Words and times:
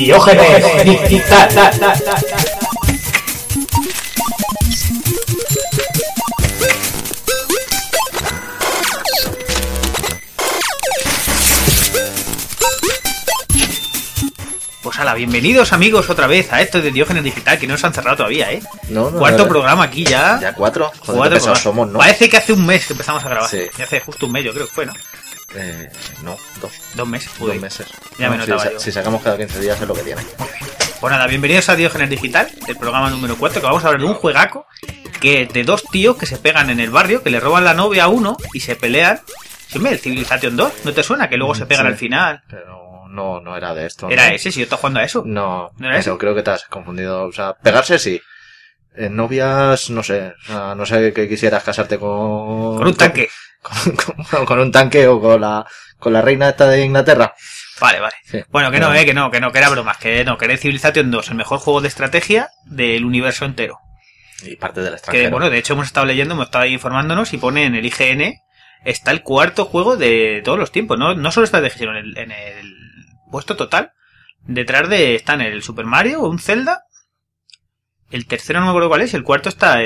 Diógenes 0.00 0.82
Digital. 0.82 1.50
Pues 14.82 14.98
ala, 14.98 15.12
bienvenidos 15.12 15.74
amigos 15.74 16.08
otra 16.08 16.26
vez 16.26 16.50
a 16.50 16.62
esto 16.62 16.80
de 16.80 16.90
Diógenes 16.92 17.22
Digital, 17.22 17.58
que 17.58 17.66
no 17.66 17.76
se 17.76 17.86
han 17.86 17.92
cerrado 17.92 18.16
todavía, 18.16 18.50
¿eh? 18.50 18.62
No, 18.88 19.10
no, 19.10 19.18
Cuarto 19.18 19.42
no, 19.42 19.48
programa 19.50 19.84
aquí 19.84 20.04
ya. 20.04 20.38
Ya 20.40 20.54
cuatro. 20.54 20.90
Joder, 21.00 21.30
Cuatro 21.30 21.56
somos, 21.56 21.90
¿no? 21.90 21.98
Parece 21.98 22.30
que 22.30 22.38
hace 22.38 22.54
un 22.54 22.64
mes 22.64 22.86
que 22.86 22.94
empezamos 22.94 23.22
a 23.22 23.28
grabar. 23.28 23.50
Sí. 23.50 23.66
Y 23.78 23.82
hace 23.82 24.00
justo 24.00 24.24
un 24.24 24.32
mes, 24.32 24.44
yo 24.46 24.54
creo 24.54 24.66
que 24.66 24.72
fue, 24.72 24.86
¿no? 24.86 24.94
Eh, 25.54 25.90
no, 26.22 26.36
dos. 26.60 26.72
Dos 26.94 27.08
meses. 27.08 27.32
Dos 27.38 27.48
Uy. 27.50 27.58
meses. 27.58 27.86
Ya 28.18 28.30
me 28.30 28.36
No, 28.36 28.46
notaba 28.46 28.60
si, 28.62 28.66
sa- 28.68 28.72
yo. 28.74 28.80
si 28.80 28.92
sacamos 28.92 29.22
cada 29.22 29.36
15 29.36 29.60
días 29.60 29.80
es 29.80 29.88
lo 29.88 29.94
que 29.94 30.02
tiene. 30.02 30.22
Pues 31.00 31.10
nada, 31.10 31.26
bienvenidos 31.26 31.68
a 31.68 31.76
Diógenes 31.76 32.10
Digital, 32.10 32.48
el 32.68 32.76
programa 32.76 33.08
número 33.10 33.36
4, 33.36 33.60
que 33.60 33.66
vamos 33.66 33.82
a 33.84 33.88
hablar 33.88 34.02
de 34.02 34.06
un 34.06 34.14
juegaco 34.14 34.66
que 35.20 35.46
de 35.46 35.64
dos 35.64 35.82
tíos 35.90 36.16
que 36.16 36.26
se 36.26 36.36
pegan 36.36 36.70
en 36.70 36.78
el 36.80 36.90
barrio, 36.90 37.22
que 37.22 37.30
le 37.30 37.40
roban 37.40 37.64
la 37.64 37.74
novia 37.74 38.04
a 38.04 38.08
uno 38.08 38.36
y 38.54 38.60
se 38.60 38.76
pelean. 38.76 39.20
Sí, 39.68 39.78
hombre, 39.78 39.92
el 39.94 39.98
Civilization 39.98 40.56
2, 40.56 40.72
¿no 40.84 40.92
te 40.92 41.02
suena? 41.02 41.28
Que 41.28 41.36
luego 41.36 41.54
se 41.54 41.66
pegan 41.66 41.86
Sí. 41.86 41.92
al 41.92 41.98
final. 41.98 42.42
Pero 42.48 43.06
no, 43.08 43.40
no 43.40 43.56
era 43.56 43.74
de 43.74 43.86
esto. 43.86 44.08
Era 44.10 44.28
¿no? 44.28 44.34
ese, 44.34 44.52
si 44.52 44.60
yo 44.60 44.64
estaba 44.64 44.80
jugando 44.80 45.00
a 45.00 45.04
eso. 45.04 45.22
No, 45.26 45.70
¿No 45.78 45.88
era 45.90 45.98
pero 46.00 46.18
creo 46.18 46.34
que 46.34 46.42
te 46.42 46.50
has 46.50 46.64
confundido. 46.64 47.24
O 47.26 47.32
sea, 47.32 47.54
pegarse 47.54 47.98
sí. 47.98 48.20
En 48.94 49.14
novias, 49.16 49.88
no 49.90 50.02
sé. 50.02 50.32
O 50.42 50.46
sea, 50.46 50.74
no 50.74 50.84
sé 50.84 51.12
que 51.12 51.28
quisieras 51.28 51.62
casarte 51.62 51.98
con... 51.98 52.76
Con 52.78 52.86
un 52.88 52.94
tanque. 52.94 53.28
Con, 53.62 53.96
con- 54.24 54.46
con 54.46 54.58
un 54.58 54.72
tanque 54.72 55.06
o 55.06 55.20
con 55.20 55.40
la, 55.40 55.66
con 55.98 56.12
la 56.12 56.22
reina 56.22 56.48
esta 56.48 56.66
de 56.68 56.84
Inglaterra. 56.84 57.34
Vale, 57.80 58.00
vale. 58.00 58.14
Sí. 58.24 58.42
Bueno, 58.50 58.70
que 58.70 58.80
no, 58.80 58.94
eh, 58.94 59.04
que 59.04 59.14
no, 59.14 59.30
que 59.30 59.40
no, 59.40 59.52
que 59.52 59.58
era 59.58 59.68
bromas, 59.70 59.96
que 59.98 60.24
no, 60.24 60.36
que 60.38 60.44
era 60.46 60.56
Civilization 60.56 61.10
2, 61.10 61.28
el 61.30 61.34
mejor 61.34 61.58
juego 61.58 61.80
de 61.80 61.88
estrategia 61.88 62.48
del 62.66 63.04
universo 63.04 63.44
entero. 63.44 63.78
Y 64.42 64.56
parte 64.56 64.80
del 64.80 64.90
Que 64.90 64.96
extranjero. 64.96 65.30
bueno, 65.30 65.50
de 65.50 65.58
hecho 65.58 65.74
hemos 65.74 65.86
estado 65.86 66.06
leyendo, 66.06 66.34
hemos 66.34 66.46
estado 66.46 66.64
informándonos 66.66 67.32
y 67.34 67.38
pone 67.38 67.64
en 67.66 67.74
el 67.74 67.84
IGN, 67.86 68.34
está 68.84 69.10
el 69.10 69.22
cuarto 69.22 69.66
juego 69.66 69.96
de 69.96 70.40
todos 70.44 70.58
los 70.58 70.72
tiempos, 70.72 70.98
no, 70.98 71.14
no 71.14 71.30
solo 71.32 71.44
estrategia, 71.44 71.78
sino 71.78 71.90
en 71.92 71.98
el, 71.98 72.18
en 72.18 72.30
el 72.32 72.74
puesto 73.30 73.56
total. 73.56 73.92
Detrás 74.42 74.88
de 74.88 75.14
están 75.14 75.42
el 75.42 75.62
Super 75.62 75.84
Mario, 75.84 76.20
un 76.22 76.38
Zelda, 76.38 76.84
el 78.10 78.26
tercero 78.26 78.58
no 78.60 78.66
me 78.66 78.70
acuerdo 78.70 78.88
cuál 78.88 79.02
es, 79.02 79.14
el 79.14 79.22
cuarto 79.22 79.48
está 79.48 79.82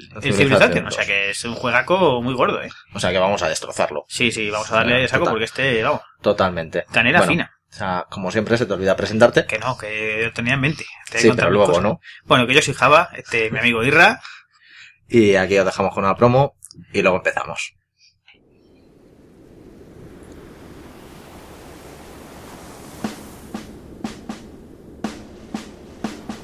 el, 0.00 0.16
el 0.16 0.22
Civilization 0.34 0.36
Civilization, 0.36 0.86
o 0.86 0.86
2. 0.86 0.94
sea 0.94 1.06
que 1.06 1.30
es 1.30 1.44
un 1.44 1.54
juegaco 1.54 2.22
muy 2.22 2.34
gordo, 2.34 2.62
eh. 2.62 2.70
O 2.94 3.00
sea, 3.00 3.10
que 3.10 3.18
vamos 3.18 3.42
a 3.42 3.48
destrozarlo. 3.48 4.04
Sí, 4.08 4.30
sí, 4.32 4.50
vamos 4.50 4.70
a 4.72 4.76
darle 4.76 5.06
saco 5.08 5.20
Total. 5.24 5.32
porque 5.34 5.44
este, 5.44 5.82
vamos, 5.82 6.00
Totalmente. 6.20 6.84
canela 6.92 7.18
Bueno, 7.18 7.32
fina. 7.32 7.52
O 7.70 7.72
sea, 7.72 8.06
como 8.10 8.30
siempre 8.32 8.58
se 8.58 8.66
te 8.66 8.72
olvida 8.72 8.96
presentarte. 8.96 9.46
Que 9.46 9.58
no, 9.58 9.78
que 9.78 10.22
yo 10.24 10.32
tenía 10.32 10.54
en 10.54 10.60
mente. 10.60 10.84
Te 11.10 11.18
Sí, 11.18 11.30
pero 11.36 11.50
luego 11.50 11.66
cosas. 11.66 11.82
no. 11.84 12.00
Bueno, 12.24 12.46
que 12.46 12.54
yo 12.54 12.62
soy 12.62 12.74
Java, 12.74 13.10
este, 13.16 13.50
mi 13.50 13.58
amigo 13.60 13.84
Irra, 13.84 14.20
Y 15.08 15.36
aquí 15.36 15.56
os 15.58 15.64
dejamos 15.66 15.94
con 15.94 16.04
una 16.04 16.16
promo 16.16 16.56
y 16.92 17.02
luego 17.02 17.18
empezamos. 17.18 17.74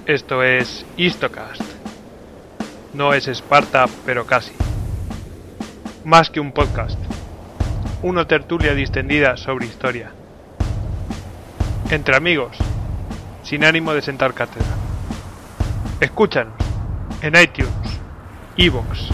Esto 0.07 0.43
es 0.43 0.85
Histocast. 0.97 1.63
No 2.97 3.13
es 3.13 3.29
Esparta, 3.29 3.85
pero 4.07 4.25
casi. 4.25 4.53
Más 6.03 6.31
que 6.31 6.41
un 6.41 6.53
podcast. 6.53 6.99
Una 8.03 8.27
tertulia 8.27 8.75
distendida 8.75 9.37
sobre 9.37 9.67
historia. 9.67 10.13
Entre 11.91 12.17
amigos, 12.17 12.57
sin 13.43 13.67
ánimo 13.67 13.93
de 13.93 14.01
sentar 14.01 14.33
cátedra. 14.33 14.75
Escúchanos 16.01 16.55
en 17.21 17.35
iTunes, 17.37 18.01
Evox 18.57 19.11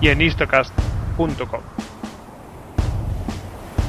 y 0.00 0.08
en 0.08 0.20
histocast.com. 0.20 1.62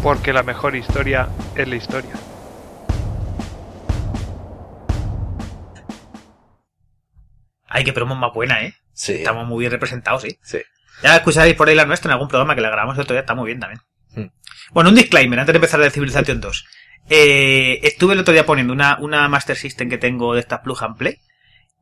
Porque 0.03 0.33
la 0.33 0.43
mejor 0.43 0.75
historia 0.75 1.29
es 1.55 1.67
la 1.67 1.75
historia. 1.75 2.13
ay, 7.67 7.83
que 7.83 7.91
promo 7.91 8.15
más 8.15 8.31
buena, 8.31 8.63
eh. 8.63 8.73
Sí. 8.95 9.13
Estamos 9.13 9.45
muy 9.47 9.59
bien 9.59 9.71
representados, 9.71 10.23
sí. 10.23 10.39
Sí. 10.41 10.59
Ya 11.03 11.17
escucharéis 11.17 11.55
por 11.55 11.67
ahí 11.69 11.75
la 11.75 11.85
nuestra 11.85 12.09
en 12.09 12.13
algún 12.13 12.29
programa 12.29 12.55
que 12.55 12.61
la 12.61 12.69
grabamos 12.69 12.95
el 12.95 13.01
otro 13.03 13.13
día, 13.13 13.19
está 13.21 13.35
muy 13.35 13.45
bien 13.47 13.59
también. 13.59 13.81
Hmm. 14.15 14.31
Bueno, 14.71 14.89
un 14.89 14.95
disclaimer 14.95 15.39
antes 15.39 15.53
de 15.53 15.57
empezar 15.57 15.79
de 15.79 15.91
Civilization 15.91 16.41
2. 16.41 16.65
Eh, 17.09 17.79
estuve 17.83 18.13
el 18.13 18.19
otro 18.21 18.33
día 18.33 18.45
poniendo 18.45 18.73
una, 18.73 18.97
una 18.99 19.27
Master 19.27 19.55
System 19.55 19.89
que 19.89 19.97
tengo 19.99 20.33
de 20.33 20.39
estas 20.39 20.61
Plug 20.61 20.83
and 20.83 20.97
Play. 20.97 21.19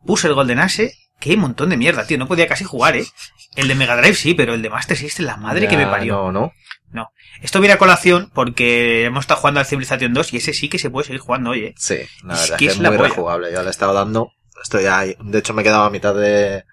Puse 0.06 0.28
el 0.28 0.34
Golden 0.34 0.60
Axe. 0.60 0.94
Qué 1.20 1.38
montón 1.38 1.70
de 1.70 1.78
mierda, 1.78 2.06
tío. 2.06 2.18
No 2.18 2.28
podía 2.28 2.48
casi 2.48 2.66
jugar, 2.66 2.98
eh. 2.98 3.06
El 3.56 3.70
de 3.70 3.76
Mega 3.76 3.96
Drive 3.96 4.16
sí, 4.16 4.34
pero 4.34 4.54
el 4.56 4.62
de 4.62 4.70
Master 4.70 4.98
System, 4.98 5.26
la 5.28 5.38
madre 5.38 5.68
que 5.70 5.78
me 5.78 5.88
parió. 5.88 6.32
No, 6.32 6.52
no. 6.92 7.12
Esto 7.42 7.60
viene 7.60 7.74
a 7.74 7.78
colación 7.78 8.30
porque 8.34 9.06
hemos 9.06 9.22
estado 9.22 9.40
jugando 9.40 9.60
al 9.60 9.66
Civilization 9.66 10.14
2 10.14 10.34
y 10.34 10.38
ese 10.38 10.54
sí 10.54 10.70
que 10.70 10.80
se 10.80 10.90
puede 10.90 11.06
seguir 11.06 11.22
jugando, 11.22 11.52
oye. 11.52 11.74
Sí, 11.78 12.00
la 12.24 12.36
verdad 12.36 12.44
es 12.44 12.52
que 12.52 12.58
que 12.58 12.66
es 12.66 12.72
es 12.74 12.80
la 12.80 12.90
muy 12.90 12.98
polla. 12.98 13.10
rejugable. 13.10 13.52
Ya 13.52 13.62
le 13.62 13.68
he 13.68 13.72
estado 13.72 13.94
dando. 13.94 14.32
Estoy 14.62 14.86
ahí. 14.86 15.16
De 15.22 15.40
hecho, 15.40 15.54
me 15.54 15.62
he 15.62 15.66
quedado 15.66 15.84
a 15.84 15.90
mitad 15.90 16.16
de, 16.16 16.64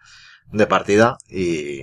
de 0.52 0.66
partida 0.66 1.16
y 1.28 1.80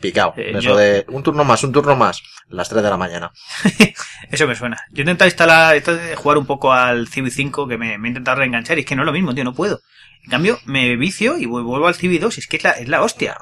picado. 0.00 0.34
Eh, 0.36 0.50
Eso 0.50 0.60
yo- 0.60 0.76
de 0.76 1.04
un 1.08 1.22
turno 1.22 1.44
más, 1.44 1.62
un 1.64 1.72
turno 1.72 1.94
más. 1.96 2.22
Las 2.48 2.68
3 2.68 2.82
de 2.82 2.90
la 2.90 2.96
mañana. 2.96 3.32
Eso 4.30 4.46
me 4.46 4.54
suena. 4.54 4.76
Yo 4.90 4.98
he 4.98 5.02
intentado 5.02 5.28
instalar, 5.28 5.80
jugar 6.16 6.38
un 6.38 6.46
poco 6.46 6.72
al 6.72 7.08
Civ 7.08 7.30
5 7.30 7.66
que 7.68 7.78
me, 7.78 7.96
me 7.98 8.08
he 8.08 8.10
intentado 8.10 8.38
reenganchar 8.38 8.76
y 8.78 8.80
es 8.82 8.86
que 8.86 8.94
no 8.96 9.02
es 9.02 9.06
lo 9.06 9.12
mismo, 9.12 9.34
tío, 9.34 9.44
no 9.44 9.54
puedo. 9.54 9.80
En 10.24 10.30
cambio, 10.30 10.58
me 10.66 10.96
vicio 10.96 11.38
y 11.38 11.46
vu- 11.46 11.62
vuelvo 11.64 11.86
al 11.88 11.94
Civ 11.94 12.20
2 12.20 12.36
y 12.36 12.40
es 12.40 12.46
que 12.46 12.56
es 12.58 12.64
la, 12.64 12.70
es 12.72 12.88
la 12.88 13.02
hostia. 13.02 13.36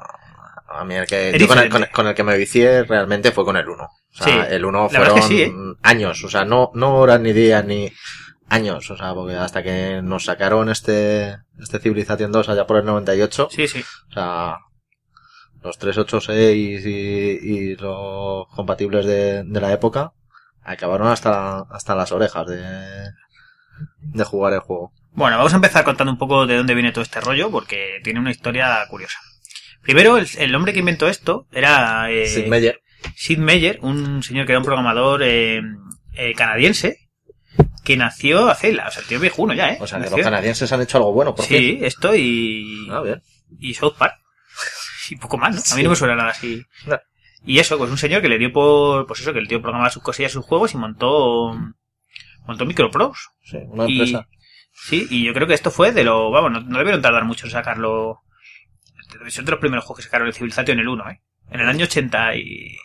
A 0.72 0.84
mí 0.84 0.94
el 0.94 1.06
que, 1.06 1.36
yo 1.38 1.48
con 1.48 1.58
el, 1.58 1.68
con, 1.68 1.82
el- 1.82 1.90
con 1.90 2.06
el 2.06 2.14
que 2.14 2.22
me 2.22 2.36
vicié 2.38 2.84
realmente 2.84 3.32
fue 3.32 3.44
con 3.44 3.56
el 3.56 3.68
1. 3.68 3.82
O 3.84 3.90
sea, 4.12 4.26
Sí, 4.26 4.54
el 4.54 4.64
1 4.64 4.88
la 4.92 4.98
verdad 5.00 5.14
fueron 5.14 5.18
es 5.18 5.24
que 5.24 5.28
sí, 5.28 5.42
¿eh? 5.42 5.52
años. 5.82 6.22
O 6.24 6.28
sea, 6.28 6.44
no, 6.44 6.70
no 6.74 6.94
horas 6.96 7.20
ni 7.20 7.32
días 7.32 7.64
ni 7.64 7.90
años. 8.50 8.90
O 8.90 8.96
sea, 8.96 9.14
porque 9.14 9.36
hasta 9.36 9.62
que 9.62 10.00
nos 10.02 10.24
sacaron 10.26 10.68
este, 10.68 11.38
este 11.58 11.78
Civilization 11.78 12.30
2 12.30 12.48
allá 12.50 12.66
por 12.66 12.76
el 12.76 12.84
98. 12.84 13.48
Sí, 13.50 13.66
sí. 13.66 13.82
O 14.10 14.12
sea, 14.12 14.58
los 15.62 15.78
386 15.78 16.86
y, 16.86 16.90
y 16.90 17.76
los 17.76 18.46
compatibles 18.48 19.06
de, 19.06 19.44
de 19.44 19.60
la 19.60 19.72
época 19.72 20.12
acabaron 20.62 21.08
hasta, 21.08 21.60
hasta 21.70 21.94
las 21.94 22.12
orejas 22.12 22.46
de, 22.46 23.10
de 24.00 24.24
jugar 24.24 24.52
el 24.52 24.60
juego. 24.60 24.92
Bueno, 25.12 25.36
vamos 25.38 25.52
a 25.52 25.56
empezar 25.56 25.84
contando 25.84 26.12
un 26.12 26.18
poco 26.18 26.46
de 26.46 26.56
dónde 26.56 26.74
viene 26.74 26.92
todo 26.92 27.02
este 27.02 27.20
rollo 27.20 27.50
porque 27.50 28.00
tiene 28.04 28.20
una 28.20 28.30
historia 28.30 28.78
curiosa. 28.88 29.18
Primero, 29.82 30.18
el, 30.18 30.28
el 30.38 30.54
hombre 30.54 30.72
que 30.72 30.80
inventó 30.80 31.08
esto 31.08 31.46
era 31.52 32.10
eh, 32.10 32.26
Sid 32.26 32.46
Meier, 32.46 32.80
Sid 33.16 33.38
Meier, 33.38 33.78
un 33.82 34.22
señor 34.22 34.46
que 34.46 34.52
era 34.52 34.58
un 34.58 34.64
programador 34.64 35.22
eh, 35.22 35.62
eh, 36.12 36.34
canadiense 36.34 37.09
que 37.90 37.96
nació 37.96 38.48
hace, 38.48 38.72
la- 38.72 38.88
o 38.88 38.90
sea, 38.90 39.02
el 39.02 39.08
tío 39.08 39.16
es 39.16 39.22
viejuno 39.22 39.52
ya, 39.54 39.70
¿eh? 39.72 39.78
o 39.80 39.86
sea, 39.86 39.98
que 39.98 40.04
Nació- 40.04 40.16
los 40.18 40.24
canadienses 40.24 40.72
han 40.72 40.82
hecho 40.82 40.98
algo 40.98 41.12
bueno, 41.12 41.34
por 41.34 41.44
fin. 41.44 41.58
Sí, 41.58 41.78
esto 41.82 42.14
y... 42.14 42.88
Ah, 42.90 43.00
bien. 43.02 43.22
y 43.58 43.74
South 43.74 43.94
Park. 43.98 44.14
Y 45.10 45.16
poco 45.16 45.38
más, 45.38 45.54
¿no? 45.54 45.60
A 45.60 45.76
mí 45.76 45.80
Sí. 45.80 45.82
no 45.84 45.90
me 45.90 45.96
suena 45.96 46.14
nada 46.14 46.30
así. 46.30 46.62
No. 46.86 46.98
Y 47.44 47.58
eso, 47.58 47.78
pues 47.78 47.90
un 47.90 47.98
señor 47.98 48.22
que 48.22 48.28
le 48.28 48.38
dio 48.38 48.52
por, 48.52 49.06
pues 49.06 49.20
eso, 49.20 49.32
que 49.32 49.38
el 49.40 49.48
tío 49.48 49.60
programaba 49.60 49.90
sus 49.90 50.02
cosillas, 50.02 50.30
sus 50.32 50.44
juegos 50.44 50.74
y 50.74 50.76
montó, 50.76 51.58
montó 52.46 52.64
Microprose. 52.66 53.20
Sí, 53.42 53.56
una 53.66 53.88
Y- 53.88 53.98
empresa. 53.98 54.28
Sí, 54.72 55.06
y 55.10 55.24
yo 55.24 55.34
creo 55.34 55.46
que 55.46 55.54
esto 55.54 55.70
fue 55.70 55.92
de 55.92 56.04
lo, 56.04 56.30
vamos, 56.30 56.52
no, 56.52 56.60
no 56.60 56.78
debieron 56.78 57.02
tardar 57.02 57.24
mucho 57.24 57.46
en 57.46 57.52
sacarlo. 57.52 58.20
Son 59.28 59.44
de 59.44 59.50
los 59.50 59.60
primeros 59.60 59.84
juegos 59.84 59.98
que 59.98 60.04
sacaron 60.04 60.28
el 60.28 60.34
Civilization 60.34 60.74
en 60.78 60.80
el 60.82 60.88
1, 60.88 61.10
¿eh? 61.10 61.20
En 61.50 61.60
el 61.60 61.68
año 61.68 61.84
80 61.84 62.36
y 62.36 62.76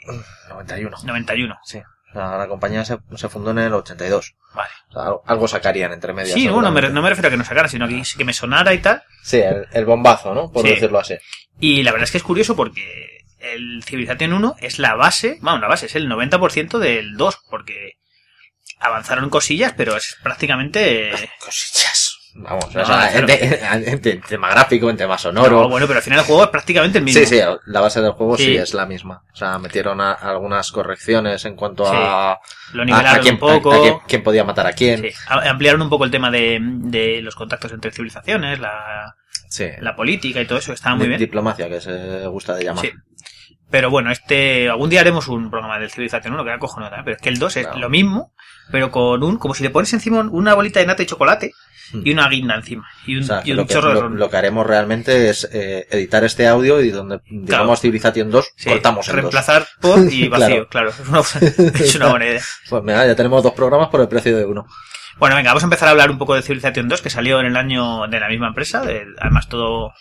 91. 0.49 0.97
91. 1.03 1.55
Sí. 1.63 1.79
Sea, 2.15 2.37
la 2.37 2.47
compañía 2.47 2.85
se, 2.85 2.97
se 3.15 3.27
fundó 3.29 3.51
en 3.51 3.59
el 3.59 3.73
82. 3.73 4.35
Vale. 4.53 4.69
O 4.89 4.93
sea, 4.93 5.03
algo- 5.25 5.47
sacarían 5.49 5.91
entre 5.91 6.13
medias. 6.13 6.33
Sí, 6.33 6.47
no, 6.47 6.61
no 6.61 6.71
me, 6.71 6.81
no 6.89 7.01
me 7.01 7.09
refiero 7.09 7.27
a 7.27 7.31
que 7.31 7.35
no 7.37 7.43
sacara, 7.43 7.67
sino 7.67 7.87
que, 7.89 8.01
que 8.17 8.23
me 8.23 8.31
sonara 8.33 8.73
y 8.73 8.77
tal. 8.79 9.03
Sí, 9.21 9.37
el, 9.41 9.67
el 9.73 9.85
bombazo, 9.85 10.33
¿no? 10.33 10.49
Por 10.51 10.61
Sí. 10.63 10.69
decirlo 10.69 10.99
así. 10.99 11.15
Y 11.59 11.83
la 11.83 11.91
verdad 11.91 12.05
es 12.05 12.11
que 12.11 12.17
es 12.19 12.23
curioso 12.23 12.55
porque 12.55 13.19
el 13.39 13.83
Civilization 13.83 14.31
1 14.33 14.55
es 14.61 14.79
la 14.79 14.95
base, 14.95 15.37
bueno, 15.41 15.59
la 15.59 15.67
base 15.67 15.87
es 15.87 15.95
el 15.95 16.07
90% 16.09 16.79
del 16.79 17.17
2, 17.17 17.37
porque 17.49 17.93
avanzaron 18.79 19.29
cosillas, 19.29 19.73
pero 19.75 19.95
es 19.97 20.17
prácticamente... 20.23 21.11
Cosillas. 21.39 22.04
Vamos, 22.37 22.75
No, 22.75 22.81
o 22.81 22.85
sea, 22.85 23.17
en, 23.17 23.25
te- 23.25 23.61
en 23.91 24.01
te- 24.01 24.11
en 24.11 24.21
tema 24.21 24.49
gráfico, 24.49 24.89
en 24.89 24.97
tema 24.97 25.17
sonoro. 25.17 25.61
No, 25.61 25.69
bueno, 25.69 25.87
pero 25.87 25.97
al 25.99 26.03
final 26.03 26.19
el 26.19 26.25
juego 26.25 26.43
es 26.43 26.49
prácticamente 26.49 26.97
el 26.97 27.05
mismo. 27.05 27.21
Sí, 27.21 27.25
sí, 27.25 27.39
la 27.65 27.79
base 27.79 28.01
del 28.01 28.11
juego 28.11 28.35
sí, 28.35 28.43
Sí. 28.43 28.57
es 28.57 28.73
la 28.73 28.85
misma. 28.85 29.23
O 29.31 29.35
sea, 29.35 29.57
metieron 29.57 30.01
a- 30.01 30.11
algunas 30.11 30.69
correcciones 30.71 31.45
en 31.45 31.55
cuanto 31.55 31.85
Sí. 31.85 31.91
a, 31.95 32.37
Lo 32.73 32.81
a, 32.81 32.83
a 32.83 32.85
nivelaron 32.85 33.21
quién, 33.21 33.35
un 33.35 33.39
poco. 33.39 33.71
a- 33.73 33.81
quién- 33.81 33.97
quién 34.05 34.23
podía 34.23 34.43
matar 34.43 34.67
a 34.67 34.73
quién. 34.73 35.01
Sí, 35.01 35.09
ampliaron 35.27 35.81
un 35.81 35.89
poco 35.89 36.03
el 36.03 36.11
tema 36.11 36.29
de, 36.29 36.59
de 36.61 37.21
los 37.21 37.35
contactos 37.35 37.71
entre 37.71 37.91
civilizaciones, 37.91 38.59
la, 38.59 39.15
Sí. 39.47 39.67
la 39.79 39.95
política 39.95 40.41
y 40.41 40.45
todo 40.45 40.57
eso, 40.59 40.73
estaba 40.73 40.97
muy 40.97 41.07
bien. 41.07 41.19
Diplomacia, 41.19 41.69
que 41.69 41.79
se 41.79 42.27
gusta 42.27 42.53
de 42.55 42.65
llamar. 42.65 42.83
Sí. 42.85 42.91
Pero 43.71 43.89
bueno, 43.89 44.11
este, 44.11 44.69
algún 44.69 44.89
día 44.89 44.99
haremos 45.01 45.27
un 45.29 45.49
programa 45.49 45.79
del 45.79 45.89
Civilización 45.89 46.33
1 46.33 46.43
que 46.43 46.49
era 46.49 46.59
cojonudo 46.59 46.89
también, 46.89 47.05
pero 47.05 47.15
es 47.15 47.21
que 47.21 47.29
el 47.29 47.39
2 47.39 47.55
es 47.57 47.67
lo 47.77 47.89
mismo, 47.89 48.33
pero 48.71 48.91
con 48.91 49.23
un, 49.23 49.37
como 49.37 49.53
si 49.53 49.63
le 49.63 49.69
pones 49.69 49.91
encima 49.93 50.19
una 50.21 50.53
bolita 50.53 50.79
de 50.79 50.85
nata 50.87 51.03
y 51.03 51.05
chocolate 51.05 51.51
Hmm. 51.93 52.01
y 52.03 52.13
una 52.13 52.27
guinda 52.27 52.55
encima. 52.55 52.87
Y 53.05 53.15
un, 53.15 53.21
O 53.21 53.25
sea, 53.27 53.41
y 53.45 53.51
un 53.51 53.57
lo, 53.57 53.67
que, 53.67 53.73
chorro 53.75 53.89
de 53.89 53.93
lo- 53.93 54.01
ron. 54.01 54.17
lo 54.17 54.27
que 54.27 54.37
haremos 54.37 54.65
realmente 54.65 55.29
es 55.29 55.47
eh, 55.53 55.85
editar 55.91 56.23
este 56.23 56.47
audio 56.47 56.81
y 56.81 56.89
donde 56.89 57.19
digamos 57.29 57.45
Claro. 57.47 57.75
Civilization 57.75 58.31
2 58.31 58.53
Sí, 58.55 58.69
cortamos 58.71 59.07
en 59.07 59.11
dos. 59.11 59.21
reemplazar 59.21 59.67
por 59.79 59.99
y 60.11 60.27
vacío, 60.29 60.67
claro. 60.67 60.89
Es, 60.89 60.99
una, 61.07 61.19
es 61.79 61.95
una 61.95 62.09
buena 62.09 62.25
idea. 62.25 62.41
Pues 62.69 62.83
mira, 62.83 63.05
ya 63.05 63.15
tenemos 63.15 63.43
dos 63.43 63.53
programas 63.53 63.89
por 63.89 64.01
el 64.01 64.07
precio 64.07 64.35
de 64.35 64.45
uno. 64.45 64.65
Bueno, 65.19 65.35
venga, 65.35 65.51
vamos 65.51 65.61
a 65.61 65.67
empezar 65.67 65.87
a 65.87 65.91
hablar 65.91 66.09
un 66.09 66.17
poco 66.17 66.33
de 66.33 66.41
Civilización 66.41 66.87
2, 66.89 67.01
que 67.03 67.11
salió 67.11 67.39
en 67.39 67.45
el 67.45 67.55
año 67.55 68.07
de 68.07 68.19
la 68.19 68.29
misma 68.29 68.47
empresa, 68.47 68.81
de- 68.83 69.05
además 69.19 69.47
todo 69.47 69.93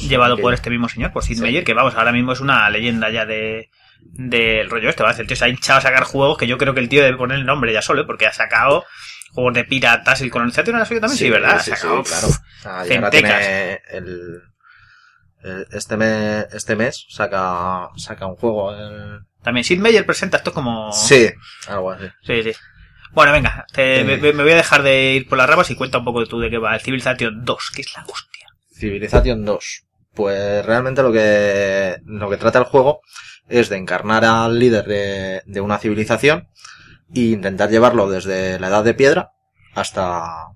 llevado 0.00 0.36
por 0.36 0.52
este 0.52 0.68
mismo 0.68 0.88
señor, 0.88 1.12
por 1.12 1.22
Sid 1.22 1.36
Sí. 1.36 1.42
Meier, 1.42 1.62
que 1.64 1.74
vamos, 1.74 1.94
ahora 1.94 2.10
mismo 2.12 2.32
es 2.32 2.40
una 2.40 2.68
leyenda 2.70 3.08
ya 3.10 3.24
de 3.24 3.70
del 4.12 4.70
rollo 4.70 4.88
este, 4.88 5.02
¿vale? 5.02 5.20
El 5.20 5.26
tío 5.26 5.36
se 5.36 5.44
ha 5.44 5.48
hinchado 5.48 5.78
a 5.78 5.82
sacar 5.82 6.04
juegos 6.04 6.38
que 6.38 6.46
yo 6.46 6.58
creo 6.58 6.74
que 6.74 6.80
el 6.80 6.88
tío 6.88 7.02
debe 7.02 7.16
poner 7.16 7.38
el 7.38 7.46
nombre 7.46 7.72
ya 7.72 7.82
solo, 7.82 8.02
¿eh? 8.02 8.04
porque 8.06 8.26
ha 8.26 8.32
sacado 8.32 8.84
juegos 9.32 9.54
de 9.54 9.64
piratas, 9.64 10.20
el 10.20 10.30
colonization 10.30 10.76
era 10.76 10.84
suyo 10.84 11.00
también, 11.00 11.18
sí, 11.18 11.28
¿verdad? 11.30 11.60
Sí, 11.62 11.72
ha 11.72 11.76
sí, 11.76 11.82
sacado, 11.82 12.02
claro. 12.04 12.28
pff, 12.28 12.36
Ah, 12.66 12.84
y 12.88 12.94
ahora 12.94 13.10
centecas. 13.10 13.38
tiene 13.40 13.80
el, 13.90 14.40
el- 15.42 15.66
este 15.72 15.96
mes, 15.96 16.46
este 16.52 16.76
mes 16.76 17.06
saca, 17.10 17.88
saca 17.96 18.26
un 18.26 18.36
juego. 18.36 18.72
el- 18.74 19.20
También 19.42 19.64
Sid 19.64 19.80
Meier 19.80 20.06
presenta 20.06 20.36
esto 20.38 20.52
como... 20.52 20.92
Sí, 20.92 21.28
algo 21.68 21.90
así. 21.90 22.06
Sí, 22.22 22.42
sí. 22.44 22.52
Bueno, 23.12 23.32
venga, 23.32 23.66
te- 23.72 24.00
Eh. 24.00 24.04
me, 24.04 24.16
me 24.32 24.42
voy 24.42 24.52
a 24.52 24.56
dejar 24.56 24.82
de 24.82 25.12
ir 25.14 25.28
por 25.28 25.36
las 25.38 25.48
ramas 25.48 25.70
y 25.70 25.76
cuenta 25.76 25.98
un 25.98 26.04
poco 26.04 26.20
de 26.20 26.26
tú 26.26 26.38
de 26.40 26.48
qué 26.50 26.58
va 26.58 26.74
el 26.74 26.80
Civilization 26.80 27.44
2, 27.44 27.70
que 27.74 27.82
es 27.82 27.92
la 27.94 28.02
hostia. 28.04 28.46
Civilization 28.78 29.44
2. 29.44 29.82
Pues 30.14 30.64
realmente 30.64 31.02
lo 31.02 31.12
que, 31.12 31.96
lo 32.06 32.30
que 32.30 32.36
trata 32.36 32.60
el 32.60 32.64
juego 32.64 33.00
es 33.48 33.68
de 33.68 33.76
encarnar 33.76 34.24
al 34.24 34.58
líder 34.58 34.84
de, 34.86 35.42
de 35.46 35.60
una 35.60 35.78
civilización 35.78 36.48
e 37.14 37.20
intentar 37.20 37.70
llevarlo 37.70 38.08
desde 38.08 38.58
la 38.58 38.68
edad 38.68 38.84
de 38.84 38.94
piedra 38.94 39.32
hasta, 39.74 40.48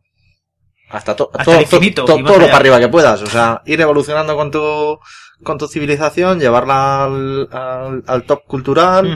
hasta, 0.90 1.14
to- 1.16 1.30
Hasta 1.32 1.44
todo, 1.44 1.54
infinito, 1.60 2.04
to- 2.04 2.12
todo 2.28 2.38
lo 2.38 2.46
para 2.46 2.56
arriba 2.58 2.80
que 2.80 2.88
puedas. 2.88 3.20
O 3.22 3.26
sea, 3.26 3.62
ir 3.66 3.80
evolucionando 3.80 4.36
con 4.36 4.50
tu, 4.50 4.98
con 5.42 5.58
tu 5.58 5.68
civilización, 5.68 6.40
llevarla 6.40 7.04
al, 7.04 7.48
al, 7.52 8.04
al 8.06 8.22
top 8.24 8.44
cultural, 8.46 9.06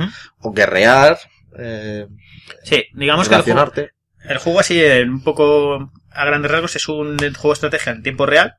o 0.41 0.53
guerrear, 0.53 1.19
eh, 1.59 2.07
Sí, 2.65 2.85
digamos 2.95 3.29
que 3.29 3.35
el 3.37 3.43
juego, 3.55 3.61
el 4.29 4.39
juego 4.39 4.61
así, 4.61 4.81
eh, 4.83 5.03
un 5.05 5.23
poco 5.23 5.93
a 6.11 6.25
grandes 6.25 6.51
rasgos, 6.51 6.77
es 6.77 6.89
un 6.89 7.17
juego 7.19 7.49
de 7.49 7.53
estrategia 7.53 7.93
en 7.93 8.03
tiempo 8.03 8.27
real. 8.27 8.57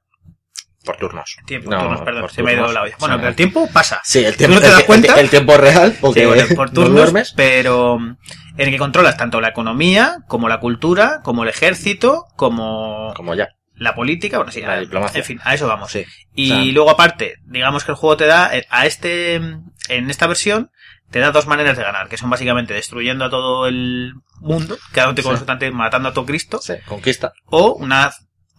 Por 0.84 0.98
turnos. 0.98 1.38
Tiempo, 1.46 1.70
No, 1.72 1.80
turnos, 1.82 2.02
perdón, 2.02 2.22
por 2.22 2.32
se 2.32 2.44
me 2.44 2.50
ha 2.52 2.54
ido 2.54 2.62
turnos. 2.64 2.74
la 2.76 2.82
olla. 2.84 2.96
Bueno, 3.00 3.14
O 3.14 3.18
sea, 3.18 3.22
pero 3.22 3.30
el 3.30 3.36
tiempo 3.36 3.70
pasa. 3.72 4.02
Sí, 4.04 4.20
el 4.26 4.34
¿Tú 4.34 4.38
tiempo, 4.40 4.56
no 4.56 4.62
te 4.62 4.68
das 4.70 4.80
el- 4.82 4.86
cuenta? 4.86 5.14
el- 5.14 5.20
el 5.20 5.30
tiempo 5.30 5.58
real, 5.58 5.98
porque 6.02 6.20
Sí, 6.22 6.26
bueno, 6.26 6.44
por 6.56 6.68
no 6.68 6.74
turnos, 6.74 6.96
duermes. 6.96 7.34
pero 7.36 8.00
mm, 8.00 8.18
en 8.58 8.68
el 8.68 8.70
que 8.72 8.78
controlas 8.78 9.16
tanto 9.18 9.40
la 9.42 9.50
economía, 9.50 10.18
como 10.28 10.50
la 10.50 10.60
cultura, 10.60 11.22
como 11.24 11.44
el 11.44 11.50
ejército, 11.50 12.26
como 12.36 13.14
Como 13.16 13.34
ya. 13.36 13.50
la 13.76 13.96
política, 13.96 14.38
bueno, 14.38 14.52
sí, 14.52 14.62
La 14.62 14.80
diplomacia. 14.80 15.20
en 15.20 15.26
fin, 15.26 15.40
a 15.44 15.54
eso 15.54 15.68
vamos. 15.68 15.92
Sí. 15.92 16.06
Y 16.36 16.52
O 16.52 16.56
sea- 16.56 16.66
luego 16.74 16.90
aparte, 16.90 17.36
digamos 17.46 17.86
que 17.86 17.92
el 17.92 17.98
juego 17.98 18.18
te 18.18 18.26
da, 18.26 18.56
eh, 18.56 18.66
a 18.70 18.86
este, 18.86 19.36
en 19.36 20.10
esta 20.10 20.28
versión, 20.28 20.70
te 21.12 21.20
da 21.20 21.32
dos 21.32 21.48
maneras 21.48 21.78
de 21.78 21.84
ganar, 21.84 22.10
que 22.10 22.18
son 22.18 22.30
básicamente 22.30 22.74
destruyendo 22.74 23.24
a 23.26 23.30
todo 23.30 23.68
el 23.68 24.14
mundo, 24.42 24.78
quedándote 24.94 25.22
con 25.24 25.38
Sí. 25.38 25.72
matando 25.72 26.10
a 26.10 26.14
todo 26.14 26.26
Cristo, 26.26 26.60
Sí, 26.62 26.74
conquista. 26.88 27.32
o 27.46 27.74
una, 27.76 28.12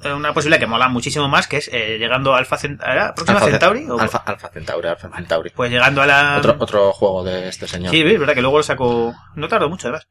una 0.04 0.32
posibilidad 0.34 0.60
que 0.60 0.66
mola 0.66 0.88
muchísimo 0.88 1.28
más, 1.28 1.46
que 1.46 1.58
es 1.58 1.68
eh, 1.72 1.96
llegando 1.98 2.34
a 2.34 2.38
Alpha 2.38 2.56
Centauri, 2.58 2.92
¿era 2.92 3.14
¿Próxima 3.14 3.38
Alpha 3.38 3.50
Centauri? 3.50 3.86
O- 3.90 3.98
Alfa, 4.00 4.18
Alfa 4.18 4.48
Centauri, 4.48 4.88
Alfa 4.88 5.08
Centauri. 5.14 5.50
Pues 5.50 5.70
llegando 5.70 6.02
a 6.02 6.06
la... 6.06 6.36
Otro, 6.38 6.56
otro 6.58 6.92
juego 6.92 7.24
de 7.24 7.48
este 7.48 7.66
señor. 7.66 7.90
Sí, 7.92 8.00
es 8.02 8.18
verdad 8.18 8.34
que 8.34 8.42
luego 8.42 8.58
lo 8.58 8.62
sacó. 8.62 9.14
No 9.34 9.48
tardó 9.48 9.68
mucho, 9.68 9.88
además. 9.88 10.06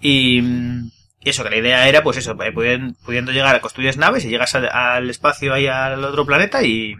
Y, 0.00 0.40
y 1.20 1.30
eso, 1.30 1.42
que 1.44 1.50
la 1.50 1.56
idea 1.56 1.88
era, 1.88 2.02
pues 2.02 2.16
eso, 2.16 2.32
eh, 2.32 2.52
pudien- 2.52 2.96
pudiendo 3.04 3.32
llegar 3.32 3.54
a 3.54 3.60
construir 3.60 3.96
naves 3.96 4.24
y 4.24 4.28
llegas 4.28 4.54
al, 4.54 4.68
al 4.68 5.08
espacio 5.10 5.52
ahí 5.54 5.66
al 5.66 6.04
otro 6.04 6.24
planeta 6.26 6.62
y. 6.62 6.94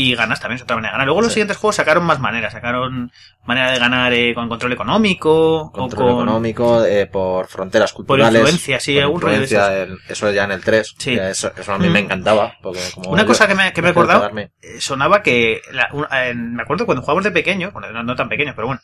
Y 0.00 0.14
ganas 0.14 0.38
también, 0.38 0.56
es 0.58 0.62
otra 0.62 0.76
manera 0.76 0.90
de 0.90 0.92
ganar. 0.92 1.06
Luego 1.06 1.22
los 1.22 1.32
siguientes 1.32 1.56
juegos 1.56 1.74
sacaron 1.74 2.04
más 2.04 2.20
maneras. 2.20 2.52
Sacaron 2.52 3.10
manera 3.44 3.72
de 3.72 3.80
ganar 3.80 4.12
eh, 4.12 4.32
con 4.32 4.48
control 4.48 4.72
económico 4.72 5.72
Control 5.72 6.04
o 6.10 6.14
con. 6.14 6.22
económico, 6.22 6.84
eh, 6.84 7.06
por 7.06 7.48
fronteras 7.48 7.90
Por 7.92 8.06
culturales. 8.06 8.40
influencia, 8.40 8.78
sí, 8.78 8.94
por 8.94 9.02
algún 9.02 9.20
de 9.20 9.82
el- 9.82 9.98
eso 10.08 10.30
ya 10.30 10.44
en 10.44 10.52
el 10.52 10.62
3. 10.62 10.94
Sí. 10.98 11.16
que 11.16 11.30
Eso, 11.30 11.50
eso 11.56 11.72
a 11.72 11.78
mí 11.78 11.88
me 11.88 12.00
Mm. 12.00 12.04
encantaba. 12.04 12.54
Porque 12.62 12.80
como 12.94 13.10
Una 13.10 13.22
yo- 13.22 13.26
cosa 13.28 13.48
que 13.48 13.56
me, 13.56 13.72
que 13.72 13.82
me 13.82 13.88
he 13.88 13.90
acordado, 13.90 14.30
eh, 14.38 14.48
sonaba 14.80 15.20
que, 15.22 15.62
la- 15.72 15.90
eh, 16.12 16.34
me 16.34 16.62
acuerdo 16.62 16.86
cuando 16.86 17.02
jugábamos 17.02 17.24
de 17.24 17.32
pequeño, 17.32 17.72
bueno, 17.72 17.90
no, 17.90 18.04
no 18.04 18.14
tan 18.14 18.28
pequeño, 18.28 18.52
pero 18.54 18.68
bueno, 18.68 18.80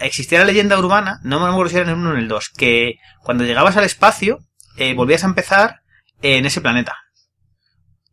existía 0.00 0.38
la 0.38 0.46
leyenda 0.46 0.78
urbana, 0.78 1.20
no 1.22 1.38
me 1.38 1.48
acuerdo 1.50 1.68
si 1.68 1.76
era 1.76 1.84
en 1.84 1.90
el 1.90 1.96
1 1.96 2.10
o 2.10 2.12
en 2.14 2.18
el 2.20 2.28
2, 2.28 2.48
que 2.48 2.94
cuando 3.22 3.44
llegabas 3.44 3.76
al 3.76 3.84
espacio, 3.84 4.38
eh, 4.78 4.94
volvías 4.94 5.22
a 5.22 5.26
empezar 5.26 5.80
en 6.22 6.46
ese 6.46 6.62
planeta. 6.62 6.96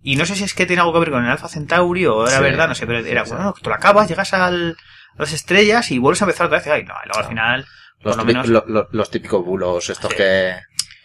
Y 0.03 0.15
no 0.17 0.25
sé 0.25 0.35
si 0.35 0.43
es 0.43 0.53
que 0.53 0.65
tiene 0.65 0.81
algo 0.81 0.93
que 0.93 0.99
ver 0.99 1.11
con 1.11 1.23
el 1.25 1.31
Alpha 1.31 1.47
Centauri 1.47 2.05
o 2.05 2.27
era 2.27 2.37
Sí, 2.37 2.43
verdad, 2.43 2.67
no 2.67 2.75
sé, 2.75 2.85
pero 2.85 2.99
era, 2.99 3.23
bueno, 3.23 3.53
tú 3.61 3.69
lo 3.69 3.75
acabas, 3.75 4.07
llegas 4.09 4.33
al, 4.33 4.75
a 5.17 5.21
las 5.21 5.31
estrellas 5.31 5.89
y 5.91 5.97
vuelves 5.97 6.21
a 6.21 6.25
empezar 6.25 6.47
otra 6.47 6.57
vez, 6.59 6.67
ay, 6.67 6.83
no, 6.83 6.93
y 7.03 7.07
luego 7.07 7.19
al 7.21 7.27
final, 7.27 7.65
Los, 8.01 8.17
lo 8.17 8.25
menos, 8.25 8.47
los 8.91 9.09
típicos 9.09 9.43
bulos 9.45 9.89
estos 9.89 10.11
Sí. 10.11 10.17
que, 10.17 10.55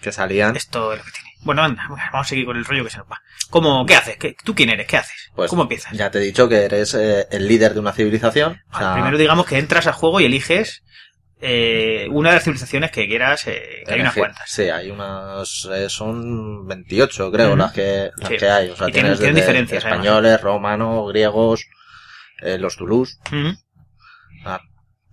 que 0.00 0.10
salían. 0.12 0.56
esto 0.56 0.92
es 0.92 0.98
lo 0.98 1.04
que 1.04 1.12
tiene. 1.12 1.28
Bueno, 1.42 1.62
anda, 1.62 1.84
vamos 1.88 2.02
a 2.12 2.24
seguir 2.24 2.44
con 2.46 2.56
el 2.56 2.64
rollo 2.64 2.82
que 2.82 2.90
se 2.90 2.98
nos 2.98 3.06
va. 3.06 3.22
¿Cómo, 3.50 3.86
qué 3.86 3.94
haces? 3.94 4.16
¿Qué, 4.16 4.36
¿Tú 4.44 4.54
quién 4.56 4.70
eres? 4.70 4.88
¿Qué 4.88 4.96
haces? 4.96 5.30
Pues 5.36 5.48
¿Cómo 5.48 5.62
empiezas? 5.62 5.92
Ya 5.92 6.10
te 6.10 6.18
he 6.18 6.22
dicho 6.22 6.48
que 6.48 6.64
eres 6.64 6.94
eh, 6.94 7.28
el 7.30 7.46
líder 7.46 7.74
de 7.74 7.80
una 7.80 7.92
civilización. 7.92 8.60
o 8.72 8.78
sea, 8.78 8.94
Primero 8.94 9.16
digamos 9.16 9.46
que 9.46 9.56
entras 9.58 9.86
al 9.86 9.92
juego 9.92 10.18
y 10.20 10.24
eliges 10.24 10.82
eh, 11.40 12.08
una 12.11 12.31
de 12.31 12.35
las 12.37 12.44
civilizaciones 12.44 12.90
que 12.90 13.06
quieras, 13.06 13.46
eh, 13.46 13.82
que 13.87 13.94
hay 13.94 14.00
unas 14.00 14.14
cuantas. 14.14 14.50
Sí, 14.50 14.62
hay 14.69 14.90
unas. 14.90 15.69
eh, 15.73 15.88
son 15.88 16.67
28, 16.67 17.31
creo, 17.31 17.55
las 17.56 17.73
que 17.73 18.11
las 18.17 18.29
Sí. 18.29 18.37
que 18.37 18.49
hay. 18.50 18.70
O 18.70 18.76
sea, 18.76 18.88
Y 18.88 18.93
tienen- 18.93 19.12
tienes 19.12 19.19
tienen 19.19 19.35
desde 19.35 19.46
diferencias, 19.46 19.85
además. 19.85 20.05
españoles, 20.06 20.40
romanos, 20.40 21.08
griegos, 21.11 21.64
eh, 22.43 22.58
los 22.58 22.76
Toulouse. 22.76 23.19
Ujú. 23.32 23.56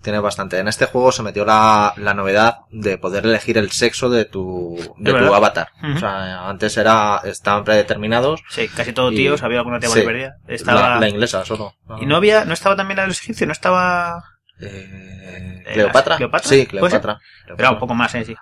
Tiene 0.01 0.19
bastante. 0.19 0.59
En 0.59 0.67
este 0.67 0.85
juego 0.85 1.11
se 1.11 1.23
metió 1.23 1.45
la, 1.45 1.91
la 1.97 2.13
novedad 2.13 2.57
de 2.69 2.99
poder 2.99 3.25
elegir 3.25 3.57
el 3.57 3.71
sexo 3.71 4.07
de 4.11 4.25
tu, 4.25 4.77
de 4.97 5.11
tu 5.11 5.33
avatar. 5.33 5.69
O 5.95 5.97
sea, 5.97 6.47
antes 6.47 6.77
era, 6.77 7.21
estaban 7.23 7.63
predeterminados. 7.63 8.43
Sí, 8.49 8.67
casi 8.67 8.93
todo 8.93 9.11
Y- 9.11 9.15
tíos, 9.15 9.41
había 9.41 9.57
alguna 9.59 9.79
tía 9.79 9.89
sí. 9.89 10.01
perdida. 10.01 10.35
Estaba... 10.47 10.89
La, 10.91 10.99
la 10.99 11.09
inglesa 11.09 11.43
solo. 11.43 11.73
Y 11.99 12.05
no 12.05 12.17
había, 12.17 12.45
no 12.45 12.53
estaba 12.53 12.75
también 12.75 12.97
la 12.97 13.01
de 13.03 13.07
los 13.07 13.19
egipcios, 13.19 13.47
no 13.47 13.51
estaba... 13.53 14.23
Eh, 14.61 15.63
Eh, 15.65 15.73
Cleopatra. 15.73 16.17
¿Cleopatra? 16.17 16.49
Sí. 16.49 16.65
Cleopatra. 16.67 17.19
Pero 17.57 17.71
un 17.71 17.79
poco 17.79 17.93
más, 17.95 18.13
eh, 18.15 18.25
sí. 18.25 18.35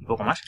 Un 0.00 0.06
poco 0.06 0.24
más. 0.24 0.40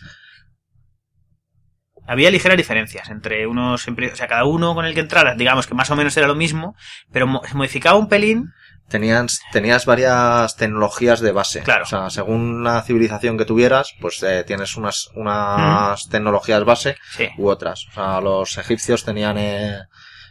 Había 2.09 2.31
ligeras 2.31 2.57
diferencias 2.57 3.09
entre 3.11 3.47
unos, 3.47 3.87
o 3.89 4.17
sea, 4.17 4.29
cada 4.29 4.45
uno 4.45 4.75
con 4.75 4.85
el 4.85 4.95
que 4.95 5.01
entraras, 5.01 5.37
digamos 5.37 5.67
que 5.67 5.75
más 5.75 5.91
o 5.91 5.97
menos 5.97 6.17
era 6.17 6.29
lo 6.29 6.37
mismo, 6.37 6.77
pero 7.13 7.27
mo- 7.27 7.43
se 7.45 7.55
modificaba 7.55 7.99
un 7.99 8.09
pelín 8.09 8.53
Tenías, 8.89 9.41
tenías 9.51 9.85
varias 9.85 10.55
tecnologías 10.57 11.19
de 11.19 11.33
base. 11.33 11.63
Claro. 11.65 11.83
O 11.83 11.87
sea, 11.87 12.09
según 12.09 12.63
la 12.63 12.81
civilización 12.83 13.37
que 13.37 13.45
tuvieras, 13.45 13.93
pues 14.01 14.23
eh, 14.23 14.45
tienes 14.47 14.77
unas, 14.77 15.09
unas 15.17 16.09
tecnologías 16.09 16.63
base 16.65 16.97
Sí. 17.17 17.29
u 17.37 17.49
otras. 17.49 17.85
O 17.89 17.93
sea, 17.93 18.21
los 18.21 18.57
egipcios 18.59 19.05
tenían 19.05 19.39
eh, 19.39 19.81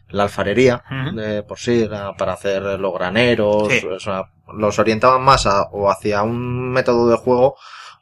la 0.10 0.24
alfarería 0.24 0.84
de 1.14 1.44
por 1.44 1.58
sí 1.60 1.88
para 2.18 2.34
hacer 2.34 2.62
los 2.62 2.94
graneros. 2.94 3.68
Sí. 3.72 3.86
O 3.86 4.00
sea, 4.00 4.26
los 4.54 4.78
orientaban 4.80 5.22
más 5.24 5.46
a, 5.46 5.64
o 5.72 5.90
hacia 5.90 6.22
un 6.24 6.70
método 6.72 7.10
de 7.10 7.18
juego 7.18 7.56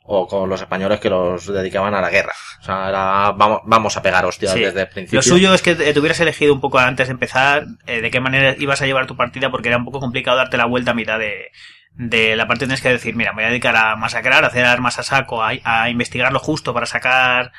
o 0.05 0.27
con 0.27 0.49
los 0.49 0.59
españoles 0.59 0.99
que 0.99 1.09
los 1.09 1.47
dedicaban 1.47 1.93
a 1.95 2.01
la 2.01 2.09
guerra. 2.09 2.33
O 2.59 2.63
sea, 2.63 2.89
era 2.89 3.31
vamos, 3.31 3.61
vamos 3.63 3.95
a 3.95 4.01
pegar 4.01 4.25
hostias 4.25 4.51
Sí. 4.51 4.59
desde 4.59 4.81
el 4.81 4.89
principio. 4.89 5.19
Lo 5.19 5.23
suyo 5.23 5.53
es 5.53 5.61
que 5.61 5.75
te 5.75 5.93
te 5.93 5.99
hubieras 5.99 6.19
elegido 6.19 6.53
un 6.53 6.59
poco 6.59 6.77
antes 6.79 7.07
de 7.07 7.13
empezar 7.13 7.65
eh, 7.87 8.01
de 8.01 8.11
qué 8.11 8.19
manera 8.19 8.53
ibas 8.59 8.81
a 8.81 8.85
llevar 8.85 9.07
tu 9.07 9.15
partida 9.15 9.49
porque 9.49 9.69
era 9.69 9.77
un 9.77 9.85
poco 9.85 10.01
complicado 10.01 10.35
darte 10.37 10.57
la 10.57 10.65
vuelta 10.65 10.91
a 10.91 10.93
mitad 10.93 11.19
de, 11.19 11.51
de 11.95 12.35
la 12.35 12.47
parte 12.47 12.65
tienes 12.65 12.81
que 12.81 12.89
decir, 12.89 13.15
mira, 13.15 13.31
me 13.31 13.37
voy 13.37 13.45
a 13.45 13.49
dedicar 13.49 13.77
a 13.77 13.95
masacrar, 13.95 14.43
a 14.43 14.47
hacer 14.47 14.65
armas 14.65 14.99
a 14.99 15.03
saco, 15.03 15.41
a, 15.41 15.51
a 15.63 15.89
investigar 15.89 16.33
lo 16.33 16.39
justo 16.39 16.73
para 16.73 16.85
sacar 16.85 17.53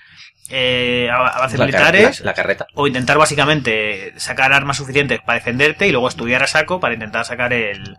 eh, 0.50 1.08
avances 1.10 1.58
La 1.58 1.66
militares 1.66 2.20
la- 2.20 2.26
la 2.26 2.34
carreta. 2.34 2.66
o 2.74 2.86
intentar 2.86 3.16
básicamente 3.18 4.12
sacar 4.18 4.52
armas 4.52 4.76
suficientes 4.76 5.20
para 5.20 5.38
defenderte 5.38 5.86
y 5.86 5.92
luego 5.92 6.08
estudiar 6.08 6.42
a 6.42 6.46
saco 6.46 6.80
para 6.80 6.94
intentar 6.94 7.24
sacar 7.24 7.52
el 7.52 7.96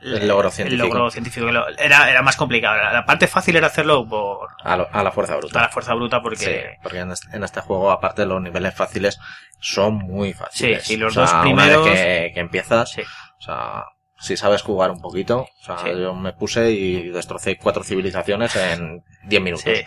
El 0.00 0.28
logro 0.28 0.50
científico. 0.52 0.84
el 0.84 0.88
logro 0.90 1.10
científico 1.10 1.46
que 1.46 1.52
lo- 1.52 1.68
era, 1.76 2.08
era 2.10 2.22
más 2.22 2.36
complicado. 2.36 2.76
La, 2.92 3.04
parte 3.04 3.26
fácil 3.26 3.56
era 3.56 3.66
hacerlo 3.66 4.06
por 4.08 4.48
A, 4.62 4.76
lo- 4.76 4.88
a 4.92 5.02
la 5.02 5.10
fuerza 5.10 5.34
bruta. 5.36 5.58
a 5.58 5.62
la 5.62 5.68
fuerza 5.68 5.94
bruta 5.94 6.22
porque 6.22 6.36
Sí, 6.36 6.78
porque 6.82 7.00
en 7.00 7.10
este, 7.10 7.36
en 7.36 7.42
este 7.42 7.60
juego, 7.60 7.90
aparte, 7.90 8.24
los 8.24 8.40
niveles 8.40 8.74
fáciles 8.74 9.18
son 9.58 9.94
muy 9.94 10.32
fáciles. 10.34 10.84
Sí, 10.84 10.94
y 10.94 10.96
los 10.98 11.10
O 11.10 11.14
sea, 11.14 11.22
dos 11.24 11.32
una 11.32 11.42
primeros- 11.42 11.84
vez 11.86 11.94
que, 12.28 12.30
que 12.34 12.40
empiezas, 12.40 12.92
sí. 12.92 13.02
o 13.02 13.42
sea, 13.42 13.84
si 14.20 14.36
sabes 14.36 14.62
jugar 14.62 14.92
un 14.92 15.00
poquito, 15.00 15.40
o 15.40 15.64
sea, 15.64 15.78
Sí. 15.78 15.90
yo 16.00 16.14
me 16.14 16.32
puse 16.32 16.70
y 16.70 17.08
destrocé 17.10 17.56
cuatro 17.56 17.82
civilizaciones 17.82 18.54
en 18.54 19.02
10 19.24 19.42
minutos. 19.42 19.64
Sí. 19.64 19.82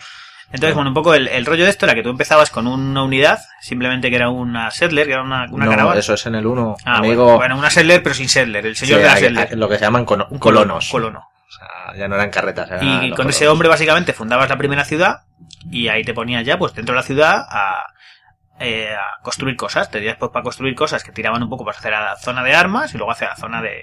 Entonces, 0.52 0.74
bueno, 0.74 0.90
un 0.90 0.94
poco 0.94 1.14
el, 1.14 1.28
el 1.28 1.46
rollo 1.46 1.64
de 1.64 1.70
esto 1.70 1.86
era 1.86 1.94
que 1.94 2.02
tú 2.02 2.10
empezabas 2.10 2.50
con 2.50 2.66
una 2.66 3.02
unidad, 3.02 3.40
simplemente 3.60 4.10
que 4.10 4.16
era 4.16 4.28
una 4.28 4.70
settler, 4.70 5.06
que 5.06 5.12
era 5.14 5.22
una, 5.22 5.46
una 5.50 5.64
no, 5.64 5.70
caravana. 5.70 5.98
eso 5.98 6.14
es 6.14 6.26
en 6.26 6.34
el 6.34 6.46
1. 6.46 6.76
Ah, 6.84 6.96
amigo. 6.98 7.24
bueno, 7.24 7.38
bueno, 7.38 7.58
una 7.58 7.70
settler, 7.70 8.02
pero 8.02 8.14
sin 8.14 8.28
settler, 8.28 8.66
el 8.66 8.76
Sí, 8.76 8.86
señor 8.86 9.00
de 9.00 9.06
la 9.06 9.16
settler. 9.16 9.58
lo 9.58 9.68
que 9.68 9.76
se 9.76 9.80
llaman 9.84 10.06
Un 10.30 10.38
colonos. 10.38 10.88
Colono. 10.90 11.20
O 11.20 11.50
sea, 11.54 11.96
ya 11.96 12.08
no 12.08 12.14
eran 12.16 12.30
carretas. 12.30 12.70
eran 12.70 13.04
Y 13.04 13.10
con 13.12 13.28
ese 13.28 13.48
hombre 13.48 13.68
básicamente 13.68 14.12
fundabas 14.12 14.48
la 14.48 14.56
primera 14.56 14.84
ciudad 14.84 15.22
y 15.70 15.88
ahí 15.88 16.02
te 16.04 16.14
ponías 16.14 16.44
ya 16.44 16.58
pues 16.58 16.74
dentro 16.74 16.94
de 16.94 17.00
la 17.00 17.02
ciudad 17.06 17.44
a, 17.48 17.86
eh, 18.58 18.88
a 18.94 19.22
construir 19.22 19.56
cosas. 19.56 19.90
Te 19.90 20.00
pues 20.16 20.30
para 20.32 20.42
construir 20.42 20.74
cosas 20.74 21.02
que 21.04 21.12
tiraban 21.12 21.42
un 21.42 21.48
poco 21.50 21.64
para 21.64 21.78
hacer 21.78 21.94
a 21.94 22.04
la 22.04 22.16
zona 22.16 22.42
de 22.42 22.54
armas 22.54 22.94
y 22.94 22.98
luego 22.98 23.12
hacia 23.12 23.28
la 23.28 23.36
zona 23.36 23.60
de... 23.62 23.80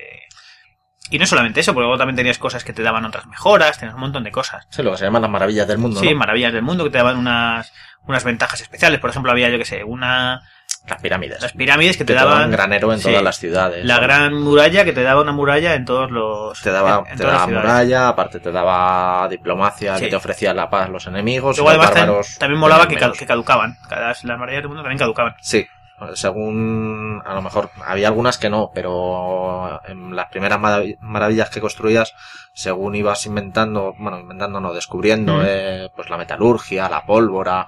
Y 1.11 1.17
no 1.19 1.25
solamente 1.25 1.59
eso, 1.61 1.73
porque 1.73 1.85
luego 1.85 1.97
también 1.97 2.15
tenías 2.15 2.37
cosas 2.37 2.63
que 2.63 2.73
te 2.73 2.83
daban 2.83 3.03
otras 3.05 3.25
mejoras, 3.27 3.77
tenías 3.79 3.95
un 3.95 4.01
montón 4.01 4.23
de 4.23 4.31
cosas. 4.31 4.67
Sí, 4.69 4.83
lo 4.83 4.91
que 4.91 4.97
se 4.97 5.05
llaman 5.05 5.21
las 5.23 5.31
maravillas 5.31 5.67
del 5.67 5.77
mundo. 5.79 5.99
Sí, 5.99 6.11
¿no? 6.11 6.17
maravillas 6.17 6.53
del 6.53 6.61
mundo 6.61 6.83
que 6.83 6.89
te 6.91 6.97
daban 6.99 7.17
unas, 7.17 7.73
unas 8.05 8.23
ventajas 8.23 8.61
especiales. 8.61 8.99
Por 8.99 9.09
ejemplo, 9.09 9.31
había, 9.31 9.49
yo 9.49 9.57
que 9.57 9.65
sé, 9.65 9.83
una... 9.83 10.41
Las 10.87 11.01
pirámides. 11.01 11.41
Las 11.41 11.53
pirámides 11.53 11.97
que 11.97 12.03
te 12.05 12.13
te 12.13 12.19
daban 12.19 12.33
daban... 12.35 12.51
granero 12.51 12.91
en 12.93 12.99
sí, 12.99 13.05
todas 13.05 13.21
las 13.21 13.37
ciudades. 13.37 13.85
La 13.85 13.99
gran 13.99 14.33
muralla 14.41 14.85
que 14.85 14.93
te 14.93 15.03
daba 15.03 15.21
una 15.21 15.31
muralla 15.31 15.73
en 15.75 15.85
todos 15.85 16.09
los... 16.09 16.59
Te 16.61 16.71
daba, 16.71 17.03
en- 17.05 17.11
en 17.11 17.17
te 17.17 17.25
daba 17.25 17.47
muralla, 17.47 18.07
aparte 18.07 18.39
te 18.39 18.51
daba 18.51 19.27
diplomacia, 19.29 19.97
Sí. 19.97 20.05
que 20.05 20.09
te 20.11 20.15
ofrecía 20.15 20.53
la 20.53 20.69
paz 20.69 20.87
a 20.87 20.89
los 20.89 21.05
enemigos. 21.07 21.57
Luego 21.57 21.69
los 21.71 21.77
además 21.79 21.89
también, 21.89 22.07
bárbaros 22.07 22.37
también 22.39 22.59
molaba 22.59 22.87
que, 22.87 22.95
que 23.17 23.25
caducaban. 23.25 23.77
Las 23.89 24.23
maravillas 24.23 24.61
del 24.61 24.67
mundo 24.67 24.83
también 24.83 24.99
caducaban. 24.99 25.35
Sí, 25.41 25.67
según 26.15 27.21
a 27.25 27.33
lo 27.33 27.41
mejor 27.41 27.69
había 27.85 28.07
algunas 28.07 28.37
que 28.37 28.49
no, 28.49 28.71
pero 28.73 29.81
en 29.87 30.15
las 30.15 30.29
primeras 30.29 30.59
marav- 30.59 30.97
maravillas 31.01 31.49
que 31.49 31.61
construías, 31.61 32.13
según 32.53 32.95
ibas 32.95 33.25
inventando, 33.25 33.93
bueno, 33.97 34.19
inventando 34.19 34.59
no, 34.59 34.73
descubriendo, 34.73 35.35
Mm. 35.37 35.43
eh, 35.45 35.89
pues 35.95 36.09
la 36.09 36.17
metalurgia, 36.17 36.89
la 36.89 37.05
pólvora 37.05 37.67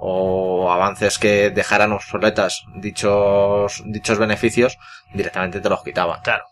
o 0.00 0.70
avances 0.70 1.18
que 1.18 1.50
dejaran 1.50 1.92
obsoletas 1.92 2.62
dichos 2.76 3.82
dichos 3.86 4.18
beneficios, 4.18 4.78
directamente 5.12 5.60
te 5.60 5.68
los 5.68 5.82
quitaban. 5.82 6.20
Claro. 6.22 6.44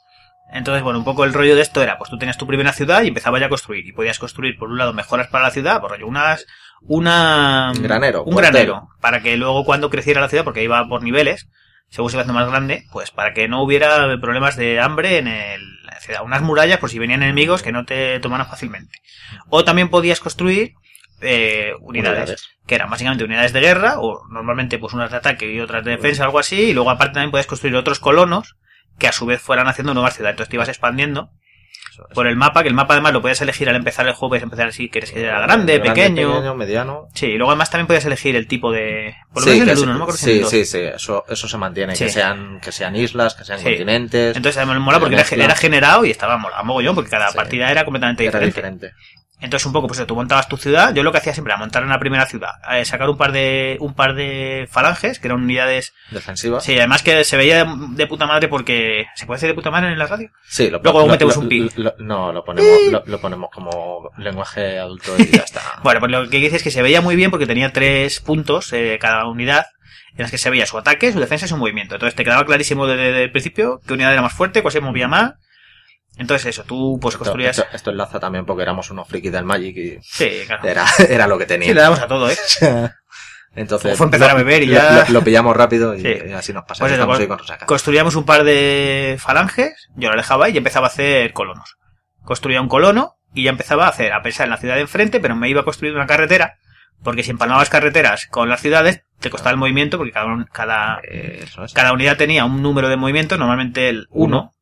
Entonces, 0.52 0.82
bueno, 0.84 1.00
un 1.00 1.04
poco 1.04 1.24
el 1.24 1.32
rollo 1.34 1.56
de 1.56 1.62
esto 1.62 1.82
era, 1.82 1.98
pues 1.98 2.08
tú 2.08 2.18
tenías 2.18 2.36
tu 2.38 2.46
primera 2.46 2.72
ciudad 2.72 3.02
y 3.02 3.08
empezabas 3.08 3.40
ya 3.40 3.46
a 3.46 3.48
construir. 3.48 3.84
Y 3.86 3.92
podías 3.92 4.18
construir, 4.20 4.56
por 4.56 4.68
un 4.68 4.78
lado, 4.78 4.92
mejoras 4.92 5.26
para 5.26 5.44
la 5.44 5.50
ciudad, 5.50 5.80
por 5.80 5.90
rollo, 5.90 6.06
unas, 6.06 6.46
una... 6.82 7.72
Un 7.74 7.82
granero, 7.82 8.24
Un 8.24 8.36
granero. 8.36 8.88
Para 9.00 9.20
que 9.20 9.36
luego 9.36 9.64
cuando 9.64 9.90
creciera 9.90 10.20
la 10.20 10.28
ciudad, 10.28 10.44
porque 10.44 10.62
iba 10.62 10.86
por 10.88 11.02
niveles, 11.02 11.48
según 11.88 12.10
se 12.10 12.16
iba 12.16 12.22
haciendo 12.22 12.40
más 12.40 12.48
grande, 12.48 12.84
pues 12.92 13.10
para 13.10 13.32
que 13.32 13.48
no 13.48 13.62
hubiera 13.62 14.18
problemas 14.20 14.56
de 14.56 14.80
hambre 14.80 15.18
en, 15.18 15.28
el, 15.28 15.82
la 15.84 16.00
ciudad. 16.00 16.22
Unas 16.24 16.42
murallas 16.42 16.78
por 16.78 16.90
si 16.90 16.98
venían 16.98 17.22
enemigos 17.22 17.62
que 17.62 17.72
no 17.72 17.84
te 17.84 18.18
tomaran 18.20 18.48
fácilmente. 18.48 18.98
O 19.48 19.64
también 19.64 19.88
podías 19.88 20.20
construir 20.20 20.74
eh, 21.20 21.72
unidades, 21.80 22.18
Unidades. 22.18 22.48
que 22.66 22.74
eran 22.74 22.90
básicamente 22.90 23.24
unidades 23.24 23.52
de 23.52 23.60
guerra, 23.60 24.00
o 24.00 24.26
normalmente 24.28 24.78
pues 24.78 24.92
unas 24.92 25.10
de 25.10 25.16
ataque 25.16 25.50
y 25.50 25.60
otras 25.60 25.84
de 25.84 25.92
defensa, 25.92 26.24
algo 26.24 26.38
así, 26.38 26.56
y 26.56 26.74
luego 26.74 26.90
aparte 26.90 27.14
también 27.14 27.30
podías 27.30 27.46
construir 27.46 27.76
otros 27.76 28.00
colonos 28.00 28.56
que 28.98 29.08
a 29.08 29.12
su 29.12 29.26
vez 29.26 29.40
fueran 29.40 29.68
haciendo 29.68 29.94
nuevas 29.94 30.14
ciudades. 30.14 30.34
Entonces 30.34 30.50
te 30.50 30.56
ibas 30.56 30.68
expandiendo 30.68 31.30
Eso 32.04 32.14
por 32.14 32.26
el 32.26 32.36
mapa, 32.36 32.62
que 32.62 32.68
el 32.68 32.74
mapa 32.74 32.94
además 32.94 33.12
lo 33.12 33.22
podías 33.22 33.40
elegir 33.40 33.68
al 33.68 33.76
empezar 33.76 34.06
el 34.06 34.12
juego, 34.14 34.30
puedes 34.30 34.42
empezar 34.42 34.68
así, 34.68 34.88
quieres 34.90 35.10
que 35.12 35.20
sea 35.20 35.40
grande, 35.40 35.80
pequeño. 35.80 36.32
pequeño, 36.34 36.54
mediano. 36.54 37.08
Sí, 37.14 37.26
y 37.26 37.36
luego 37.38 37.50
además 37.52 37.70
también 37.70 37.86
podías 37.86 38.04
elegir 38.04 38.36
el 38.36 38.46
tipo 38.46 38.70
de... 38.72 39.14
Por 39.32 39.44
lo 39.46 39.52
Sí, 39.52 39.58
menos 39.60 39.72
el 39.72 39.76
sí, 39.78 39.82
1, 39.84 39.92
no 39.92 39.98
me 39.98 40.02
acuerdo 40.04 40.18
si 40.18 40.24
sí, 40.26 40.30
el 40.36 40.40
2. 40.42 40.50
sí, 40.50 40.64
sí, 40.64 40.78
eso, 40.80 41.24
eso 41.28 41.48
se 41.48 41.56
mantiene, 41.58 41.96
Sí. 41.96 42.04
que 42.04 42.10
sean, 42.10 42.60
que 42.60 42.72
sean 42.72 42.94
islas, 42.96 43.34
que 43.34 43.44
sean 43.44 43.58
Sí. 43.58 43.64
continentes. 43.64 44.36
Entonces 44.36 44.56
además 44.58 44.78
mola 44.80 45.00
porque 45.00 45.14
era, 45.14 45.24
era 45.44 45.54
generado 45.54 46.04
y 46.04 46.10
estaba 46.10 46.36
mola, 46.36 46.62
mogollón, 46.62 46.94
porque 46.94 47.10
cada 47.10 47.32
partida 47.32 47.70
era 47.70 47.84
completamente 47.84 48.24
era 48.26 48.38
diferente. 48.40 48.86
diferente. 48.88 49.15
Entonces 49.38 49.66
un 49.66 49.72
poco, 49.74 49.86
pues 49.86 50.04
tú 50.06 50.14
montabas 50.14 50.48
tu 50.48 50.56
ciudad, 50.56 50.94
yo 50.94 51.02
lo 51.02 51.12
que 51.12 51.18
hacía 51.18 51.34
siempre 51.34 51.52
era 51.52 51.58
montar 51.58 51.82
en 51.82 51.90
la 51.90 51.98
primera 51.98 52.24
ciudad, 52.24 52.52
eh, 52.72 52.86
sacar 52.86 53.10
un 53.10 53.18
par 53.18 53.32
de 53.32 53.76
un 53.80 53.92
par 53.92 54.14
de 54.14 54.66
falanges, 54.70 55.18
que 55.18 55.28
eran 55.28 55.42
unidades... 55.42 55.92
Defensiva. 56.10 56.58
Sí, 56.60 56.76
además 56.78 57.02
que 57.02 57.22
se 57.22 57.36
veía 57.36 57.64
de, 57.64 57.70
de 57.90 58.06
puta 58.06 58.26
madre 58.26 58.48
porque... 58.48 59.04
¿Se 59.14 59.26
puede 59.26 59.36
decir 59.36 59.50
de 59.50 59.54
puta 59.54 59.70
madre 59.70 59.92
en 59.92 59.98
la 59.98 60.06
radio? 60.06 60.30
Sí, 60.48 60.70
lo, 60.70 60.80
Luego 60.82 61.00
lo- 61.00 61.06
metemos 61.08 61.36
lo- 61.36 61.42
un 61.42 61.48
pi. 61.50 61.70
lo- 61.76 61.94
no, 61.98 62.32
lo 62.32 62.44
ponemos, 62.44 62.70
lo, 62.90 63.02
lo 63.04 63.20
ponemos 63.20 63.50
como 63.52 64.10
lenguaje 64.16 64.78
adulto 64.78 65.12
y 65.18 65.26
ya 65.26 65.42
está. 65.42 65.60
Bueno, 65.82 66.00
pues 66.00 66.12
lo 66.12 66.28
que 66.30 66.38
dice 66.38 66.56
es 66.56 66.62
que 66.62 66.70
se 66.70 66.80
veía 66.80 67.02
muy 67.02 67.14
bien 67.14 67.30
porque 67.30 67.46
tenía 67.46 67.72
tres 67.72 68.20
puntos 68.20 68.72
eh, 68.72 68.96
cada 68.98 69.26
unidad 69.26 69.66
en 70.16 70.22
las 70.22 70.30
que 70.30 70.38
se 70.38 70.48
veía 70.48 70.64
su 70.64 70.78
ataque, 70.78 71.12
su 71.12 71.20
defensa 71.20 71.44
y 71.44 71.48
su 71.50 71.58
movimiento. 71.58 71.96
Entonces 71.96 72.14
te 72.14 72.24
quedaba 72.24 72.46
clarísimo 72.46 72.86
desde, 72.86 73.02
desde 73.08 73.24
el 73.24 73.30
principio 73.32 73.82
qué 73.86 73.92
unidad 73.92 74.14
era 74.14 74.22
más 74.22 74.32
fuerte, 74.32 74.62
cuál 74.62 74.72
se 74.72 74.80
movía 74.80 75.08
más. 75.08 75.34
Entonces 76.16 76.46
eso, 76.46 76.64
tú 76.64 76.98
pues 77.00 77.14
Esto, 77.14 77.24
construías... 77.24 77.58
esto- 77.58 77.70
esto 77.76 77.90
enlaza 77.90 78.18
también 78.18 78.46
porque 78.46 78.62
éramos 78.62 78.90
unos 78.90 79.06
frikis 79.06 79.32
del 79.32 79.44
Magic 79.44 79.76
y 79.76 79.98
Sí, 80.02 80.42
claro. 80.46 80.66
era, 80.66 80.84
era 81.08 81.26
lo 81.26 81.36
que 81.38 81.44
Sí, 81.44 81.48
tenía. 81.48 81.74
le 81.74 81.80
damos 81.80 82.00
a 82.00 82.06
todo, 82.08 82.30
¿eh? 82.30 82.36
Entonces, 83.54 83.96
fue 83.96 84.04
empezar 84.06 84.30
a 84.30 84.34
beber 84.34 84.62
y 84.62 84.66
lo- 84.66 84.72
ya- 84.74 85.04
Lo, 85.08 85.14
lo 85.14 85.22
pillamos 85.24 85.56
rápido 85.56 85.94
y, 85.94 86.00
Sí. 86.02 86.14
y 86.28 86.32
así 86.32 86.52
nos 86.52 86.64
pasa. 86.64 86.80
Pues 86.84 86.92
eso, 86.92 87.06
con- 87.06 87.38
resaca. 87.38 87.64
Construíamos 87.66 88.14
un 88.16 88.24
par 88.24 88.44
de 88.44 89.16
falanges, 89.18 89.88
yo 89.94 90.10
lo 90.10 90.16
dejaba 90.16 90.46
ahí 90.46 90.52
y 90.54 90.58
empezaba 90.58 90.86
a 90.86 90.90
hacer 90.90 91.32
colonos. 91.32 91.76
Construía 92.22 92.60
un 92.60 92.68
colono 92.68 93.14
y 93.32 93.44
ya 93.44 93.50
empezaba 93.50 93.86
a 93.86 93.88
hacer, 93.90 94.12
a 94.12 94.22
pensar 94.22 94.44
en 94.44 94.50
la 94.50 94.56
ciudad 94.58 94.74
de 94.74 94.82
enfrente, 94.82 95.20
pero 95.20 95.36
me 95.36 95.48
iba 95.48 95.62
a 95.62 95.64
construir 95.64 95.94
una 95.94 96.06
carretera, 96.06 96.56
porque 97.02 97.22
si 97.22 97.30
empalmabas 97.30 97.70
carreteras 97.70 98.26
con 98.26 98.48
las 98.48 98.60
ciudades, 98.60 99.02
te 99.20 99.30
costaba 99.30 99.52
el 99.52 99.56
movimiento, 99.58 99.96
porque 99.96 100.12
cada, 100.12 100.44
cada, 100.52 101.00
es. 101.04 101.54
cada 101.72 101.92
unidad 101.92 102.16
tenía 102.18 102.44
un 102.44 102.62
número 102.62 102.88
de 102.90 102.96
movimiento, 102.96 103.38
normalmente 103.38 103.88
el 103.88 104.06
1, 104.10 104.52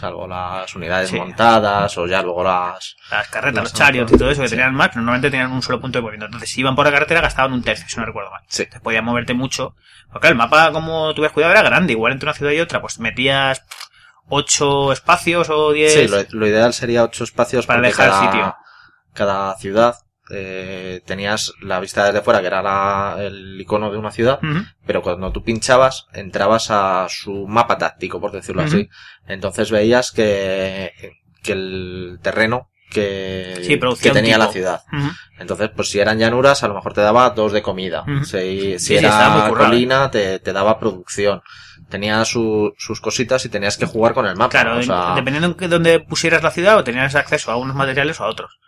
Salvo 0.00 0.26
las 0.26 0.74
unidades 0.74 1.10
Sí. 1.10 1.16
montadas 1.16 1.96
o 1.98 2.06
ya 2.06 2.22
luego 2.22 2.42
las... 2.42 2.96
las 3.10 3.28
carretas, 3.28 3.54
Las 3.56 3.64
los 3.64 3.74
chariots 3.74 4.12
y 4.12 4.16
todo 4.16 4.30
eso 4.30 4.40
que 4.40 4.48
sí. 4.48 4.54
tenían 4.56 4.74
más, 4.74 4.88
pero 4.88 5.02
normalmente 5.02 5.30
tenían 5.30 5.52
un 5.52 5.60
solo 5.60 5.78
punto 5.78 5.98
de 5.98 6.02
movimiento. 6.02 6.24
Entonces, 6.26 6.48
si 6.50 6.60
iban 6.60 6.74
por 6.74 6.86
la 6.86 6.92
carretera, 6.92 7.20
gastaban 7.20 7.52
un 7.52 7.62
tercio, 7.62 7.86
si 7.86 7.98
no 8.00 8.06
recuerdo 8.06 8.30
mal. 8.30 8.40
Sí. 8.48 8.62
Entonces, 8.62 8.80
podías 8.82 9.04
moverte 9.04 9.34
mucho. 9.34 9.74
Porque 10.10 10.28
el 10.28 10.34
mapa, 10.36 10.72
como 10.72 11.12
tuvieras 11.14 11.34
cuidado, 11.34 11.52
era 11.52 11.62
grande. 11.62 11.92
Igual 11.92 12.12
entre 12.12 12.26
una 12.28 12.34
ciudad 12.34 12.52
y 12.52 12.60
otra, 12.60 12.80
pues 12.80 12.98
metías 12.98 13.62
ocho 14.28 14.90
espacios 14.92 15.50
o 15.50 15.72
diez. 15.72 15.92
Sí, 15.92 16.08
lo, 16.08 16.18
lo 16.30 16.46
ideal 16.46 16.72
sería 16.72 17.04
ocho 17.04 17.24
espacios 17.24 17.66
Para 17.66 17.82
dejar 17.82 18.08
cada, 18.10 18.22
sitio. 18.32 18.56
cada 19.12 19.56
ciudad 19.58 19.96
eh, 20.32 21.00
tenías 21.06 21.52
la 21.62 21.80
vista 21.80 22.04
desde 22.06 22.22
fuera, 22.22 22.40
que 22.40 22.46
era 22.46 22.62
la- 22.62 23.16
el 23.18 23.60
icono 23.60 23.90
de 23.90 23.98
una 23.98 24.10
ciudad, 24.10 24.38
pero 24.86 25.02
cuando 25.02 25.32
tú 25.32 25.42
pinchabas, 25.42 26.06
entrabas 26.12 26.70
a 26.70 27.06
su 27.08 27.46
mapa 27.46 27.78
táctico, 27.78 28.20
por 28.20 28.32
decirlo 28.32 28.62
así. 28.62 28.88
Entonces 29.26 29.70
veías 29.70 30.12
que, 30.12 30.92
que 31.42 31.52
el 31.52 32.18
terreno 32.22 32.68
que, 32.90 33.54
Sí, 33.62 33.78
que 34.02 34.10
tenía 34.10 34.34
tipo. 34.34 34.46
la 34.46 34.52
ciudad. 34.52 34.80
Entonces, 35.38 35.70
pues 35.74 35.88
si 35.90 36.00
eran 36.00 36.18
llanuras, 36.18 36.64
a 36.64 36.68
lo 36.68 36.74
mejor 36.74 36.92
te 36.92 37.00
daba 37.00 37.30
dos 37.30 37.52
de 37.52 37.62
comida. 37.62 38.04
Si, 38.24 38.78
si 38.78 38.78
Sí, 38.80 38.96
era 38.96 39.10
colina, 39.70 40.10
te, 40.10 40.38
te 40.40 40.52
daba 40.52 40.78
producción. 40.80 41.40
Tenía 41.88 42.24
su- 42.24 42.72
sus 42.78 43.00
cositas 43.00 43.44
y 43.44 43.48
tenías 43.48 43.76
que 43.76 43.86
jugar 43.86 44.12
con 44.12 44.26
el 44.26 44.34
mapa. 44.36 44.50
Claro, 44.50 44.76
o 44.78 44.82
sea, 44.82 45.14
dependiendo 45.14 45.54
de 45.54 45.68
dónde 45.68 46.00
pusieras 46.00 46.42
la 46.42 46.50
ciudad, 46.50 46.76
o 46.78 46.84
tenías 46.84 47.14
acceso 47.14 47.50
a 47.52 47.56
unos 47.56 47.76
materiales 47.76 48.20
o 48.20 48.24
a 48.24 48.28
otros. 48.28 48.58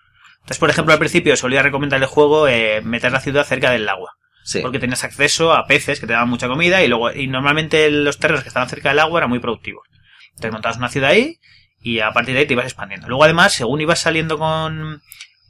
Entonces, 0.42 0.58
por 0.58 0.70
ejemplo, 0.70 0.92
al 0.92 0.98
principio 0.98 1.36
solía 1.36 1.62
recomendar 1.62 2.00
el 2.00 2.06
juego 2.06 2.46
eh, 2.48 2.80
meter 2.82 3.10
la 3.12 3.20
ciudad 3.20 3.44
cerca 3.44 3.70
del 3.70 3.88
agua. 3.88 4.12
sí. 4.44 4.60
Porque 4.60 4.78
tenías 4.78 5.04
acceso 5.04 5.52
a 5.52 5.66
peces 5.66 6.00
que 6.00 6.06
te 6.06 6.12
daban 6.12 6.28
mucha 6.28 6.48
comida 6.48 6.82
y 6.82 6.88
luego, 6.88 7.12
y 7.12 7.26
normalmente 7.28 7.90
los 7.90 8.18
terrenos 8.18 8.42
que 8.42 8.48
estaban 8.48 8.68
cerca 8.68 8.88
del 8.90 8.98
agua 8.98 9.20
eran 9.20 9.30
muy 9.30 9.38
productivos. 9.38 9.86
Entonces 10.30 10.52
montabas 10.52 10.78
una 10.78 10.88
ciudad 10.88 11.10
ahí 11.10 11.38
y 11.80 12.00
a 12.00 12.10
partir 12.12 12.34
de 12.34 12.40
ahí 12.40 12.46
te 12.46 12.54
ibas 12.54 12.66
expandiendo. 12.66 13.08
Luego 13.08 13.24
además, 13.24 13.52
según 13.52 13.80
ibas 13.80 14.00
saliendo 14.00 14.38
con, 14.38 15.00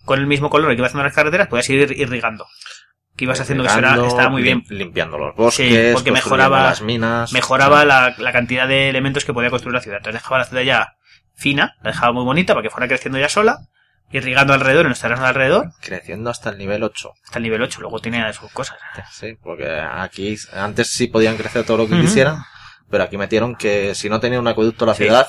con 0.04 0.18
el 0.18 0.26
mismo 0.26 0.50
color 0.50 0.68
que 0.70 0.76
ibas 0.76 0.88
haciendo 0.90 1.04
las 1.04 1.14
carreteras, 1.14 1.48
podías 1.48 1.68
ir 1.70 1.90
irrigando. 1.98 2.46
Que 3.16 3.24
ibas 3.24 3.40
haciendo 3.40 3.64
que 3.64 3.68
eso 3.70 3.78
era- 3.78 3.94
estaba 4.06 4.28
muy 4.30 4.42
bien. 4.42 4.62
lim- 4.64 4.76
Limpiando 4.78 5.18
los 5.18 5.34
bosques, 5.36 5.68
Sí, 5.68 5.92
porque 5.94 6.12
mejoraba- 6.12 6.64
las 6.64 6.80
minas. 6.82 7.32
Mejoraba 7.32 7.84
la, 7.84 8.14
la 8.18 8.32
cantidad 8.32 8.66
de 8.68 8.88
elementos 8.90 9.24
que 9.24 9.32
podía 9.34 9.50
construir 9.50 9.74
la 9.74 9.80
ciudad. 9.80 9.98
Entonces 9.98 10.20
dejaba 10.22 10.38
la 10.38 10.44
ciudad 10.44 10.62
ya 10.62 10.96
fina, 11.34 11.76
la 11.82 11.90
dejaba 11.92 12.12
muy 12.12 12.24
bonita 12.24 12.54
para 12.54 12.62
que 12.62 12.70
fuera 12.70 12.88
creciendo 12.88 13.18
ya 13.18 13.28
sola, 13.28 13.58
irrigando 14.12 14.52
alrededor, 14.52 14.86
los 14.86 15.00
terrenos 15.00 15.22
de 15.22 15.28
alrededor, 15.28 15.70
Creciendo 15.80 16.30
hasta 16.30 16.50
el 16.50 16.58
nivel 16.58 16.82
8. 16.82 17.12
hasta 17.24 17.38
el 17.38 17.42
nivel 17.44 17.62
8. 17.62 17.80
Luego 17.80 17.98
tiene 18.00 18.32
sus 18.32 18.50
cosas. 18.52 18.78
Sí, 19.10 19.36
porque 19.42 19.68
aquí 19.70 20.36
antes 20.54 20.88
sí 20.90 21.06
podían 21.08 21.36
crecer 21.36 21.64
todo 21.64 21.78
lo 21.78 21.86
que 21.86 21.94
Ujú. 21.94 22.02
quisieran, 22.02 22.38
pero 22.90 23.04
aquí 23.04 23.16
metieron 23.16 23.54
que 23.56 23.94
si 23.94 24.08
no 24.08 24.20
tenía 24.20 24.38
un 24.40 24.48
acueducto 24.48 24.86
la 24.86 24.94
Sí. 24.94 25.04
ciudad, 25.04 25.28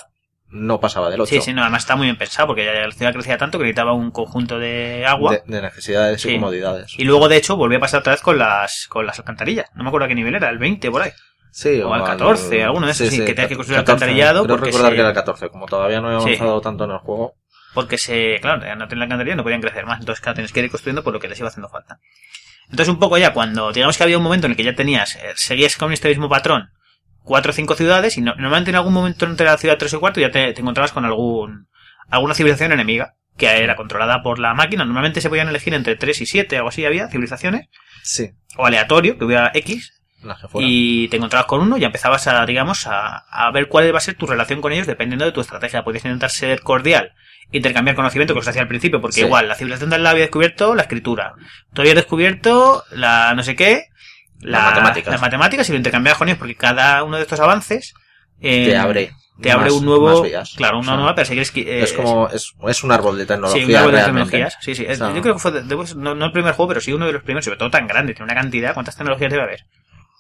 no 0.50 0.80
pasaba 0.80 1.10
del 1.10 1.22
8. 1.22 1.30
Sí, 1.30 1.42
sí, 1.42 1.54
no, 1.54 1.62
además 1.64 1.82
está 1.84 1.96
muy 1.96 2.06
bien 2.06 2.18
pensado 2.18 2.48
porque 2.48 2.64
ya 2.64 2.74
la 2.74 2.92
ciudad 2.92 3.12
crecía 3.14 3.38
tanto 3.40 3.58
que 3.58 3.64
necesitaba 3.64 3.94
un 3.94 4.12
conjunto 4.12 4.60
de 4.60 5.04
agua. 5.08 5.32
de, 5.32 5.42
de 5.48 5.62
necesidades 5.64 6.22
Sí. 6.22 6.30
y 6.30 6.36
comodidades. 6.36 6.94
Y 6.98 7.06
luego, 7.06 7.28
de 7.28 7.38
hecho, 7.38 7.56
volví 7.56 7.76
a 7.76 7.80
pasar 7.80 8.02
otra 8.02 8.14
vez 8.14 8.22
con 8.22 8.38
las, 8.38 8.86
con 8.88 9.06
las 9.06 9.18
alcantarillas. 9.18 9.66
No 9.74 9.84
me 9.84 9.90
acuerdo 9.90 10.06
a 10.06 10.08
qué 10.10 10.16
nivel 10.16 10.36
era, 10.36 10.50
el 10.50 10.60
20 10.60 10.92
por 10.92 11.02
ahí. 11.02 11.12
Sí, 11.56 11.82
o 11.82 11.94
al 11.94 12.04
14, 12.04 12.64
alguno 12.64 12.88
de 12.88 12.92
esos, 12.94 13.10
sí, 13.10 13.18
que 13.20 13.34
tenías 13.34 13.48
que 13.48 13.56
construir 13.56 13.80
14, 13.82 14.06
alcantarillado 14.06 14.44
Creo 14.44 14.56
porque 14.58 14.66
recordar 14.72 14.90
se- 14.92 14.96
que 14.96 15.00
era 15.02 15.10
el 15.10 15.16
14, 15.16 15.50
como 15.50 15.66
todavía 15.68 16.02
no 16.02 16.12
he 16.12 16.20
Sí. 16.22 16.26
avanzado 16.30 16.62
tanto 16.62 16.84
en 16.86 16.92
el 16.92 16.98
juego. 16.98 17.36
Porque 17.74 17.98
se, 17.98 18.40
claro, 18.42 18.64
ya 18.64 18.76
no 18.76 18.88
tenían 18.88 19.00
la 19.00 19.06
alcantarilla, 19.06 19.36
no 19.36 19.44
podían 19.44 19.62
crecer 19.62 19.86
más. 19.86 20.00
Entonces, 20.00 20.22
claro, 20.22 20.36
tienes 20.36 20.52
que 20.52 20.60
ir 20.62 20.70
construyendo 20.70 21.04
por 21.04 21.14
lo 21.14 21.20
que 21.20 21.28
les 21.28 21.40
iba 21.40 21.48
haciendo 21.48 21.70
falta. 21.70 22.00
Entonces, 22.66 22.90
un 22.90 23.00
poco 23.00 23.18
ya 23.18 23.34
cuando, 23.34 23.72
digamos 23.72 23.98
que 23.98 24.04
había 24.04 24.18
un 24.18 24.24
momento 24.24 24.46
en 24.48 24.52
el 24.52 24.58
que 24.58 24.64
ya 24.64 24.76
tenías, 24.76 25.16
eh, 25.16 25.34
seguías 25.36 25.76
con 25.78 25.92
este 25.92 26.08
mismo 26.10 26.30
patrón, 26.30 26.70
cuatro 27.24 27.50
o 27.52 27.54
cinco 27.54 27.76
ciudades, 27.76 28.18
y 28.18 28.22
no- 28.22 28.36
normalmente 28.36 28.70
en 28.72 28.76
algún 28.78 28.94
momento 28.94 29.26
entre 29.26 29.46
la 29.46 29.58
ciudad 29.58 29.78
3 29.78 29.94
y 29.94 29.98
4 29.98 30.22
ya 30.22 30.32
te, 30.32 30.54
te 30.54 30.62
encontrabas 30.62 30.92
con 30.92 31.04
algún, 31.06 31.68
alguna 32.10 32.34
civilización 32.36 32.72
enemiga. 32.72 33.16
que 33.36 33.48
era 33.48 33.76
controlada 33.76 34.22
por 34.22 34.38
la 34.38 34.54
máquina. 34.54 34.86
Normalmente 34.86 35.20
se 35.20 35.28
podían 35.28 35.48
elegir 35.50 35.74
entre 35.74 35.96
3 35.96 36.22
y 36.22 36.28
7, 36.28 36.56
algo 36.58 36.70
así 36.70 36.86
había, 36.86 37.08
civilizaciones. 37.10 37.68
Sí, 38.04 38.30
O 38.58 38.66
aleatorio, 38.68 39.18
que 39.18 39.26
hubiera 39.26 39.50
X. 39.56 40.04
Y 40.64 41.08
te 41.08 41.18
encontrabas 41.18 41.48
con 41.48 41.60
uno 41.62 41.78
y 41.78 41.84
empezabas 41.84 42.28
a, 42.28 42.46
digamos, 42.46 42.86
a, 42.86 43.18
a 43.18 43.52
ver 43.52 43.68
cuál 43.70 43.92
va 43.92 43.98
a 43.98 44.02
ser 44.02 44.14
tu 44.14 44.28
relación 44.28 44.62
con 44.62 44.72
ellos 44.72 44.86
dependiendo 44.86 45.26
de 45.26 45.32
tu 45.32 45.42
estrategia. 45.42 45.84
Podías 45.84 46.06
intentar 46.06 46.30
ser 46.30 46.62
cordial, 46.62 47.14
intercambiar 47.54 47.96
conocimiento, 47.96 48.34
que 48.34 48.40
os 48.42 48.48
hacía 48.48 48.62
al 48.62 48.68
principio, 48.68 49.00
porque 49.00 49.16
Sí. 49.16 49.22
igual, 49.22 49.48
la 49.48 49.56
civilización 49.56 49.90
de 49.90 49.98
lado 50.00 50.10
había 50.14 50.24
descubierto 50.26 50.76
la 50.76 50.82
escritura. 50.84 51.34
Tú 51.74 51.82
habías 51.82 51.96
descubierto 51.96 52.84
la 52.92 53.34
no 53.36 53.44
sé 53.44 53.56
qué, 53.56 53.86
la- 54.42 54.60
Las 54.60 54.66
matemáticas. 54.72 55.12
las 55.12 55.22
matemáticas 55.22 55.70
y 55.70 55.72
lo 55.72 55.78
intercambiabas 55.78 56.18
con 56.18 56.28
ellos, 56.28 56.40
porque 56.40 56.56
cada 56.56 57.04
uno 57.04 57.16
de 57.18 57.24
estos 57.24 57.40
avances 57.40 57.94
eh, 58.42 58.66
te 58.72 58.78
abre. 58.78 59.12
te 59.42 59.52
abre 59.52 59.66
más- 59.66 59.74
un 59.74 59.86
nuevo, 59.86 60.24
claro, 60.58 60.78
una 60.80 60.82
O 60.82 60.84
sea, 60.84 60.96
nueva 60.98 61.16
para 61.16 61.26
seguir 61.26 61.44
esqui- 61.44 61.66
eh, 61.66 61.82
es 61.84 61.94
como, 61.94 62.28
es, 62.30 62.54
es 62.68 62.84
un 62.84 62.92
árbol 62.92 63.18
de 63.18 63.26
tecnología. 63.26 63.66
Sí, 63.66 63.72
un 63.72 63.78
árbol 63.78 63.92
de 63.94 64.04
tecnologías. 64.04 64.58
Sí, 64.62 64.76
sí. 64.76 64.86
Es- 64.88 65.00
yo 65.00 65.22
creo 65.22 65.34
que 65.36 65.40
fue, 65.40 65.52
de- 65.52 65.62
de- 65.64 65.96
no, 65.96 66.14
no 66.14 66.26
el 66.26 66.32
primer 66.32 66.54
juego, 66.54 66.68
pero 66.70 66.82
sí 66.82 66.92
uno 66.94 67.06
de 67.08 67.14
los 67.14 67.24
primeros, 67.24 67.46
sobre 67.46 67.58
todo 67.58 67.70
tan 67.72 67.88
grande, 67.88 68.14
tiene 68.14 68.32
una 68.32 68.40
cantidad. 68.42 68.74
¿Cuántas 68.74 68.96
tecnologías 68.98 69.32
debe 69.32 69.44
haber? 69.44 69.62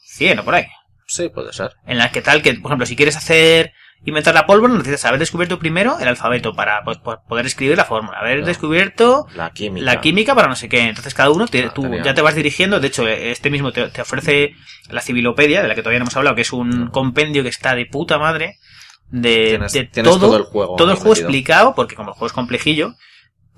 100 0.05 0.39
o 0.39 0.43
por 0.45 0.55
ahí. 0.55 0.65
Sí, 1.05 1.29
puede 1.29 1.51
ser. 1.53 1.71
En 1.85 1.97
las 1.97 2.11
que 2.11 2.21
tal, 2.21 2.41
que, 2.41 2.53
por 2.55 2.69
ejemplo, 2.71 2.85
si 2.85 2.95
quieres 2.95 3.15
hacer, 3.17 3.73
inventar 4.05 4.33
la 4.33 4.45
pólvora, 4.45 4.73
necesitas 4.73 5.05
haber 5.05 5.19
descubierto 5.19 5.59
primero 5.59 5.97
el 5.99 6.07
alfabeto 6.07 6.53
para 6.53 6.83
pues, 6.83 6.97
po- 6.97 7.21
poder 7.27 7.45
escribir 7.45 7.77
la 7.77 7.85
fórmula. 7.85 8.17
Haber 8.19 8.43
descubierto 8.45 9.27
La 9.35 9.51
química. 9.51 9.85
la 9.85 10.01
química 10.01 10.35
para 10.35 10.47
no 10.47 10.55
sé 10.55 10.67
qué. 10.69 10.81
Entonces 10.81 11.13
cada 11.13 11.29
uno, 11.31 11.47
te- 11.47 11.65
Ah, 11.65 11.71
tú 11.73 11.89
ya 12.03 12.13
te 12.13 12.21
vas 12.21 12.35
dirigiendo. 12.35 12.79
De 12.79 12.87
hecho, 12.87 13.07
este 13.07 13.49
mismo 13.49 13.71
te, 13.71 13.87
te 13.89 14.01
ofrece 14.01 14.55
la 14.89 15.01
civilopedia, 15.01 15.61
de 15.61 15.67
la 15.67 15.75
que 15.75 15.81
todavía 15.81 15.99
no 15.99 16.03
hemos 16.03 16.17
hablado, 16.17 16.35
que 16.35 16.41
es 16.41 16.51
un 16.53 16.87
compendio 16.87 17.43
que 17.43 17.49
está 17.49 17.75
de 17.75 17.85
puta 17.85 18.17
madre. 18.17 18.57
De, 19.09 19.49
Tienes, 19.49 19.73
de 19.73 19.83
tienes 19.85 20.11
todo, 20.11 20.27
todo 20.27 20.37
el 20.37 20.43
juego. 20.43 20.75
todo 20.75 20.89
el 20.91 20.97
juego 20.97 21.13
explicado, 21.13 21.75
porque 21.75 21.95
como 21.95 22.09
el 22.09 22.13
juego 22.13 22.27
es 22.27 22.33
complejillo, 22.33 22.95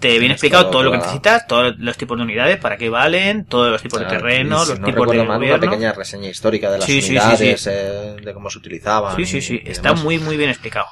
te 0.08 0.20
viene 0.20 0.34
explicado 0.34 0.70
todo, 0.70 0.84
lo 0.84 0.92
que 0.92 0.98
necesitas, 0.98 1.48
todos 1.48 1.76
los 1.80 1.98
tipos 1.98 2.18
de 2.18 2.24
unidades, 2.24 2.58
para 2.58 2.78
qué 2.78 2.90
valen, 2.90 3.46
todos 3.46 3.72
los 3.72 3.82
tipos 3.82 4.00
de 4.00 4.06
terreno, 4.06 4.64
si 4.64 4.72
los 4.72 4.80
no 4.80 4.86
tipos 4.88 5.10
de 5.10 5.18
mal, 5.18 5.26
una 5.28 5.36
gobierno. 5.38 5.60
pequeña 5.72 5.94
reseña 5.94 6.30
histórica 6.30 6.70
de 6.72 6.78
las 6.78 6.86
Sí, 6.86 7.02
sí, 7.02 7.08
sí, 7.08 7.12
unidades, 7.14 7.62
sí. 7.62 7.70
eh, 7.72 8.16
de 8.24 8.34
cómo 8.34 8.50
se 8.50 8.60
utilizaban. 8.60 9.16
Sí, 9.16 9.26
sí, 9.26 9.42
sí, 9.42 9.62
y 9.64 9.70
está 9.72 9.90
demás. 9.90 10.04
muy, 10.04 10.20
muy 10.20 10.38
bien 10.38 10.50
explicado. 10.52 10.86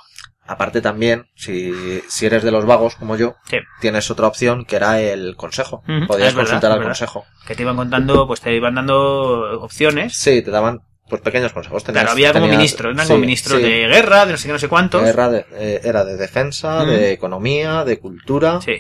Aparte 0.46 0.82
también, 0.82 1.28
si, 1.36 1.72
si 2.10 2.26
eres 2.26 2.44
de 2.44 2.52
los 2.52 2.66
vagos 2.66 2.96
como 2.96 3.16
yo, 3.16 3.36
Sí. 3.50 3.58
tienes 3.80 4.10
otra 4.12 4.28
opción 4.28 4.66
que 4.66 4.76
era 4.76 5.00
el 5.00 5.36
consejo. 5.38 5.84
Ujú, 5.88 6.08
Podías 6.08 6.34
verdad, 6.34 6.50
consultar 6.50 6.72
al 6.72 6.80
verdad. 6.80 6.90
consejo. 6.92 7.26
Que 7.48 7.56
te 7.56 7.62
iban 7.62 7.76
contando, 7.78 8.28
pues 8.28 8.42
te 8.42 8.54
iban 8.54 8.76
dando 8.76 9.62
opciones. 9.62 10.18
Sí, 10.18 10.42
te 10.42 10.52
daban 10.52 10.80
pues 11.08 11.22
pequeños 11.22 11.54
consejos. 11.54 11.84
Tenías- 11.84 12.04
Claro, 12.04 12.12
había 12.14 12.34
como 12.34 12.46
tenías- 12.46 12.58
ministros, 12.58 12.94
eran 12.94 13.06
sí, 13.06 13.12
como 13.14 13.20
ministros 13.22 13.58
sí. 13.62 13.64
de 13.68 13.88
guerra, 13.88 14.26
de 14.26 14.32
no 14.34 14.38
sé 14.38 14.48
qué, 14.48 14.54
no 14.54 14.60
sé 14.60 14.68
cuántos. 14.68 15.04
Guerra 15.04 15.30
de- 15.30 15.46
eh, 15.54 15.82
era 15.84 16.04
de 16.04 16.18
defensa, 16.18 16.84
de 16.86 17.12
economía, 17.12 17.84
de 17.86 18.00
cultura. 18.00 18.60
Sí. 18.62 18.78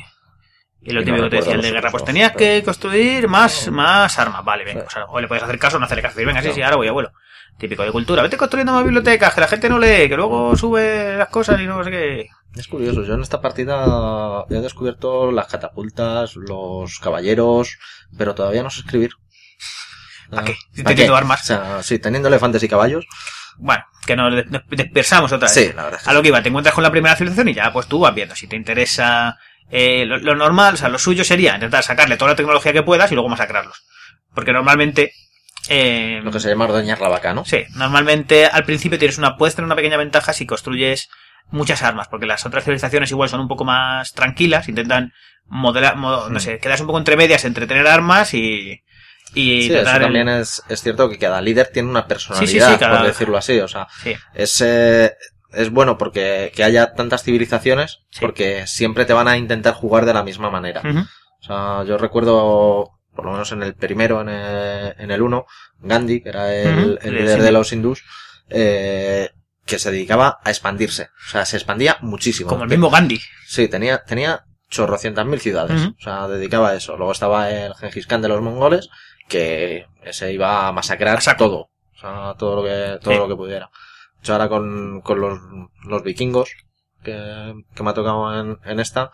Y 0.86 0.92
lo 0.92 1.04
típico 1.04 1.24
que 1.24 1.30
te 1.30 1.36
decía 1.38 1.54
el 1.54 1.62
de 1.62 1.72
guerra, 1.72 1.92
pues 1.92 2.04
tenías 2.04 2.34
que 2.34 2.62
construir 2.63 3.28
más, 3.28 3.70
más 3.70 4.20
armas. 4.20 4.44
Vale, 4.44 4.66
venga, 4.66 4.84
pues 4.84 5.06
o 5.08 5.20
le 5.22 5.28
puedes 5.28 5.44
hacer 5.44 5.58
caso 5.58 5.78
o 5.78 5.80
no 5.80 5.86
hacerle 5.86 6.02
caso. 6.02 6.16
Decir, 6.16 6.28
venga, 6.28 6.42
sí, 6.42 6.52
sí, 6.52 6.62
ahora 6.62 6.75
voy, 6.75 6.88
abuelo. 6.88 7.13
Típico 7.58 7.84
de 7.84 7.92
cultura. 7.92 8.22
Vete 8.22 8.36
construyendo 8.36 8.74
más 8.74 8.84
bibliotecas, 8.84 9.34
que 9.34 9.42
la 9.42 9.48
gente 9.48 9.70
no 9.70 9.80
lee, 9.80 10.10
que 10.10 10.18
luego 10.18 10.56
sube 10.58 11.16
las 11.18 11.30
cosas 11.30 11.60
y 11.62 11.66
no 11.66 11.84
sé 11.84 11.92
qué. 11.92 12.28
Es 12.56 12.68
curioso, 12.68 13.04
yo 13.04 13.13
en 13.13 13.22
esta 13.22 13.42
partida 13.42 14.46
he 14.50 14.56
descubierto 14.56 15.32
las 15.32 15.48
catapultas, 15.48 16.36
los 16.36 17.00
caballeros, 17.00 17.78
pero 18.18 18.36
todavía 18.36 18.62
no 18.62 18.70
sé 18.70 18.82
escribir. 18.82 19.12
¿Para 20.30 20.44
qué? 20.44 20.56
Si 20.74 20.84
¿para 20.84 20.96
teniendo 20.96 21.13
qué? 21.13 21.18
armas. 21.18 21.42
O 21.42 21.46
sea, 21.46 21.84
sí, 21.84 22.00
teniendo 22.00 22.28
elefantes 22.28 22.62
y 22.62 22.68
caballos. 22.68 23.06
Bueno, 23.58 23.84
que 24.06 24.16
nos 24.16 24.34
dispersamos 24.70 25.32
otra 25.32 25.48
vez. 25.48 25.54
Sí, 25.54 25.72
la 25.75 25.86
verdad. 25.86 26.02
A 26.06 26.13
lo 26.13 26.22
que 26.22 26.28
iba, 26.30 26.42
te 26.42 26.50
encuentras 26.50 26.75
con 26.75 26.84
la 26.84 26.92
primera 26.92 27.16
civilización 27.16 27.50
y 27.50 27.54
ya, 27.54 27.72
pues 27.72 27.88
tú 27.88 28.00
vas 28.00 28.13
viendo 28.13 28.36
si 28.36 28.48
te 28.48 28.56
interesa. 28.56 29.38
Eh, 29.72 30.05
lo, 30.05 30.17
lo 30.17 30.36
normal, 30.36 30.75
o 30.75 30.77
sea, 30.77 30.89
lo 30.89 31.00
suyo 31.00 31.24
sería 31.24 31.55
intentar 31.55 31.84
sacarle 31.84 32.17
toda 32.17 32.32
la 32.32 32.36
tecnología 32.38 32.74
que 32.74 32.84
puedas 32.84 33.12
y 33.12 33.15
luego 33.15 33.29
masacrarlos. 33.29 33.84
Porque 34.34 34.52
normalmente. 34.54 35.12
eh, 35.69 36.19
Lo 36.23 36.32
que 36.32 36.39
se 36.39 36.49
llama 36.49 36.65
ordeñar 36.65 36.99
la 37.02 37.10
vaca, 37.10 37.34
¿no? 37.34 37.45
Sí, 37.45 37.63
normalmente 37.76 38.45
al 38.47 38.65
principio 38.65 38.99
tienes 38.99 39.17
una, 39.17 39.38
puedes 39.38 39.56
tener 39.56 39.65
una 39.65 39.76
pequeña 39.76 39.97
ventaja 39.97 40.34
si 40.34 40.45
construyes 40.45 41.10
muchas 41.52 41.84
armas, 41.84 42.08
porque 42.08 42.26
las 42.26 42.45
otras 42.45 42.63
civilizaciones 42.63 43.12
igual 43.12 43.30
son 43.30 43.39
un 43.41 43.47
poco 43.47 43.63
más 43.65 44.13
tranquilas, 44.13 44.67
intentan 44.69 45.12
modelar, 45.45 45.97
mo- 45.97 46.30
no 46.30 46.39
sé, 46.39 46.58
quedas 46.60 46.82
un 46.82 46.88
poco 46.88 46.99
entre 46.99 47.17
medias 47.17 47.45
entre 47.45 47.67
tener 47.67 47.86
armas 47.88 48.34
y, 48.34 48.82
y 49.36 49.62
Sí, 49.63 49.65
eso 49.67 49.73
tratar 49.84 49.97
el- 49.97 50.02
también 50.08 50.30
es, 50.30 50.63
es 50.69 50.82
cierto 50.82 51.10
que 51.10 51.19
cada 51.19 51.41
líder 51.41 51.67
tiene 51.71 51.89
una 51.89 52.08
personalidad, 52.08 52.67
sí, 52.67 52.73
sí, 52.73 52.80
cada- 52.80 52.97
por 52.99 53.08
decirlo 53.08 53.38
así. 53.38 53.60
O 53.60 53.67
sea, 53.67 53.88
Sí. 54.02 54.15
es, 54.34 54.62
eh, 54.62 55.12
es 55.54 55.70
bueno 55.72 55.98
porque 55.98 56.52
que 56.56 56.63
haya 56.63 56.94
tantas 56.94 57.24
civilizaciones, 57.24 58.00
Sí. 58.10 58.20
porque 58.22 58.68
siempre 58.68 59.06
te 59.06 59.13
van 59.13 59.28
a 59.28 59.38
intentar 59.38 59.74
jugar 59.74 60.06
de 60.06 60.13
la 60.13 60.24
misma 60.24 60.50
manera. 60.50 60.82
O 61.42 61.44
sea, 61.46 61.84
yo 61.86 61.98
recuerdo, 61.98 62.92
por 63.16 63.26
lo 63.26 63.32
menos 63.32 63.52
en 63.52 63.63
el 63.63 63.76
primero, 63.76 64.22
en 64.22 64.30
el, 64.30 64.96
en 64.98 65.12
el 65.12 65.22
uno, 65.22 65.46
Gandhi, 65.80 66.22
que 66.22 66.30
era 66.30 66.54
el, 66.54 67.00
líder 67.04 67.39
sí. 67.39 67.44
de 67.46 67.52
los 67.52 67.72
hindús, 67.74 68.04
eh, 68.50 69.30
que 69.66 69.80
se 69.80 69.92
dedicaba 69.92 70.39
a 70.44 70.50
expandirse. 70.50 71.10
O 71.28 71.30
sea, 71.30 71.46
se 71.46 71.58
expandía 71.58 71.98
muchísimo. 72.02 72.50
Como 72.50 72.63
el 72.63 72.70
mismo 72.70 72.89
Gandhi. 72.89 73.20
Sí, 73.48 73.68
tenía, 73.68 74.04
tenía 74.04 74.46
chorrocientas 74.70 75.26
mil 75.26 75.39
ciudades. 75.39 75.89
O 76.00 76.02
sea, 76.02 76.28
dedicaba 76.28 76.70
a 76.70 76.76
eso. 76.76 76.98
Luego 76.98 77.12
estaba 77.12 77.50
el 77.52 77.74
Gengis 77.76 78.08
Khan 78.08 78.22
de 78.22 78.28
los 78.28 78.42
mongoles, 78.42 78.89
que 79.28 79.86
se 80.12 80.34
iba 80.34 80.68
a 80.68 80.72
masacrar 80.72 81.20
A 81.26 81.38
todo. 81.38 81.70
O 81.96 81.98
sea, 82.00 82.36
todo 82.38 82.58
lo 82.58 82.63
que, 82.63 83.00
todo 83.02 83.13
Sí. 83.13 83.20
lo 83.20 83.28
que 83.28 83.36
pudiera. 83.36 83.70
Hecho, 84.24 84.32
ahora 84.32 84.48
con, 84.48 85.02
con 85.02 85.20
los, 85.20 85.38
los 85.86 86.02
vikingos, 86.02 86.50
que, 87.04 87.54
que 87.76 87.84
me 87.84 87.90
ha 87.90 87.94
tocado 87.94 88.40
en, 88.40 88.58
en 88.64 88.80
esta, 88.80 89.12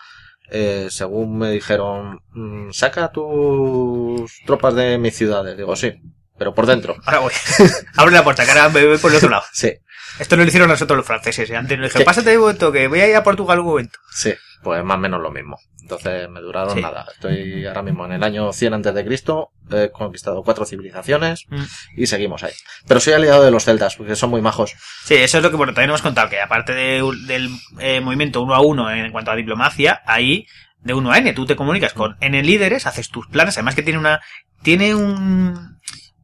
eh, 0.51 0.85
según 0.91 1.39
me 1.39 1.49
dijeron, 1.49 2.19
"Mm, 2.29 2.69
saca 2.71 3.11
tus 3.11 4.31
tropas 4.45 4.75
de 4.75 4.99
mis 4.99 5.15
ciudades. 5.17 5.57
Digo, 5.57 5.75
sí, 5.75 5.93
pero 6.37 6.53
por 6.53 6.67
dentro. 6.67 6.95
Ahora 7.07 7.19
voy. 7.21 7.33
Abre 7.97 8.13
la 8.13 8.23
puerta, 8.23 8.45
que 8.45 8.51
ahora 8.51 8.69
me 8.69 8.85
voy 8.85 8.99
por 8.99 9.09
el 9.09 9.17
otro 9.17 9.29
lado. 9.29 9.43
Sí, 9.51 9.73
Esto 10.19 10.35
no 10.37 10.43
lo 10.43 10.47
hicieron 10.49 10.69
nosotros 10.69 10.97
los 10.97 11.05
franceses. 11.05 11.49
Antes 11.51 11.77
nos 11.77 11.87
dijeron, 11.87 12.05
pásate 12.05 12.35
un 12.37 12.41
momento, 12.43 12.71
que 12.71 12.87
voy 12.87 12.99
a 13.01 13.07
ir 13.07 13.15
a 13.15 13.23
Portugal 13.23 13.59
un 13.59 13.65
momento. 13.67 13.99
sí, 14.11 14.33
pues 14.61 14.83
más 14.83 14.95
o 14.97 14.99
menos 14.99 15.21
lo 15.21 15.31
mismo. 15.31 15.57
Entonces 15.81 16.29
me 16.29 16.41
duraron 16.41 16.75
Sí. 16.75 16.81
nada. 16.81 17.05
Estoy 17.13 17.65
ahora 17.65 17.81
mismo 17.81 18.05
en 18.05 18.11
el 18.11 18.23
año 18.23 18.51
100 18.53 18.73
antes 18.75 18.93
de 18.93 19.05
Cristo, 19.05 19.51
he 19.71 19.89
conquistado 19.89 20.43
cuatro 20.43 20.65
civilizaciones 20.65 21.45
Mm. 21.49 21.63
y 21.95 22.05
seguimos 22.07 22.43
ahí. 22.43 22.51
Pero 22.87 22.99
soy 22.99 23.13
aliado 23.13 23.43
de 23.43 23.49
los 23.51 23.63
celtas, 23.63 23.95
porque 23.95 24.15
son 24.15 24.29
muy 24.29 24.41
majos. 24.41 24.75
Sí, 25.05 25.15
eso 25.15 25.37
es 25.37 25.43
lo 25.43 25.49
que 25.49 25.55
bueno, 25.55 25.73
también 25.73 25.89
hemos 25.89 26.01
contado, 26.03 26.29
que 26.29 26.39
aparte 26.41 26.73
de- 26.73 27.01
del 27.25 27.49
eh, 27.79 28.01
movimiento 28.01 28.41
uno 28.41 28.53
a 28.53 28.61
uno 28.61 28.91
en 28.91 29.11
cuanto 29.11 29.31
a 29.31 29.35
diplomacia, 29.35 30.01
ahí 30.05 30.45
de 30.81 30.93
uno 30.93 31.11
a 31.11 31.17
N, 31.17 31.33
tú 31.33 31.45
te 31.45 31.55
comunicas 31.55 31.93
con 31.93 32.17
N 32.21 32.43
líderes, 32.43 32.85
haces 32.85 33.09
tus 33.09 33.27
planes, 33.27 33.57
además 33.57 33.75
que 33.75 33.81
tiene 33.81 33.97
una, 33.99 34.21
tiene 34.61 34.93
un, 34.93 35.78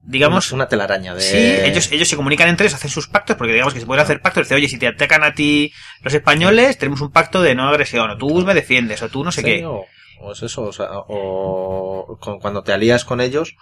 digamos, 0.06 0.52
una, 0.52 0.64
una 0.64 0.70
telaraña 0.70 1.16
de... 1.16 1.22
sí, 1.22 1.38
ellos, 1.38 1.92
ellos 1.92 2.08
se 2.08 2.16
comunican 2.16 2.48
entre 2.48 2.66
ellos, 2.66 2.76
hacen 2.76 2.90
sus 2.92 3.08
pactos, 3.08 3.36
porque 3.36 3.54
digamos 3.54 3.74
que 3.74 3.80
se 3.80 3.86
pueden 3.86 4.04
hacer 4.04 4.22
pactos, 4.22 4.44
dice, 4.44 4.56
oye, 4.56 4.68
si 4.68 4.78
te 4.78 4.88
atacan 4.88 5.24
a 5.24 5.34
ti 5.34 5.74
los 6.02 6.14
españoles, 6.14 6.78
tenemos 6.78 7.02
un 7.02 7.12
pacto 7.12 7.42
de 7.42 7.56
no 7.56 7.68
agresión, 7.68 8.10
o 8.10 8.18
tú 8.18 8.46
me 8.46 8.54
defiendes, 8.54 9.02
o 9.02 9.10
tú 9.10 9.24
no 9.24 9.32
sé 9.32 9.42
Sí, 9.42 9.48
qué. 9.48 9.66
O, 9.66 9.86
o 10.20 10.32
es 10.32 10.44
eso, 10.44 10.64
o, 10.64 10.74
sea, 10.74 10.88
o 10.92 12.18
cuando 12.42 12.64
te 12.64 12.72
alías 12.74 13.04
con 13.04 13.20
ellos, 13.20 13.56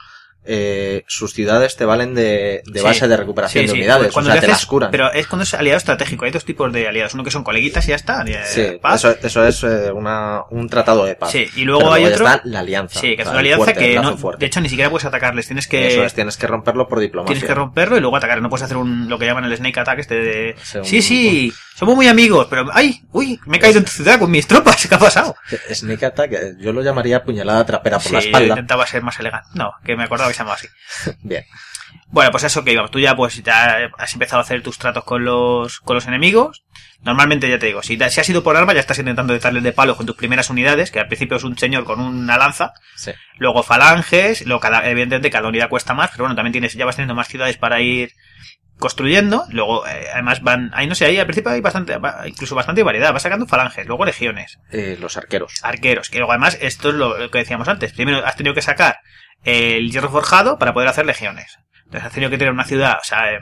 eh, 0.46 1.04
sus 1.08 1.34
ciudades 1.34 1.76
te 1.76 1.86
valen 1.86 2.14
de, 2.16 2.62
de 2.66 2.80
Sí. 2.80 2.86
base 2.86 3.08
de 3.08 3.18
recuperación 3.18 3.64
Sí, 3.64 3.68
de 3.68 3.74
unidades, 3.74 4.12
cuando 4.12 4.30
o 4.30 4.34
sea, 4.34 4.42
te 4.42 4.48
haces- 4.48 4.58
las 4.58 4.66
curan. 4.66 4.92
Pero 4.92 5.12
es 5.12 5.28
cuando 5.28 5.44
es 5.44 5.54
aliado 5.54 5.78
estratégico, 5.78 6.26
hay 6.26 6.32
dos 6.32 6.46
tipos 6.46 6.72
de 6.74 6.88
aliados, 6.88 7.14
uno 7.14 7.24
que 7.24 7.32
son 7.32 7.44
coleguitas 7.44 7.86
y 7.86 7.90
ya 7.90 7.96
está. 7.96 8.24
eh, 8.28 8.80
paz. 8.82 9.04
eso, 9.06 9.16
eso 9.22 9.48
es 9.48 9.64
eh, 9.64 9.92
una, 9.92 10.42
un 10.50 10.68
tratado 10.70 11.06
de 11.06 11.16
paz. 11.16 11.32
Sí, 11.32 11.48
y 11.56 11.64
luego 11.64 11.82
Pero 11.82 11.94
hay 11.94 12.04
ya 12.04 12.10
otro, 12.10 12.28
está 12.28 12.42
la 12.46 12.60
alianza. 12.60 13.00
sí, 13.00 13.16
que 13.16 13.22
es 13.22 13.28
una 13.28 13.40
alianza 13.40 13.64
fuerte, 13.66 13.80
que 13.80 13.96
no, 14.00 14.16
de 14.38 14.46
hecho 14.46 14.62
ni 14.62 14.70
siquiera 14.70 14.90
puedes 14.90 15.06
atacarles, 15.06 15.48
tienes 15.48 15.68
que, 15.68 15.88
Eso 15.88 16.04
es, 16.04 16.14
tienes 16.14 16.38
que 16.38 16.48
romperlo 16.48 16.88
por 16.88 17.00
diplomacia. 17.00 17.34
tienes 17.34 17.48
que 17.48 17.54
romperlo 17.56 17.98
y 17.98 18.02
luego 18.02 18.16
atacar, 18.18 18.42
no 18.42 18.50
puedes 18.50 18.64
hacer 18.64 18.78
un, 18.78 19.08
lo 19.10 19.18
que 19.18 19.26
llaman 19.26 19.46
el 19.46 19.56
snake 19.56 19.80
attack 19.80 20.00
este 20.00 20.16
de, 20.16 20.56
Sí, 20.64 20.78
un- 20.80 20.86
sí, 20.86 21.02
sí, 21.02 21.54
somos 21.76 21.96
muy 21.96 22.08
amigos, 22.08 22.48
pero, 22.50 22.66
ay, 22.74 23.02
uy, 23.12 23.40
me 23.46 23.58
he 23.58 23.60
caído 23.60 23.80
en 23.80 23.86
tu 23.86 23.92
ciudad 23.92 24.20
con 24.20 24.30
mis 24.30 24.46
tropas, 24.48 24.86
¿qué 24.88 24.94
ha 24.96 25.00
pasado? 25.00 25.36
Sneak 25.74 26.04
attack, 26.04 26.32
eh, 26.34 26.54
yo 26.60 26.72
lo 26.74 26.82
llamaría 26.82 27.24
puñalada 27.24 27.66
trapera 27.66 28.00
por 28.00 28.12
la 28.12 28.20
yo 28.20 28.26
espalda. 28.26 28.50
intentaba 28.50 28.86
ser 28.88 29.02
más 29.04 29.20
elegante. 29.20 29.50
No, 29.54 29.72
que 29.84 29.96
me 29.96 30.04
acordaba 30.04 30.33
que 30.34 30.38
se 30.38 30.44
llamaba 30.44 30.56
así. 30.56 30.68
Bien. 31.24 31.46
Bueno, 32.08 32.32
pues 32.32 32.44
eso 32.44 32.64
que 32.64 32.74
íbamos. 32.74 32.92
Tú 32.92 33.00
ya 33.00 33.16
pues 33.16 33.42
ya 33.44 33.90
has 33.98 34.14
empezado 34.14 34.40
a 34.40 34.44
hacer 34.44 34.62
tus 34.62 34.78
tratos 34.78 35.04
con 35.04 35.24
los, 35.26 35.80
con 35.80 35.96
los 35.96 36.06
enemigos. 36.08 36.64
Normalmente 37.02 37.50
ya 37.50 37.60
te 37.60 37.66
digo, 37.66 37.84
si, 37.84 37.98
te- 37.98 38.10
si 38.10 38.22
has 38.22 38.30
ido 38.30 38.44
por 38.44 38.56
arma 38.56 38.74
ya 38.74 38.80
estás 38.80 38.98
intentando 39.00 39.38
darles 39.38 39.64
de 39.64 39.74
palo 39.74 39.98
con 39.98 40.06
tus 40.06 40.16
primeras 40.16 40.50
unidades, 40.50 40.90
que 40.90 41.00
al 41.00 41.08
principio 41.08 41.36
es 41.38 41.44
un 41.44 41.58
señor 41.58 41.84
con 41.84 42.00
una 42.00 42.38
lanza, 42.38 42.72
Sí. 42.96 43.12
luego 43.38 43.62
falanges, 43.64 44.46
luego 44.46 44.62
cada, 44.62 44.88
evidentemente 44.90 45.30
cada 45.30 45.50
unidad 45.50 45.68
cuesta 45.70 45.94
más, 45.94 46.12
pero 46.12 46.24
bueno, 46.24 46.36
también 46.36 46.54
tienes, 46.54 46.74
ya 46.76 46.86
vas 46.86 46.96
teniendo 46.96 47.14
más 47.16 47.28
ciudades 47.28 47.58
para 47.58 47.82
ir 47.82 48.14
construyendo, 48.80 49.46
luego 49.50 49.86
eh, 49.88 50.08
además 50.14 50.42
van, 50.42 50.72
ahí 50.74 50.88
no 50.88 50.96
sé, 50.96 51.06
ahí 51.06 51.18
al 51.20 51.26
principio 51.26 51.52
hay 51.52 51.62
bastante, 51.62 51.98
incluso 52.26 52.56
bastante 52.56 52.84
variedad, 52.84 53.14
vas 53.14 53.22
sacando 53.24 53.48
falanges, 53.48 53.86
luego 53.86 54.06
legiones, 54.06 54.58
Eh, 54.72 54.98
los 55.00 55.16
arqueros. 55.18 55.54
arqueros, 55.62 56.10
que 56.10 56.18
luego 56.20 56.32
además 56.32 56.58
esto 56.62 56.90
es 56.90 56.96
lo, 56.96 57.18
lo 57.18 57.30
que 57.32 57.40
decíamos 57.40 57.68
antes, 57.68 57.94
primero 57.94 58.26
has 58.26 58.36
tenido 58.36 58.54
que 58.56 58.62
sacar 58.62 59.00
el 59.44 59.92
hierro 59.92 60.10
forjado 60.10 60.58
para 60.58 60.74
poder 60.74 60.90
hacer 60.90 61.06
legiones, 61.06 61.58
entonces 61.86 62.06
has 62.08 62.14
tenido 62.14 62.30
que 62.30 62.38
tener 62.38 62.54
una 62.54 62.66
ciudad, 62.66 62.98
o 63.02 63.04
sea, 63.06 63.34
eh, 63.34 63.40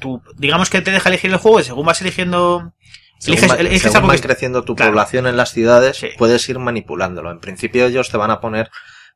tú, 0.00 0.22
digamos 0.36 0.68
que 0.70 0.82
te 0.82 0.90
deja 0.90 1.08
elegir 1.08 1.30
el 1.32 1.38
juego 1.38 1.60
y 1.60 1.64
según 1.64 1.86
vas 1.86 2.00
eligiendo 2.02 2.72
Según, 3.18 3.38
Eliges- 3.40 3.50
va- 3.50 3.54
eliges 3.60 3.80
según 3.82 3.96
algo 3.96 4.08
va 4.08 4.14
que- 4.16 4.20
creciendo 4.20 4.62
tu 4.64 4.74
claro. 4.76 4.92
población 4.92 5.26
en 5.26 5.38
las 5.38 5.50
ciudades, 5.52 5.96
Sí. 5.96 6.08
puedes 6.18 6.46
ir 6.50 6.58
manipulándolo. 6.58 7.30
En 7.30 7.40
principio 7.40 7.86
ellos 7.86 8.10
te 8.10 8.18
van 8.18 8.30
a 8.30 8.40
poner 8.42 8.70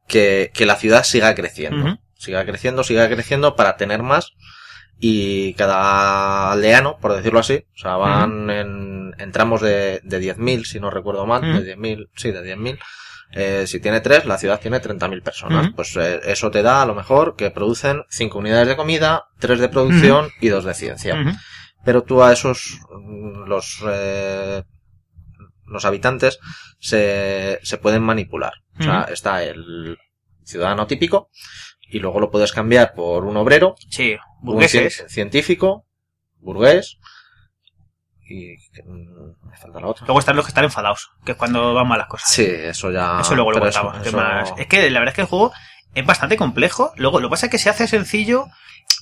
que, 0.08 0.50
que 0.54 0.64
la 0.64 0.76
ciudad 0.76 1.04
siga 1.04 1.34
creciendo. 1.34 1.98
Siga 2.14 2.44
creciendo, 2.46 2.82
siga 2.82 3.08
creciendo 3.10 3.56
para 3.56 3.76
tener 3.76 4.02
más. 4.02 4.32
Y 4.98 5.52
cada 5.54 6.50
aldeano, 6.52 6.96
por 6.98 7.14
decirlo 7.14 7.40
así, 7.40 7.64
o 7.74 7.78
sea, 7.78 7.96
van 7.96 8.48
en, 8.50 9.14
en 9.18 9.32
tramos 9.32 9.60
de, 9.60 10.00
de 10.02 10.18
10.000, 10.18 10.64
si 10.64 10.80
no 10.80 10.90
recuerdo 10.90 11.26
mal, 11.26 11.42
Ujú. 11.42 11.60
de 11.62 11.76
10.000, 11.76 12.08
sí, 12.16 12.30
de 12.30 12.42
10.000. 12.42 12.78
Eh, 13.32 13.64
si 13.66 13.78
tiene 13.80 14.00
tres, 14.00 14.24
la 14.26 14.38
ciudad 14.38 14.60
tiene 14.60 14.80
30.000 14.80 15.22
personas. 15.22 15.66
Pues 15.76 15.96
eh, 15.96 16.20
eso 16.24 16.50
te 16.50 16.62
da 16.62 16.82
a 16.82 16.86
lo 16.86 16.94
mejor 16.94 17.36
que 17.36 17.50
producen 17.50 18.02
cinco 18.08 18.38
unidades 18.38 18.66
de 18.68 18.76
comida, 18.76 19.24
tres 19.38 19.60
de 19.60 19.68
producción 19.68 20.30
y 20.40 20.48
dos 20.48 20.64
de 20.64 20.74
ciencia. 20.74 21.14
Pero 21.84 22.02
tú 22.02 22.22
a 22.22 22.32
esos 22.32 22.78
mm, 22.90 23.44
los 23.48 23.82
eh, 23.88 24.62
los 25.66 25.84
habitantes 25.84 26.38
se, 26.80 27.60
se 27.62 27.78
pueden 27.78 28.02
manipular. 28.02 28.52
O 28.78 28.82
sea, 28.82 29.02
está 29.12 29.42
el 29.44 29.96
ciudadano 30.42 30.86
típico 30.88 31.30
y 31.88 32.00
luego 32.00 32.18
lo 32.20 32.30
puedes 32.30 32.50
cambiar 32.52 32.92
por 32.94 33.24
un 33.24 33.36
obrero, 33.36 33.76
Sí, 33.90 34.16
un 34.42 34.62
cien- 34.98 35.08
científico, 35.08 35.86
burgués 36.40 36.98
y 38.28 38.56
mm, 38.84 39.39
me 39.50 39.56
falta 39.56 39.80
la 39.80 39.86
otra. 39.88 40.06
Luego 40.06 40.18
están 40.20 40.36
los 40.36 40.44
que 40.44 40.50
están 40.50 40.64
enfadados, 40.64 41.10
que 41.24 41.32
es 41.32 41.38
cuando 41.38 41.74
van 41.74 41.88
mal 41.88 41.98
las 41.98 42.08
cosas. 42.08 42.30
Sí, 42.30 42.46
eso 42.46 42.90
ya. 42.90 43.18
eso 43.20 43.34
luego 43.34 43.52
lo 43.52 43.60
contamos. 43.60 43.98
que 44.00 44.08
eso- 44.08 44.16
más- 44.16 44.52
Es 44.56 44.66
que 44.66 44.88
la 44.90 45.00
verdad 45.00 45.12
es 45.12 45.16
que 45.16 45.20
el 45.22 45.26
juego 45.26 45.52
es 45.94 46.06
bastante 46.06 46.36
complejo. 46.36 46.92
Luego, 46.96 47.20
lo 47.20 47.28
que 47.28 47.32
pasa 47.32 47.46
es 47.46 47.52
que 47.52 47.58
se 47.58 47.68
hace 47.70 47.88
sencillo 47.88 48.46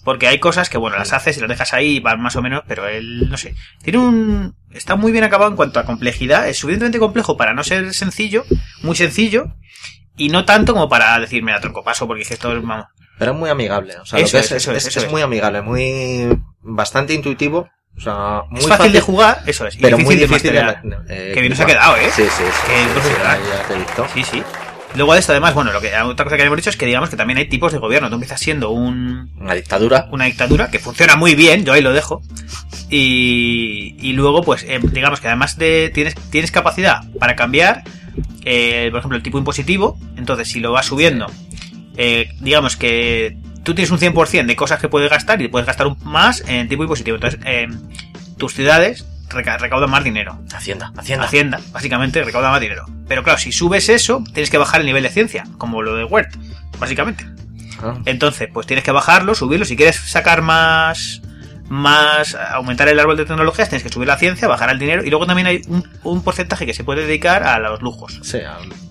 porque 0.05 0.27
hay 0.29 0.39
cosas 0.39 0.69
que, 0.71 0.79
bueno, 0.79 0.97
las 0.97 1.13
haces 1.13 1.37
y 1.37 1.41
las 1.41 1.49
dejas 1.49 1.73
ahí 1.75 1.97
y 1.97 2.01
van 2.01 2.21
más 2.21 2.37
o 2.37 2.43
menos, 2.43 2.63
pero 2.67 2.87
él, 2.89 3.29
no 3.29 3.37
sé, 3.37 3.55
tiene 3.83 3.99
un... 3.99 4.57
Está 4.71 4.97
muy 4.97 5.13
bien 5.13 5.25
acabado 5.25 5.51
en 5.51 5.57
cuanto 5.57 5.81
a 5.81 5.85
complejidad. 5.85 6.49
Es 6.49 6.59
suficientemente 6.59 6.99
complejo 6.99 7.37
para 7.37 7.53
no 7.55 7.65
ser 7.65 7.93
sencillo, 7.95 8.45
muy 8.83 8.97
sencillo, 8.97 9.55
y 10.17 10.29
no 10.29 10.45
tanto 10.45 10.73
como 10.73 10.89
para 10.89 11.19
decir, 11.19 11.43
mira, 11.43 11.61
tronco 11.61 11.83
paso, 11.85 12.07
porque 12.07 12.23
es 12.23 12.29
que 12.29 12.35
esto 12.35 12.57
es, 12.57 12.63
vamos... 12.63 12.87
Pero 13.19 13.33
es 13.33 13.39
muy 13.39 13.51
amigable. 13.51 13.97
O 13.99 14.07
sea, 14.07 14.21
Eso 14.21 14.37
lo 14.37 14.41
que 14.41 14.47
es, 14.47 14.53
es, 14.53 14.63
eso 14.63 14.71
es, 14.73 14.77
es, 14.79 14.87
eso 14.89 15.01
es 15.01 15.07
es. 15.07 15.11
muy 15.11 15.23
amigable, 15.23 15.61
muy 15.63 16.39
bastante 16.61 17.15
intuitivo. 17.15 17.69
O 17.99 18.01
sea, 18.01 18.43
muy 18.49 18.61
es 18.61 18.69
fácil, 18.69 18.93
de 18.93 19.01
jugar, 19.01 19.43
eso 19.45 19.67
es, 19.67 19.77
pero 19.77 19.99
muy 19.99 20.15
difícil 20.15 20.53
de, 20.53 20.63
masterear. 20.63 21.05
eh, 21.09 21.33
bien 21.35 21.49
nos 21.51 21.59
ha 21.61 21.67
quedado, 21.67 21.97
¿eh? 21.97 22.09
Sí, 22.15 22.23
sí, 22.23 22.29
sí. 22.29 22.43
Que 22.69 23.01
sí, 23.01 23.09
sí, 23.09 23.13
¿verdad? 23.15 23.39
ya 23.51 23.67
te 23.67 23.75
he 23.75 23.79
visto. 23.79 24.07
Sí, 24.15 24.23
sí. 24.23 24.43
Luego 24.95 25.13
de 25.13 25.21
esto, 25.21 25.33
además, 25.33 25.55
bueno, 25.55 25.73
lo 25.73 25.81
que, 25.81 25.89
otra 25.89 26.25
cosa 26.25 26.37
que 26.37 26.43
habíamos 26.43 26.57
dicho 26.59 26.71
es 26.71 26.77
que 26.77 26.87
digamos 26.87 27.11
que 27.11 27.17
también 27.17 27.39
hay 27.39 27.49
tipos 27.49 27.73
de 27.73 27.79
gobierno. 27.79 28.09
Tú 28.09 28.15
empiezas 28.15 28.41
siendo 28.41 28.71
un, 28.71 29.31
Una 29.39 29.55
dictadura. 29.55 30.09
una 30.13 30.25
dictadura 30.25 30.71
que 30.71 30.79
funciona 30.79 31.17
muy 31.17 31.35
bien, 31.35 31.65
yo 31.65 31.73
ahí 31.73 31.83
lo 31.83 31.93
dejo. 31.93 32.23
Y, 32.89 33.97
y 34.01 34.13
luego, 34.13 34.43
pues, 34.43 34.65
eh, 34.67 34.81
digamos 34.93 35.21
que 35.21 35.27
además 35.29 35.59
de 35.59 35.91
tienes, 35.93 36.15
tienes 36.31 36.51
capacidad 36.51 37.03
para 37.19 37.37
cambiar, 37.37 37.83
eh, 38.45 38.89
por 38.91 39.01
ejemplo, 39.01 39.17
el 39.17 39.23
tipo 39.23 39.39
impositivo. 39.39 39.99
Entonces, 40.17 40.49
si 40.49 40.61
lo 40.61 40.73
vas 40.73 40.87
subiendo, 40.87 41.27
eh, 41.97 42.31
digamos 42.41 42.77
que 42.77 43.37
tú 43.69 43.75
tienes 43.75 43.91
un 43.91 43.99
100% 43.99 44.47
de 44.47 44.57
cosas 44.57 44.81
que 44.81 44.89
puedes 44.89 45.11
gastar 45.11 45.41
y 45.43 45.49
puedes 45.49 45.67
gastar 45.67 45.87
un 45.87 45.97
más 46.03 46.43
en 46.49 46.69
tipo 46.69 46.83
impositivo. 46.83 47.17
Entonces, 47.17 47.39
eh, 47.45 47.69
tus 48.39 48.55
ciudades 48.55 49.05
reca- 49.29 49.59
recaudan 49.59 49.91
más 49.91 50.03
dinero. 50.05 50.39
Hacienda, 50.55 50.91
Hacienda. 50.97 51.27
Hacienda, 51.27 51.61
básicamente, 51.71 52.25
recauda 52.25 52.51
más 52.51 52.61
dinero. 52.63 52.87
Pero 53.07 53.23
claro, 53.23 53.39
si 53.39 53.53
subes 53.53 53.91
eso, 53.91 54.25
tienes 54.33 54.49
que 54.49 54.57
bajar 54.57 54.81
el 54.81 54.87
nivel 54.87 55.03
de 55.03 55.11
ciencia, 55.11 55.45
como 55.59 55.83
lo 55.83 55.95
de 55.97 56.05
Word, 56.05 56.29
básicamente. 56.79 57.27
Ah, 57.83 57.95
Entonces, 58.07 58.49
pues 58.53 58.67
tienes 58.67 58.85
que 58.85 58.91
bajarlo, 58.91 59.35
subirlo. 59.35 59.65
Si 59.67 59.77
quieres 59.77 59.97
sacar 59.97 60.41
más, 60.41 61.21
más, 61.69 62.35
aumentar 62.35 62.89
el 62.89 62.99
árbol 62.99 63.17
de 63.19 63.25
tecnologías, 63.27 63.69
tienes 63.69 63.83
que 63.83 63.91
subir 63.91 64.09
la 64.09 64.17
ciencia, 64.17 64.49
bajar 64.49 64.71
el 64.71 64.79
dinero. 64.79 65.05
Y 65.05 65.11
luego 65.11 65.27
también 65.27 65.47
hay 65.47 65.61
un, 65.69 65.87
un 66.03 66.23
porcentaje 66.25 66.65
que 66.65 66.73
se 66.75 66.83
puede 66.85 67.07
dedicar 67.07 67.43
a 67.43 67.59
los 67.59 67.83
lujos. 67.83 68.19
sí, 68.23 68.39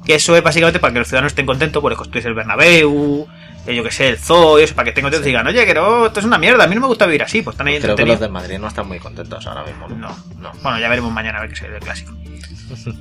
Que 0.06 0.16
eso 0.16 0.36
es 0.38 0.44
básicamente 0.44 0.80
para 0.80 0.94
que 0.94 1.00
los 1.00 1.08
ciudadanos 1.08 1.32
estén 1.32 1.46
contentos, 1.48 1.82
porque 1.82 1.96
construyes 1.98 2.26
el 2.28 2.36
Bernabéu, 2.36 3.28
yo 3.76 3.84
que 3.84 3.92
sé, 3.92 4.10
el 4.10 4.18
zoo, 4.18 4.60
y 4.60 4.64
eso, 4.64 4.76
para 4.76 4.86
que 4.86 4.90
estén 4.92 5.04
contentos 5.04 5.26
y 5.26 5.30
digan, 5.30 5.46
oye, 5.48 5.66
que 5.66 5.74
no, 5.74 6.06
esto 6.08 6.20
es 6.20 6.26
una 6.26 6.38
mierda, 6.38 6.64
a 6.64 6.68
mí 6.68 6.76
no 6.76 6.82
me 6.82 6.88
gusta 6.88 7.06
vivir 7.06 7.24
así, 7.24 7.42
pues 7.42 7.54
están 7.56 7.68
ahí 7.68 7.80
creo 7.80 7.96
que 7.96 8.06
los 8.06 8.20
del 8.20 8.32
Madrid 8.32 8.58
no 8.60 8.68
están 8.68 8.88
muy 8.88 9.00
contentos 9.00 9.46
ahora 9.48 9.64
mismo. 9.64 9.88
No. 9.90 10.16
no. 10.40 10.52
Bueno, 10.64 10.80
ya 10.80 10.90
veremos 10.90 11.12
mañana 11.12 11.38
a 11.40 11.42
ver 11.42 11.50
qué 11.50 11.56
se 11.56 11.68
ve 11.68 11.78
el 11.78 11.84
clásico. 11.84 12.14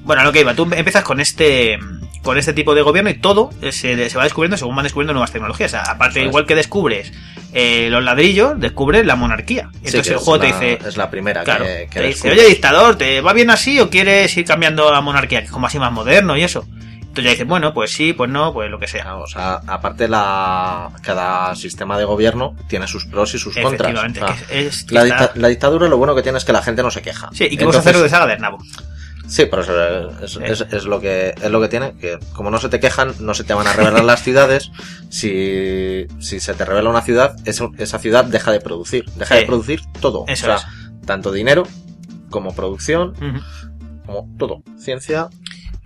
Bueno, 0.05 0.23
lo 0.23 0.33
que 0.33 0.41
iba, 0.41 0.55
tú 0.55 0.63
empiezas 0.73 1.03
con 1.03 1.19
este 1.21 1.77
con 2.23 2.39
este 2.39 2.53
tipo 2.53 2.75
de 2.75 2.83
gobierno 2.83 3.11
y 3.11 3.15
todo 3.15 3.51
eh, 3.63 3.71
se, 3.73 4.09
se 4.11 4.17
va 4.19 4.25
descubriendo 4.25 4.57
según 4.57 4.75
van 4.77 4.83
descubriendo 4.85 5.13
nuevas 5.13 5.33
tecnologías. 5.33 5.71
O 5.71 5.77
sea, 5.77 5.83
aparte, 5.83 6.23
igual 6.23 6.47
que 6.47 6.55
descubres 6.55 7.13
eh, 7.53 7.89
los 7.91 8.03
ladrillos, 8.05 8.59
descubres 8.61 9.05
la 9.07 9.17
monarquía. 9.17 9.71
Entonces 9.85 10.09
el 10.09 10.17
juego 10.19 10.41
te 10.41 10.49
la- 10.51 10.59
dice, 10.61 10.79
Es 10.89 10.97
la 10.97 11.11
primera 11.11 11.43
claro, 11.45 11.65
que, 11.65 11.89
que 11.91 12.01
te 12.01 12.07
dice, 12.07 12.31
oye 12.31 12.47
dictador, 12.47 12.97
¿te 12.97 13.21
va 13.21 13.33
bien 13.33 13.51
así 13.51 13.79
o 13.81 13.91
quieres 13.91 14.37
ir 14.37 14.45
cambiando 14.45 14.93
a 14.95 15.01
monarquía? 15.01 15.41
Que 15.41 15.47
es 15.47 15.53
como 15.53 15.67
así 15.67 15.79
más 15.81 15.93
moderno 15.93 16.37
y 16.37 16.43
eso. 16.45 16.65
Entonces 17.17 17.25
ya 17.25 17.31
dices, 17.31 17.47
bueno, 17.49 17.73
pues 17.73 17.93
sí, 17.93 18.13
pues 18.13 18.31
no, 18.31 18.53
pues 18.53 18.71
lo 18.71 18.79
que 18.79 18.87
sea. 18.87 19.17
O 19.17 19.27
sea, 19.27 19.61
aparte 19.67 20.07
la 20.09 20.91
cada 21.03 21.55
sistema 21.55 21.97
de 21.97 22.05
gobierno 22.05 22.55
tiene 22.69 22.87
sus 22.87 23.07
pros 23.07 23.35
y 23.35 23.39
sus 23.39 23.57
contras. 23.57 23.95
O 23.95 24.15
sea, 24.15 24.37
es, 24.51 24.83
es- 24.85 24.93
la, 24.93 25.05
dicta- 25.05 25.33
la 25.35 25.49
dictadura 25.49 25.89
lo 25.89 25.97
bueno 25.97 26.15
que 26.15 26.23
tiene 26.23 26.37
es 26.39 26.45
que 26.45 26.53
la 26.53 26.63
gente 26.63 26.83
no 26.83 26.91
se 26.91 27.01
queja. 27.01 27.31
Sí, 27.33 27.49
y 27.51 27.57
que 27.57 27.65
vos 27.65 27.75
hacer 27.77 27.95
lo 27.97 28.03
de 28.03 28.09
saga 28.11 28.27
de 28.27 28.39
Nabo. 28.39 28.59
Sí, 29.29 29.47
pero 29.47 29.63
eso 29.63 30.11
es, 30.23 30.37
es, 30.61 30.61
es 30.73 30.85
lo 30.85 31.01
que 31.01 31.35
es 31.43 31.51
lo 31.51 31.61
que 31.61 31.67
tiene, 31.69 31.95
que 31.97 32.17
como 32.33 32.49
no 32.51 32.59
se 32.59 32.69
te 32.69 32.79
quejan, 32.79 33.13
no 33.19 33.35
se 33.35 33.43
te 33.43 33.55
van 33.55 33.67
a 33.67 33.73
revelar 33.73 34.05
las 34.05 34.23
ciudades. 34.23 34.71
Si, 35.09 36.07
si 36.21 36.41
se 36.41 36.53
te 36.55 36.65
revela 36.65 36.91
una 36.91 37.01
ciudad, 37.01 37.37
eso- 37.45 37.73
esa 37.79 37.99
ciudad 37.99 38.25
deja 38.25 38.53
de 38.53 38.61
producir, 38.61 39.05
deja 39.17 39.35
Sí. 39.35 39.41
de 39.41 39.47
producir 39.47 39.81
todo. 40.01 40.25
Eso 40.29 40.53
o 40.53 40.59
sea, 40.59 40.69
tanto 41.07 41.33
dinero 41.33 41.63
como 42.31 42.55
producción, 42.55 43.15
como 44.05 44.29
todo, 44.39 44.63
ciencia, 44.79 45.29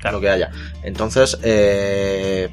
Claro. 0.01 0.17
lo 0.17 0.21
que 0.21 0.31
haya. 0.31 0.51
Entonces, 0.83 1.39
eh, 1.43 2.49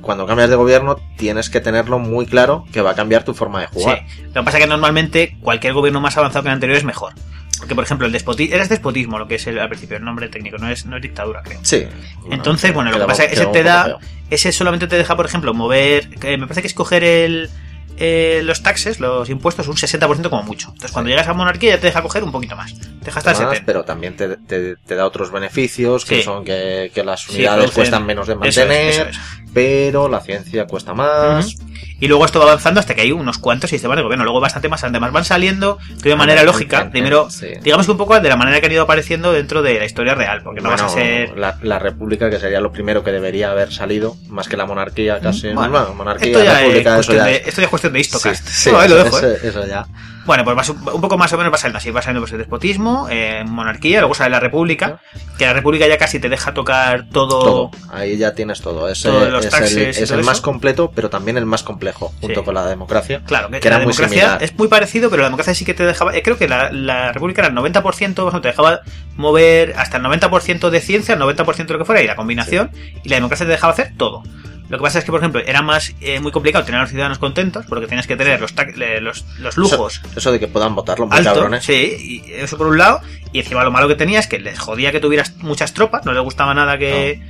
cuando 0.00 0.26
cambias 0.26 0.50
de 0.50 0.56
gobierno, 0.56 0.96
tienes 1.16 1.50
que 1.50 1.60
tenerlo 1.60 1.98
muy 1.98 2.26
claro 2.26 2.64
que 2.72 2.80
va 2.80 2.92
a 2.92 2.94
cambiar 2.94 3.24
tu 3.24 3.34
forma 3.34 3.60
de 3.60 3.66
jugar. 3.66 4.04
Sí. 4.08 4.22
Lo 4.24 4.40
que 4.40 4.42
pasa 4.42 4.58
es 4.58 4.64
que 4.64 4.68
normalmente 4.68 5.36
cualquier 5.40 5.74
gobierno 5.74 6.00
más 6.00 6.16
avanzado 6.16 6.42
que 6.42 6.48
el 6.48 6.54
anterior 6.54 6.78
es 6.78 6.84
mejor. 6.84 7.12
Porque, 7.58 7.74
por 7.74 7.84
ejemplo, 7.84 8.06
el 8.06 8.12
despotismo, 8.12 8.54
era 8.56 8.66
despotismo 8.66 9.18
lo 9.18 9.28
que 9.28 9.34
es 9.34 9.46
el, 9.46 9.58
al 9.58 9.68
principio, 9.68 9.98
el 9.98 10.04
nombre 10.04 10.28
técnico, 10.28 10.56
no 10.56 10.70
es, 10.70 10.86
no 10.86 10.96
es 10.96 11.02
dictadura, 11.02 11.42
creo. 11.42 11.60
Sí. 11.62 11.86
Entonces, 12.30 12.72
bueno, 12.72 12.90
lo 12.90 12.98
que 12.98 13.04
pasa 13.04 13.24
es 13.24 13.28
que 13.28 13.34
ese 13.34 13.46
te 13.46 13.62
da, 13.62 13.98
ese 14.30 14.50
solamente 14.52 14.86
te 14.86 14.96
deja, 14.96 15.14
por 15.14 15.26
ejemplo, 15.26 15.52
mover, 15.52 16.08
me 16.22 16.38
parece 16.38 16.62
que 16.62 16.68
escoger 16.68 17.04
el, 17.04 17.50
eh, 17.96 18.40
los 18.44 18.62
taxes, 18.62 18.98
los 19.00 19.28
impuestos, 19.28 19.68
un 19.68 19.76
60% 19.76 20.30
como 20.30 20.42
mucho. 20.42 20.68
Entonces, 20.68 20.92
cuando 20.92 21.10
llegas 21.10 21.28
a 21.28 21.32
monarquía 21.34 21.74
ya 21.74 21.80
te 21.80 21.86
deja 21.88 22.02
coger 22.02 22.24
un 22.24 22.32
poquito 22.32 22.56
más. 22.56 22.74
Te 22.78 23.06
deja 23.06 23.18
hasta 23.18 23.30
el 23.32 23.36
Más, 23.38 23.48
70. 23.48 23.66
pero 23.66 23.84
también 23.84 24.16
te, 24.16 24.36
te- 24.36 24.76
te 24.76 24.94
da 24.94 25.06
otros 25.06 25.30
beneficios 25.30 26.04
que 26.04 26.16
Sí. 26.16 26.22
son 26.22 26.44
que, 26.44 26.90
que 26.94 27.04
las 27.04 27.28
unidades 27.28 27.70
cuestan 27.72 28.06
menos 28.06 28.26
de 28.26 28.34
Eso 28.34 28.44
es, 28.44 28.56
mantener, 28.56 29.08
eso. 29.10 29.20
Pero 29.52 30.08
la 30.08 30.20
ciencia 30.20 30.66
cuesta 30.66 30.94
más. 30.94 31.56
Y 32.02 32.08
luego 32.08 32.24
esto 32.24 32.38
va 32.38 32.46
avanzando 32.46 32.80
hasta 32.80 32.94
que 32.94 33.02
hay 33.02 33.12
unos 33.12 33.36
cuantos 33.36 33.68
sistemas 33.68 33.96
de 33.96 34.02
gobierno. 34.02 34.24
Luego 34.24 34.40
bastante 34.40 34.70
más, 34.70 34.82
además 34.84 35.12
van 35.12 35.24
saliendo 35.26 35.78
de 36.02 36.16
manera 36.16 36.40
Ah, 36.40 36.44
lógica. 36.44 36.78
en- 36.78 36.84
en- 36.86 36.90
Primero, 36.92 37.28
sí. 37.30 37.48
digamos 37.62 37.84
que 37.84 37.92
un 37.92 37.98
poco 37.98 38.18
de 38.18 38.26
la 38.28 38.36
manera 38.36 38.58
que 38.60 38.66
han 38.66 38.72
ido 38.72 38.82
apareciendo 38.84 39.32
dentro 39.32 39.60
de 39.60 39.78
la 39.78 39.84
historia 39.84 40.14
real. 40.14 40.42
Porque 40.42 40.62
no 40.62 40.70
vas 40.70 40.80
a 40.80 40.86
Bueno, 40.86 40.98
ser 41.02 41.36
la, 41.38 41.58
la 41.62 41.78
república 41.78 42.30
que 42.30 42.38
sería 42.38 42.60
lo 42.62 42.72
primero 42.72 43.04
que 43.04 43.12
debería 43.12 43.50
haber 43.50 43.70
salido 43.72 44.16
más 44.28 44.48
que 44.48 44.56
la 44.56 44.64
monarquía 44.64 45.20
casi 45.20 45.48
Bueno, 45.52 45.70
bueno, 45.72 45.94
monarquía 45.94 46.28
esto 46.28 46.42
ya, 46.42 46.52
es 46.52 46.60
república 46.60 46.90
eso 46.90 46.96
cuestión 46.96 47.18
ya 47.18 47.24
de, 47.24 47.36
es- 47.36 47.46
esto 47.48 47.60
ya 47.60 47.64
es 47.64 47.70
cuestión 47.70 47.92
de 47.92 48.00
Istocast. 48.00 48.46
Sí, 48.48 48.52
sí, 48.64 48.70
No, 48.72 48.78
ahí 48.78 48.88
lo 48.88 48.98
eso- 49.02 49.20
dejo, 49.20 49.26
¿eh? 49.34 49.38
eso 49.48 49.66
ya 49.66 49.86
Bueno, 50.26 50.44
pues 50.44 50.68
un 50.68 51.00
poco 51.00 51.16
más 51.16 51.32
o 51.32 51.38
menos 51.38 51.52
va 51.52 51.56
saliendo 51.56 51.78
así. 51.78 51.90
Va 51.90 52.02
saliendo 52.02 52.20
pues, 52.20 52.32
el 52.32 52.38
despotismo, 52.38 53.08
eh, 53.10 53.42
monarquía, 53.46 54.00
luego 54.00 54.14
sale 54.14 54.30
la 54.30 54.38
república. 54.40 55.00
Que 55.38 55.46
la 55.46 55.54
república 55.54 55.88
ya 55.88 55.96
casi 55.96 56.20
te 56.20 56.28
deja 56.28 56.52
tocar 56.52 57.06
todo. 57.10 57.40
todo 57.42 57.70
ahí 57.90 58.18
ya 58.18 58.34
tienes 58.34 58.60
todo 58.60 58.88
es, 58.88 59.04
eh, 59.06 59.30
los 59.30 59.44
es 59.46 59.50
taxes 59.50 59.76
el, 59.76 59.82
y 59.86 59.88
es 60.02 60.08
todo 60.08 60.18
el 60.18 60.24
más 60.24 60.40
completo 60.42 60.92
pero 60.94 61.08
también 61.08 61.38
el 61.38 61.46
más 61.46 61.62
complejo 61.62 62.12
junto 62.20 62.40
Sí. 62.40 62.44
con 62.44 62.54
la 62.54 62.66
democracia 62.66 63.22
Claro, 63.26 63.48
que, 63.50 63.58
que 63.60 63.68
era 63.68 63.78
la 63.78 63.84
muy 63.84 63.94
democracia 63.94 64.36
es 64.40 64.56
muy 64.58 64.68
parecido, 64.68 65.08
pero 65.08 65.22
la 65.22 65.28
democracia 65.28 65.54
sí 65.54 65.64
que 65.64 65.72
te 65.72 65.84
dejaba. 65.84 66.14
eh, 66.14 66.22
creo 66.22 66.36
que 66.36 66.46
la, 66.48 66.70
la 66.70 67.12
república 67.12 67.40
era 67.40 67.48
el 67.48 67.54
90%, 67.56 67.82
por 67.82 67.94
ejemplo, 67.94 68.40
te 68.42 68.48
dejaba 68.48 68.80
mover 69.16 69.74
hasta 69.78 69.96
el 69.96 70.02
90% 70.04 70.68
de 70.70 70.80
ciencia, 70.80 71.14
el 71.14 71.20
90% 71.20 71.56
de 71.66 71.72
lo 71.72 71.78
que 71.78 71.84
fuera, 71.86 72.02
y 72.02 72.06
la 72.06 72.16
combinación. 72.16 72.70
Y 73.02 73.08
la 73.08 73.16
democracia 73.16 73.46
te 73.46 73.52
dejaba 73.52 73.72
hacer 73.72 73.92
todo. 73.96 74.22
Lo 74.70 74.78
que 74.78 74.82
pasa 74.82 75.00
es 75.00 75.04
que, 75.04 75.10
por 75.10 75.18
ejemplo, 75.18 75.42
era 75.44 75.62
más 75.62 75.94
eh, 76.00 76.20
muy 76.20 76.30
complicado 76.30 76.64
tener 76.64 76.78
a 76.78 76.82
los 76.82 76.90
ciudadanos 76.90 77.18
contentos, 77.18 77.66
porque 77.68 77.88
tenías 77.88 78.06
que 78.06 78.16
tener 78.16 78.40
los, 78.40 78.54
los, 79.00 79.24
los 79.40 79.56
lujos 79.56 79.96
eso, 79.96 80.18
eso 80.18 80.32
de 80.32 80.38
que 80.38 80.46
puedan 80.46 80.76
votarlo 80.76 81.08
muy 81.08 81.22
cabrones 81.24 81.64
Sí, 81.64 82.22
y 82.24 82.32
eso 82.34 82.56
por 82.56 82.68
un 82.68 82.78
lado. 82.78 83.00
Y 83.32 83.40
encima 83.40 83.64
lo 83.64 83.72
malo 83.72 83.88
que 83.88 83.96
tenía 83.96 84.20
es 84.20 84.28
que 84.28 84.38
les 84.38 84.60
jodía 84.60 84.92
que 84.92 85.00
tuvieras 85.00 85.36
muchas 85.38 85.74
tropas, 85.74 86.06
no 86.06 86.12
les 86.12 86.22
gustaba 86.22 86.54
nada 86.54 86.78
que. 86.78 87.20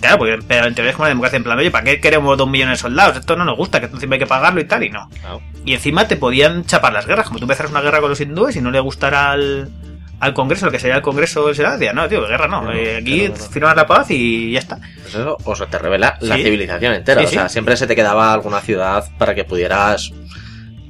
Claro, 0.00 0.18
porque 0.18 0.38
pero 0.46 0.66
en 0.66 0.74
teoría 0.74 0.90
es 0.90 0.96
como 0.96 1.06
la 1.06 1.10
democracia 1.10 1.36
en 1.36 1.42
plan, 1.42 1.58
oye, 1.58 1.72
¿para 1.72 1.84
qué 1.84 2.00
queremos 2.00 2.38
dos 2.38 2.48
millones 2.48 2.78
de 2.78 2.82
soldados? 2.82 3.16
Esto 3.16 3.34
no 3.34 3.44
nos 3.44 3.56
gusta, 3.56 3.80
que 3.80 3.86
encima 3.86 4.14
hay 4.14 4.20
que 4.20 4.26
pagarlo 4.26 4.60
y 4.60 4.64
tal, 4.64 4.84
y 4.84 4.90
no. 4.90 5.08
Claro. 5.20 5.42
Y 5.64 5.74
encima 5.74 6.06
te 6.06 6.16
podían 6.16 6.64
chapar 6.64 6.92
las 6.92 7.06
guerras, 7.06 7.26
como 7.26 7.40
tú 7.40 7.44
empezaras 7.44 7.72
una 7.72 7.80
guerra 7.80 8.00
con 8.00 8.10
los 8.10 8.20
hindúes 8.20 8.54
y 8.54 8.60
no 8.60 8.70
le 8.70 8.78
gustara 8.78 9.32
al, 9.32 9.68
al 10.20 10.32
Congreso, 10.34 10.66
lo 10.66 10.72
que 10.72 10.78
sería 10.78 10.96
el 10.96 11.02
Congreso 11.02 11.52
Senado, 11.54 11.76
decía, 11.78 11.92
no, 11.92 12.08
tío, 12.08 12.26
guerra 12.26 12.48
no, 12.48 12.62
No, 12.62 12.72
eh, 12.72 12.98
aquí 12.98 13.28
no. 13.28 13.34
firmas 13.36 13.76
la 13.76 13.86
paz 13.86 14.10
y 14.10 14.52
ya 14.52 14.58
está. 14.60 14.76
Pues 15.02 15.14
eso, 15.14 15.36
o 15.44 15.54
se 15.56 15.66
te 15.66 15.78
revela 15.78 16.16
la 16.20 16.36
civilización 16.36 16.94
entera. 16.94 17.20
Sí, 17.22 17.26
o 17.26 17.30
sea, 17.30 17.48
sí. 17.48 17.52
siempre 17.54 17.76
se 17.76 17.86
te 17.86 17.94
quedaba 17.96 18.32
alguna 18.32 18.60
ciudad 18.60 19.04
para 19.18 19.34
que 19.34 19.44
pudieras 19.44 20.12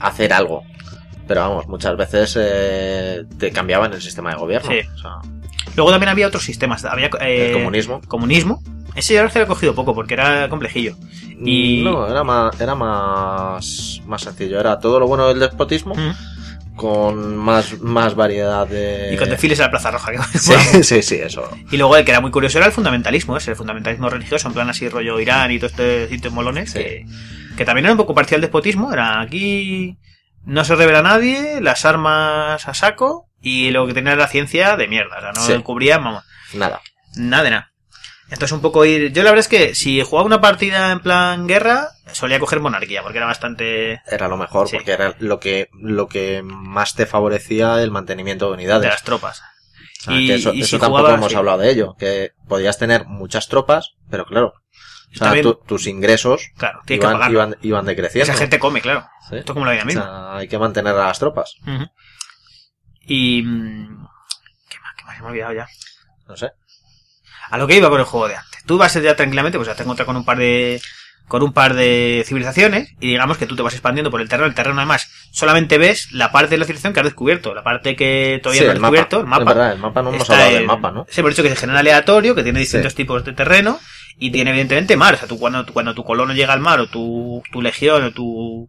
hacer 0.01 0.33
algo. 0.33 0.63
Pero 1.27 1.41
vamos, 1.41 1.67
muchas 1.69 1.97
veces 1.97 2.37
eh, 2.39 3.25
te 3.39 3.51
cambiaban 3.51 3.93
el 3.95 4.03
sistema 4.03 4.31
de 4.31 4.37
gobierno. 4.37 4.71
Sí. 4.71 4.81
O 4.95 4.99
sea, 4.99 5.11
Luego 5.77 5.91
también 5.91 6.11
había 6.11 6.27
otros 6.29 6.45
sistemas. 6.45 6.85
Había, 6.85 7.07
eh, 7.21 7.49
el 7.49 7.53
comunismo. 7.55 8.01
Comunismo. 8.07 8.63
Ese 8.95 9.15
yo 9.15 9.25
lo 9.25 9.29
he 9.29 9.47
cogido 9.47 9.75
poco 9.75 9.95
porque 9.95 10.15
era 10.15 10.49
complejillo. 10.49 10.95
Y- 11.45 11.83
No, 11.83 12.07
era 12.07 12.23
más, 12.23 12.61
era 12.61 12.75
más, 12.77 14.01
más 14.07 14.23
sencillo. 14.23 14.61
Era 14.61 14.79
todo 14.79 15.01
lo 15.01 15.09
bueno 15.09 15.27
del 15.29 15.41
despotismo 15.41 15.95
Mm. 15.95 16.13
Con 16.77 17.37
más, 17.37 17.81
más 17.81 18.15
variedad 18.15 18.67
de... 18.67 19.11
Y 19.13 19.17
con 19.17 19.29
desfiles 19.29 19.59
en 19.61 19.65
la 19.67 19.71
Plaza 19.71 19.91
Roja. 19.93 20.13
que- 20.13 20.39
Sí, 20.39 20.55
sí, 20.83 21.03
sí, 21.03 21.15
eso. 21.17 21.49
Y 21.71 21.77
luego 21.77 21.97
el 21.97 22.05
que 22.05 22.11
era 22.11 22.21
muy 22.21 22.31
curioso 22.31 22.59
era 22.59 22.67
el 22.67 22.73
fundamentalismo, 22.73 23.37
ese 23.37 23.53
el 23.53 23.57
fundamentalismo 23.57 24.09
religioso, 24.11 24.49
en 24.49 24.55
plan 24.55 24.69
así 24.71 24.89
rollo 24.89 25.21
Irán 25.21 25.51
y 25.53 25.59
todo 25.59 25.69
este 25.71 26.09
sitios 26.09 26.33
molones, 26.33 26.71
Sí. 26.73 26.79
que, 26.81 27.07
que 27.57 27.65
también 27.65 27.85
era 27.87 27.93
un 27.93 27.99
poco 27.99 28.15
parcial 28.15 28.39
al 28.39 28.43
despotismo, 28.43 28.93
era 28.93 29.21
aquí 29.21 29.99
no 30.45 30.65
se 30.65 30.75
revela 30.75 31.01
nadie, 31.03 31.61
las 31.61 31.85
armas 31.85 32.67
a 32.69 32.75
saco 32.75 33.29
y 33.41 33.71
lo 33.71 33.87
que 33.87 33.95
tenía 33.95 34.13
era 34.13 34.23
la 34.23 34.29
ciencia 34.29 34.77
de 34.77 34.89
mierda, 34.89 35.17
o 35.19 35.21
sea, 35.21 35.33
no 35.33 35.41
Sí. 35.57 35.63
cubrían, 35.63 36.03
vamos, 36.03 36.25
Nada. 36.55 36.81
nada 37.17 37.43
de 37.45 37.51
nada. 37.51 37.73
Entonces 38.31 38.53
un 38.53 38.61
poco 38.63 38.85
ir, 38.85 39.13
yo 39.13 39.23
la 39.23 39.31
verdad 39.31 39.41
es 39.45 39.49
que 39.49 39.75
si 39.75 40.03
jugaba 40.03 40.27
una 40.27 40.41
partida 40.41 40.91
en 40.93 41.01
plan 41.01 41.47
guerra, 41.47 41.89
solía 42.13 42.41
coger 42.41 42.61
monarquía, 42.61 43.03
porque 43.03 43.19
era 43.19 43.27
bastante 43.27 44.01
Era 44.07 44.29
lo 44.29 44.37
mejor 44.37 44.69
Sí. 44.69 44.77
porque 44.77 44.93
era 44.93 45.15
lo 45.19 45.39
que, 45.41 45.69
lo 45.75 46.09
que 46.09 46.43
más 46.43 46.95
te 46.95 47.07
favorecía 47.07 47.83
el 47.83 47.91
mantenimiento 47.91 48.47
de 48.47 48.51
de 48.51 48.55
unidades. 48.55 48.89
las 48.91 49.03
tropas. 49.05 49.43
Y- 50.09 50.27
que 50.27 50.35
eso 50.35 50.53
y 50.53 50.61
eso 50.63 50.77
si 50.77 50.79
tampoco 50.81 51.09
hemos 51.11 51.31
sí. 51.33 51.37
hablado 51.37 51.59
de 51.59 51.71
ello. 51.71 51.95
Que 51.99 52.33
podías 52.49 52.79
tener 52.79 53.05
muchas 53.07 53.49
tropas, 53.49 53.93
pero 54.11 54.25
claro. 54.27 54.55
O 55.13 55.17
sea, 55.17 55.27
También- 55.29 55.45
tu- 55.45 55.55
tus 55.67 55.87
ingresos 55.87 56.49
Claro, 56.57 56.81
tienes 56.87 57.07
que 57.07 57.13
iban, 57.15 57.31
iban, 57.31 57.57
iban 57.63 57.85
decreciendo. 57.87 58.33
Esa 58.33 58.41
gente 58.41 58.59
come, 58.59 58.81
claro. 58.81 59.07
Sí. 59.31 59.37
Esto 59.37 59.53
es 59.53 59.55
como 59.55 59.65
la 59.67 59.73
vida 59.73 59.83
O 59.83 59.87
misma. 59.87 60.03
sea, 60.03 60.37
hay 60.39 60.49
que 60.49 60.59
mantener 60.59 60.95
a 60.95 61.07
las 61.07 61.19
tropas. 61.19 61.55
Y... 63.07 63.43
mm, 63.43 64.07
¿Qué 64.69 64.79
más? 64.81 64.95
¿Qué 64.97 65.05
más? 65.05 65.21
Me 65.21 65.27
ha 65.27 65.31
olvidado 65.31 65.53
ya. 65.55 65.67
No 66.27 66.37
sé. 66.37 66.51
A 67.51 67.59
lo 67.59 67.67
que 67.67 67.77
iba 67.77 67.89
con 67.91 68.01
el 68.01 68.07
juego 68.07 68.29
de 68.29 68.37
antes. 68.37 68.63
Tú 68.65 68.79
vas 68.79 68.95
ya 68.95 69.15
tranquilamente, 69.17 69.59
pues 69.59 69.69
ya 69.69 69.75
te 69.75 69.83
encuentras 69.83 70.07
con 70.07 70.17
un 70.17 70.25
par 70.25 70.39
de 70.39 70.81
con 71.27 71.43
un 71.43 71.55
par 71.55 71.73
de 71.73 72.23
civilizaciones 72.27 72.91
y 73.01 73.09
digamos 73.09 73.39
que 73.39 73.47
tú 73.47 73.57
te 73.57 73.63
vas 73.63 73.73
expandiendo 73.73 74.11
por 74.11 74.21
el 74.21 74.29
terreno. 74.29 74.47
El 74.47 74.55
terreno 74.55 74.77
además 74.79 75.09
solamente 75.33 75.79
ves 75.79 76.13
la 76.13 76.31
parte 76.31 76.51
de 76.51 76.59
la 76.59 76.65
civilización 76.67 76.93
que 76.93 77.01
has 77.01 77.05
descubierto, 77.07 77.55
la 77.55 77.63
parte 77.63 77.97
que 77.97 78.41
todavía 78.43 78.61
Sí, 78.61 78.67
no 78.67 78.73
has 78.73 78.79
descubierto, 78.81 79.21
el 79.21 79.27
mapa. 79.27 79.43
Es 79.43 79.47
verdad, 79.49 79.73
el 79.73 79.79
mapa 79.79 80.03
no 80.03 80.13
hemos 80.13 80.29
hablado 80.29 80.53
del 80.53 80.67
mapa, 80.67 80.91
¿no? 80.91 81.07
Sí, 81.09 81.23
por 81.23 81.31
eso 81.33 81.43
que 81.43 81.49
se 81.49 81.57
genera 81.57 81.79
aleatorio, 81.81 82.35
que 82.35 82.43
tiene 82.43 82.59
distintos 82.59 82.93
Sí. 82.93 82.97
tipos 82.97 83.25
de 83.25 83.33
terreno 83.33 83.81
y 84.19 84.31
tiene 84.33 84.51
evidentemente 84.51 84.97
mar. 84.99 85.15
O 85.15 85.17
sea, 85.17 85.27
tú 85.27 85.39
cuando, 85.39 85.65
cuando 85.73 85.95
tu 85.95 86.05
colono 86.05 86.35
llega 86.35 86.53
al 86.53 86.61
mar 86.61 86.79
o 86.81 86.89
tu, 86.89 87.43
tu 87.51 87.63
legión 87.63 88.05
o 88.05 88.11
tu, 88.13 88.69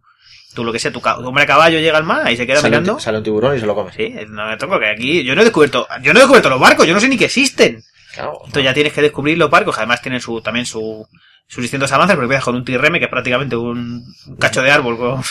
tu 0.54 0.64
lo 0.64 0.72
que 0.72 0.78
sea, 0.78 0.90
tu, 0.90 1.02
hombre 1.04 1.44
a 1.44 1.46
caballo 1.46 1.78
llega 1.78 1.98
al 1.98 2.04
mar, 2.04 2.22
ahí 2.24 2.38
se 2.38 2.46
queda 2.46 2.62
Sale 2.62 2.78
un, 2.78 2.82
mirando. 2.84 2.96
ti- 2.98 3.04
sale 3.04 3.18
un 3.18 3.24
tiburón 3.24 3.54
y 3.54 3.60
se 3.60 3.66
lo 3.66 3.74
come. 3.74 3.92
Sí, 3.92 4.14
no 4.30 4.46
me 4.48 4.56
toco 4.56 4.80
que 4.80 4.88
aquí 4.88 5.24
yo 5.24 5.34
no 5.34 5.42
he 5.42 5.44
descubierto, 5.44 5.86
yo 6.00 6.14
no 6.14 6.18
he 6.20 6.22
descubierto 6.22 6.48
los 6.48 6.58
barcos, 6.60 6.86
yo 6.86 6.94
no 6.94 7.00
sé 7.00 7.08
ni 7.10 7.18
que 7.18 7.26
existen. 7.26 7.82
Claro. 8.16 8.32
Entonces 8.44 8.64
ya 8.64 8.74
tienes 8.74 8.92
que 8.92 9.02
descubrir 9.02 9.38
los 9.38 9.48
barcos, 9.50 9.74
que 9.76 9.80
además 9.82 10.02
tienen 10.02 10.20
su, 10.20 10.40
también 10.40 10.66
su, 10.66 11.06
sus 11.46 11.62
distintos 11.62 11.92
avances, 11.92 12.16
porque 12.16 12.24
empiezas 12.24 12.44
con 12.44 12.56
un 12.56 12.64
tirreme 12.64 12.98
que 12.98 13.04
es 13.04 13.10
prácticamente 13.10 13.54
un, 13.56 14.04
cacho 14.40 14.62
de 14.62 14.70
árbol 14.72 14.96
con, 14.98 15.22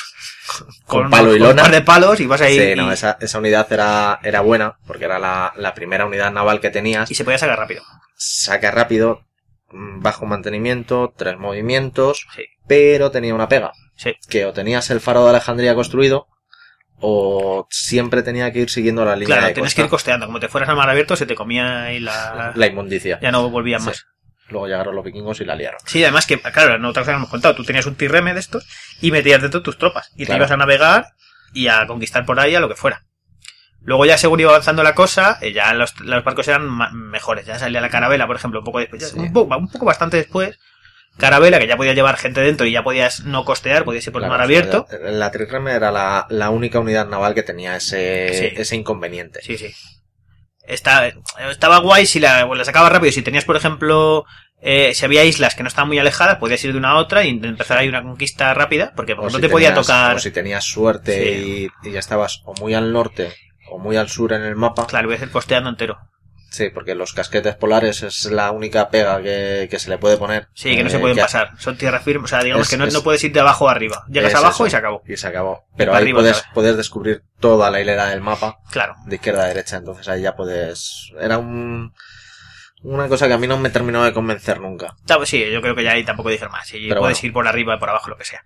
Con 0.86 1.10
palo 1.10 1.36
y 1.36 1.40
con 1.40 1.48
un 1.50 1.56
lona. 1.56 1.64
par 1.64 1.72
de 1.72 1.82
palos 1.82 2.20
y 2.20 2.26
vas 2.28 2.42
ahí 2.42 2.58
Sí, 2.60 2.76
no, 2.76 2.90
y, 2.90 2.94
esa, 2.94 3.18
esa 3.20 3.40
unidad 3.40 3.72
era, 3.74 4.20
era 4.24 4.42
buena 4.42 4.78
porque 4.88 5.06
era 5.06 5.20
la, 5.20 5.52
la 5.58 5.74
primera 5.74 6.06
unidad 6.06 6.32
naval 6.32 6.62
que 6.62 6.70
tenías. 6.70 7.10
y 7.12 7.16
se 7.16 7.24
podía 7.26 7.38
sacar 7.40 7.58
rápido. 7.60 7.84
Saca 8.16 8.72
rápido, 8.72 9.22
mm, 9.72 10.02
bajo 10.02 10.26
mantenimiento, 10.26 11.14
tres 11.18 11.38
movimientos, 11.38 12.26
Sí. 12.36 12.44
pero 12.68 13.12
tenía 13.12 13.34
una 13.36 13.50
pega. 13.50 13.72
Sí. 13.98 14.14
Que 14.30 14.46
o 14.46 14.54
tenías 14.54 14.90
el 14.92 15.02
faro 15.02 15.24
de 15.24 15.32
Alejandría 15.32 15.74
construido 15.76 16.28
o 17.00 17.68
siempre 17.70 18.24
tenía 18.24 18.52
que 18.52 18.60
ir 18.60 18.70
siguiendo 18.70 19.04
la 19.06 19.16
línea 19.16 19.28
Claro, 19.36 19.48
de 19.48 19.54
tienes 19.54 19.72
costa. 19.72 19.82
que 19.82 19.86
ir 19.86 19.90
costeando. 19.90 20.26
Como 20.28 20.40
te 20.40 20.48
fueras 20.50 20.70
al 20.70 20.76
mar 20.78 20.90
abierto, 20.90 21.16
se 21.16 21.26
te 21.26 21.36
comía 21.36 21.84
ahí 21.84 22.00
la, 22.00 22.54
La 22.56 22.68
inmundicia. 22.68 23.20
ya 23.22 23.32
no 23.32 23.50
volvían 23.50 23.82
Sí. 23.82 23.88
más. 23.88 24.06
Luego 24.50 24.68
llegaron 24.68 24.96
los 24.96 25.04
vikingos 25.04 25.42
y 25.42 25.46
la 25.46 25.56
liaron. 25.56 25.80
Sí, 25.86 26.04
además 26.04 26.28
que, 26.28 26.40
claro, 26.40 26.78
no 26.78 26.90
otra 26.90 27.02
cosa 27.02 27.14
que 27.14 27.18
hemos 27.18 27.30
contado, 27.30 27.56
tú 27.56 27.64
tenías 27.64 27.86
un 27.88 27.96
tirreme 27.96 28.34
de 28.34 28.40
estos 28.40 28.66
y 29.02 29.12
metías 29.12 29.42
dentro 29.42 29.62
tus 29.64 29.78
tropas. 29.78 30.12
Y 30.16 30.26
te 30.26 30.36
ibas 30.36 30.52
a 30.52 30.58
navegar 30.58 31.08
y 31.54 31.68
a 31.68 31.88
conquistar 31.88 32.26
por 32.26 32.40
ahí 32.40 32.54
a 32.54 32.60
lo 32.60 32.70
que 32.70 32.76
fuera. 32.76 33.02
Luego 33.82 34.06
ya 34.06 34.18
según 34.18 34.40
iba 34.40 34.50
avanzando 34.52 34.82
la 34.84 34.96
cosa, 34.96 35.38
eh, 35.42 35.52
ya 35.52 35.74
los, 35.74 36.00
los 36.00 36.24
barcos 36.24 36.48
eran 36.48 36.70
mejores. 36.94 37.46
Ya 37.46 37.58
salía 37.60 37.82
la 37.82 37.90
carabela, 37.90 38.26
por 38.28 38.36
ejemplo, 38.36 38.60
un 38.60 38.66
poco 38.66 38.80
después, 38.80 39.10
Sí. 39.10 39.18
un, 39.20 39.34
poco, 39.34 39.58
un 39.58 39.68
poco 39.70 39.86
bastante 39.86 40.18
después. 40.18 40.58
Carabela, 41.18 41.60
que 41.60 41.68
ya 41.68 41.78
podía 41.78 41.94
llevar 41.94 42.18
gente 42.18 42.42
dentro 42.42 42.66
y 42.66 42.72
ya 42.72 42.84
podías 42.84 43.22
no 43.24 43.46
costear, 43.46 43.86
podías 43.86 44.06
ir 44.06 44.12
por 44.14 44.24
el 44.24 44.30
mar 44.30 44.42
abierto. 44.42 44.86
La, 45.02 45.32
la 45.32 45.76
era 45.76 45.92
la, 45.92 46.26
la 46.30 46.50
única 46.50 46.80
unidad 46.80 47.08
naval 47.08 47.34
que 47.34 47.44
tenía 47.44 47.76
ese, 47.78 48.30
Sí. 48.34 48.62
ese 48.62 48.76
inconveniente. 48.76 49.40
Sí, 49.42 49.58
sí. 49.58 49.74
Está, 50.68 51.12
estaba 51.50 51.80
guay 51.80 52.06
si 52.06 52.20
la, 52.20 52.46
la 52.46 52.66
sacabas 52.66 52.92
rápido. 52.92 53.12
Si 53.12 53.22
tenías, 53.22 53.46
por 53.46 53.56
ejemplo, 53.56 54.26
eh, 54.62 54.94
si 54.96 55.06
había 55.06 55.24
islas 55.24 55.56
que 55.56 55.64
no 55.64 55.68
estaban 55.68 55.88
muy 55.88 56.00
alejadas, 56.00 56.38
podías 56.38 56.64
ir 56.66 56.72
de 56.72 56.78
una 56.80 56.92
a 56.92 56.96
otra 56.98 57.24
y 57.24 57.30
empezar 57.30 57.78
ahí 57.78 57.88
una 57.88 58.02
conquista 58.02 58.54
rápida, 58.54 58.92
porque 58.96 59.16
por 59.16 59.26
O 59.26 59.28
ejemplo 59.28 59.48
si 59.48 59.50
te 59.50 59.52
podía 59.52 59.74
tocar. 59.74 60.16
O 60.16 60.20
si 60.20 60.32
tenías 60.32 60.64
suerte 60.66 61.38
y, 61.38 61.68
y 61.84 61.92
ya 61.92 62.00
estabas 62.00 62.42
o 62.46 62.54
muy 62.60 62.74
al 62.74 62.92
norte 62.92 63.32
o 63.70 63.78
muy 63.78 63.96
al 63.96 64.10
sur 64.10 64.34
en 64.34 64.42
el 64.42 64.56
mapa. 64.56 64.88
Claro, 64.88 65.08
voy 65.08 65.18
a 65.18 65.22
ir 65.24 65.30
costeando 65.32 65.70
entero. 65.70 65.98
Sí, 66.56 66.70
porque 66.70 66.96
los 66.96 67.12
casquetes 67.12 67.56
polares 67.56 68.02
es 68.02 68.26
la 68.32 68.52
única 68.52 68.90
pega 68.90 69.22
que, 69.22 69.68
que 69.70 69.78
se 69.78 69.90
le 69.90 69.98
puede 69.98 70.16
poner. 70.16 70.48
Sí, 70.54 70.74
que 70.74 70.84
no 70.84 70.88
Eh, 70.88 70.92
se 70.92 71.00
pueden 71.00 71.18
que- 71.18 71.22
pasar. 71.24 71.50
Son 71.60 71.76
tierra 71.78 72.00
firme. 72.00 72.24
O 72.24 72.28
sea, 72.28 72.42
digamos 72.42 72.64
Es- 72.68 72.70
que 72.70 72.78
no, 72.78 72.86
es- 72.86 72.94
no 72.94 73.02
puedes 73.04 73.22
ir 73.26 73.34
de 73.34 73.42
abajo 73.42 73.68
a 73.68 73.72
arriba. 73.74 74.06
Llegas 74.08 74.34
abajo 74.36 74.66
eso. 74.66 74.68
y 74.68 74.70
se 74.70 74.78
acabó. 74.78 75.04
Y 75.06 75.18
se 75.18 75.28
acabó. 75.28 75.66
Pero 75.76 75.94
ahí 75.94 76.04
arriba 76.04 76.20
puedes, 76.22 76.44
puedes 76.54 76.78
descubrir 76.78 77.24
toda 77.42 77.70
la 77.70 77.82
hilera 77.82 78.06
del 78.08 78.22
mapa, 78.22 78.60
Claro. 78.72 78.96
de 79.06 79.16
izquierda 79.16 79.44
a 79.44 79.48
derecha. 79.48 79.76
Entonces 79.76 80.08
ahí 80.08 80.22
ya 80.22 80.36
puedes. 80.38 81.12
Era 81.20 81.38
un. 81.40 81.94
Una 82.84 83.08
cosa 83.10 83.28
que 83.28 83.34
a 83.34 83.38
mí 83.38 83.48
no 83.48 83.58
me 83.58 83.70
terminó 83.70 84.04
de 84.06 84.14
convencer 84.14 84.62
nunca. 84.62 84.96
Sí, 85.26 85.44
yo 85.52 85.62
creo 85.62 85.76
que 85.76 85.84
ya 85.84 85.92
ahí 85.92 86.06
tampoco 86.06 86.30
dije 86.30 86.48
más. 86.48 86.74
Y 86.74 86.88
Pero 86.88 87.02
puedes 87.02 87.18
bueno. 87.18 87.28
ir 87.28 87.34
por 87.34 87.48
arriba, 87.50 87.80
por 87.80 87.90
abajo, 87.90 88.10
lo 88.12 88.18
que 88.18 88.24
sea. 88.26 88.42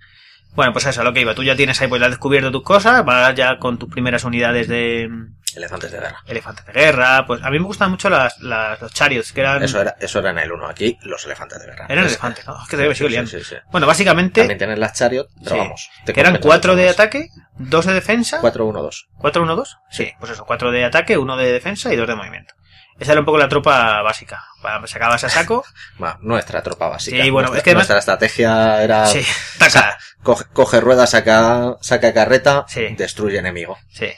Bueno, 0.56 0.74
pues 0.74 0.86
eso, 0.88 1.04
lo 1.04 1.14
que 1.14 1.22
iba. 1.22 1.36
Tú 1.36 1.44
ya 1.44 1.56
tienes 1.56 1.80
ahí, 1.80 1.88
pues 1.88 2.00
ya 2.00 2.08
has 2.08 2.12
descubierto 2.14 2.52
tus 2.52 2.64
cosas. 2.64 3.06
Vas 3.06 3.36
ya 3.36 3.60
con 3.60 3.78
tus 3.78 3.88
primeras 3.90 4.24
unidades 4.24 4.68
de 4.68 5.08
Elefantes 5.56 5.92
de 5.92 6.00
guerra. 6.00 6.22
elefantes 6.28 6.66
de 6.66 6.72
guerra. 6.74 7.26
Pues 7.26 7.42
a 7.44 7.50
mí 7.50 7.60
me 7.60 7.66
gustan 7.66 7.92
mucho 7.92 8.10
las, 8.10 8.40
las- 8.40 8.80
los 8.82 8.94
chariots, 8.94 9.32
que 9.34 9.42
eran. 9.42 9.64
Eso 9.64 9.82
era, 9.82 9.96
eso 10.00 10.20
era 10.20 10.30
en 10.32 10.40
el 10.40 10.52
1. 10.52 10.68
Aquí, 10.68 10.98
los 11.02 11.26
elefantes 11.26 11.60
de 11.60 11.66
guerra. 11.68 11.86
Eran 11.90 12.06
Es- 12.06 12.12
elefantes, 12.12 12.46
¿no? 12.48 12.56
Es 12.62 12.66
que 12.70 12.72
todavía 12.78 12.90
me 12.90 12.96
sigo 12.96 13.08
Sí, 13.10 13.12
liando. 13.14 13.32
sí, 13.32 13.44
sí. 13.44 13.56
Bueno, 13.72 13.88
básicamente, 13.88 14.42
También 14.42 14.58
tienes 14.58 14.80
las 14.80 14.94
chariot, 14.94 15.28
pero 15.44 15.58
vamos. 15.58 15.90
que 16.06 16.12
eran 16.12 16.34
completan 16.34 16.42
cuatro 16.42 16.76
de 16.76 16.84
mucho 16.84 16.92
más. 16.98 17.00
ataque, 17.00 17.30
dos 17.58 17.86
de 17.86 17.94
defensa. 17.94 18.42
4-1-2. 18.42 19.08
¿Cuatro, 19.18 19.42
uno, 19.44 19.56
dos? 19.56 19.78
Sí, 19.90 20.12
pues 20.20 20.32
eso, 20.32 20.46
cuatro 20.46 20.72
de 20.72 20.86
ataque, 20.86 21.18
uno 21.18 21.36
de 21.38 21.52
defensa 21.52 21.92
y 21.94 21.96
dos 21.96 22.08
de 22.08 22.16
movimiento. 22.16 22.54
Esa 23.00 23.14
era 23.14 23.22
un 23.22 23.26
poco 23.26 23.38
la 23.38 23.48
tropa 23.48 24.02
básica. 24.02 24.44
Sacabas 24.86 25.24
a 25.24 25.30
saco, 25.30 25.64
Bueno, 25.98 26.18
nuestra 26.22 26.62
tropa 26.62 26.90
básica. 26.90 27.24
Sí, 27.24 27.30
bueno, 27.30 27.48
nuestra, 27.48 27.58
es 27.60 27.64
que 27.64 27.70
además- 27.70 27.88
nuestra 27.90 28.00
estrategia 28.00 28.84
era 28.84 29.06
sí, 29.08 29.26
taca, 29.58 29.98
coge, 30.22 30.44
coge 30.52 30.82
rueda, 30.82 31.08
saca, 31.08 31.78
saca 31.82 32.14
carreta, 32.14 32.66
Sí. 32.68 32.88
destruye 32.98 33.38
enemigo. 33.40 33.78
sí. 33.90 34.10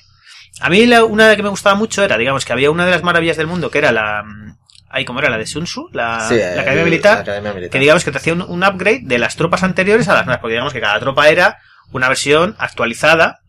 A 0.60 0.70
mí 0.70 0.86
la- 0.86 1.04
una 1.06 1.36
que 1.36 1.44
me 1.44 1.50
gustaba 1.50 1.76
mucho 1.76 2.04
era, 2.04 2.18
digamos, 2.18 2.46
que 2.46 2.54
había 2.54 2.70
una 2.72 2.86
de 2.86 2.92
las 2.92 3.04
maravillas 3.04 3.38
del 3.38 3.48
mundo 3.48 3.72
que 3.72 3.78
era 3.80 3.92
la... 3.92 4.24
mm, 4.24 4.58
Ahí, 4.94 5.06
¿cómo 5.06 5.20
era? 5.20 5.30
La 5.30 5.38
de 5.38 5.46
Sun 5.48 5.64
Tzu, 5.64 5.88
la, 5.94 6.20
Sí, 6.28 6.36
la 6.38 6.50
Academia 6.62 6.80
el- 6.84 6.86
Militar. 6.90 7.16
la 7.16 7.22
academia 7.22 7.54
militar. 7.54 7.72
que 7.72 7.80
digamos 7.80 8.04
que 8.04 8.12
te 8.12 8.18
hacía 8.18 8.34
un, 8.34 8.42
un 8.42 8.62
upgrade 8.64 9.00
de 9.04 9.20
las 9.20 9.38
tropas 9.38 9.64
anteriores 9.64 10.10
a 10.10 10.14
las 10.16 10.26
nuevas, 10.26 10.42
porque 10.42 10.54
digamos 10.56 10.74
que 10.74 10.82
cada 10.82 11.00
tropa 11.00 11.30
era 11.30 11.60
una 11.94 12.10
versión 12.10 12.56
actualizada 12.60 13.40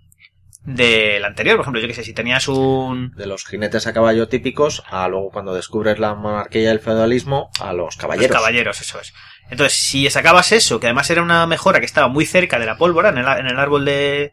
de 0.64 1.18
la 1.20 1.26
anterior. 1.26 1.56
Por 1.56 1.64
ejemplo, 1.64 1.80
yo 1.82 1.88
que 1.88 1.94
sé, 1.94 2.04
si 2.04 2.14
tenías 2.14 2.46
un... 2.46 3.10
De 3.16 3.26
los 3.26 3.44
jinetes 3.44 3.88
a 3.88 3.92
caballo 3.92 4.28
típicos 4.28 4.84
a 4.88 5.08
luego 5.08 5.30
cuando 5.32 5.52
descubres 5.52 5.98
la 5.98 6.14
monarquía 6.14 6.62
y 6.62 6.66
el 6.66 6.78
feudalismo 6.78 7.50
a 7.60 7.72
los 7.72 7.96
caballeros. 7.96 8.30
Los 8.30 8.38
caballeros, 8.40 8.80
eso 8.80 9.00
es. 9.00 9.12
Entonces, 9.50 9.76
si 9.76 10.08
sacabas 10.10 10.52
eso, 10.52 10.78
que 10.78 10.86
además 10.86 11.10
era 11.10 11.22
una 11.22 11.44
mejora 11.48 11.80
que 11.80 11.86
estaba 11.86 12.06
muy 12.06 12.24
cerca 12.24 12.60
de 12.60 12.66
la 12.66 12.76
pólvora, 12.76 13.08
en 13.08 13.18
el, 13.18 13.26
en 13.26 13.46
el 13.48 13.58
árbol 13.58 13.84
de, 13.84 14.32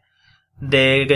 de, 0.58 1.06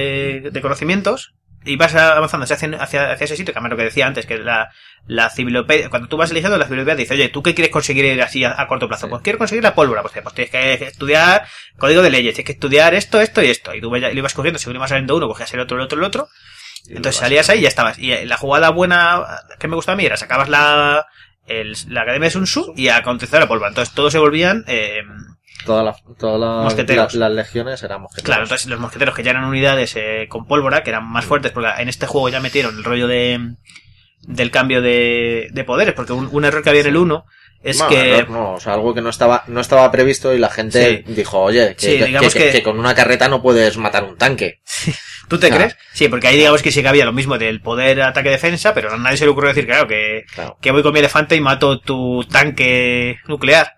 de- 0.43 0.51
de 0.51 0.61
conocimientos, 0.61 1.35
y 1.65 1.77
vas 1.77 1.95
avanzando 1.95 2.45
hacia, 2.45 2.57
hacia, 2.57 3.13
hacia 3.13 3.25
ese 3.25 3.37
sitio, 3.37 3.53
que 3.55 3.59
además 3.59 3.71
lo 3.73 3.77
que 3.79 3.85
decía 3.85 4.07
antes, 4.07 4.27
que 4.27 4.39
la, 4.39 4.71
la 5.07 5.31
civilopedia, 5.31 5.89
cuando 5.91 6.09
tú 6.09 6.17
vas 6.17 6.31
eligiendo 6.31 6.59
la 6.59 6.67
civilopedia, 6.67 6.97
dice, 6.97 7.15
oye, 7.15 7.29
¿tú 7.29 7.43
qué 7.43 7.55
quieres 7.55 7.73
conseguir 7.73 8.21
así 8.23 8.45
a, 8.45 8.55
a 8.61 8.67
corto 8.67 8.89
plazo? 8.89 9.07
Sí. 9.07 9.11
Pues 9.11 9.23
quiero 9.23 9.39
conseguir 9.39 9.63
la 9.65 9.75
pólvora, 9.75 10.03
pues, 10.03 10.15
pues 10.23 10.35
tienes 10.35 10.51
que 10.51 10.75
estudiar 10.87 11.47
código 11.79 12.03
de 12.03 12.11
leyes, 12.11 12.35
tienes 12.35 12.47
que 12.47 12.53
estudiar 12.53 12.95
esto, 12.95 13.21
esto 13.21 13.43
y 13.43 13.47
esto, 13.51 13.75
y 13.75 13.81
tú 13.81 13.91
lo 13.91 13.97
ibas 14.11 14.35
cogiendo, 14.35 14.59
según 14.59 14.77
ibas 14.77 14.91
saliendo 14.91 15.17
uno, 15.17 15.27
cogías 15.29 15.53
el 15.55 15.61
otro, 15.61 15.77
el 15.77 15.83
otro, 15.85 15.99
el 15.99 16.05
otro, 16.05 16.29
Y 16.87 16.97
entonces 16.97 17.21
salías 17.21 17.49
ahí 17.49 17.61
y 17.61 17.63
ya 17.63 17.69
estabas. 17.69 17.99
Y 17.99 18.13
eh, 18.13 18.27
la 18.27 18.37
jugada 18.37 18.71
buena 18.71 19.25
que 19.59 19.69
me 19.69 19.77
gustaba 19.77 19.95
a 19.95 19.97
mí 19.97 20.05
era 20.05 20.17
sacabas 20.19 20.49
la, 20.51 21.07
el- 21.47 21.77
la 21.89 22.03
academia 22.03 22.27
de 22.27 22.31
Sun 22.33 22.45
Tzu 22.45 22.75
y 22.77 22.89
a 22.89 22.97
acontecer 22.99 23.41
la 23.41 23.49
pólvora. 23.49 23.69
Entonces 23.71 23.95
todos 23.95 24.13
se 24.13 24.19
volvían, 24.19 24.65
eh, 24.67 25.03
Toda 25.65 25.95
todas 26.19 26.41
la- 26.41 26.63
Mosqueteros. 26.65 27.15
la- 27.15 27.29
las 27.29 27.37
legiones 27.47 27.83
eran 27.83 28.03
mosqueteros. 28.03 28.27
claro, 28.27 28.43
entonces 28.45 28.67
los 28.69 28.81
mosqueteros 28.81 29.15
que 29.15 29.23
ya 29.23 29.31
eran 29.31 29.45
unidades 29.45 29.95
eh, 29.97 30.27
con 30.29 30.47
pólvora, 30.47 30.83
que 30.83 30.91
eran 30.91 31.05
más 31.07 31.25
fuertes, 31.25 31.53
porque 31.53 31.69
en 31.79 31.89
este 31.89 32.07
juego 32.07 32.29
ya 32.29 32.41
metieron 32.41 32.77
el 32.77 32.85
rollo 32.85 33.07
de 33.09 33.55
del 34.27 34.51
cambio 34.51 34.81
de, 34.81 35.49
de 35.53 35.65
poderes, 35.65 35.95
porque 35.95 36.13
un, 36.15 36.29
un 36.33 36.45
error 36.47 36.63
que 36.63 36.71
había 36.71 36.81
en 36.81 36.87
el 36.89 36.97
1 36.97 37.27
es 37.63 37.79
Bueno, 37.79 37.91
que... 37.95 38.19
error 38.19 38.31
no, 38.31 38.53
o 38.55 38.61
sea, 38.61 38.73
algo 38.75 38.95
que 38.95 39.03
no 39.03 39.11
estaba, 39.11 39.45
no 39.49 39.61
estaba 39.61 39.91
previsto 39.91 40.33
y 40.35 40.39
la 40.39 40.49
gente 40.49 41.05
dijo, 41.07 41.41
oye, 41.41 41.75
que, 41.77 41.99
Sí, 42.31 42.39
que- 42.39 42.63
con 42.63 42.79
una 42.79 42.95
carreta 42.95 43.29
no 43.29 43.43
puedes 43.43 43.77
matar 43.77 44.05
un 44.05 44.17
tanque. 44.17 44.61
¿Tú 45.29 45.39
te 45.39 45.51
crees? 45.51 45.77
Sí, 45.93 46.09
porque 46.09 46.29
ahí 46.29 46.37
digamos 46.37 46.63
que 46.63 46.71
sí 46.71 46.83
que 46.83 46.89
había 46.89 47.05
lo 47.07 47.13
mismo 47.13 47.37
del 47.39 47.61
poder 47.63 48.01
ataque-defensa, 48.03 48.73
pero 48.75 48.93
a 48.93 48.97
nadie 48.99 49.17
se 49.19 49.25
le 49.25 49.31
ocurrió 49.31 49.49
decir, 49.49 49.67
claro, 49.67 49.87
que, 49.89 50.25
Claro. 50.35 50.57
que 50.61 50.71
voy 50.71 50.83
con 50.83 50.93
mi 50.93 50.99
elefante 51.01 51.37
y 51.37 51.41
mato 51.41 51.81
tu 51.81 52.25
tanque 52.25 53.19
nuclear. 53.27 53.75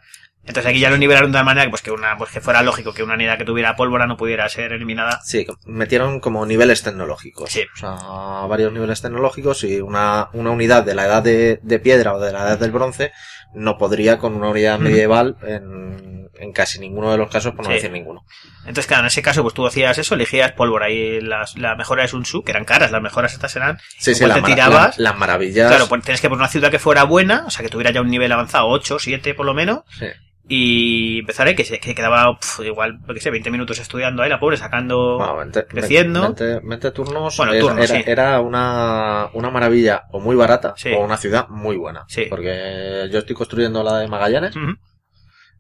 Entonces 0.47 0.67
aquí 0.71 0.79
ya 0.81 0.91
lo 0.91 0.97
nivelaron 0.97 1.33
de 1.33 1.37
tal 1.39 1.45
manera 1.45 1.65
que, 1.67 1.71
pues, 1.71 1.83
que, 1.83 1.91
una, 1.91 2.17
pues 2.17 2.31
que 2.31 2.41
fuera 2.41 2.63
lógico 2.63 2.95
que 2.95 3.03
una 3.03 3.15
unidad 3.15 3.37
que 3.37 3.45
tuviera 3.45 3.75
pólvora 3.77 4.07
no 4.07 4.17
pudiera 4.17 4.49
ser 4.49 4.73
eliminada. 4.73 5.21
Sí, 5.25 5.45
metieron 5.67 6.21
como 6.21 6.47
niveles 6.47 6.83
tecnológicos. 6.83 7.51
Sí. 7.51 7.65
O 7.75 7.77
sea, 7.77 8.47
varios 8.49 8.73
niveles 8.73 9.03
tecnológicos 9.03 9.65
y 9.65 9.81
una, 9.81 10.29
una 10.33 10.51
unidad 10.51 10.85
de 10.85 10.95
la 10.95 11.07
edad 11.07 11.23
de, 11.23 11.59
de 11.63 11.79
piedra 11.81 12.15
o 12.15 12.21
de 12.21 12.33
la 12.33 12.43
edad 12.43 12.59
del 12.59 12.71
bronce 12.71 13.13
no 13.55 13.77
podría 13.79 14.19
con 14.19 14.35
una 14.35 14.49
unidad 14.51 14.79
medieval 14.79 15.37
en, 15.43 16.29
en 16.35 16.53
casi 16.53 16.79
ninguno 16.79 17.11
de 17.11 17.17
los 17.19 17.31
casos, 17.31 17.55
por 17.55 17.65
no 17.65 17.71
Sí. 17.71 17.75
decir 17.77 17.91
ninguno. 17.91 18.23
Entonces, 18.61 18.87
claro, 18.87 19.01
en 19.03 19.07
ese 19.07 19.23
caso, 19.23 19.43
pues 19.43 19.55
tú 19.55 19.67
hacías 19.67 19.97
eso, 19.99 20.15
elegías 20.15 20.53
pólvora 20.53 20.91
y 20.91 21.21
las, 21.23 21.57
la 21.57 21.75
mejora 21.75 22.03
de 22.03 22.09
Sun 22.09 22.23
Tzu, 22.25 22.43
que 22.45 22.51
eran 22.53 22.65
caras, 22.65 22.91
las 22.91 23.01
mejoras 23.03 23.33
estas 23.33 23.57
eran 23.57 23.79
Sí, 23.99 24.15
sí, 24.15 24.27
las 24.27 24.37
te 24.37 24.43
tirabas. 24.43 24.99
la- 24.99 25.11
las 25.11 25.19
maravillas. 25.19 25.69
Claro, 25.71 25.89
pues 25.89 26.03
tienes 26.03 26.21
que 26.21 26.29
poner 26.29 26.41
una 26.43 26.49
ciudad 26.49 26.71
que 26.71 26.79
fuera 26.79 27.05
buena, 27.05 27.45
o 27.47 27.51
sea, 27.51 27.63
que 27.63 27.71
tuviera 27.71 27.91
ya 27.91 28.01
un 28.03 28.11
nivel 28.11 28.31
avanzado, 28.31 28.69
8, 28.69 28.99
7 28.99 29.35
por 29.35 29.47
lo 29.47 29.55
menos, 29.55 29.81
Sí. 29.99 30.07
Y 30.49 31.19
empezar 31.21 31.49
ahí, 31.49 31.57
que 31.57 31.65
se 31.65 31.81
que 31.81 31.95
quedaba 31.95 32.39
pf, 32.39 32.65
igual, 32.67 33.01
qué 33.13 33.21
sé, 33.21 33.31
20 33.31 33.51
minutos 33.51 33.79
estudiando 33.81 34.23
ahí, 34.23 34.31
la 34.31 34.39
pobre, 34.39 34.57
sacando... 34.57 35.17
Bueno, 35.19 35.37
20, 35.39 35.67
creciendo. 35.67 36.23
20, 36.23 36.61
20 36.63 36.91
turnos, 36.93 37.37
Bueno, 37.37 37.53
turnos, 37.59 37.91
era, 37.91 38.01
sí. 38.01 38.05
era 38.07 38.41
una, 38.41 39.29
una 39.33 39.51
maravilla 39.51 40.05
o 40.13 40.21
muy 40.21 40.37
barata 40.37 40.75
Sí. 40.77 40.91
o 40.93 41.01
una 41.01 41.17
ciudad 41.17 41.49
muy 41.49 41.77
buena. 41.77 42.05
Sí. 42.09 42.27
Porque 42.31 43.09
yo 43.11 43.19
estoy 43.19 43.35
construyendo 43.35 43.83
la 43.83 43.99
de 43.99 44.09
Magallanes 44.09 44.55
Ujú, 44.55 44.77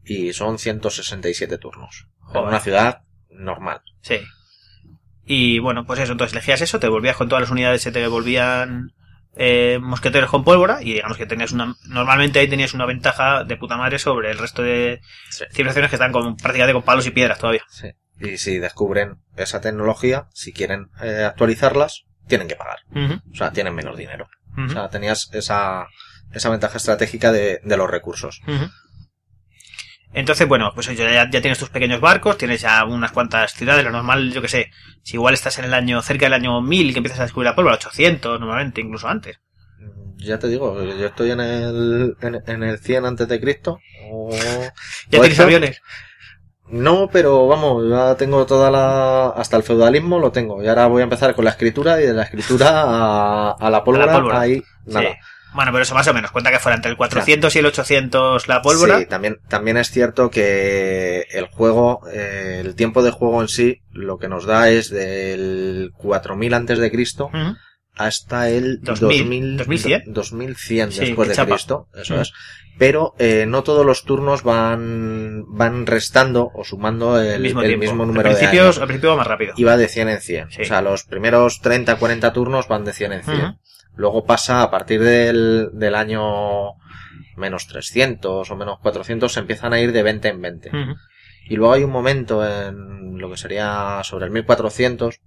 y 0.04 0.32
son 0.32 0.58
167 0.58 1.58
turnos. 1.58 2.06
En 2.20 2.26
Joder. 2.34 2.48
una 2.48 2.60
ciudad 2.60 3.02
normal. 3.30 3.80
Sí. 4.02 4.20
Y 5.24 5.58
bueno, 5.58 5.84
pues 5.84 5.98
eso, 5.98 6.12
entonces 6.12 6.32
elegías 6.32 6.60
eso, 6.60 6.78
te 6.78 6.88
volvías 6.88 7.16
con 7.16 7.28
todas 7.28 7.42
las 7.42 7.50
unidades, 7.50 7.82
se 7.82 7.90
te 7.90 7.98
devolvían 7.98 8.92
eh, 9.36 9.78
mosqueteros 9.80 10.30
con 10.30 10.44
pólvora, 10.44 10.82
y 10.82 10.94
digamos 10.94 11.16
que 11.16 11.26
tenías 11.26 11.52
una... 11.52 11.74
Normalmente 11.88 12.38
ahí 12.38 12.48
tenías 12.48 12.74
una 12.74 12.86
ventaja 12.86 13.44
de 13.44 13.56
puta 13.56 13.76
madre 13.76 13.98
sobre 13.98 14.30
el 14.30 14.38
resto 14.38 14.62
de 14.62 15.00
Sí. 15.30 15.44
civilizaciones 15.52 15.90
que 15.90 15.96
están 15.96 16.12
con, 16.12 16.36
prácticamente 16.36 16.72
con 16.72 16.82
palos 16.82 17.06
y 17.06 17.10
piedras 17.10 17.38
todavía. 17.38 17.62
Sí. 17.68 17.88
Y 18.18 18.38
si 18.38 18.58
descubren 18.58 19.18
esa 19.36 19.60
tecnología, 19.60 20.26
si 20.32 20.52
quieren 20.52 20.88
eh, 21.02 21.24
actualizarlas, 21.26 22.04
tienen 22.26 22.48
que 22.48 22.56
pagar. 22.56 22.78
O 23.30 23.34
sea, 23.36 23.52
tienen 23.52 23.74
menos 23.74 23.96
dinero. 23.96 24.26
O 24.58 24.70
sea, 24.70 24.88
tenías 24.88 25.28
esa, 25.34 25.86
esa 26.32 26.48
ventaja 26.48 26.78
estratégica 26.78 27.30
de, 27.30 27.60
de 27.62 27.76
los 27.76 27.90
recursos. 27.90 28.40
Entonces, 30.16 30.48
bueno, 30.48 30.72
pues 30.74 30.86
ya, 30.96 31.28
ya 31.30 31.40
tienes 31.42 31.58
tus 31.58 31.68
pequeños 31.68 32.00
barcos, 32.00 32.38
tienes 32.38 32.62
ya 32.62 32.86
unas 32.86 33.12
cuantas 33.12 33.52
ciudades, 33.52 33.84
lo 33.84 33.90
normal, 33.90 34.32
yo 34.32 34.40
que 34.40 34.48
sé, 34.48 34.70
si 35.02 35.16
igual 35.16 35.34
estás 35.34 35.58
en 35.58 35.66
el 35.66 35.74
año, 35.74 36.00
cerca 36.00 36.24
del 36.24 36.32
año 36.32 36.62
1000 36.62 36.94
que 36.94 37.00
empiezas 37.00 37.20
a 37.20 37.24
descubrir 37.24 37.50
la 37.50 37.54
pólvora, 37.54 37.74
800 37.74 38.40
normalmente, 38.40 38.80
incluso 38.80 39.08
antes. 39.08 39.38
Ya 40.16 40.38
te 40.38 40.48
digo, 40.48 40.82
yo 40.82 41.06
estoy 41.06 41.32
en 41.32 41.40
el, 41.40 42.16
en, 42.22 42.42
en 42.46 42.62
el 42.62 42.78
100 42.78 43.04
antes 43.04 43.28
de 43.28 43.38
Cristo. 43.38 43.78
Ya 45.10 45.20
tienes 45.20 45.38
aviones. 45.38 45.82
No, 46.68 47.08
pero 47.12 47.46
vamos, 47.46 47.84
ya 47.88 48.16
tengo 48.16 48.46
toda 48.46 48.70
la... 48.70 49.28
Hasta 49.28 49.58
el 49.58 49.62
feudalismo 49.64 50.18
lo 50.18 50.32
tengo. 50.32 50.62
Y 50.62 50.66
ahora 50.66 50.86
voy 50.86 51.02
a 51.02 51.04
empezar 51.04 51.34
con 51.34 51.44
la 51.44 51.50
escritura 51.50 52.00
y 52.00 52.06
de 52.06 52.14
la 52.14 52.22
escritura 52.22 52.70
a, 52.70 53.50
a 53.52 53.70
la 53.70 53.84
pólvora, 53.84 54.12
pólvora. 54.14 54.40
ahí 54.40 54.62
nada. 54.86 55.10
Sí. 55.10 55.16
Bueno, 55.56 55.72
pero 55.72 55.82
eso 55.82 55.94
más 55.94 56.06
o 56.06 56.14
menos, 56.14 56.30
cuenta 56.30 56.50
que 56.52 56.58
fuera 56.60 56.76
entre 56.76 56.90
el 56.92 56.96
400 56.96 57.56
y 57.56 57.58
el 57.58 57.66
800 57.66 58.46
la 58.46 58.62
pólvora. 58.62 58.98
Sí, 59.00 59.06
también, 59.06 59.38
también 59.48 59.76
es 59.78 59.90
cierto 59.90 60.30
que 60.30 61.26
el 61.32 61.46
juego, 61.46 62.02
eh, 62.12 62.62
el 62.64 62.74
tiempo 62.76 63.02
de 63.02 63.10
juego 63.10 63.40
en 63.42 63.48
sí, 63.48 63.80
lo 63.90 64.18
que 64.18 64.28
nos 64.28 64.44
da 64.46 64.68
es 64.70 64.90
del 64.90 65.90
4000 65.96 66.54
antes 66.54 66.78
de 66.78 66.90
Cristo 66.90 67.30
hasta 67.96 68.50
el 68.50 68.80
2000, 68.82 69.56
2000, 69.56 69.56
2100. 69.56 70.02
2100 70.12 70.92
Sí, 70.92 71.00
después 71.00 71.28
de 71.30 71.34
chapa. 71.34 71.54
Cristo, 71.54 71.88
eso 71.94 72.14
Mm. 72.16 72.20
es. 72.20 72.32
Pero 72.78 73.14
eh, 73.18 73.46
no 73.48 73.62
todos 73.62 73.86
los 73.86 74.04
turnos 74.04 74.42
van 74.42 75.44
van 75.48 75.86
restando 75.86 76.50
o 76.54 76.62
sumando 76.62 77.18
el, 77.18 77.26
El 77.28 77.40
mismo 77.42 77.62
el 77.62 77.78
mismo 77.78 78.02
al, 78.02 78.08
número 78.08 78.28
de 78.28 78.34
principio, 78.36 78.64
años. 78.64 78.78
al 78.78 78.86
principio 78.86 79.10
va 79.10 79.16
más 79.16 79.26
rápido. 79.26 79.54
Y 79.56 79.64
va 79.64 79.78
de 79.78 79.88
100 79.88 80.10
en 80.10 80.20
100. 80.20 80.50
Sí. 80.50 80.60
O 80.62 80.64
sea, 80.66 80.82
los 80.82 81.04
primeros 81.04 81.60
30, 81.62 81.96
40 81.96 82.34
turnos 82.34 82.68
van 82.68 82.84
de 82.84 82.92
100 82.92 83.12
en 83.14 83.22
100. 83.24 83.36
Ujú. 83.40 83.58
Luego 83.96 84.24
pasa 84.24 84.62
a 84.62 84.70
partir 84.70 85.00
del, 85.00 85.70
del 85.72 85.94
año 85.94 86.74
menos 87.36 87.66
300 87.66 88.50
o 88.50 88.56
menos 88.56 88.78
400 88.80 89.32
se 89.32 89.40
empiezan 89.40 89.72
a 89.72 89.80
ir 89.80 89.92
de 89.92 90.02
20 90.02 90.28
en 90.28 90.40
20. 90.40 90.68
Ujú. 90.68 90.94
Y 91.48 91.56
luego 91.56 91.74
hay 91.74 91.84
un 91.84 91.90
momento 91.90 92.46
en 92.46 93.18
lo 93.18 93.30
que 93.30 93.36
sería 93.36 94.00
sobre 94.02 94.26
el 94.26 94.30
1400 94.32 95.20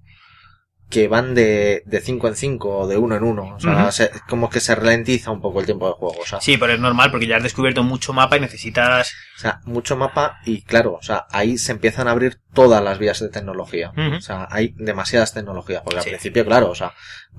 que 0.89 1.07
van 1.07 1.35
de, 1.35 1.83
de 1.85 2.01
5 2.01 2.27
en 2.29 2.35
5 2.35 2.77
o 2.79 2.87
de 2.87 2.97
1 2.97 3.15
en 3.17 3.23
1. 3.23 3.55
O 3.55 3.59
sea, 3.59 3.91
se- 3.91 4.09
como 4.27 4.49
que 4.49 4.59
se 4.59 4.73
ralentiza 4.73 5.29
un 5.29 5.39
poco 5.39 5.59
el 5.59 5.65
tiempo 5.67 5.85
de 5.87 5.93
juego. 5.93 6.15
O 6.19 6.25
sea, 6.25 6.41
Sí, 6.41 6.57
pero 6.57 6.73
es 6.73 6.79
normal 6.79 7.11
porque 7.11 7.27
ya 7.27 7.37
has 7.37 7.43
descubierto 7.43 7.83
mucho 7.83 8.11
mapa 8.11 8.37
y 8.37 8.39
necesitas... 8.39 9.13
o 9.37 9.39
sea, 9.39 9.59
mucho 9.65 9.95
mapa 9.97 10.39
y 10.45 10.63
claro, 10.63 10.93
o 10.93 11.03
sea, 11.03 11.27
ahí 11.31 11.57
se 11.59 11.71
empiezan 11.73 12.07
a 12.07 12.11
abrir 12.11 12.39
todas 12.53 12.83
las 12.83 12.97
vías 12.97 13.19
de 13.19 13.29
tecnología. 13.29 13.91
O 14.17 14.21
sea, 14.21 14.47
hay 14.49 14.73
demasiadas 14.77 15.33
tecnologías. 15.33 15.81
Porque 15.83 16.01
Sí. 16.01 16.09
al 16.09 16.11
principio, 16.15 16.43
claro, 16.45 16.71
o 16.71 16.75
sea, 16.75 16.93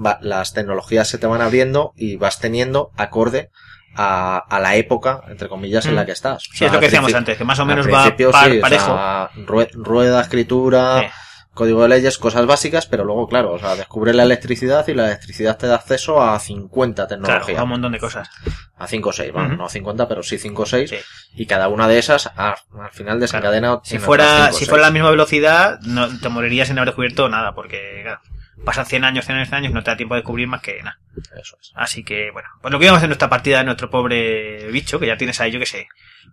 va- 0.04 0.18
las 0.22 0.52
tecnologías 0.54 1.08
se 1.08 1.18
te 1.18 1.26
van 1.26 1.40
abriendo 1.42 1.92
y 1.96 2.16
vas 2.16 2.38
teniendo 2.38 2.92
acorde 2.96 3.50
a, 3.96 4.38
a 4.38 4.60
la 4.60 4.76
época, 4.76 5.22
entre 5.28 5.48
comillas, 5.48 5.86
en 5.86 5.96
la 5.96 6.06
que 6.06 6.12
estás. 6.12 6.44
O 6.48 6.52
Sí, 6.54 6.64
es 6.64 6.72
lo 6.72 6.78
que 6.78 6.86
decíamos 6.86 7.12
antes, 7.12 7.36
que 7.36 7.42
más 7.44 7.58
o 7.58 7.66
menos 7.66 7.88
va 7.88 8.04
par- 8.04 8.14
sí, 8.16 8.58
o 8.58 8.60
parejo. 8.60 8.84
sea, 8.86 9.30
rueda, 9.74 10.20
escritura. 10.20 11.10
Código 11.54 11.82
de 11.82 11.88
leyes, 11.88 12.16
cosas 12.18 12.46
básicas, 12.46 12.86
pero 12.86 13.04
luego, 13.04 13.26
claro, 13.28 13.52
o 13.52 13.58
sea, 13.58 13.74
descubre 13.76 14.14
la 14.14 14.22
electricidad 14.22 14.86
y 14.88 14.94
la 14.94 15.06
electricidad 15.06 15.58
te 15.58 15.66
da 15.66 15.74
acceso 15.76 16.22
a 16.22 16.38
50 16.38 17.06
Claro, 17.06 17.22
tecnologías. 17.22 17.58
a 17.58 17.62
un 17.64 17.68
montón 17.70 17.92
de 17.92 17.98
cosas. 17.98 18.30
A 18.78 18.86
5 18.86 19.08
o 19.08 19.12
6, 19.12 19.32
bueno, 19.32 19.56
no 19.56 19.64
a 19.66 19.68
50, 19.68 20.08
pero 20.08 20.22
sí 20.22 20.38
5 20.38 20.62
o 20.62 20.66
6. 20.66 20.90
Sí. 20.90 20.96
Y 21.34 21.46
cada 21.46 21.68
una 21.68 21.86
de 21.88 21.98
esas 21.98 22.28
a- 22.36 22.56
al 22.80 22.90
final 22.92 23.20
desencadena. 23.20 23.80
Si 23.82 23.96
en 23.96 24.00
fuera, 24.02 24.46
cinco 24.46 24.58
si 24.58 24.64
fuera 24.66 24.84
la 24.84 24.90
misma 24.90 25.10
velocidad, 25.10 25.80
no 25.82 26.08
te 26.18 26.28
morirías 26.28 26.68
sin 26.68 26.78
haber 26.78 26.88
descubierto 26.90 27.28
nada, 27.28 27.52
porque 27.54 28.00
claro, 28.04 28.20
pasan 28.64 28.86
100 28.86 29.04
años, 29.04 29.24
100 29.26 29.36
años, 29.38 29.48
100 29.48 29.58
años, 29.58 29.72
no 29.72 29.82
te 29.82 29.90
da 29.90 29.96
tiempo 29.96 30.14
de 30.14 30.20
descubrir 30.20 30.46
más 30.48 30.62
que 30.62 30.78
nada. 30.82 30.98
Eso 31.40 31.56
es. 31.60 31.72
Así 31.74 32.04
que, 32.04 32.30
bueno, 32.30 32.48
pues 32.62 32.72
lo 32.72 32.78
que 32.78 32.84
íbamos 32.86 33.02
en 33.02 33.08
nuestra 33.10 33.28
partida 33.28 33.58
de 33.58 33.64
nuestro 33.64 33.90
pobre 33.90 34.68
bicho, 34.70 34.98
que 35.00 35.06
ya 35.08 35.16
tienes 35.16 35.40
ahí, 35.40 35.50
yo 35.50 35.58
que 35.58 35.66
sé, 35.66 35.88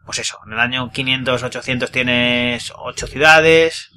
pues 0.05 0.19
eso, 0.19 0.37
en 0.45 0.53
el 0.53 0.59
año 0.59 0.89
500, 0.91 1.43
800 1.43 1.91
tienes 1.91 2.71
8 2.77 3.07
ciudades 3.07 3.91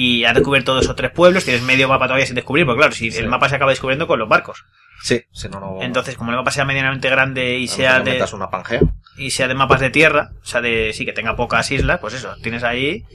y 0.00 0.24
has 0.24 0.32
descubierto 0.32 0.76
dos 0.76 0.88
o 0.88 0.94
tres 0.94 1.10
pueblos, 1.10 1.44
tienes 1.44 1.62
medio 1.62 1.88
mapa 1.88 2.04
todavía 2.06 2.24
sin 2.24 2.36
descubrir, 2.36 2.64
porque 2.64 2.78
claro, 2.78 2.92
si 2.94 3.10
Sí. 3.10 3.18
el 3.18 3.26
mapa 3.26 3.48
se 3.48 3.56
acaba 3.56 3.72
descubriendo 3.72 4.06
con 4.06 4.20
los 4.20 4.28
barcos. 4.28 4.64
Sí, 5.02 5.24
si 5.32 5.48
no, 5.48 5.58
no. 5.58 5.82
Entonces, 5.82 6.16
como 6.16 6.30
el 6.30 6.36
mapa 6.36 6.52
sea 6.52 6.64
medianamente 6.64 7.10
grande 7.10 7.58
y 7.58 7.66
sea 7.66 7.98
de, 7.98 8.12
metas 8.12 8.32
una 8.32 8.48
pangea. 8.48 8.80
y 9.16 9.32
sea 9.32 9.48
de 9.48 9.54
mapas 9.56 9.80
de 9.80 9.90
tierra, 9.90 10.30
o 10.40 10.46
sea, 10.46 10.60
de 10.60 10.92
sí 10.92 11.04
que 11.04 11.12
tenga 11.12 11.34
pocas 11.34 11.68
islas, 11.72 11.98
pues 11.98 12.14
eso, 12.14 12.36
tienes 12.44 12.62
ahí 12.62 13.06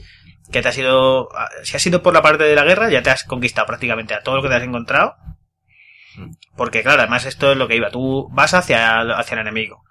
que 0.52 0.60
te 0.60 0.68
ha 0.68 0.72
sido, 0.72 1.30
si 1.62 1.74
has 1.74 1.86
ido 1.86 2.02
por 2.02 2.12
la 2.12 2.20
parte 2.20 2.44
de 2.44 2.54
la 2.54 2.64
guerra, 2.64 2.90
ya 2.90 3.02
te 3.02 3.08
has 3.08 3.24
conquistado 3.24 3.66
prácticamente 3.66 4.12
a 4.12 4.20
todo 4.20 4.36
lo 4.36 4.42
que 4.42 4.48
te 4.50 4.56
has 4.56 4.62
encontrado. 4.62 5.14
Porque 6.54 6.82
claro, 6.82 7.00
además 7.00 7.24
esto 7.24 7.50
es 7.52 7.56
lo 7.56 7.66
que 7.66 7.76
iba, 7.76 7.88
tú 7.88 8.28
vas 8.30 8.52
hacia, 8.52 9.00
hacia 9.00 9.36
el 9.36 9.40
enemigo. 9.40 9.84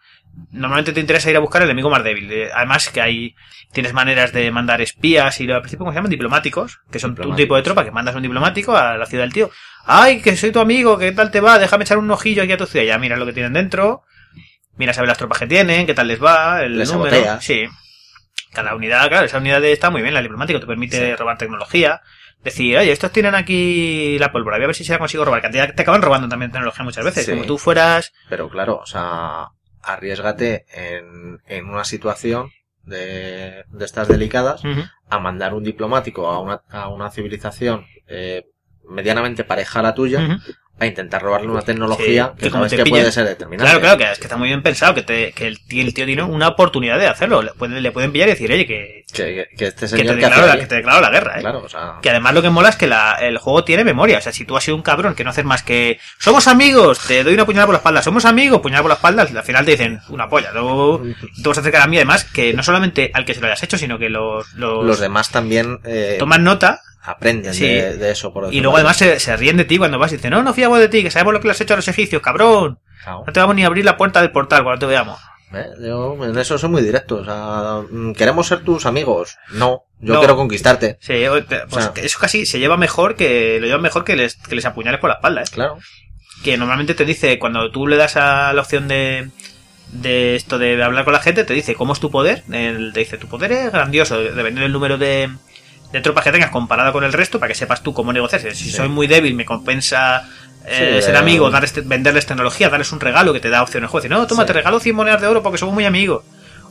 Normalmente 0.51 0.93
te 0.93 0.99
interesa 0.99 1.29
ir 1.29 1.37
a 1.37 1.39
buscar 1.39 1.61
el 1.61 1.67
enemigo 1.69 1.89
más 1.89 2.03
débil. 2.03 2.31
Eh, 2.31 2.49
Además 2.53 2.89
que 2.89 3.01
hay, 3.01 3.35
tienes 3.71 3.93
maneras 3.93 4.33
de 4.33 4.49
mandar 4.51 4.81
espías 4.81 5.39
y 5.41 5.49
al 5.51 5.61
principio, 5.61 5.79
¿cómo 5.85 5.91
se 5.91 5.95
llaman? 5.97 6.09
Diplomáticos, 6.11 6.79
que 6.91 6.99
son 6.99 7.15
un 7.25 7.35
tipo 7.35 7.55
de 7.55 7.61
tropa 7.61 7.83
que 7.83 7.91
mandas 7.91 8.15
un 8.15 8.21
diplomático 8.23 8.75
a 8.75 8.97
la 8.97 9.05
ciudad 9.05 9.23
del 9.23 9.33
tío. 9.33 9.49
Ay, 9.85 10.21
que 10.21 10.35
soy 10.35 10.51
tu 10.51 10.59
amigo, 10.59 10.97
¿qué 10.97 11.11
tal 11.11 11.29
te 11.31 11.39
va? 11.41 11.59
Déjame 11.59 11.83
echar 11.83 11.97
un 11.97 12.09
ojillo 12.09 12.43
aquí 12.43 12.51
a 12.51 12.57
tu 12.57 12.65
ciudad. 12.65 12.85
Ya 12.85 12.97
miras 12.97 13.19
lo 13.19 13.25
que 13.25 13.33
tienen 13.33 13.53
dentro, 13.53 14.03
miras 14.77 14.97
a 14.97 15.01
ver 15.01 15.09
las 15.09 15.17
tropas 15.17 15.39
que 15.39 15.47
tienen, 15.47 15.85
qué 15.85 15.93
tal 15.93 16.07
les 16.07 16.23
va, 16.23 16.61
el 16.63 16.77
Les 16.79 16.91
número. 16.91 17.15
Sí. 17.41 17.65
Cada 18.53 18.75
unidad, 18.75 19.07
claro, 19.09 19.25
esa 19.25 19.39
unidad 19.39 19.63
está 19.65 19.89
muy 19.89 20.01
bien, 20.01 20.13
la 20.13 20.21
diplomático 20.21 20.59
te 20.59 20.67
permite 20.67 20.97
Sí. 21.11 21.15
robar 21.15 21.37
tecnología. 21.37 22.01
Decir, 22.43 22.77
oye, 22.77 22.91
estos 22.91 23.11
tienen 23.11 23.35
aquí 23.35 24.17
la 24.19 24.31
pólvora, 24.31 24.57
voy 24.57 24.65
a 24.65 24.67
ver 24.67 24.75
si 24.75 24.83
se 24.83 24.91
la 24.91 24.99
consigo 24.99 25.23
robar. 25.25 25.41
Que 25.41 25.49
te, 25.49 25.65
te 25.73 25.81
acaban 25.81 26.01
robando 26.01 26.27
también 26.27 26.51
tecnología 26.51 26.84
muchas 26.84 27.05
veces. 27.05 27.25
Sí. 27.25 27.31
Como 27.31 27.45
tú 27.45 27.57
fueras. 27.57 28.11
Pero 28.29 28.49
claro, 28.49 28.77
o 28.84 28.86
sea, 28.86 29.47
arriesgate 29.84 30.65
en, 30.73 31.39
en 31.45 31.69
una 31.69 31.84
situación 31.84 32.49
de, 32.84 33.63
de 33.69 33.86
estas 33.86 34.07
delicadas 34.07 34.61
a 35.09 35.19
mandar 35.19 35.53
un 35.53 35.63
diplomático 35.63 36.27
a 36.27 36.39
una, 36.39 36.61
a 36.69 36.89
una 36.89 37.11
civilización 37.11 37.86
eh, 38.07 38.45
medianamente 38.89 39.43
pareja 39.43 39.79
a 39.79 39.84
la 39.84 39.93
tuya. 39.93 40.39
A 40.84 40.88
intentar 40.88 41.21
robarle 41.21 41.47
una 41.49 41.61
tecnología 41.61 42.31
Sí, 42.36 42.43
que, 42.45 42.49
sabes 42.49 42.69
te 42.71 42.77
que 42.77 42.86
puede 42.86 43.11
ser 43.11 43.25
determinante. 43.25 43.63
Claro, 43.65 43.79
claro, 43.81 43.97
que 43.97 44.11
es 44.11 44.17
que 44.17 44.23
está 44.25 44.38
muy 44.38 44.47
bien 44.47 44.61
pensado, 44.63 44.93
que, 44.93 45.01
te- 45.03 45.31
que 45.34 45.47
el, 45.47 45.59
tío, 45.65 45.84
el 45.84 45.93
tío 45.93 46.05
tiene 46.05 46.23
una 46.23 46.47
oportunidad 46.49 46.97
de 46.99 47.07
hacerlo. 47.07 47.41
Le 47.41 47.51
pueden, 47.53 47.81
le 47.81 47.91
pueden 47.91 48.11
pillar 48.11 48.27
y 48.29 48.31
decir, 48.31 48.51
oye, 48.51 48.65
que, 48.65 49.05
Que, 49.13 49.47
que 49.57 49.67
este 49.67 49.81
te, 49.81 49.88
señor 49.88 50.15
que 50.15 50.21
declaro 50.21 50.47
la, 50.47 50.67
te 50.67 50.75
declaro 50.75 51.01
la 51.01 51.09
guerra, 51.09 51.38
¿eh? 51.38 51.41
Claro, 51.41 51.63
o 51.63 51.69
sea... 51.69 51.95
Que 52.01 52.09
además 52.09 52.34
lo 52.34 52.41
que 52.41 52.49
mola 52.49 52.69
es 52.69 52.75
que 52.75 52.88
la- 52.88 53.17
el 53.21 53.38
juego 53.38 53.63
tiene 53.63 53.84
memoria. 53.84 54.17
O 54.17 54.21
sea, 54.21 54.31
si 54.31 54.45
tú 54.45 54.55
has 54.57 54.63
sido 54.63 54.75
un 54.77 54.84
cabrón 54.84 55.15
que 55.15 55.23
no 55.23 55.29
haces 55.31 55.45
más 55.45 55.63
que. 55.63 55.99
Somos 56.19 56.47
amigos, 56.47 56.99
te 57.07 57.23
doy 57.23 57.34
una 57.34 57.45
puñalada 57.45 57.65
por 57.67 57.73
la 57.73 57.77
espalda. 57.79 58.01
Somos 58.01 58.25
amigos, 58.25 58.61
puñalada 58.61 58.81
por 58.84 58.89
la 58.89 58.95
espalda. 58.95 59.21
Al 59.23 59.43
final 59.43 59.65
te 59.65 59.71
dicen 59.71 59.99
una 60.09 60.27
polla. 60.29 60.51
Luego 60.53 61.01
te 61.41 61.47
vas 61.49 61.57
a 61.57 61.61
acercar 61.61 61.81
a 61.84 61.88
mí, 61.88 61.97
además, 61.97 62.23
que 62.25 62.53
no 62.53 62.63
solamente 62.63 63.11
al 63.13 63.25
que 63.25 63.34
se 63.34 63.41
lo 63.41 63.47
hayas 63.47 63.63
hecho, 63.63 63.77
sino 63.77 63.97
que 63.99 64.09
los, 64.09 64.53
los, 64.53 64.86
Los 64.86 64.99
demás 64.99 65.29
también 65.29 65.79
eh, 65.84 66.15
toman 66.19 66.43
nota 66.43 66.81
aprenden 67.04 67.54
Sí. 67.54 67.66
de, 67.68 67.97
de 67.97 68.12
eso. 68.12 68.32
Por 68.34 68.54
y 68.54 68.62
luego 68.62 68.78
además 68.78 68.97
se, 68.97 69.20
se 69.20 69.36
ríen 69.38 69.58
de 69.58 69.66
ti 69.66 69.78
cuando 69.78 69.99
vas 69.99 70.12
y 70.14 70.16
dicen, 70.16 70.32
no, 70.32 70.41
no 70.41 70.54
fiamos 70.54 70.80
de 70.80 70.88
ti, 70.89 71.04
que 71.04 71.12
sabemos 71.12 71.34
lo 71.34 71.39
que 71.41 71.47
le 71.47 71.51
has 71.51 71.62
hecho 71.62 71.74
a 71.74 71.78
los 71.78 71.88
egipcios, 71.88 72.22
cabrón. 72.22 72.80
Claro. 73.04 73.24
No 73.28 73.34
te 73.34 73.39
vamos 73.39 73.56
ni 73.56 73.64
a 73.64 73.68
abrir 73.68 73.84
la 73.86 73.97
puerta 73.97 74.22
del 74.22 74.32
portal 74.32 74.64
cuando 74.64 74.80
te 74.80 74.86
veamos. 74.86 75.20
Eh, 75.54 75.66
Yo 75.82 76.18
en 76.26 76.36
eso 76.38 76.58
soy 76.58 76.70
muy 76.70 76.82
directo. 76.82 77.18
O 77.18 77.26
sea, 77.26 77.82
mm, 77.91 78.14
¿queremos 78.14 78.47
ser 78.47 78.62
tus 78.64 78.86
amigos? 78.88 79.38
No, 79.51 79.84
yo 79.99 80.14
No. 80.14 80.20
quiero 80.20 80.36
conquistarte. 80.36 80.97
Sí, 81.01 81.14
pues 81.47 81.62
O 81.70 81.80
sea- 81.82 81.93
que 81.93 82.06
eso 82.06 82.18
casi 82.20 82.45
se 82.47 82.58
lleva 82.60 82.76
mejor 82.78 83.16
que 83.16 83.60
lo 83.60 83.68
llevan 83.68 83.82
mejor 83.84 84.04
que 84.04 84.16
les, 84.16 84.36
que 84.38 84.56
les 84.56 84.66
apuñales 84.66 84.99
por 84.99 85.10
la 85.10 85.16
espalda, 85.18 85.41
¿eh? 85.41 85.45
Claro. 85.51 85.78
que 86.43 86.58
normalmente 86.58 86.93
te 86.95 87.06
dice, 87.06 87.38
cuando 87.39 87.72
tú 87.72 87.88
le 87.88 87.95
das 87.95 88.18
a 88.18 88.51
la 88.51 88.62
opción 88.62 88.88
de, 88.89 89.30
de 89.93 90.36
esto 90.36 90.58
de 90.58 90.82
hablar 90.84 91.06
con 91.06 91.14
la 91.14 91.20
gente, 91.22 91.43
te 91.45 91.54
dice 91.54 91.76
cómo 91.76 91.93
es 91.93 91.99
tu 91.99 92.10
poder. 92.12 92.43
El- 92.51 92.91
te 92.93 93.01
dice, 93.01 93.18
tu 93.18 93.28
poder 93.28 93.51
es 93.51 93.72
grandioso, 93.72 94.20
dependiendo 94.20 94.62
del 94.62 94.72
número 94.74 94.97
de, 94.97 95.30
de 95.93 96.01
tropas 96.01 96.25
que 96.25 96.31
tengas 96.33 96.49
comparado 96.49 96.91
con 96.91 97.03
el 97.05 97.13
resto, 97.13 97.39
para 97.39 97.47
que 97.49 97.55
sepas 97.55 97.81
tú 97.83 97.93
cómo 97.93 98.11
negociar. 98.11 98.41
Si 98.41 98.53
Sí. 98.65 98.71
soy 98.71 98.89
muy 98.89 99.07
débil, 99.07 99.33
me 99.35 99.45
compensa 99.45 100.27
eh, 100.65 100.97
Sí, 100.99 101.05
ser 101.05 101.15
eh, 101.15 101.17
amigo, 101.17 101.49
darles, 101.51 101.87
venderles 101.87 102.25
tecnología, 102.25 102.69
darles 102.69 102.91
un 102.93 102.99
regalo 103.01 103.31
que 103.33 103.39
te 103.41 103.49
da 103.49 103.61
opción 103.63 103.83
el 103.83 103.89
juego. 103.89 104.07
No, 104.09 104.25
toma, 104.27 104.43
Sí. 104.43 104.47
te 104.47 104.53
regalo 104.53 104.79
100 104.79 104.95
monedas 104.95 105.19
de 105.21 105.27
oro 105.27 105.43
porque 105.43 105.57
somos 105.57 105.73
muy 105.75 105.85
amigos. 105.85 106.23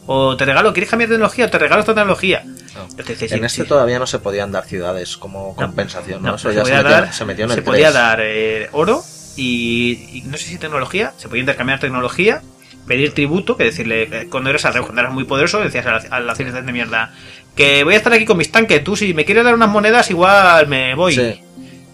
O 0.06 0.36
te 0.36 0.44
regalo, 0.46 0.72
¿quieres 0.72 0.90
cambiar 0.90 1.08
de 1.10 1.14
tecnología? 1.16 1.44
O 1.46 1.50
te 1.50 1.58
regalo 1.58 1.80
esta 1.80 1.94
tecnología. 1.94 2.42
No. 2.74 2.84
Entonces, 2.90 3.20
dice, 3.20 3.36
En 3.36 3.44
este 3.44 3.64
todavía 3.64 3.98
no 3.98 4.06
se 4.06 4.18
podían 4.18 4.50
dar 4.50 4.64
ciudades 4.64 5.16
como 5.16 5.54
compensación, 5.54 6.22
¿no? 6.22 6.30
No, 6.30 6.34
Eso 6.36 6.48
se 6.48 6.56
ya 6.56 6.64
se 6.64 6.72
metió, 6.72 6.90
dar- 6.90 7.12
se 7.12 7.24
metió 7.26 7.44
en 7.44 7.50
el 7.50 7.54
se 7.56 7.62
podía 7.62 7.84
3. 7.90 7.94
dar 7.94 8.18
eh, 8.22 8.68
oro 8.72 9.04
y, 9.36 10.08
y 10.18 10.22
no 10.22 10.36
sé 10.38 10.44
si 10.46 10.58
tecnología, 10.58 11.12
se 11.18 11.28
podía 11.28 11.40
intercambiar 11.40 11.78
tecnología, 11.78 12.42
pedir 12.86 13.12
tributo, 13.12 13.56
que 13.56 13.64
decirle, 13.64 14.02
eh, 14.10 14.26
cuando 14.30 14.50
eras 14.50 14.64
al 14.64 14.72
cuando 14.80 15.00
eras 15.02 15.12
muy 15.12 15.24
poderoso, 15.24 15.60
decías 15.60 15.86
a 15.86 15.92
la, 15.92 16.02
a 16.16 16.20
la 16.20 16.34
de 16.34 16.72
mierda, 16.72 17.12
que 17.55 17.84
voy 17.84 17.94
a 17.94 17.96
estar 17.98 18.12
aquí 18.12 18.24
con 18.24 18.36
mis 18.38 18.50
tanques, 18.50 18.82
tú 18.82 18.96
si 18.96 19.14
me 19.14 19.24
quieres 19.24 19.44
dar 19.44 19.55
unas 19.55 19.68
monedas 19.68 20.11
igual 20.11 20.66
me 20.68 20.94
voy, 20.94 21.14
Sí. 21.14 21.40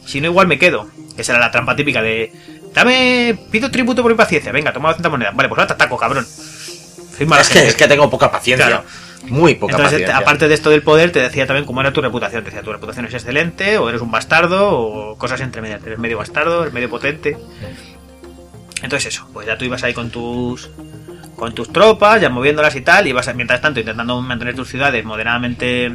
si 0.06 0.20
no 0.20 0.26
igual 0.28 0.46
me 0.46 0.58
quedo. 0.58 0.88
Esa 1.16 1.32
era 1.32 1.40
la 1.40 1.50
trampa 1.50 1.74
típica 1.74 2.00
de, 2.00 2.32
dame, 2.74 3.36
pido 3.50 3.70
tributo 3.70 4.02
por 4.02 4.10
impaciencia, 4.12 4.52
venga, 4.52 4.72
toma 4.72 4.88
200 4.90 5.10
monedas, 5.10 5.34
vale, 5.34 5.48
pues 5.48 5.58
ahora 5.58 5.66
te 5.68 5.72
ataco, 5.74 5.96
cabrón. 5.96 6.26
Firma 7.16 7.40
Es 7.40 7.48
que, 7.48 7.66
es 7.66 7.74
que 7.74 7.88
tengo 7.88 8.08
poca 8.08 8.30
paciencia. 8.30 8.66
Claro. 8.68 8.84
Muy 9.26 9.56
poca 9.56 9.72
Entonces, 9.72 9.94
paciencia. 10.02 10.16
aparte 10.16 10.46
de 10.46 10.54
esto 10.54 10.70
del 10.70 10.82
poder, 10.84 11.10
te 11.10 11.18
decía 11.20 11.44
también 11.46 11.66
cómo 11.66 11.80
era 11.80 11.92
tu 11.92 12.00
reputación. 12.00 12.44
Te 12.44 12.50
decía, 12.50 12.62
tu 12.62 12.72
reputación 12.72 13.06
es 13.06 13.14
excelente, 13.14 13.76
o 13.76 13.88
eres 13.88 14.00
un 14.00 14.12
bastardo, 14.12 14.70
o 14.70 15.18
cosas 15.18 15.40
entre 15.40 15.60
medias. 15.60 15.82
Eres 15.84 15.98
medio 15.98 16.18
bastardo, 16.18 16.62
eres 16.62 16.72
medio 16.72 16.88
potente. 16.88 17.36
Entonces 18.82 19.12
eso, 19.12 19.26
pues 19.32 19.46
ya 19.46 19.58
tú 19.58 19.64
ibas 19.64 19.82
ahí 19.82 19.92
con 19.92 20.10
tus 20.10 20.70
con 21.38 21.54
tus 21.54 21.72
tropas, 21.72 22.20
ya 22.20 22.28
moviéndolas 22.28 22.74
y 22.76 22.80
tal, 22.82 23.06
y 23.06 23.12
vas 23.12 23.32
mientras 23.34 23.60
tanto 23.60 23.80
intentando 23.80 24.20
mantener 24.20 24.54
tus 24.56 24.68
ciudades 24.68 25.04
moderadamente 25.04 25.90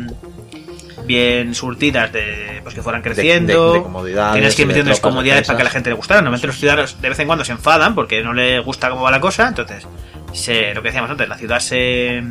bien 1.05 1.53
surtidas 1.53 2.13
de 2.13 2.61
pues 2.63 2.73
que 2.75 2.81
fueran 2.81 3.01
De- 3.01 3.09
de- 3.09 3.15
creciendo. 3.15 3.73
de 3.73 3.81
comodidades 3.83 4.33
Tienes 4.35 4.55
que 4.55 4.61
ir 4.61 4.73
tropas 4.73 4.99
comodidades 5.01 5.45
para 5.47 5.57
que 5.57 5.61
a 5.61 5.65
la 5.65 5.69
gente 5.71 5.89
le 5.89 5.95
gustara. 5.97 6.21
Normalmente 6.21 6.47
los 6.47 6.57
ciudadanos 6.57 7.01
de 7.01 7.09
vez 7.09 7.19
en 7.19 7.27
cuando 7.27 7.43
se 7.43 7.51
enfadan 7.51 7.93
porque 7.93 8.23
no 8.23 8.31
les 8.33 8.63
gusta 8.63 8.89
cómo 8.89 9.01
va 9.03 9.11
la 9.11 9.19
cosa. 9.19 9.49
Entonces, 9.49 9.85
se, 10.31 10.73
lo 10.73 10.81
que 10.81 10.87
decíamos 10.89 11.11
antes, 11.11 11.27
la 11.27 11.37
ciudad 11.37 11.59
se. 11.59 12.23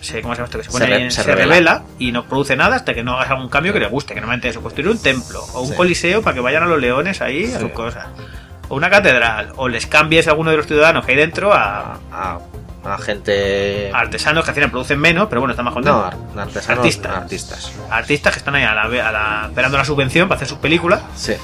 se 0.00 0.20
¿Cómo 0.20 0.34
se 0.34 0.38
llama 0.40 0.44
esto? 0.46 0.58
Que 0.58 0.64
se, 0.64 0.70
Se 0.70 0.78
pone 0.78 0.86
re- 0.86 1.10
se 1.12 1.22
se 1.22 1.22
revela. 1.22 1.44
revela 1.54 1.82
y 2.00 2.10
no 2.10 2.24
produce 2.26 2.56
nada 2.56 2.74
hasta 2.74 2.92
que 2.92 3.04
no 3.04 3.14
hagas 3.14 3.30
algún 3.30 3.48
cambio 3.48 3.72
que 3.72 3.78
le 3.80 3.86
guste. 3.86 4.14
Que 4.14 4.20
normalmente 4.20 4.48
es 4.48 4.58
construir 4.58 4.88
un 4.90 4.98
templo 5.00 5.40
o 5.54 5.60
un 5.62 5.68
Sí. 5.68 5.74
coliseo 5.76 6.22
para 6.22 6.34
que 6.34 6.40
vayan 6.40 6.64
a 6.64 6.66
los 6.66 6.80
leones 6.80 7.20
ahí 7.22 7.52
a 7.54 7.60
sus 7.60 7.70
cosas. 7.70 8.06
O 8.68 8.76
una 8.76 8.90
catedral. 8.90 9.52
O 9.56 9.68
les 9.68 9.86
cambies 9.86 10.26
a 10.28 10.30
alguno 10.32 10.50
de 10.50 10.58
los 10.58 10.66
ciudadanos 10.66 11.04
que 11.06 11.12
hay 11.12 11.18
dentro 11.18 11.52
a, 11.52 11.94
A, 11.94 11.98
a- 12.12 12.38
a 12.94 12.98
gente. 12.98 13.90
a 13.92 13.98
artesanos 13.98 14.44
que 14.44 14.50
al 14.50 14.54
final 14.54 14.70
producen 14.70 14.98
menos, 15.00 15.28
pero 15.28 15.40
bueno, 15.40 15.52
están 15.52 15.64
más 15.64 15.74
no, 15.74 15.82
contentos. 16.02 16.36
ar- 16.36 16.40
artesanos. 16.42 16.78
Artistas. 16.78 17.12
Artistas. 17.16 17.72
Artistas 17.90 18.32
que 18.32 18.38
están 18.38 18.54
ahí 18.54 18.64
a 18.64 18.74
la, 18.74 18.82
a 18.82 19.12
la- 19.12 19.46
esperando 19.48 19.76
la 19.78 19.84
subvención 19.84 20.28
para 20.28 20.36
hacer 20.36 20.48
sus 20.48 20.58
películas 20.58 21.00
Sí. 21.16 21.34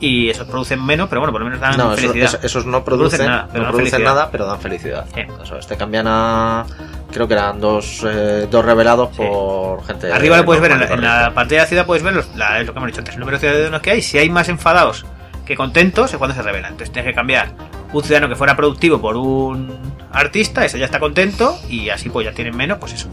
y 0.00 0.28
esos 0.30 0.46
producen 0.46 0.84
menos, 0.84 1.08
pero 1.08 1.20
bueno, 1.20 1.32
por 1.32 1.40
lo 1.40 1.46
menos 1.46 1.60
dan 1.60 1.76
No, 1.76 1.96
felicidad. 1.96 2.26
eso- 2.26 2.38
esos 2.42 2.66
no 2.66 2.84
producen 2.84 3.18
producen, 3.18 3.26
nada, 3.26 3.48
pero 3.50 3.58
no 3.58 3.64
dan 3.64 3.72
producen 3.72 3.90
felicidad. 3.92 4.14
nada, 4.14 4.30
pero 4.30 4.46
dan 4.46 4.60
felicidad. 4.60 5.04
Sí. 5.14 5.20
Eso, 5.42 5.58
este 5.58 5.76
cambian 5.76 6.06
a. 6.08 6.64
Creo 7.10 7.26
que 7.26 7.34
eran 7.34 7.58
dos, 7.60 8.04
eh, 8.06 8.46
dos 8.50 8.64
revelados 8.64 9.08
Sí. 9.12 9.16
por 9.16 9.84
gente. 9.86 10.12
Arriba 10.12 10.36
lo 10.36 10.44
puedes 10.44 10.60
ver, 10.62 10.72
en 10.72 11.00
la, 11.02 11.26
en 11.28 11.34
parte 11.34 11.54
de 11.54 11.60
la 11.62 11.66
ciudad 11.66 11.86
puedes 11.86 12.02
ver 12.04 12.14
los- 12.14 12.28
la- 12.36 12.60
lo 12.62 12.72
que 12.72 12.78
hemos 12.78 12.86
dicho 12.88 13.00
antes, 13.00 13.14
el 13.14 13.20
número 13.20 13.38
de 13.38 13.48
ciudadanos 13.48 13.80
que 13.80 13.90
hay. 13.92 14.02
Si 14.02 14.18
hay 14.18 14.28
más 14.30 14.48
enfadados 14.48 15.06
que 15.48 15.56
contentos, 15.56 16.12
es 16.12 16.18
cuando 16.18 16.36
se 16.36 16.42
revela. 16.42 16.68
Entonces 16.68 16.92
tienes 16.92 17.10
que 17.10 17.14
cambiar 17.14 17.52
un 17.90 18.04
ciudadano 18.04 18.28
que 18.28 18.36
fuera 18.36 18.54
productivo 18.54 19.00
por 19.00 19.16
un 19.16 19.74
artista, 20.12 20.62
ese 20.64 20.78
ya 20.78 20.84
está 20.84 21.00
contento 21.00 21.58
y 21.70 21.88
así 21.88 22.10
pues 22.10 22.26
ya 22.26 22.32
tienen 22.32 22.54
menos, 22.54 22.76
pues 22.78 22.92
eso. 22.92 23.08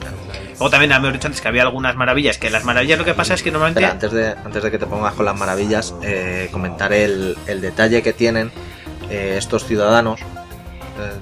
Luego 0.50 0.70
también 0.70 0.92
hemos 0.92 1.14
dicho 1.14 1.28
antes 1.28 1.40
que 1.40 1.48
había 1.48 1.62
algunas 1.62 1.96
maravillas, 1.96 2.38
que 2.38 2.50
las 2.50 2.66
maravillas 2.66 3.00
lo 3.00 3.06
que 3.06 3.14
pasa 3.14 3.36
es 3.36 3.42
que 3.42 3.52
normalmente... 3.52 3.86
Antes 3.86 4.12
de, 4.12 4.32
antes 4.32 4.64
de 4.64 4.70
que 4.70 4.78
te 4.78 4.86
pongas 4.86 5.14
con 5.14 5.26
las 5.26 5.38
maravillas, 5.38 5.96
eh, 6.04 6.50
comentar 6.52 6.92
el, 6.92 7.38
el 7.48 7.62
detalle 7.62 8.04
que 8.04 8.12
tienen 8.12 8.52
eh, 9.10 9.36
estos 9.38 9.66
ciudadanos 9.66 10.20
eh, 10.22 10.26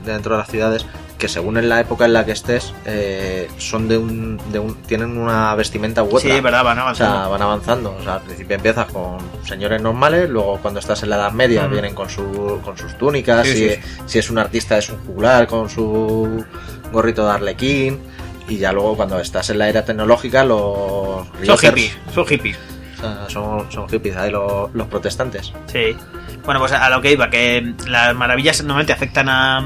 dentro 0.03 0.33
de 0.33 0.39
las 0.39 0.49
ciudades, 0.49 0.87
que 1.23 1.29
según 1.29 1.55
en 1.57 1.69
la 1.69 1.79
época 1.79 2.03
en 2.03 2.11
la 2.11 2.25
que 2.25 2.33
estés, 2.33 2.73
eh, 2.85 3.47
son 3.57 3.87
de 3.87 3.97
un, 3.97 4.37
de 4.51 4.59
un, 4.59 4.75
tienen 4.81 5.17
una 5.17 5.55
vestimenta 5.55 6.03
u 6.03 6.07
otra. 6.07 6.19
sí, 6.19 6.41
verdad, 6.41 6.65
van 6.65 6.79
O 6.79 6.81
avanzando. 6.81 7.15
sea, 7.15 7.27
van 7.29 7.41
avanzando. 7.41 7.95
O 7.97 8.03
sea, 8.03 8.15
al 8.15 8.21
principio 8.23 8.57
empiezas 8.57 8.87
con 8.91 9.19
señores 9.47 9.81
normales, 9.81 10.29
luego 10.29 10.57
cuando 10.61 10.81
estás 10.81 11.01
en 11.03 11.11
la 11.11 11.15
Edad 11.15 11.31
Media 11.31 11.65
Mm. 11.65 11.71
vienen 11.71 11.95
con, 11.95 12.09
su, 12.09 12.59
con 12.61 12.77
sus 12.77 12.97
túnicas, 12.97 13.47
Sí, 13.47 13.53
si, 13.53 13.69
sí, 13.69 13.79
si 14.05 14.19
es 14.19 14.29
un 14.29 14.37
artista 14.37 14.77
es 14.77 14.89
un 14.89 14.97
juglar 15.05 15.47
con 15.47 15.69
su 15.69 16.43
gorrito 16.91 17.25
de 17.25 17.31
arlequín, 17.31 18.01
y 18.49 18.57
ya 18.57 18.73
luego 18.73 18.97
cuando 18.97 19.17
estás 19.21 19.49
en 19.49 19.59
la 19.59 19.69
era 19.69 19.85
tecnológica 19.85 20.43
los 20.43 21.25
son 21.45 21.57
hippies, 21.57 21.97
son 22.13 22.25
hippies. 22.25 22.57
o 23.01 23.29
son, 23.29 23.71
son 23.71 23.87
hippies 23.87 24.17
ahí 24.17 24.29
los, 24.29 24.73
los 24.73 24.87
protestantes. 24.87 25.53
Sí. 25.71 25.95
Bueno, 26.43 26.59
pues 26.59 26.73
a 26.73 26.89
lo 26.89 27.01
que 27.01 27.13
iba, 27.13 27.29
que 27.29 27.73
las 27.87 28.13
maravillas 28.13 28.61
normalmente 28.61 28.91
afectan 28.91 29.29
a, 29.29 29.65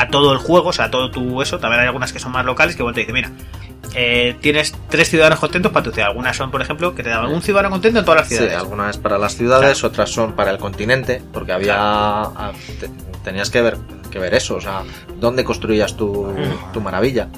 a 0.00 0.08
todo 0.08 0.32
el 0.32 0.38
juego, 0.38 0.68
o 0.68 0.72
sea, 0.72 0.86
a 0.86 0.90
todo 0.90 1.10
tu 1.10 1.42
eso. 1.42 1.58
También 1.58 1.80
hay 1.80 1.86
algunas 1.86 2.12
que 2.12 2.18
son 2.18 2.32
más 2.32 2.44
locales 2.44 2.76
que 2.76 2.82
bueno, 2.82 2.94
te 2.94 3.00
dicen, 3.00 3.14
mira, 3.14 3.30
eh, 3.94 4.36
tienes 4.40 4.74
tres 4.88 5.08
ciudadanos 5.08 5.38
contentos 5.40 5.72
para 5.72 5.84
tu 5.84 5.90
ciudad. 5.92 6.08
Algunas 6.08 6.36
son, 6.36 6.50
por 6.50 6.60
ejemplo, 6.62 6.94
que 6.94 7.02
te 7.02 7.08
daban 7.10 7.32
un 7.32 7.42
ciudadano 7.42 7.70
contento 7.70 7.98
en 7.98 8.04
todas 8.04 8.20
las 8.20 8.28
Sí, 8.28 8.36
ciudades. 8.36 8.56
algunas 8.58 8.96
para 8.98 9.18
las 9.18 9.36
ciudades, 9.36 9.82
otras 9.84 10.10
son 10.10 10.32
para 10.34 10.50
el 10.50 10.58
continente, 10.58 11.22
porque 11.32 11.52
había 11.52 12.30
te- 12.80 12.90
tenías 13.24 13.50
que 13.50 13.62
ver 13.62 13.76
que 14.10 14.18
ver 14.18 14.34
eso, 14.34 14.56
o 14.56 14.60
sea, 14.60 14.82
dónde 15.20 15.44
construías 15.44 15.94
tu, 15.96 16.34
tu 16.72 16.80
maravilla. 16.80 17.28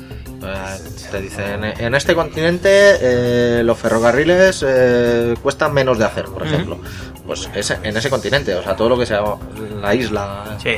Eh, 0.42 0.78
te 1.10 1.20
dicen, 1.20 1.64
en 1.64 1.94
este 1.94 2.14
continente 2.14 2.68
eh, 2.70 3.62
los 3.64 3.76
ferrocarriles 3.76 4.64
eh, 4.66 5.34
cuestan 5.42 5.74
menos 5.74 5.98
de 5.98 6.04
hacer, 6.04 6.26
por 6.26 6.46
ejemplo. 6.46 6.78
Pues 7.26 7.48
ese, 7.54 7.78
en 7.82 7.96
ese 7.96 8.08
continente, 8.08 8.54
o 8.54 8.62
sea, 8.62 8.74
todo 8.76 8.88
lo 8.88 8.98
que 8.98 9.04
sea 9.06 9.22
la 9.82 9.94
isla. 9.94 10.56
Sí. 10.62 10.76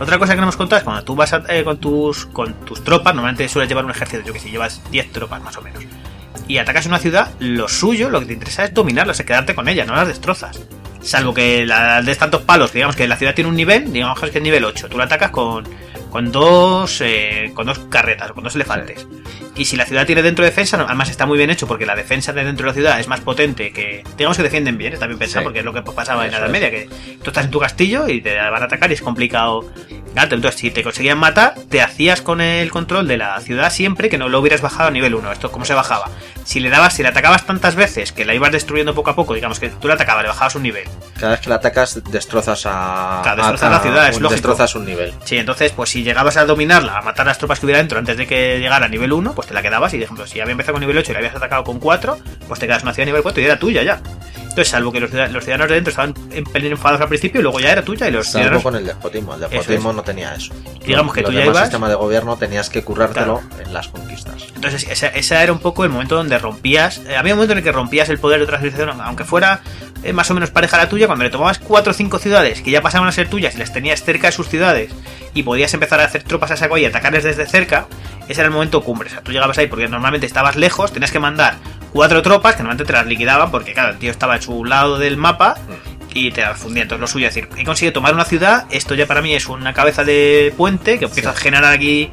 Otra 0.00 0.18
cosa 0.18 0.32
que 0.32 0.38
no 0.38 0.44
hemos 0.44 0.56
contado 0.56 0.78
es 0.78 0.84
cuando 0.84 1.04
tú 1.04 1.14
vas 1.14 1.34
eh, 1.48 1.62
con 1.62 1.78
tus 1.78 2.24
con 2.26 2.54
tus 2.64 2.82
tropas, 2.82 3.14
normalmente 3.14 3.46
sueles 3.48 3.68
llevar 3.68 3.84
un 3.84 3.90
ejército, 3.90 4.24
yo 4.24 4.32
que 4.32 4.40
sé, 4.40 4.50
llevas 4.50 4.80
10 4.90 5.12
tropas 5.12 5.42
más 5.42 5.56
o 5.58 5.62
menos. 5.62 5.84
Y 6.48 6.56
atacas 6.56 6.86
una 6.86 6.98
ciudad, 6.98 7.30
lo 7.38 7.68
suyo, 7.68 8.08
lo 8.08 8.18
que 8.20 8.26
te 8.26 8.32
interesa 8.32 8.64
es 8.64 8.72
dominarla, 8.72 9.12
es 9.12 9.22
quedarte 9.22 9.54
con 9.54 9.68
ella, 9.68 9.84
no 9.84 9.94
las 9.94 10.08
destrozas. 10.08 10.58
Salvo 11.02 11.34
que 11.34 11.66
la 11.66 12.00
des 12.00 12.16
tantos 12.16 12.42
palos, 12.42 12.70
que 12.70 12.78
digamos 12.78 12.96
que 12.96 13.06
la 13.06 13.16
ciudad 13.16 13.34
tiene 13.34 13.50
un 13.50 13.56
nivel, 13.56 13.92
digamos 13.92 14.18
que 14.18 14.26
es 14.26 14.42
nivel 14.42 14.64
8. 14.64 14.88
Tú 14.88 14.96
la 14.96 15.04
atacas 15.04 15.30
con, 15.30 15.64
con 16.10 16.32
dos 16.32 17.00
eh, 17.02 17.52
con 17.54 17.66
dos 17.66 17.78
carretas, 17.90 18.32
con 18.32 18.42
dos 18.42 18.54
elefantes. 18.54 19.06
Y 19.60 19.66
si 19.66 19.76
la 19.76 19.84
ciudad 19.84 20.06
tiene 20.06 20.22
dentro 20.22 20.42
defensa, 20.42 20.78
además 20.82 21.10
está 21.10 21.26
muy 21.26 21.36
bien 21.36 21.50
hecho 21.50 21.66
porque 21.66 21.84
la 21.84 21.94
defensa 21.94 22.32
de 22.32 22.44
dentro 22.44 22.64
de 22.64 22.68
la 22.70 22.74
ciudad 22.74 22.98
es 22.98 23.08
más 23.08 23.20
potente 23.20 23.72
que. 23.74 24.02
Digamos 24.16 24.38
que 24.38 24.42
defienden 24.42 24.78
bien, 24.78 24.94
está 24.94 25.06
bien 25.06 25.18
pensado 25.18 25.40
Sí. 25.40 25.44
porque 25.44 25.58
es 25.58 25.64
lo 25.66 25.74
que 25.74 25.82
pasaba 25.82 26.24
en 26.24 26.32
la 26.32 26.38
Edad. 26.38 26.48
Media, 26.48 26.70
que 26.70 26.88
tú 27.22 27.28
estás 27.28 27.44
en 27.44 27.50
tu 27.50 27.60
castillo 27.60 28.08
y 28.08 28.22
te 28.22 28.34
van 28.36 28.62
a 28.62 28.64
atacar 28.64 28.90
y 28.90 28.94
es 28.94 29.02
complicado. 29.02 29.70
Entonces 30.16 30.54
si 30.56 30.70
te 30.70 30.82
conseguían 30.82 31.18
matar, 31.18 31.54
te 31.68 31.82
hacías 31.82 32.20
con 32.22 32.40
el 32.40 32.70
control 32.70 33.06
de 33.06 33.16
la 33.18 33.38
ciudad 33.40 33.70
siempre 33.70 34.08
que 34.08 34.16
no 34.18 34.28
lo 34.30 34.40
hubieras 34.40 34.60
bajado 34.62 34.88
a 34.88 34.90
nivel 34.90 35.14
1. 35.14 35.30
Esto, 35.30 35.52
¿cómo 35.52 35.64
se 35.66 35.74
bajaba? 35.74 36.08
Si 36.42 36.58
le 36.58 36.68
dabas, 36.70 36.94
si 36.94 37.02
le 37.02 37.10
atacabas 37.10 37.44
tantas 37.46 37.76
veces 37.76 38.10
que 38.12 38.24
la 38.24 38.34
ibas 38.34 38.50
destruyendo 38.50 38.92
poco 38.94 39.10
a 39.10 39.14
poco, 39.14 39.34
digamos 39.34 39.60
que 39.60 39.68
tú 39.68 39.86
la 39.86 39.94
atacabas, 39.94 40.22
le 40.22 40.28
bajabas 40.30 40.54
un 40.56 40.62
nivel. 40.64 40.88
Cada 41.18 41.32
vez 41.32 41.40
que 41.42 41.48
la 41.50 41.56
atacas, 41.56 42.02
destrozas 42.10 42.64
a. 42.66 43.20
Claro, 43.22 43.36
destrozas 43.42 43.68
a- 43.68 43.70
la 43.70 43.80
ciudad, 43.80 44.08
es 44.08 44.16
lógico. 44.16 44.30
Destrozas 44.32 44.74
un 44.74 44.84
nivel. 44.86 45.12
Sí, 45.24 45.36
entonces, 45.38 45.70
pues 45.72 45.90
si 45.90 46.02
llegabas 46.02 46.36
a 46.38 46.44
dominarla, 46.46 46.98
a 46.98 47.02
matar 47.02 47.26
las 47.26 47.38
tropas 47.38 47.60
que 47.60 47.66
hubiera 47.66 47.78
dentro 47.78 47.98
antes 48.00 48.16
de 48.16 48.26
que 48.26 48.58
llegara 48.58 48.86
a 48.86 48.88
nivel 48.88 49.12
1, 49.12 49.32
pues 49.34 49.46
te 49.50 49.54
la 49.54 49.62
quedabas 49.62 49.92
y, 49.94 49.96
por 49.96 50.04
ejemplo, 50.04 50.26
si 50.28 50.40
había 50.40 50.52
empezado 50.52 50.74
con 50.74 50.80
nivel 50.80 50.96
8 50.96 51.10
y 51.10 51.12
la 51.12 51.18
habías 51.18 51.34
atacado 51.34 51.64
con 51.64 51.80
4, 51.80 52.18
pues 52.46 52.60
te 52.60 52.68
quedas 52.68 52.84
una 52.84 52.94
ciudad 52.94 53.06
a 53.06 53.10
nivel 53.10 53.22
4 53.22 53.42
y 53.42 53.44
era 53.44 53.58
tuya 53.58 53.82
ya. 53.82 54.00
Entonces, 54.50 54.68
salvo 54.68 54.92
que 54.92 55.00
los, 55.00 55.10
ciudad- 55.10 55.30
los 55.30 55.44
ciudadanos 55.44 55.68
de 55.68 55.74
dentro 55.76 55.90
estaban 55.90 56.14
en 56.32 56.44
pelín 56.44 56.72
enfadados 56.72 57.00
al 57.00 57.08
principio 57.08 57.40
y 57.40 57.42
luego 57.42 57.60
ya 57.60 57.70
era 57.72 57.82
tuya 57.84 58.08
y 58.08 58.10
los 58.10 58.26
Salvo 58.26 58.38
ciudadanos... 58.40 58.62
con 58.62 58.76
el 58.76 58.84
despotismo. 58.86 59.34
El 59.34 59.40
despotismo 59.40 59.90
es. 59.90 59.96
no 59.96 60.02
tenía 60.02 60.34
eso. 60.34 60.52
Digamos 60.84 61.14
que 61.14 61.22
tú 61.22 61.32
ya 61.32 61.44
ibas- 61.44 61.62
sistema 61.62 61.88
de 61.88 61.94
gobierno 61.94 62.36
tenías 62.36 62.68
que 62.68 62.82
currártelo 62.82 63.40
en 63.64 63.72
las 63.72 63.88
conquistas. 63.88 64.46
Entonces, 64.54 64.86
ese, 64.90 65.10
ese 65.14 65.34
era 65.36 65.52
un 65.52 65.60
poco 65.60 65.84
el 65.84 65.90
momento 65.90 66.16
donde 66.16 66.38
rompías. 66.38 66.98
eh, 67.08 67.16
había 67.16 67.32
un 67.34 67.38
momento 67.38 67.52
en 67.52 67.58
el 67.58 67.64
que 67.64 67.72
rompías 67.72 68.08
el 68.08 68.18
poder 68.18 68.38
de 68.40 68.44
otra 68.44 68.58
civilización, 68.58 69.00
aunque 69.00 69.24
fuera 69.24 69.60
eh, 70.02 70.12
más 70.12 70.30
o 70.30 70.34
menos 70.34 70.50
pareja 70.50 70.76
a 70.76 70.80
la 70.80 70.88
tuya, 70.88 71.06
cuando 71.06 71.24
le 71.24 71.30
tomabas 71.30 71.58
cuatro 71.60 71.92
o 71.92 71.94
cinco 71.94 72.18
ciudades 72.18 72.60
que 72.60 72.70
ya 72.72 72.82
pasaban 72.82 73.08
a 73.08 73.12
ser 73.12 73.28
tuyas 73.28 73.54
y 73.54 73.58
las 73.58 73.72
tenías 73.72 74.02
cerca 74.02 74.26
de 74.26 74.32
sus 74.32 74.48
ciudades 74.48 74.90
y 75.32 75.42
podías 75.44 75.72
empezar 75.74 76.00
a 76.00 76.04
hacer 76.04 76.24
tropas 76.24 76.50
a 76.50 76.56
saco 76.56 76.76
y 76.76 76.84
atacarles 76.84 77.22
desde 77.22 77.46
cerca, 77.46 77.86
ese 78.28 78.40
era 78.40 78.46
el 78.48 78.52
momento 78.52 78.82
cumbre. 78.82 79.08
O 79.08 79.12
sea, 79.12 79.22
tú 79.22 79.30
llegabas 79.32 79.56
ahí 79.58 79.68
porque 79.68 79.86
normalmente 79.88 80.26
estabas 80.26 80.56
lejos, 80.56 80.92
tenías 80.92 81.12
que 81.12 81.20
mandar 81.20 81.54
cuatro 81.92 82.22
tropas 82.22 82.54
que 82.56 82.62
normalmente 82.62 82.84
te 82.84 82.92
las 82.92 83.06
liquidaban 83.06 83.50
porque, 83.50 83.72
claro, 83.72 83.92
el 83.92 83.98
tío 83.98 84.10
estaba 84.10 84.36
en 84.36 84.42
su 84.42 84.64
lado 84.64 84.98
del 84.98 85.16
mapa 85.16 85.56
y 86.12 86.30
te 86.32 86.40
las 86.42 86.58
fundía. 86.58 86.82
Entonces, 86.82 87.00
lo 87.00 87.06
suyo 87.06 87.28
es 87.28 87.34
decir, 87.34 87.48
he 87.56 87.64
conseguido 87.64 87.92
tomar 87.92 88.14
una 88.14 88.24
ciudad, 88.24 88.66
esto 88.70 88.94
ya 88.94 89.06
para 89.06 89.22
mí 89.22 89.34
es 89.34 89.46
una 89.48 89.72
cabeza 89.72 90.04
de 90.04 90.52
puente 90.56 90.98
que 90.98 91.04
empieza 91.06 91.30
a 91.30 91.34
generar 91.34 91.72
aquí 91.72 92.10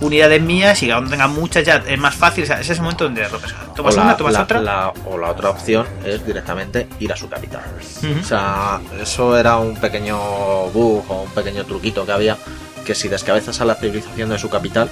unidades 0.00 0.40
mías 0.40 0.82
y 0.82 0.86
cuando 0.88 1.10
tenga 1.10 1.26
muchas 1.28 1.62
ya 1.64 1.82
es 1.86 1.98
más 1.98 2.14
fácil. 2.14 2.44
O 2.44 2.46
sea, 2.46 2.60
ese 2.60 2.72
es 2.72 2.78
el 2.78 2.82
momento 2.84 3.04
donde 3.04 3.26
rompes. 3.28 3.54
Tomas 3.76 3.96
la, 3.96 4.02
una, 4.02 4.16
tomas 4.16 4.32
la- 4.32 4.42
otra. 4.42 4.60
la- 4.62 4.92
o 5.06 5.18
la 5.18 5.30
otra 5.30 5.50
opción 5.50 5.86
es 6.04 6.24
directamente 6.24 6.86
ir 7.00 7.12
a 7.12 7.16
su 7.16 7.28
capital. 7.28 7.60
O 8.20 8.24
sea, 8.24 8.80
eso 9.02 9.36
era 9.36 9.58
un 9.58 9.76
pequeño 9.76 10.16
bug 10.72 11.04
o 11.08 11.22
un 11.22 11.30
pequeño 11.30 11.64
truquito 11.64 12.06
que 12.06 12.12
había, 12.12 12.38
que 12.86 12.94
si 12.94 13.08
descabezas 13.08 13.60
a 13.60 13.64
la 13.66 13.74
civilización 13.74 14.30
de 14.30 14.38
su 14.38 14.48
capital, 14.48 14.88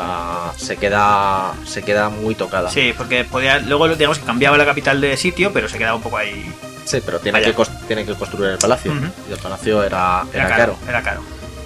sea, 0.00 0.52
se 0.56 0.76
queda, 0.76 1.52
se 1.64 1.82
queda 1.82 2.08
muy 2.08 2.34
tocada. 2.34 2.70
Sí, 2.70 2.92
porque 2.96 3.24
podía, 3.24 3.58
luego 3.58 3.88
digamos 3.88 4.18
que 4.18 4.24
cambiaba 4.24 4.56
la 4.56 4.64
capital 4.64 5.00
de 5.00 5.16
sitio, 5.16 5.52
pero 5.52 5.68
se 5.68 5.78
quedaba 5.78 5.96
un 5.96 6.02
poco 6.02 6.16
ahí. 6.18 6.50
Sí, 6.84 6.98
pero 7.04 7.18
tiene 7.18 7.42
que, 7.42 7.54
cos- 7.54 7.70
tiene 7.86 8.04
que 8.04 8.14
construir 8.14 8.50
el 8.50 8.58
palacio. 8.58 8.92
Y 9.28 9.32
el 9.32 9.38
palacio 9.38 9.82
era, 9.82 10.22
Era, 10.32 10.46
era 10.46 10.56
caro, 10.56 10.74
caro. 10.74 10.88
Era 10.88 11.02
caro. 11.02 11.22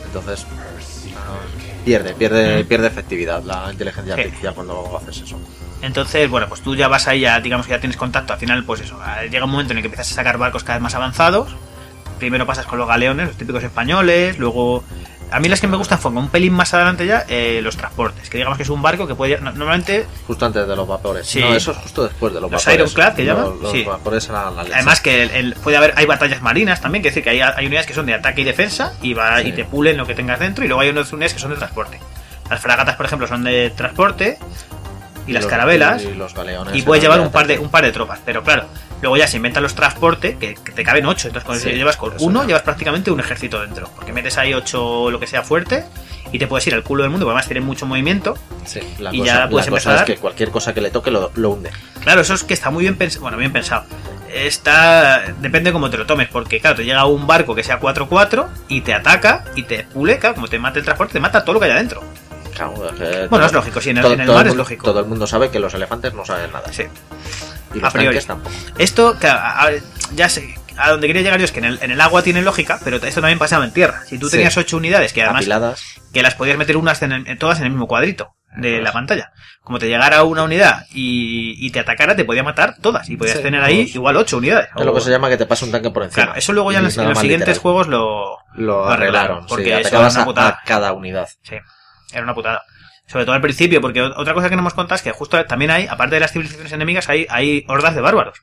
Entonces, 0.07 0.47
ah, 1.17 1.37
pierde, 1.85 2.15
pierde, 2.15 2.65
pierde 2.65 2.87
efectividad 2.87 3.43
la 3.43 3.69
inteligencia 3.71 4.15
Sí. 4.15 4.21
artificial 4.23 4.55
cuando 4.55 4.97
haces 5.01 5.23
eso. 5.23 5.39
Entonces, 5.83 6.29
bueno, 6.29 6.49
pues 6.49 6.61
tú 6.63 6.75
ya 6.77 6.89
vas 6.89 7.07
ahí, 7.09 7.21
ya 7.21 7.41
digamos 7.41 7.67
que 7.67 7.73
ya 7.73 7.81
tienes 7.81 7.97
contacto. 7.97 8.33
Al 8.33 8.39
final, 8.39 8.65
pues 8.65 8.81
eso, 8.83 8.99
eh, 9.23 9.29
llega 9.31 9.45
un 9.45 9.51
momento 9.51 9.73
en 9.73 9.79
el 9.79 9.83
que 9.83 9.87
empiezas 9.89 10.13
a 10.13 10.15
sacar 10.15 10.37
barcos 10.39 10.63
cada 10.65 10.77
vez 10.79 10.83
más 10.83 10.95
avanzados. 10.95 11.55
Primero 12.19 12.45
pasas 12.47 12.67
con 12.67 12.79
los 12.79 12.87
galeones, 12.87 13.29
los 13.29 13.37
típicos 13.37 13.63
españoles. 13.63 14.39
Luego, 14.39 14.85
a 15.31 15.41
mí 15.41 15.49
las 15.49 15.61
que 15.61 15.67
me 15.67 15.77
gustan 15.77 15.99
fueron 15.99 16.19
un 16.25 16.29
pelín 16.29 16.53
más 16.53 16.73
adelante 16.75 17.07
ya 17.07 17.25
eh, 17.29 17.61
los 17.63 17.77
transportes. 17.77 18.29
Que 18.31 18.39
digamos 18.39 18.57
que 18.57 18.63
es 18.65 18.69
un 18.69 18.83
barco 18.83 19.07
que 19.07 19.15
puede. 19.15 19.39
no- 19.41 19.53
Normalmente, 19.53 20.07
Justo 20.27 20.47
antes 20.47 20.67
de 20.67 20.77
los 20.77 20.87
vapores. 20.87 21.27
Sí. 21.27 21.41
No, 21.41 21.55
eso 21.55 21.71
es 21.73 21.77
justo 21.79 22.05
después 22.05 22.33
de 22.35 22.41
los, 22.41 22.51
¿Los 22.51 22.65
vapores. 22.65 22.81
Ironclad 22.81 23.15
que 23.15 23.25
llaman? 23.25 23.45
Los, 23.45 23.61
los 23.61 23.73
Sí. 23.73 23.85
vapores 23.85 24.29
la 24.29 24.49
además 24.49 25.01
que 25.01 25.23
el- 25.23 25.31
el- 25.31 25.55
puede 25.55 25.77
haber, 25.77 25.95
hay 25.97 26.07
batallas 26.07 26.43
marinas 26.43 26.81
también, 26.81 27.03
que 27.03 27.11
decir 27.11 27.23
que 27.25 27.31
hay, 27.31 27.41
hay 27.41 27.67
unidades 27.67 27.87
que 27.87 27.95
son 27.95 28.07
de 28.07 28.15
ataque 28.15 28.41
y 28.43 28.45
defensa 28.45 28.95
y, 29.03 29.15
va, 29.15 29.41
Sí. 29.41 29.49
y 29.49 29.53
te 29.53 29.65
pulen 29.65 29.97
lo 29.97 30.07
que 30.07 30.15
tengas 30.15 30.39
dentro. 30.41 30.65
Y 30.65 30.69
luego 30.69 30.81
hay 30.83 30.89
unas 30.91 31.13
unidades 31.13 31.35
que 31.35 31.41
son 31.41 31.51
de 31.51 31.57
transporte. 31.57 32.01
Las 32.49 32.61
fragatas, 32.61 32.97
por 32.97 33.07
ejemplo, 33.07 33.27
son 33.29 33.45
de 33.45 33.71
transporte. 33.71 34.39
Y, 35.27 35.33
las 35.33 35.45
los- 35.45 35.51
carabelas. 35.51 36.03
Y 36.03 36.15
los 36.15 36.35
galeones. 36.35 36.75
y 36.75 36.83
puedes 36.83 37.03
llevar 37.03 37.21
un 37.21 37.31
par 37.31 37.47
de 37.47 37.59
un 37.59 37.69
par 37.71 37.85
de 37.85 37.93
tropas 37.93 38.19
pero 38.25 38.43
claro 38.43 38.65
luego 39.03 39.17
ya 39.17 39.27
se 39.27 39.37
inventan 39.37 39.63
los 39.63 39.75
transportes 39.75 40.37
que, 40.37 40.55
que 40.55 40.73
te 40.73 40.83
caben 40.85 41.07
ocho. 41.07 41.29
Entonces 41.29 41.47
cuando 41.47 41.63
Sí, 41.65 41.71
llevas 41.71 41.97
con 41.97 42.15
eso 42.15 42.25
uno 42.25 42.45
llevas 42.45 42.63
prácticamente 42.63 43.11
un 43.11 43.21
ejército 43.21 43.61
dentro. 43.61 43.89
Porque 43.97 44.13
metes 44.13 44.37
ahí 44.39 44.55
ocho 44.55 45.11
lo 45.11 45.19
que 45.21 45.27
sea 45.27 45.43
fuerte 45.43 45.85
y 46.33 46.39
te 46.39 46.47
puedes 46.47 46.67
ir 46.67 46.75
al 46.75 46.83
culo 46.85 47.03
del 47.03 47.11
mundo 47.11 47.25
porque 47.27 47.33
además 47.33 47.47
tienen 47.47 47.65
mucho 47.65 47.87
movimiento 47.87 48.35
Sí, 48.65 48.81
la 49.01 49.13
y 49.15 49.19
cosa, 49.21 49.33
ya 49.35 49.49
puedes 49.49 49.67
la 49.67 49.71
cosa 49.73 49.91
empezar. 49.91 50.11
es 50.11 50.15
que 50.17 50.21
cualquier 50.21 50.51
cosa 50.51 50.73
que 50.75 50.81
le 50.81 50.91
toque 50.91 51.11
lo, 51.11 51.33
lo 51.35 51.51
hunde. 51.51 51.71
claro 52.03 52.21
eso 52.21 52.35
es 52.35 52.45
que 52.45 52.55
está 52.55 52.71
muy 52.71 52.83
bien 52.85 52.97
pensado 52.97 53.23
bueno 53.23 53.37
bien 53.37 53.53
pensado. 53.53 53.85
Está 54.33 55.23
depende 55.41 55.73
cómo 55.73 55.91
te 55.91 55.97
lo 55.99 56.07
tomes 56.07 56.29
porque 56.29 56.61
claro 56.61 56.77
te 56.77 56.85
llega 56.85 57.05
un 57.07 57.27
barco 57.27 57.55
que 57.55 57.65
sea 57.65 57.81
4-4 57.81 58.47
y 58.69 58.81
te 58.83 58.95
ataca 58.95 59.45
y 59.57 59.65
te 59.65 59.83
pule 59.85 60.19
claro 60.21 60.37
como 60.37 60.47
te 60.47 60.59
mata 60.61 60.79
el 60.79 60.85
transporte 60.85 61.15
te 61.15 61.21
mata 61.21 61.45
todo 61.45 61.55
lo 61.55 61.61
que 61.61 61.67
hay 61.67 61.73
adentro. 61.73 62.03
Claro, 62.55 62.73
bueno 62.73 63.29
todo- 63.29 63.47
es 63.47 63.53
lógico 63.53 63.81
sí 63.81 63.91
en 63.91 63.97
el, 63.99 64.03
todo- 64.05 64.13
en 64.15 64.21
el 64.21 64.27
todo 64.27 64.37
mar 64.37 64.47
es 64.47 64.51
mundo- 64.53 64.63
lógico. 64.63 64.85
Todo 64.85 65.01
el 65.01 65.07
mundo 65.07 65.27
sabe 65.27 65.51
que 65.51 65.59
los 65.59 65.75
elefantes 65.75 66.15
no 66.15 66.25
saben 66.25 66.53
nada. 66.53 66.73
sí 66.73 66.85
Y 67.75 67.85
A 67.85 67.91
priori. 67.91 68.19
tampoco. 68.21 68.55
Esto, 68.79 69.17
claro, 69.19 69.41
a- 69.41 69.67
a- 69.67 69.71
ya 70.15 70.29
sé, 70.29 70.55
a 70.77 70.91
donde 70.91 71.07
quería 71.07 71.23
llegar 71.23 71.39
yo 71.39 71.45
es 71.45 71.53
que 71.53 71.59
en 71.61 71.67
el, 71.67 71.79
en 71.83 71.91
el 71.91 72.01
agua 72.01 72.23
tiene 72.23 72.43
lógica, 72.43 72.81
pero 72.83 72.97
esto 72.97 73.21
también 73.21 73.39
pasaba 73.39 73.65
en 73.65 73.73
tierra. 73.73 74.03
Si 74.07 74.19
tú 74.19 74.27
Sí. 74.29 74.33
tenías 74.37 74.57
ocho 74.57 74.77
unidades, 74.77 75.13
que 75.13 75.23
además 75.23 75.43
Apiladas. 75.43 75.83
que 76.13 76.23
las 76.23 76.35
podías 76.35 76.59
meter 76.59 76.77
unas 76.77 77.01
en 77.03 77.13
el- 77.13 77.39
todas 77.39 77.59
en 77.59 77.65
el 77.67 77.71
mismo 77.71 77.87
cuadrito 77.87 78.35
de 78.57 78.81
la 78.81 78.91
pantalla. 78.93 79.33
Como 79.63 79.79
te 79.79 79.87
llegara 79.87 80.25
una 80.25 80.43
unidad 80.43 80.87
y, 80.91 81.55
y 81.65 81.71
te 81.71 81.79
atacara, 81.81 82.17
te 82.17 82.25
podía 82.25 82.43
matar 82.43 82.77
todas. 82.81 83.09
Y 83.09 83.17
podías 83.17 83.37
Sí, 83.37 83.43
tener 83.45 83.63
ahí 83.63 83.89
igual 83.95 84.17
ocho 84.17 84.39
unidades. 84.39 84.69
Es 84.77 84.85
lo 84.85 84.93
que 84.93 85.01
se 85.01 85.11
llama 85.11 85.29
que 85.29 85.37
te 85.37 85.47
pasa 85.47 85.65
un 85.67 85.71
tanque 85.71 85.91
por 85.91 86.03
encima. 86.03 86.25
Claro, 86.25 86.39
eso 86.39 86.53
luego 86.53 86.73
ya 86.73 86.79
en 86.79 86.85
los, 86.85 86.99
en 86.99 87.15
siguientes 87.15 87.49
literal. 87.49 87.59
juegos 87.61 87.87
lo, 87.87 88.89
arreglaron, 88.89 89.47
porque 89.47 89.67
sí, 89.67 89.71
eso 89.71 89.89
era 89.91 90.09
una 90.09 90.23
a- 90.23 90.25
putada. 90.25 90.49
a 90.49 90.61
cada 90.67 90.93
unidad. 90.93 91.29
Sí, 91.43 91.55
era 92.13 92.23
una 92.25 92.35
putada. 92.35 92.65
Sobre 93.11 93.25
todo 93.25 93.35
al 93.35 93.41
principio, 93.41 93.81
porque 93.81 94.01
otra 94.03 94.35
cosa 94.35 94.49
que 94.49 94.55
no 94.55 94.61
hemos 94.61 94.75
contado 94.75 94.95
es 94.97 95.03
que 95.03 95.11
justo 95.11 95.45
también 95.47 95.71
hay, 95.73 95.87
aparte 95.89 96.15
de 96.15 96.21
las 96.21 96.33
civilizaciones 96.33 96.73
enemigas, 96.73 97.09
hay, 97.09 97.27
hay 97.29 97.65
hordas 97.69 97.95
de 97.95 98.01
bárbaros. 98.01 98.39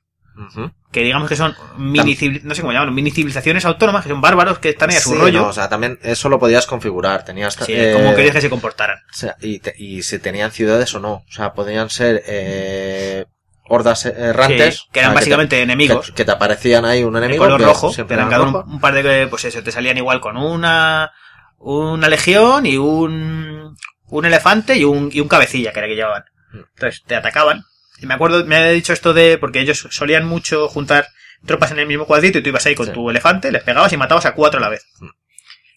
Que 0.92 1.02
digamos 1.02 1.28
que 1.28 1.36
son 1.36 1.56
mini 1.78 2.16
no 2.44 2.54
sé 2.54 2.62
cómo 2.62 2.72
llamarlo, 2.72 2.94
mini 2.94 3.10
civilizaciones 3.10 3.66
autónomas, 3.66 4.04
que 4.04 4.10
son 4.10 4.22
bárbaros 4.22 4.60
que 4.60 4.70
están 4.70 4.92
ahí 4.92 4.98
a 4.98 5.00
su 5.00 5.12
Sí, 5.14 5.18
rollo. 5.18 5.42
no, 5.42 5.48
o 5.48 5.54
sea, 5.54 5.68
también 5.68 5.98
eso 6.04 6.30
lo 6.30 6.38
podías 6.38 6.68
configurar. 6.68 7.26
Tenías 7.26 7.56
Sí, 7.56 7.74
eh, 7.76 7.94
como 7.96 8.14
querías 8.14 8.36
que 8.36 8.42
se 8.42 8.50
comportaran. 8.50 8.98
o 9.10 9.14
sea, 9.18 9.36
y, 9.42 9.60
te- 9.60 9.74
y 9.78 10.04
si 10.04 10.20
tenían 10.20 10.52
ciudades 10.52 10.94
o 10.94 11.00
no. 11.00 11.14
O 11.14 11.32
sea, 11.32 11.54
podían 11.54 11.90
ser 11.90 12.22
eh, 12.28 13.26
hordas 13.68 14.06
errantes. 14.06 14.76
Sí, 14.80 14.82
que 14.94 15.00
eran 15.00 15.12
o 15.12 15.14
sea, 15.14 15.20
básicamente 15.22 15.56
te, 15.56 15.62
enemigos. 15.64 16.08
Que, 16.08 16.14
que 16.14 16.26
te 16.26 16.32
aparecían 16.32 16.86
ahí 16.86 17.04
un 17.04 17.14
de 17.14 17.20
enemigo. 17.20 17.44
color 17.46 17.60
que 17.60 17.66
rojo, 17.66 17.92
siempre 17.92 18.16
te 18.16 18.22
dan 18.22 18.28
era 18.32 18.38
cada 18.38 18.50
un, 18.64 18.74
un 18.74 18.80
par 18.80 18.94
de, 18.94 19.28
pues 19.28 19.44
eso, 19.46 19.64
te 19.64 19.72
salían 19.72 19.98
igual 19.98 20.20
con 20.22 20.38
una, 20.38 21.12
una 21.58 22.10
legión 22.10 22.68
y 22.68 22.78
un, 22.78 23.76
un 24.10 24.26
elefante 24.26 24.76
y 24.78 24.84
un, 24.84 25.10
y 25.14 25.20
un 25.20 25.28
cabecilla, 25.28 25.72
que 25.74 25.80
era 25.80 25.88
que 25.88 25.96
llevaban. 25.96 26.24
Mm. 26.52 26.58
Entonces, 26.76 27.04
te 27.06 27.16
atacaban. 27.16 27.64
Y 28.00 28.06
me 28.06 28.14
acuerdo, 28.14 28.46
me 28.46 28.56
ha 28.56 28.70
dicho 28.70 28.94
esto 28.94 29.14
de, 29.14 29.38
porque 29.38 29.60
ellos 29.60 29.88
solían 29.92 30.26
mucho 30.26 30.68
juntar 30.68 31.08
tropas 31.46 31.72
en 31.72 31.80
el 31.80 31.88
mismo 31.88 32.06
cuadrito 32.06 32.40
y 32.40 32.44
tú 32.44 32.50
ibas 32.50 32.66
ahí 32.66 32.76
con 32.76 32.88
Sí. 32.88 32.92
tu 32.94 33.10
elefante, 33.10 33.52
les 33.52 33.64
pegabas 33.64 33.92
y 33.94 33.98
matabas 33.98 34.26
a 34.26 34.34
cuatro 34.34 34.60
a 34.60 34.62
la 34.62 34.70
vez. 34.70 34.86
Mm. 35.00 35.08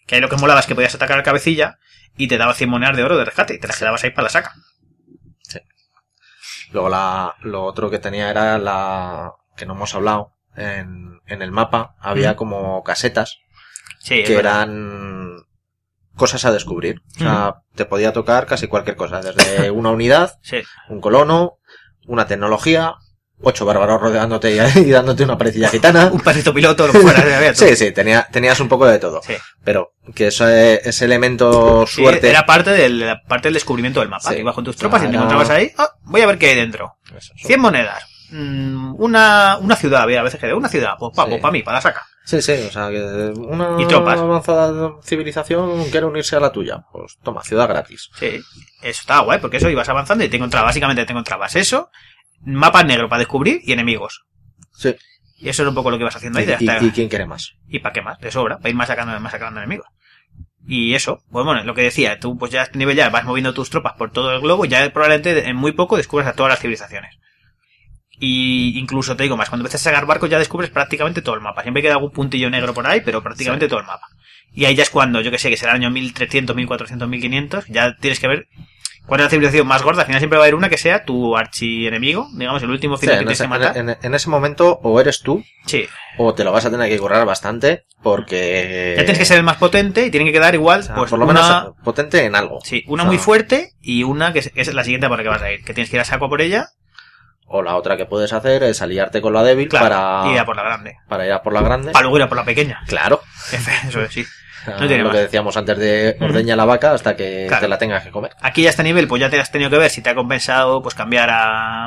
Que 0.07 0.15
ahí 0.17 0.21
lo 0.21 0.29
que 0.29 0.37
molaba 0.37 0.61
es 0.61 0.67
que 0.67 0.75
podías 0.75 0.95
atacar 0.95 1.17
al 1.19 1.23
cabecilla 1.25 1.79
y 2.17 2.29
te 2.29 2.37
daba 2.39 2.55
100 2.55 2.69
monedas 2.71 2.97
de 2.97 3.03
oro 3.05 3.17
de 3.17 3.25
rescate 3.25 3.55
y 3.55 3.59
te 3.59 3.67
las 3.69 3.79
quedabas 3.79 4.03
ahí 4.05 4.11
para 4.11 4.25
la 4.25 4.31
saca. 4.31 4.53
Luego 6.73 6.89
la, 6.89 7.35
lo 7.43 7.65
otro 7.65 7.91
que 7.91 7.99
tenía 7.99 8.31
era 8.31 8.57
la 8.59 9.33
que 9.57 9.67
no 9.67 9.75
hemos 9.75 9.95
hablado. 9.95 10.33
En, 10.57 11.21
en 11.27 11.43
el 11.43 11.53
mapa 11.53 11.95
había 12.01 12.33
Mm. 12.33 12.37
como 12.37 12.83
casetas 12.83 13.39
Sí, 14.01 14.23
que 14.25 14.35
eran 14.37 15.37
cosas 16.21 16.45
a 16.45 16.53
descubrir. 16.53 17.01
O 17.17 17.19
sea, 17.19 17.55
te 17.75 17.87
podía 17.87 18.13
tocar 18.13 18.47
casi 18.47 18.69
cualquier 18.69 18.95
cosa, 18.97 19.21
desde 19.21 19.71
una 19.81 19.91
unidad, 19.91 20.39
Sí. 20.43 20.59
un 20.91 21.01
colono, 21.01 21.59
una 22.07 22.27
tecnología, 22.27 22.95
ocho 23.43 23.65
bárbaros 23.65 24.01
rodeándote 24.03 24.51
y, 24.55 24.59
y 24.81 24.91
dándote 24.91 25.25
una 25.25 25.39
parecilla 25.39 25.69
gitana. 25.71 26.11
Un 26.13 26.21
pasito 26.21 26.53
piloto, 26.53 26.87
lo 26.87 26.93
fuera. 26.93 27.55
Sí, 27.55 27.75
sí, 27.75 27.91
tenía, 27.93 28.29
tenías 28.31 28.61
un 28.61 28.69
poco 28.69 28.87
de 28.87 28.99
todo. 28.99 29.21
Sí. 29.27 29.35
Pero 29.65 29.95
que 30.15 30.27
ese, 30.29 30.87
ese 30.89 31.05
elemento 31.07 31.87
Sí, 31.87 32.03
suerte. 32.03 32.29
era 32.29 32.45
parte 32.45 32.71
del, 32.71 33.17
parte 33.27 33.49
del 33.49 33.55
descubrimiento 33.55 34.01
del 34.01 34.11
mapa. 34.11 34.35
Ibas 34.37 34.55
con 34.55 34.65
tus 34.65 34.77
tropas 34.77 35.03
y 35.03 35.09
te 35.09 35.17
encontrabas 35.17 35.49
ahí. 35.51 35.73
"Ah, 35.79 35.91
voy 36.03 36.21
a 36.21 36.27
ver 36.27 36.37
qué 36.39 36.51
hay 36.51 36.57
dentro. 36.57 36.97
Eso, 37.09 37.33
eso. 37.35 37.47
100 37.49 37.61
monedas. 37.61 38.05
Mm, 38.33 38.95
una, 38.99 39.59
una 39.61 39.75
ciudad, 39.75 40.03
había 40.03 40.21
a 40.21 40.23
veces 40.23 40.39
que 40.39 40.47
de 40.47 40.55
una 40.55 40.69
ciudad. 40.69 40.93
Pues 40.99 41.13
pa, 41.17 41.25
Sí. 41.25 41.31
pues 41.31 41.43
pa 41.43 41.51
mí, 41.51 41.63
para 41.63 41.79
la 41.79 41.83
saca. 41.83 42.07
Sí, 42.25 42.41
sí, 42.43 42.53
o 42.53 42.71
sea, 42.71 42.91
que 42.91 43.33
una 43.37 43.77
Y 43.81 43.87
tropas. 43.87 44.19
avanzada 44.21 44.93
civilización 45.03 45.85
quiere 45.91 46.07
unirse 46.07 46.37
a 46.37 46.41
la 46.41 46.53
tuya. 46.53 46.85
Pues 46.93 47.17
toma, 47.23 47.43
ciudad 47.43 47.69
gratis. 47.69 48.11
Sí. 48.19 48.27
Eso 48.83 49.01
estaba 49.01 49.23
guay, 49.23 49.41
porque 49.41 49.57
eso 49.57 49.69
ibas 49.69 49.89
avanzando 49.89 50.23
y 50.25 50.29
te 50.29 50.37
encontrabas, 50.37 50.69
básicamente 50.69 51.05
te 51.05 51.13
encontrabas 51.13 51.57
eso, 51.57 51.91
mapa 52.43 52.85
negro 52.85 53.09
para 53.09 53.21
descubrir 53.21 53.61
y 53.65 53.73
enemigos. 53.73 54.25
Sí. 54.73 54.95
Y 55.39 55.49
eso 55.49 55.63
era 55.63 55.71
un 55.71 55.75
poco 55.75 55.91
lo 55.91 55.97
que 55.97 56.03
ibas 56.05 56.15
haciendo 56.17 56.39
ahí. 56.39 56.45
Y, 56.45 56.49
de 56.49 56.55
hasta- 56.55 56.85
y- 56.85 56.89
y 56.89 56.91
quién 56.91 57.09
quiere 57.09 57.27
más? 57.27 57.55
¿Y 57.67 57.79
para 57.81 57.93
qué 57.95 58.03
más? 58.03 58.19
De 58.21 58.31
sobra, 58.31 58.59
para 58.59 58.69
ir 58.69 58.77
más 58.77 58.89
sacando, 58.89 59.19
más 59.19 59.33
sacando 59.33 59.59
enemigos. 59.61 59.87
Y 60.67 60.95
eso, 60.95 61.23
pues 61.33 61.45
bueno, 61.45 61.65
lo 61.65 61.75
que 61.75 61.83
decía, 61.83 62.21
tú 62.21 62.37
pues 62.37 62.53
ya 62.53 62.61
a 62.61 62.65
este 62.65 62.79
nivel 62.79 62.95
ya 62.97 63.09
vas 63.09 63.25
moviendo 63.25 63.55
tus 63.55 63.71
tropas 63.71 63.95
por 63.95 64.13
todo 64.13 64.33
el 64.35 64.41
globo 64.43 64.67
y 64.67 64.69
ya 64.69 64.89
probablemente 64.93 65.49
en 65.49 65.57
muy 65.57 65.73
poco 65.73 65.97
descubres 65.97 66.29
a 66.29 66.35
todas 66.35 66.51
las 66.51 66.61
civilizaciones. 66.61 67.17
Y 68.23 68.79
incluso 68.79 69.17
te 69.17 69.23
digo 69.23 69.37
más, 69.37 69.49
cuando 69.49 69.63
empiezas 69.65 69.81
a 69.87 69.91
sacar 69.91 70.05
barcos 70.07 70.29
ya 70.29 70.39
descubres 70.39 70.71
prácticamente 70.71 71.23
todo 71.23 71.35
el 71.35 71.41
mapa. 71.41 71.63
Siempre 71.63 71.83
queda 71.83 71.95
algún 71.95 72.11
puntillo 72.11 72.51
negro 72.51 72.75
por 72.75 72.87
ahí, 72.87 73.01
pero 73.03 73.23
prácticamente 73.23 73.67
todo 73.67 73.81
el 73.81 73.87
mapa. 73.87 74.07
Y 74.53 74.67
ahí 74.67 74.75
ya 74.75 74.83
es 74.83 74.91
cuando, 74.91 75.21
yo 75.23 75.31
que 75.31 75.39
sé, 75.39 75.49
que 75.49 75.57
será 75.57 75.73
el 75.73 75.77
año 75.79 75.91
1300, 75.91 76.55
1400, 76.55 77.09
1500, 77.09 77.67
ya 77.69 77.97
tienes 77.99 78.21
que 78.21 78.29
ver 78.29 78.47
cuál 79.07 79.21
es 79.21 79.25
la 79.25 79.31
civilización 79.31 79.67
más 79.67 79.83
gorda. 79.83 80.03
Al 80.03 80.07
final 80.07 80.21
siempre 80.21 80.37
va 80.39 80.45
a 80.45 80.47
haber 80.47 80.55
una 80.55 80.69
que 80.69 80.77
sea 80.77 81.05
tu 81.05 81.35
archienemigo, 81.37 82.29
digamos, 82.35 82.63
el 82.63 82.71
último 82.71 82.97
Sí, 82.99 83.03
final 83.07 83.19
que 83.21 83.25
en, 83.25 83.31
ese, 83.31 83.45
que 83.45 83.49
matar. 83.49 83.77
en- 83.77 84.15
ese 84.15 84.29
momento 84.29 84.79
o 84.83 85.01
eres 85.01 85.23
tú 85.23 85.43
Sí, 85.67 85.87
o 86.19 86.35
te 86.35 86.45
lo 86.45 86.53
vas 86.53 86.65
a 86.67 86.71
tener 86.71 86.89
que 86.91 86.99
currar 86.99 87.25
bastante 87.25 87.85
porque... 88.03 88.95
ya 88.97 89.05
tienes 89.05 89.19
que 89.19 89.25
ser 89.25 89.39
el 89.39 89.45
más 89.45 89.57
potente 89.57 90.05
y 90.07 90.11
tienen 90.11 90.27
que 90.27 90.33
quedar 90.33 90.55
igual, 90.55 90.81
o 90.81 90.83
sea, 90.83 90.95
pues 90.95 91.11
por 91.11 91.19
lo 91.19 91.25
una- 91.27 91.35
menos 91.43 91.75
potente 91.85 92.25
en 92.25 92.35
algo. 92.35 92.59
Sí, 92.65 92.83
una 92.87 93.03
O 93.03 93.07
sea, 93.07 93.11
muy 93.13 93.19
fuerte 93.19 93.73
y 93.81 94.03
una 94.03 94.33
que 94.33 94.41
es, 94.41 94.51
que 94.51 94.61
es 94.61 94.75
la 94.75 94.85
siguiente 94.85 95.09
por 95.09 95.17
la 95.17 95.23
que 95.23 95.29
vas 95.31 95.43
a 95.43 95.53
ir. 95.53 95.65
Que 95.65 95.73
tienes 95.75 95.91
que 95.91 95.97
ir 95.97 96.01
a 96.01 96.05
saco 96.05 96.29
por 96.29 96.41
ella. 96.43 96.67
O 97.53 97.63
la 97.63 97.75
otra 97.77 97.97
que 97.97 98.07
puedes 98.07 98.33
hacer 98.33 98.63
es 98.63 98.81
aliarte 98.81 99.21
con 99.21 99.33
la 99.33 99.43
débil 99.43 99.69
Claro, 99.69 99.89
para, 99.89 100.33
ir 100.33 100.39
a 100.39 100.45
por 100.45 100.55
la 100.57 100.63
grande. 100.63 100.97
para 101.09 101.27
ir 101.27 101.33
a 101.33 101.43
por 101.43 101.53
la 101.53 101.63
grande. 101.63 101.91
Para 101.93 102.03
luego 102.05 102.17
ir 102.19 102.23
a 102.23 102.29
por 102.29 102.39
la 102.39 102.45
pequeña. 102.45 102.81
Claro. 102.87 103.23
Eso 103.89 104.01
es, 104.03 104.13
sí. 104.13 104.25
Ah, 104.67 104.75
tiene 104.79 104.99
lo 104.99 105.05
más. 105.05 105.15
que 105.15 105.23
decíamos 105.23 105.57
antes 105.57 105.79
de 105.79 106.19
ordeña 106.21 106.55
la 106.55 106.67
vaca 106.67 106.93
hasta 106.93 107.17
que 107.17 107.47
Claro. 107.49 107.63
te 107.63 107.69
la 107.69 107.79
tengas 107.79 108.05
que 108.05 108.11
comer. 108.11 108.33
Aquí 108.43 108.61
ya 108.63 108.69
a 108.69 108.71
este 108.73 108.83
nivel, 108.83 109.09
pues 109.09 109.19
ya 109.19 109.31
te 109.31 109.41
has 109.41 109.51
tenido 109.51 109.71
que 109.71 109.79
ver 109.79 109.91
si 109.91 110.03
te 110.03 110.11
ha 110.11 110.15
compensado 110.15 110.83
pues 110.83 110.95
cambiar 110.95 111.31
a, 111.31 111.87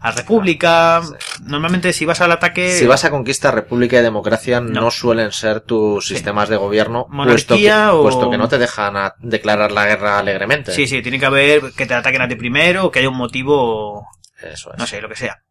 a 0.00 0.10
República. 0.12 1.00
Normalmente 1.44 1.94
si 1.94 2.04
vas 2.04 2.20
al 2.20 2.32
ataque... 2.32 2.72
Si 2.72 2.86
vas 2.86 3.06
a 3.06 3.10
conquista, 3.10 3.50
república 3.50 3.98
y 3.98 4.02
democracia 4.02 4.60
no, 4.60 4.80
No. 4.82 4.90
suelen 4.90 5.32
ser 5.32 5.60
tus 5.62 6.06
Sí. 6.08 6.14
sistemas 6.14 6.50
de 6.50 6.56
gobierno, 6.56 7.06
puesto 7.10 7.56
que, 7.56 7.72
o- 7.72 8.02
puesto 8.02 8.30
que 8.30 8.36
no 8.36 8.48
te 8.48 8.58
dejan 8.58 8.98
a- 8.98 9.14
declarar 9.20 9.72
la 9.72 9.86
guerra 9.86 10.18
alegremente. 10.18 10.72
Sí, 10.72 10.86
sí, 10.86 11.00
tiene 11.00 11.18
que 11.18 11.24
haber 11.26 11.72
que 11.74 11.86
te 11.86 11.94
ataquen 11.94 12.20
a 12.20 12.28
ti 12.28 12.34
primero, 12.36 12.84
o 12.84 12.90
que 12.90 12.98
haya 12.98 13.08
un 13.08 13.16
motivo, 13.16 14.06
Eso 14.42 14.72
es. 14.72 14.78
no 14.78 14.86
sé, 14.86 15.00
lo 15.00 15.08
que 15.08 15.16
sea. 15.16 15.42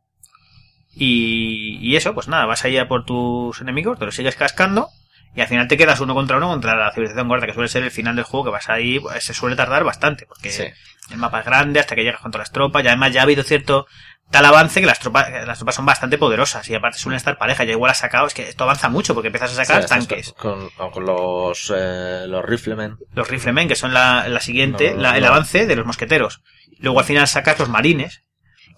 Y, 0.95 1.77
y 1.81 1.95
eso, 1.95 2.13
pues 2.13 2.27
nada, 2.27 2.45
vas 2.45 2.65
ahí 2.65 2.77
a 2.77 2.87
por 2.87 3.05
tus 3.05 3.61
enemigos, 3.61 3.99
te 3.99 4.05
los 4.05 4.15
sigues 4.15 4.35
cascando, 4.35 4.89
y 5.35 5.41
al 5.41 5.47
final 5.47 5.67
te 5.67 5.77
quedas 5.77 5.99
uno 5.99 6.13
contra 6.15 6.37
uno 6.37 6.49
contra 6.49 6.75
la 6.75 6.91
civilización 6.91 7.27
guarda, 7.27 7.45
que 7.45 7.53
suele 7.53 7.69
ser 7.69 7.83
el 7.83 7.91
final 7.91 8.15
del 8.15 8.25
juego, 8.25 8.45
que 8.45 8.51
vas 8.51 8.69
ahí, 8.69 8.99
pues, 8.99 9.23
se 9.23 9.33
suele 9.33 9.55
tardar 9.55 9.83
bastante, 9.83 10.25
porque 10.25 10.49
Sí. 10.51 10.63
el 11.11 11.17
mapa 11.17 11.39
es 11.39 11.45
grande 11.45 11.79
hasta 11.79 11.95
que 11.95 12.03
llegas 12.03 12.21
contra 12.21 12.39
las 12.39 12.51
tropas, 12.51 12.83
y 12.83 12.87
además 12.87 13.13
ya 13.13 13.21
ha 13.21 13.23
habido 13.23 13.43
cierto 13.43 13.85
tal 14.31 14.45
avance 14.45 14.79
que 14.79 14.85
las 14.85 14.99
tropas, 14.99 15.27
las 15.47 15.57
tropas 15.57 15.75
son 15.75 15.85
bastante 15.85 16.17
poderosas, 16.17 16.67
y 16.69 16.75
aparte 16.75 16.97
suelen 16.99 17.17
estar 17.17 17.37
parejas, 17.37 17.65
ya 17.65 17.73
igual 17.73 17.91
has 17.91 17.99
sacado, 17.99 18.27
es 18.27 18.33
que 18.33 18.49
esto 18.49 18.63
avanza 18.63 18.89
mucho, 18.89 19.13
porque 19.13 19.27
empiezas 19.27 19.51
a 19.57 19.63
sacar 19.65 19.83
Sí, 19.83 19.89
tanques. 19.89 20.33
Con, 20.33 20.69
con- 20.71 21.05
los, 21.05 21.71
eh, 21.75 22.25
los 22.27 22.43
riflemen. 22.43 22.97
los 23.13 23.27
riflemen, 23.27 23.67
que 23.67 23.75
son 23.75 23.93
la, 23.93 24.27
la 24.27 24.39
siguiente, 24.39 24.93
No, 24.95 25.01
la- 25.03 25.15
el 25.17 25.21
no. 25.23 25.29
avance 25.29 25.65
de 25.65 25.75
los 25.75 25.85
mosqueteros. 25.85 26.41
Luego 26.79 26.99
al 26.99 27.05
final 27.05 27.27
sacas 27.27 27.57
los 27.59 27.69
marines. 27.69 28.23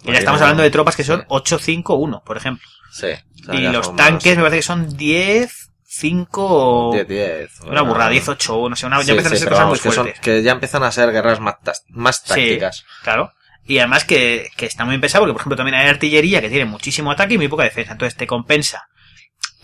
Y 0.04 0.12
ya 0.12 0.20
estamos 0.20 0.40
no. 0.40 0.46
hablando 0.46 0.64
de 0.64 0.72
tropas 0.72 0.96
que 0.96 1.04
son 1.04 1.20
Sí. 1.22 1.26
8, 1.30 1.60
5, 1.60 1.96
1, 1.96 2.24
por 2.26 2.38
ejemplo. 2.38 2.68
Sí. 2.92 3.08
O 3.42 3.44
sea, 3.46 3.56
y 3.56 3.62
ya 3.64 3.72
los 3.72 3.96
tanques 3.96 4.36
me 4.38 4.44
parece 4.44 4.58
que 4.58 4.64
son 4.64 4.98
10, 4.98 5.70
5 5.86 6.92
10, 6.94 7.08
10. 7.08 7.60
Una 7.62 7.82
burrada, 7.82 8.10
10, 8.10 8.28
8, 8.30 8.56
1, 8.58 8.70
no 8.70 8.76
sé, 8.76 8.86
una, 8.86 8.98
ya 9.00 9.04
Sí, 9.06 9.12
empiezan 9.12 9.32
sí, 9.32 9.36
a 9.36 9.40
ser 9.40 9.50
cosas 9.50 9.64
vamos, 9.64 9.80
muy 9.86 9.90
que, 9.90 9.96
son- 9.96 10.22
que 10.22 10.44
ya 10.44 10.52
empiezan 10.54 10.84
a 10.84 10.92
ser 10.92 11.12
guerras 11.12 11.40
más, 11.40 11.56
más 11.90 12.18
Sí. 12.18 12.28
tácticas. 12.30 12.86
Claro. 13.04 13.32
Y 13.66 13.78
además 13.80 14.04
que, 14.06 14.50
que 14.58 14.66
está 14.66 14.86
muy 14.86 14.98
pensado 14.98 15.22
porque, 15.24 15.34
por 15.34 15.42
ejemplo, 15.42 15.56
también 15.58 15.76
hay 15.76 15.88
artillería 15.88 16.42
que 16.42 16.50
tiene 16.50 16.66
muchísimo 16.66 17.12
ataque 17.12 17.36
y 17.36 17.38
muy 17.38 17.48
poca 17.48 17.64
defensa. 17.64 17.92
Entonces 17.94 18.18
te 18.18 18.26
compensa 18.28 18.88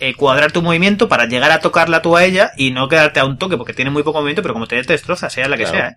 eh, 0.00 0.14
cuadrar 0.14 0.52
tu 0.52 0.62
movimiento 0.62 1.08
para 1.08 1.26
llegar 1.26 1.50
a 1.50 1.58
tocarla 1.60 2.00
tú 2.02 2.16
a 2.16 2.24
ella 2.24 2.52
y 2.56 2.70
no 2.70 2.88
quedarte 2.88 3.18
a 3.18 3.24
un 3.24 3.36
toque 3.36 3.56
porque 3.56 3.74
tiene 3.74 3.90
muy 3.90 4.04
poco 4.04 4.18
movimiento, 4.20 4.42
pero 4.42 4.54
como 4.54 4.68
te 4.68 4.80
destroza, 4.80 5.28
sea 5.28 5.48
la 5.48 5.56
que 5.56 5.64
Claro. 5.64 5.78
sea. 5.78 5.88
¿eh? 5.88 5.96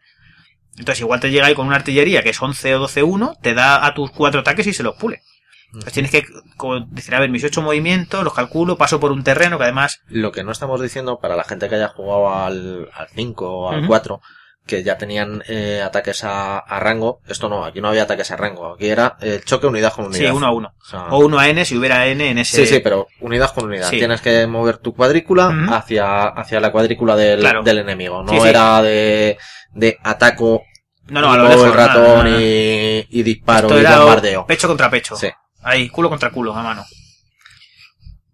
Entonces 0.81 1.01
igual 1.01 1.19
te 1.19 1.29
llega 1.29 1.45
ahí 1.45 1.53
con 1.53 1.67
una 1.67 1.75
artillería 1.75 2.23
que 2.23 2.31
es 2.31 2.41
11 2.41 2.75
o 2.75 2.79
12 2.79 3.03
1, 3.03 3.35
te 3.39 3.53
da 3.53 3.85
a 3.85 3.93
tus 3.93 4.09
cuatro 4.09 4.39
ataques 4.41 4.65
y 4.65 4.73
se 4.73 4.81
los 4.81 4.95
pule. 4.95 5.21
Entonces 5.67 5.93
tienes 5.93 6.11
que 6.11 6.25
como 6.57 6.79
decir, 6.87 7.13
a 7.13 7.19
ver, 7.19 7.29
mis 7.29 7.43
ocho 7.43 7.61
movimientos, 7.61 8.23
los 8.23 8.33
calculo, 8.33 8.77
paso 8.77 8.99
por 8.99 9.11
un 9.11 9.23
terreno 9.23 9.59
que 9.59 9.65
además... 9.65 10.01
Lo 10.07 10.31
que 10.31 10.43
no 10.43 10.51
estamos 10.51 10.81
diciendo 10.81 11.19
para 11.19 11.35
la 11.35 11.43
gente 11.43 11.69
que 11.69 11.75
haya 11.75 11.89
jugado 11.89 12.33
al, 12.33 12.89
al 12.93 13.07
5 13.13 13.47
o 13.49 13.69
al 13.69 13.79
Ujú. 13.81 13.87
4, 13.87 14.21
que 14.65 14.83
ya 14.83 14.97
tenían 14.97 15.43
eh, 15.47 15.81
ataques 15.85 16.23
a, 16.23 16.57
a 16.57 16.79
rango, 16.79 17.21
esto 17.27 17.47
no, 17.47 17.63
aquí 17.63 17.79
no 17.79 17.89
había 17.89 18.03
ataques 18.03 18.31
a 18.31 18.37
rango, 18.37 18.73
aquí 18.73 18.87
era 18.89 19.17
el 19.21 19.45
choque 19.45 19.67
unidad 19.67 19.93
con 19.93 20.05
unidad. 20.07 20.29
Sí, 20.31 20.35
uno 20.35 20.47
a 20.47 20.51
uno. 20.51 20.73
O 20.81 20.85
sea, 20.85 21.03
O 21.11 21.19
uno 21.19 21.37
a 21.39 21.47
N 21.47 21.63
si 21.63 21.77
hubiera 21.77 22.07
N 22.07 22.27
en 22.31 22.39
ese... 22.39 22.65
Sí, 22.65 22.73
sí, 22.75 22.79
pero 22.79 23.07
unidad 23.21 23.53
con 23.53 23.65
unidad. 23.65 23.89
Sí. 23.89 23.97
Tienes 23.99 24.19
que 24.19 24.47
mover 24.47 24.77
tu 24.77 24.93
cuadrícula 24.95 25.53
hacia, 25.69 26.23
hacia 26.27 26.59
la 26.59 26.71
cuadrícula 26.71 27.15
del, 27.15 27.39
Claro. 27.39 27.61
del 27.63 27.77
enemigo. 27.77 28.23
No 28.23 28.33
Sí, 28.33 28.39
sí. 28.41 28.47
era 28.49 28.81
de, 28.81 29.37
de 29.73 29.97
ataco, 30.03 30.63
No, 31.11 31.21
no, 31.21 31.31
a 31.33 31.37
lo 31.37 31.47
lejos. 31.49 31.65
el 31.67 31.73
ratón. 31.73 32.27
Y, 32.29 33.05
y 33.09 33.23
disparo 33.23 33.67
Esto 33.67 33.77
y 33.77 33.81
era 33.85 33.99
bombardeo. 33.99 34.45
pecho 34.45 34.67
contra 34.67 34.89
pecho. 34.89 35.15
Sí. 35.15 35.29
Ahí, 35.63 35.89
culo 35.89 36.09
contra 36.09 36.29
culo, 36.31 36.55
a 36.55 36.63
mano. 36.63 36.83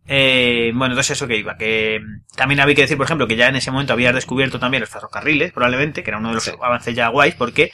Eh, 0.10 0.72
bueno, 0.74 0.94
entonces 0.94 1.18
eso 1.18 1.28
que 1.28 1.38
iba, 1.38 1.58
que 1.58 2.00
también 2.36 2.62
había 2.62 2.76
que 2.76 2.84
decir, 2.84 2.96
por 2.96 3.06
ejemplo, 3.06 3.28
que 3.28 3.36
ya 3.36 3.48
en 3.50 3.58
ese 3.58 3.72
momento 3.72 3.92
habías 3.94 4.16
descubierto 4.16 4.58
también 4.60 4.82
los 4.82 4.90
ferrocarriles, 4.90 5.52
probablemente, 5.52 6.02
que 6.04 6.10
era 6.12 6.18
uno 6.20 6.30
de 6.30 6.36
los 6.36 6.44
Sí. 6.46 6.52
avances 6.62 6.96
ya 6.96 7.10
guays, 7.10 7.36
porque 7.36 7.72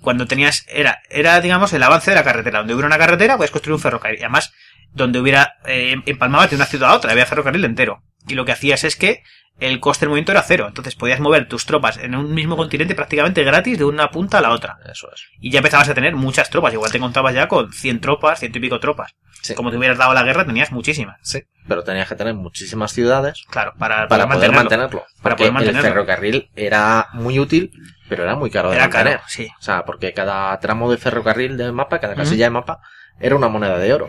cuando 0.00 0.26
tenías, 0.26 0.64
era, 0.68 1.00
era, 1.10 1.40
digamos, 1.40 1.72
el 1.74 1.82
avance 1.82 2.10
de 2.10 2.14
la 2.16 2.24
carretera. 2.24 2.58
Donde 2.60 2.74
hubiera 2.74 2.86
una 2.86 2.98
carretera, 2.98 3.36
puedes 3.36 3.50
construir 3.50 3.74
un 3.74 3.80
ferrocarril. 3.80 4.18
Y 4.18 4.22
además, 4.22 4.52
donde 4.94 5.18
hubiera, 5.20 5.54
eh, 5.66 5.96
empalmaba 6.06 6.46
de 6.46 6.56
una 6.56 6.66
ciudad 6.66 6.90
a 6.90 6.94
otra, 6.96 7.12
había 7.12 7.26
ferrocarril 7.26 7.64
entero. 7.64 8.02
Y 8.26 8.34
lo 8.34 8.44
que 8.44 8.52
hacías 8.52 8.84
es 8.84 8.96
que 8.96 9.22
el 9.60 9.78
coste 9.80 10.04
del 10.06 10.08
movimiento 10.10 10.32
era 10.32 10.42
cero. 10.42 10.64
Entonces 10.66 10.96
podías 10.96 11.20
mover 11.20 11.46
tus 11.46 11.66
tropas 11.66 11.98
en 11.98 12.14
un 12.14 12.32
mismo 12.34 12.56
continente 12.56 12.94
prácticamente 12.94 13.44
gratis 13.44 13.78
de 13.78 13.84
una 13.84 14.10
punta 14.10 14.38
a 14.38 14.40
la 14.40 14.50
otra. 14.50 14.78
Eso 14.90 15.08
es. 15.12 15.22
Y 15.40 15.50
ya 15.50 15.58
empezabas 15.58 15.88
a 15.88 15.94
tener 15.94 16.14
muchas 16.16 16.48
tropas. 16.50 16.72
Igual 16.72 16.90
te 16.90 16.96
encontrabas 16.98 17.34
ya 17.34 17.46
con 17.48 17.72
100 17.72 18.00
tropas, 18.00 18.40
ciento 18.40 18.58
y 18.58 18.62
pico 18.62 18.80
tropas. 18.80 19.14
Sí. 19.42 19.54
Como 19.54 19.70
te 19.70 19.76
hubieras 19.76 19.98
dado 19.98 20.14
la 20.14 20.22
guerra, 20.22 20.46
tenías 20.46 20.72
muchísimas. 20.72 21.18
Sí. 21.22 21.42
Pero 21.68 21.84
tenías 21.84 22.08
que 22.08 22.14
tener 22.16 22.34
muchísimas 22.34 22.92
ciudades 22.92 23.44
Claro, 23.50 23.74
para, 23.78 24.08
para 24.08 24.24
poder 24.26 24.38
poder 24.38 24.52
mantenerlo. 24.52 25.00
mantenerlo. 25.00 25.22
Para 25.22 25.36
poder 25.36 25.52
mantenerlo. 25.52 25.80
el 25.88 25.92
ferrocarril 25.92 26.50
era 26.56 27.08
muy 27.12 27.38
útil, 27.38 27.70
pero 28.08 28.22
era 28.24 28.36
muy 28.36 28.50
caro 28.50 28.70
de 28.70 28.76
Era 28.76 28.86
mantener. 28.86 29.18
caro, 29.18 29.28
sí. 29.28 29.48
O 29.58 29.62
sea, 29.62 29.84
porque 29.84 30.14
cada 30.14 30.58
tramo 30.60 30.90
de 30.90 30.96
ferrocarril 30.96 31.56
del 31.58 31.72
mapa, 31.72 32.00
cada 32.00 32.14
casilla 32.14 32.46
de 32.46 32.50
mapa, 32.50 32.80
era 33.20 33.36
una 33.36 33.48
moneda 33.48 33.78
de 33.78 33.92
oro. 33.92 34.08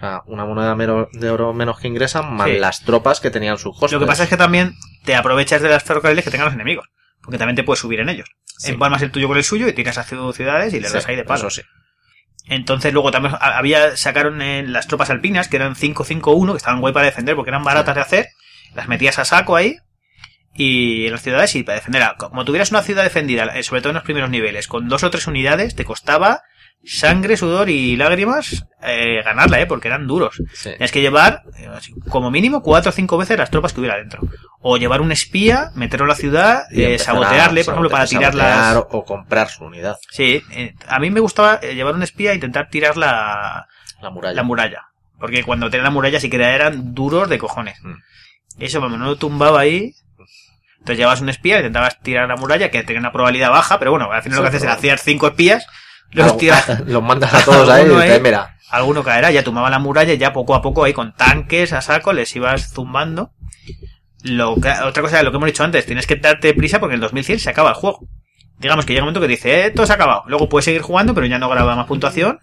O 0.00 0.02
sea, 0.02 0.22
una 0.26 0.46
moneda 0.46 0.74
de 1.12 1.30
oro 1.30 1.52
menos 1.52 1.78
que 1.78 1.86
ingresan, 1.88 2.34
más 2.34 2.48
Sí. 2.48 2.56
las 2.58 2.80
tropas 2.84 3.20
que 3.20 3.30
tenían 3.30 3.58
sus 3.58 3.74
costes. 3.74 3.92
Lo 3.92 4.00
que 4.00 4.06
pasa 4.06 4.22
es 4.24 4.30
que 4.30 4.38
también 4.38 4.72
te 5.04 5.14
aprovechas 5.14 5.60
de 5.60 5.68
las 5.68 5.82
ferrocarriles 5.84 6.24
que 6.24 6.30
tengan 6.30 6.46
los 6.46 6.54
enemigos. 6.54 6.88
Porque 7.22 7.36
también 7.36 7.54
te 7.56 7.64
puedes 7.64 7.80
subir 7.80 8.00
en 8.00 8.08
ellos. 8.08 8.30
Sí. 8.56 8.70
Empalmas 8.72 9.02
el 9.02 9.10
tuyo 9.10 9.28
con 9.28 9.36
el 9.36 9.44
suyo 9.44 9.68
y 9.68 9.74
tiras 9.74 9.98
a 9.98 10.04
ciu- 10.06 10.32
ciudades 10.32 10.72
y 10.72 10.80
le 10.80 10.88
Sí, 10.88 10.94
das 10.94 11.06
ahí 11.06 11.16
de 11.16 11.24
palo. 11.24 11.48
Eso 11.48 11.50
sí. 11.50 11.62
Entonces 12.46 12.92
luego 12.94 13.10
también 13.10 13.34
ha- 13.38 13.58
había, 13.58 13.94
sacaron 13.96 14.40
en 14.40 14.72
las 14.72 14.86
tropas 14.86 15.10
alpinas, 15.10 15.48
que 15.48 15.56
eran 15.56 15.76
5-5-1, 15.76 16.52
que 16.52 16.56
estaban 16.56 16.80
guay 16.80 16.94
para 16.94 17.06
defender 17.06 17.36
porque 17.36 17.50
eran 17.50 17.62
baratas 17.62 17.94
de 17.94 18.00
hacer. 18.00 18.26
Las 18.74 18.88
metías 18.88 19.18
a 19.18 19.24
saco 19.26 19.54
ahí. 19.56 19.76
Y 20.54 21.06
en 21.06 21.12
las 21.12 21.22
ciudades 21.22 21.54
y 21.54 21.62
para 21.62 21.76
defender. 21.76 22.02
a- 22.02 22.14
Como 22.16 22.44
tuvieras 22.46 22.70
una 22.70 22.82
ciudad 22.82 23.04
defendida, 23.04 23.44
eh, 23.54 23.62
sobre 23.62 23.82
todo 23.82 23.90
en 23.90 23.96
los 23.96 24.04
primeros 24.04 24.30
niveles, 24.30 24.66
con 24.66 24.88
dos 24.88 25.04
o 25.04 25.10
tres 25.10 25.26
unidades, 25.26 25.76
te 25.76 25.84
costaba 25.84 26.42
sangre, 26.84 27.36
sudor 27.36 27.68
y 27.68 27.96
lágrimas 27.96 28.64
eh, 28.82 29.22
ganarla, 29.24 29.60
¿eh? 29.60 29.66
Porque 29.66 29.88
eran 29.88 30.06
duros. 30.06 30.42
Sí. 30.54 30.70
Tienes 30.70 30.92
que 30.92 31.00
llevar, 31.02 31.42
eh, 31.58 31.68
como 32.08 32.30
mínimo, 32.30 32.62
cuatro 32.62 32.88
o 32.90 32.92
cinco 32.92 33.18
veces 33.18 33.38
las 33.38 33.50
tropas 33.50 33.72
que 33.72 33.80
hubiera 33.80 33.96
dentro. 33.98 34.20
O 34.60 34.76
llevar 34.76 35.00
un 35.00 35.12
espía, 35.12 35.70
meterlo 35.74 36.04
en 36.06 36.08
la 36.10 36.14
ciudad, 36.14 36.62
eh, 36.72 36.94
a 36.94 36.98
sabotearle, 36.98 37.64
por 37.64 37.74
ejemplo, 37.74 37.90
para 37.90 38.06
sabotear 38.06 38.32
tirar 38.32 38.74
las... 38.74 38.84
o- 38.90 39.04
comprar 39.04 39.48
su 39.48 39.64
unidad. 39.64 39.96
Sí, 40.10 40.42
eh, 40.52 40.74
a 40.88 40.98
mí 40.98 41.10
me 41.10 41.20
gustaba 41.20 41.58
eh, 41.62 41.74
llevar 41.74 41.94
un 41.94 42.02
espía 42.02 42.32
e 42.32 42.36
intentar 42.36 42.68
tirar 42.70 42.96
la, 42.96 43.66
La 44.00 44.10
muralla. 44.10 44.34
la 44.34 44.42
muralla. 44.42 44.82
Porque 45.18 45.44
cuando 45.44 45.68
tenía 45.70 45.84
la 45.84 45.90
muralla 45.90 46.18
sí 46.18 46.30
que 46.30 46.36
eran 46.42 46.94
duros 46.94 47.28
de 47.28 47.38
cojones. 47.38 47.78
Mm. 47.82 47.94
Eso, 48.58 48.80
vamos, 48.80 48.98
no 48.98 49.04
lo 49.06 49.16
tumbaba 49.16 49.60
ahí. 49.60 49.92
Entonces 50.78 50.96
llevabas 50.98 51.20
un 51.20 51.28
espía, 51.28 51.58
intentabas 51.58 52.00
tirar 52.00 52.26
la 52.26 52.36
muralla, 52.36 52.70
que 52.70 52.82
tenía 52.82 53.00
una 53.00 53.12
probabilidad 53.12 53.50
baja, 53.50 53.78
pero 53.78 53.90
bueno, 53.90 54.10
al 54.10 54.22
final 54.22 54.38
lo 54.38 54.42
que 54.44 54.48
haces 54.48 54.62
era 54.62 54.72
hacías 54.72 55.02
cinco 55.02 55.26
espías, 55.26 55.66
los 56.86 57.02
mandas 57.02 57.32
a 57.34 57.44
todos 57.44 57.68
ahí 57.68 57.82
y 57.82 57.84
Alguno 57.84 58.00
dices, 58.00 58.16
ahí. 58.16 58.22
mira, 58.22 58.56
alguno 58.70 59.02
caerá, 59.02 59.30
ya 59.30 59.42
tumbaba 59.44 59.70
la 59.70 59.78
muralla 59.78 60.12
y 60.12 60.18
ya 60.18 60.32
poco 60.32 60.54
a 60.54 60.62
poco 60.62 60.84
ahí 60.84 60.92
con 60.92 61.14
tanques 61.14 61.72
a 61.72 61.80
saco 61.80 62.12
les 62.12 62.34
ibas 62.36 62.72
zumbando. 62.72 63.32
Lo 64.22 64.56
que- 64.56 64.70
otra 64.84 65.02
cosa 65.02 65.16
de 65.18 65.22
lo 65.22 65.30
que 65.30 65.36
hemos 65.38 65.46
dicho 65.46 65.64
antes, 65.64 65.86
tienes 65.86 66.06
que 66.06 66.16
darte 66.16 66.52
prisa 66.54 66.78
porque 66.78 66.94
en 66.94 66.98
el 66.98 67.02
2100 67.02 67.38
se 67.38 67.50
acaba 67.50 67.70
el 67.70 67.74
juego. 67.76 68.00
Digamos 68.60 68.84
que 68.84 68.92
llega 68.92 69.02
un 69.02 69.06
momento 69.06 69.22
que 69.22 69.26
dice, 69.28 69.64
eh, 69.66 69.70
todo 69.70 69.86
se 69.86 69.92
ha 69.92 69.94
acabado. 69.94 70.22
Luego 70.26 70.48
puedes 70.48 70.66
seguir 70.66 70.82
jugando, 70.82 71.14
pero 71.14 71.26
ya 71.26 71.38
no 71.38 71.48
graba 71.48 71.74
más 71.74 71.86
puntuación 71.86 72.38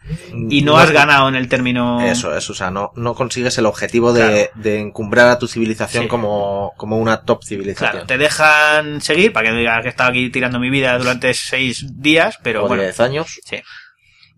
y 0.50 0.64
no, 0.64 0.78
has 0.78 0.90
ganado 0.90 1.30
en 1.30 1.36
el 1.36 1.48
término. 1.48 2.02
Eso 2.02 2.36
es, 2.36 2.50
o 2.50 2.56
sea, 2.56 2.72
no, 2.72 2.92
no 2.96 3.14
consigues 3.14 3.56
el 3.60 3.68
objetivo 3.68 4.14
de, 4.14 4.50
de 4.56 4.80
encumbrar 4.80 5.30
a 5.30 5.38
tu 5.38 5.48
civilización 5.48 6.04
Sí. 6.06 6.10
como, 6.10 6.74
como 6.76 6.98
una 6.98 7.22
top 7.22 7.44
civilización. 7.44 7.92
Claro, 7.92 8.06
te 8.08 8.18
dejan 8.18 9.00
seguir 9.00 9.32
para 9.32 9.46
que 9.46 9.52
no 9.54 9.60
digas 9.60 9.80
que 9.82 9.88
he 9.88 9.92
estado 9.92 10.10
aquí 10.10 10.30
tirando 10.32 10.60
mi 10.60 10.72
vida 10.72 10.98
durante 10.98 11.32
seis 11.36 11.86
días, 12.02 12.40
pero 12.42 12.66
o 12.66 12.68
bueno. 12.68 12.82
10 12.82 13.00
años. 13.00 13.40
Sí. 13.46 13.62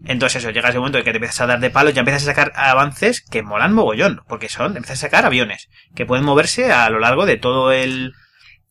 Entonces 0.05 0.41
eso, 0.43 0.51
llega 0.51 0.69
ese 0.69 0.80
momento 0.80 0.97
en 0.97 1.03
que 1.05 1.11
te 1.11 1.17
empiezas 1.17 1.41
a 1.41 1.47
dar 1.47 1.59
de 1.61 1.69
palos, 1.69 1.93
ya 1.93 1.99
empiezas 2.01 2.23
a 2.23 2.25
sacar 2.27 2.51
avances 2.55 3.21
que 3.21 3.41
molan 3.41 3.73
mogollón, 3.73 4.21
porque 4.27 4.47
son, 4.49 4.75
empiezas 4.75 4.99
a 4.99 5.07
sacar 5.07 5.25
aviones, 5.25 5.69
que 5.95 6.05
pueden 6.05 6.25
moverse 6.25 6.71
a 6.71 6.89
lo 6.89 6.99
largo 6.99 7.25
de 7.25 7.38
todo 7.38 7.71
el... 7.71 8.13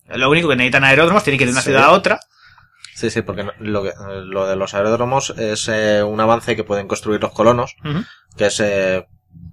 Lo 0.08 0.30
único 0.30 0.48
que 0.48 0.56
necesitan 0.56 0.84
aeródromos, 0.84 1.22
tienen 1.24 1.38
que 1.38 1.44
ir 1.44 1.48
de 1.48 1.52
una 1.52 1.60
Sí. 1.60 1.66
ciudad 1.66 1.84
a 1.84 1.90
otra. 1.90 2.20
Sí, 2.98 3.10
sí, 3.10 3.22
porque 3.22 3.46
lo, 3.60 3.82
que- 3.84 3.92
lo 4.24 4.46
de 4.48 4.56
los 4.56 4.74
aeródromos 4.74 5.30
es 5.38 5.68
eh, 5.68 6.02
un 6.02 6.20
avance 6.20 6.56
que 6.56 6.64
pueden 6.64 6.88
construir 6.88 7.20
los 7.22 7.32
colonos, 7.32 7.76
que 8.36 8.46
es, 8.46 8.58
eh, 8.60 9.06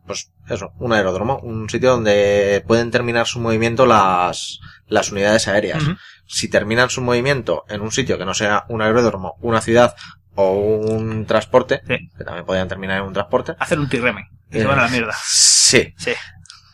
pues 0.08 0.32
eso, 0.50 0.72
un 0.80 0.94
aeródromo, 0.94 1.38
un 1.44 1.70
sitio 1.70 1.92
donde 1.92 2.64
pueden 2.68 2.90
terminar 2.90 3.28
su 3.28 3.40
movimiento 3.40 3.86
las, 3.86 4.60
las 4.88 5.12
unidades 5.12 5.48
aéreas. 5.48 5.84
Si 6.26 6.48
terminan 6.50 6.90
su 6.90 7.02
movimiento 7.02 7.66
en 7.70 7.82
un 7.82 7.92
sitio 7.92 8.18
que 8.18 8.26
no 8.26 8.34
sea 8.34 8.66
un 8.70 8.82
aeródromo, 8.82 9.36
una 9.42 9.62
ciudad 9.62 9.96
o 10.34 10.54
un 10.54 11.26
transporte, 11.28 11.82
Sí. 11.88 12.10
que 12.18 12.24
también 12.24 12.46
podrían 12.46 12.68
terminar 12.68 12.98
en 12.98 13.04
un 13.04 13.14
transporte. 13.14 13.56
Hacer 13.60 13.80
un 13.80 13.88
tirreme. 13.90 14.30
Y 14.52 14.58
Eh, 14.58 14.62
se 14.62 14.66
van 14.68 14.80
a 14.80 14.84
la 14.84 14.88
mierda. 14.90 15.14
Sí. 15.24 15.94
Sí. 15.98 16.14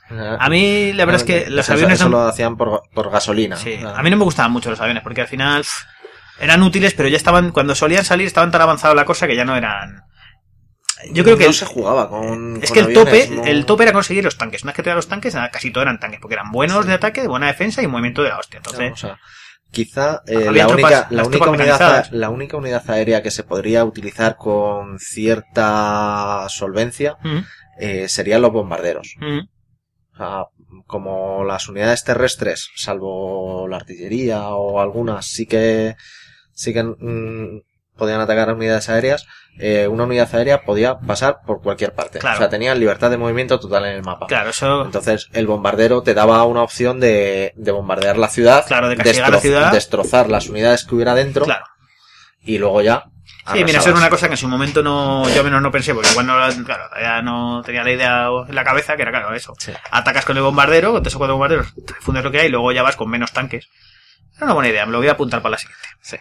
A 0.09 0.49
mí, 0.49 0.91
la 0.93 1.05
verdad 1.05 1.21
es 1.21 1.27
que 1.27 1.49
los 1.49 1.65
Eso- 1.65 1.73
aviones 1.73 1.99
eso 1.99 2.09
no- 2.09 2.17
lo 2.17 2.27
hacían 2.27 2.57
por, 2.57 2.81
por 2.93 3.09
gasolina. 3.11 3.55
Sí, 3.55 3.79
Ah. 3.83 3.95
a 3.97 4.03
mí 4.03 4.09
no 4.09 4.17
me 4.17 4.23
gustaban 4.25 4.51
mucho 4.51 4.69
los 4.69 4.81
aviones, 4.81 5.03
porque 5.03 5.21
al 5.21 5.27
final 5.27 5.63
eran 6.39 6.63
útiles, 6.63 6.93
pero 6.93 7.09
ya 7.09 7.17
estaban, 7.17 7.51
cuando 7.51 7.75
solían 7.75 8.03
salir, 8.05 8.27
estaban 8.27 8.51
tan 8.51 8.61
avanzada 8.61 8.93
la 8.95 9.05
cosa 9.05 9.27
que 9.27 9.35
ya 9.35 9.45
no 9.45 9.55
eran... 9.55 10.01
Yo 11.13 11.23
creo 11.23 11.35
que 11.35 11.47
no 11.47 11.53
se 11.53 11.65
jugaba 11.65 12.07
con. 12.09 12.59
Es 12.61 12.69
con 12.69 12.73
que 12.75 12.79
el 12.81 12.85
aviones, 12.85 13.27
tope, 13.27 13.35
no- 13.35 13.43
el 13.45 13.65
tope 13.65 13.83
era 13.83 13.91
conseguir 13.91 14.23
los 14.23 14.37
tanques. 14.37 14.61
Una 14.61 14.69
vez 14.71 14.75
que 14.75 14.83
tenías 14.83 14.97
los 14.97 15.07
tanques, 15.07 15.35
casi 15.51 15.71
todo 15.71 15.81
eran 15.81 15.99
tanques, 15.99 16.19
porque 16.21 16.35
eran 16.35 16.51
buenos 16.51 16.85
de 16.85 16.93
ataque, 16.93 17.21
de 17.23 17.27
buena 17.27 17.47
defensa 17.47 17.81
y 17.81 17.87
movimiento 17.87 18.21
de 18.21 18.29
la 18.29 18.37
hostia. 18.37 18.57
Entonces, 18.57 18.91
O 18.91 18.95
sea, 18.97 19.19
quizá 19.71 20.21
eh, 20.27 20.51
la, 20.51 20.67
tropas- 20.67 20.73
única, 20.73 21.07
la, 21.09 21.23
única 21.23 21.49
unidad, 21.49 22.05
la 22.11 22.29
única 22.29 22.57
unidad 22.57 22.87
aérea 22.91 23.23
que 23.23 23.31
se 23.31 23.43
podría 23.43 23.83
utilizar 23.83 24.35
con 24.37 24.99
cierta 24.99 26.45
solvencia 26.49 27.17
mm, 27.23 27.39
eh, 27.79 28.07
serían 28.07 28.43
los 28.43 28.51
bombarderos. 28.51 29.15
mm, 29.19 29.39
O 30.13 30.17
sea, 30.17 30.43
como 30.85 31.43
las 31.45 31.67
unidades 31.67 32.03
terrestres, 32.03 32.69
salvo 32.75 33.67
la 33.67 33.77
artillería 33.77 34.49
o 34.49 34.79
algunas, 34.81 35.25
sí 35.25 35.45
que 35.47 35.95
sí 36.61 36.73
que 36.73 36.83
mm, 36.83 37.61
podían 37.97 38.21
atacar 38.21 38.49
a 38.49 38.53
unidades 38.53 38.89
aéreas, 38.89 39.25
eh, 39.59 39.87
una 39.87 40.05
unidad 40.05 40.33
aérea 40.33 40.61
podía 40.63 40.97
pasar 40.99 41.39
por 41.45 41.61
cualquier 41.61 41.93
parte. 41.93 42.19
Claro. 42.19 42.35
O 42.37 42.39
sea, 42.39 42.49
tenían 42.49 42.79
libertad 42.79 43.09
de 43.11 43.17
movimiento 43.17 43.59
total 43.59 43.85
en 43.85 43.95
el 43.95 44.03
mapa. 44.03 44.25
claro, 44.27 44.49
eso, 44.51 44.85
Entonces, 44.85 45.27
el 45.33 45.45
bombardero 45.47 46.01
te 46.01 46.13
daba 46.13 46.43
una 46.45 46.63
opción 46.63 46.99
de, 46.99 47.53
de 47.55 47.71
bombardear 47.71 48.17
la 48.17 48.27
ciudad, 48.29 48.65
Claro, 48.67 48.89
de 48.89 48.95
castigar 48.97 49.29
la 49.29 49.37
destroz- 49.37 49.41
ciudad. 49.41 49.71
destrozar 49.71 50.29
las 50.29 50.47
unidades 50.49 50.85
que 50.85 50.95
hubiera 50.95 51.13
dentro 51.15 51.45
claro. 51.45 51.65
y 52.43 52.57
luego 52.59 52.81
ya. 52.81 53.05
Sí, 53.53 53.63
mira, 53.63 53.79
eso 53.79 53.79
arrasabas. 53.79 53.87
era 53.87 53.97
una 53.97 54.09
cosa 54.09 54.27
que 54.27 54.33
en 54.33 54.37
su 54.37 54.47
momento 54.47 54.83
no, 54.83 55.27
yo 55.29 55.43
menos 55.43 55.61
no 55.61 55.71
pensé, 55.71 55.93
porque 55.95 56.09
igual 56.11 56.27
no, 56.27 56.33
claro, 56.63 56.83
ya 56.99 57.21
no 57.23 57.61
tenía 57.65 57.83
la 57.83 57.91
idea 57.91 58.27
en 58.47 58.55
la 58.55 58.63
cabeza, 58.63 58.95
que 58.95 59.01
era 59.01 59.11
claro, 59.11 59.33
eso. 59.33 59.53
Sí. 59.59 59.73
Atacas 59.91 60.25
con 60.25 60.37
el 60.37 60.43
bombardero, 60.43 60.91
con 60.93 61.01
tres 61.03 61.15
o 61.15 61.17
cuatro 61.17 61.33
bombarderos, 61.35 61.73
te 61.85 61.93
fundes 61.95 62.23
lo 62.23 62.31
que 62.31 62.39
hay, 62.39 62.47
y 62.47 62.51
luego 62.51 62.71
ya 62.71 62.83
vas 62.83 62.95
con 62.95 63.09
menos 63.09 63.31
tanques. 63.33 63.67
Era 64.37 64.45
una 64.45 64.53
buena 64.53 64.69
idea, 64.69 64.85
me 64.85 64.91
lo 64.91 64.99
voy 64.99 65.07
a 65.07 65.13
apuntar 65.13 65.41
para 65.41 65.51
la 65.53 65.57
siguiente. 65.57 65.83
Sí. 66.01 66.17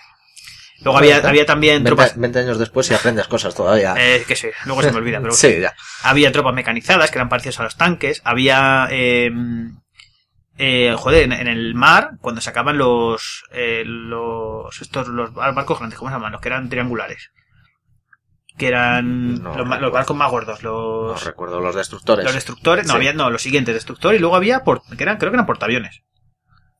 Luego 0.82 0.98
había, 0.98 1.16
había 1.18 1.44
también 1.46 1.74
20, 1.84 1.88
tropas, 1.88 2.18
20 2.18 2.38
años 2.38 2.58
después 2.58 2.90
y 2.90 2.94
aprendes 2.94 3.28
cosas 3.28 3.54
todavía. 3.54 3.94
eh, 3.98 4.24
que 4.26 4.34
sí, 4.36 4.48
luego 4.64 4.82
se 4.82 4.92
me 4.92 4.98
olvida, 4.98 5.20
pero 5.20 5.32
sí, 5.34 5.60
ya. 5.60 5.74
había 6.02 6.32
tropas 6.32 6.54
mecanizadas 6.54 7.10
que 7.10 7.18
eran 7.18 7.28
parecidas 7.28 7.60
a 7.60 7.64
los 7.64 7.76
tanques, 7.76 8.22
había 8.24 8.88
eh, 8.90 9.30
eh, 10.58 10.94
joder, 10.96 11.24
en, 11.24 11.32
en 11.32 11.48
el 11.48 11.74
mar, 11.74 12.12
cuando 12.20 12.40
sacaban 12.40 12.78
los 12.78 13.44
eh, 13.52 13.82
los 13.86 14.80
estos 14.82 15.08
los 15.08 15.32
barcos 15.34 15.78
grandes, 15.78 15.98
¿cómo 15.98 16.10
se 16.10 16.16
llaman? 16.16 16.32
Los 16.32 16.40
que 16.40 16.48
eran 16.48 16.68
triangulares. 16.68 17.30
Que 18.58 18.68
eran 18.68 19.42
No 19.42 19.54
los, 19.56 19.92
barcos 19.92 20.16
más 20.16 20.30
gordos, 20.30 20.62
No 20.62 21.08
los, 21.08 21.24
recuerdo 21.24 21.60
los 21.60 21.74
destructores. 21.74 22.24
los 22.24 22.34
destructores, 22.34 22.86
no, 22.86 22.92
Sí. 22.92 22.96
había, 22.96 23.12
no, 23.14 23.30
los 23.30 23.40
siguientes, 23.40 23.74
destructor, 23.74 24.14
y 24.14 24.18
luego 24.18 24.36
había, 24.36 24.64
por, 24.64 24.82
que 24.96 25.02
eran, 25.02 25.16
creo 25.16 25.30
que 25.30 25.36
eran 25.36 25.46
portaaviones. 25.46 26.02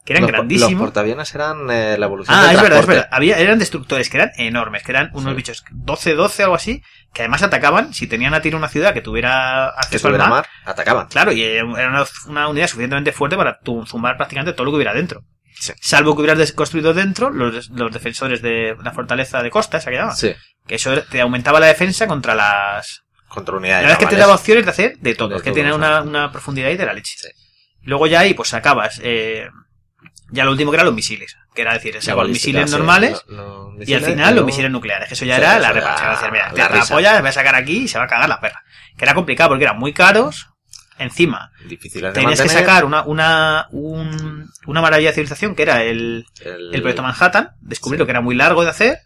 Que 0.04 0.14
eran 0.14 0.22
Los 0.22 0.30
po- 0.30 0.36
Los 0.38 0.46
grandísimos. 0.48 0.82
portaaviones 0.82 1.34
eran 1.34 1.70
eh, 1.70 1.96
la 1.98 2.06
evolución 2.06 2.36
Ah, 2.36 2.46
del 2.46 2.56
es 2.56 2.62
verdad, 2.62 2.78
es 2.80 2.86
verdad. 2.86 3.08
Había, 3.12 3.38
eran 3.38 3.58
destructores 3.58 4.08
que 4.08 4.16
eran 4.16 4.30
enormes, 4.38 4.82
que 4.82 4.92
eran 4.92 5.10
unos 5.12 5.32
Sí. 5.32 5.36
bichos 5.36 5.64
12-12 5.72 6.42
algo 6.42 6.54
así, 6.54 6.82
que 7.12 7.22
además 7.22 7.42
atacaban, 7.42 7.92
si 7.92 8.06
tenían 8.06 8.32
a 8.34 8.40
tiro 8.40 8.56
una 8.56 8.68
ciudad 8.68 8.94
que 8.94 9.02
tuviera 9.02 9.72
Que 9.74 9.80
acceso 9.86 10.08
al 10.08 10.14
subiera 10.14 10.28
mar, 10.30 10.46
mar, 10.46 10.46
atacaban. 10.64 11.06
Claro, 11.08 11.32
y 11.32 11.42
era 11.44 11.64
una, 11.64 12.04
una 12.26 12.48
unidad 12.48 12.66
suficientemente 12.68 13.12
fuerte 13.12 13.36
para 13.36 13.58
zumbar 13.86 14.16
prácticamente 14.16 14.54
todo 14.54 14.64
lo 14.64 14.70
que 14.72 14.76
hubiera 14.76 14.94
dentro. 14.94 15.22
Sí. 15.58 15.74
Salvo 15.82 16.16
que 16.16 16.22
hubieras 16.22 16.52
construido 16.52 16.94
dentro 16.94 17.28
los, 17.28 17.68
los 17.68 17.92
defensores 17.92 18.40
de 18.40 18.74
la 18.82 18.92
fortaleza 18.92 19.42
de 19.42 19.50
costa, 19.50 19.76
esa 19.76 19.90
que 19.90 19.96
llama. 19.96 20.14
Sí. 20.16 20.32
Que 20.66 20.76
eso 20.76 21.02
te 21.02 21.20
aumentaba 21.20 21.60
la 21.60 21.66
defensa 21.66 22.06
contra 22.06 22.34
las... 22.34 23.02
Contra 23.28 23.52
La 23.52 23.58
unidades 23.58 23.82
verdad 23.86 24.00
es 24.02 24.08
que 24.08 24.14
te 24.14 24.18
daba 24.20 24.34
opciones 24.34 24.64
de 24.64 24.70
hacer 24.70 24.98
de 24.98 25.14
todo, 25.14 25.28
De 25.28 25.36
es 25.36 25.42
que 25.42 25.52
tenía 25.52 25.74
una, 25.74 26.00
una 26.02 26.32
profundidad 26.32 26.68
ahí 26.68 26.76
de 26.78 26.86
la 26.86 26.94
leche. 26.94 27.16
Sí. 27.18 27.28
Luego 27.82 28.06
ya 28.06 28.20
ahí 28.20 28.32
pues 28.34 28.48
sacabas 28.48 29.00
eh, 29.04 29.48
ya 30.32 30.44
lo 30.44 30.50
último 30.52 30.70
que 30.70 30.76
eran 30.76 30.86
los 30.86 30.94
misiles, 30.94 31.36
que 31.54 31.62
era 31.62 31.72
decir, 31.74 31.98
La 32.06 32.14
los 32.14 32.28
misiles 32.28 32.70
normales 32.70 33.24
lo- 33.28 33.74
y 33.84 33.94
al 33.94 34.02
final 34.02 34.34
los 34.36 34.44
misiles 34.44 34.70
nucleares, 34.70 35.08
que 35.08 35.14
eso 35.14 35.24
ya 35.24 35.36
era 35.36 35.58
la 35.58 35.72
la- 35.72 36.10
decir, 36.10 36.30
mira, 36.32 36.52
la 36.52 36.68
te 36.68 36.76
la 36.78 36.84
polla, 36.86 37.12
me 37.14 37.20
voy 37.20 37.28
a 37.28 37.32
sacar 37.32 37.54
aquí 37.54 37.84
y 37.84 37.88
se 37.88 37.98
va 37.98 38.04
a 38.04 38.08
cagar 38.08 38.28
la 38.28 38.40
perra. 38.40 38.62
Que 38.96 39.04
era 39.04 39.14
complicado 39.14 39.50
porque 39.50 39.64
eran 39.64 39.78
muy 39.78 39.92
caros, 39.92 40.48
encima 40.98 41.50
Difíciles 41.66 42.12
de 42.12 42.20
tenías 42.20 42.40
que 42.42 42.48
sacar 42.50 42.84
una, 42.84 43.02
una, 43.04 43.68
un- 43.70 44.50
una 44.66 44.80
maravilla 44.82 45.08
de 45.10 45.14
civilización 45.14 45.54
que 45.54 45.62
era 45.62 45.82
el, 45.82 46.26
el, 46.44 46.74
el 46.74 46.80
proyecto 46.82 47.02
Manhattan, 47.02 47.50
descubrirlo 47.60 48.04
que 48.04 48.12
era 48.12 48.20
muy 48.20 48.34
largo 48.34 48.62
de 48.64 48.70
hacer 48.70 48.98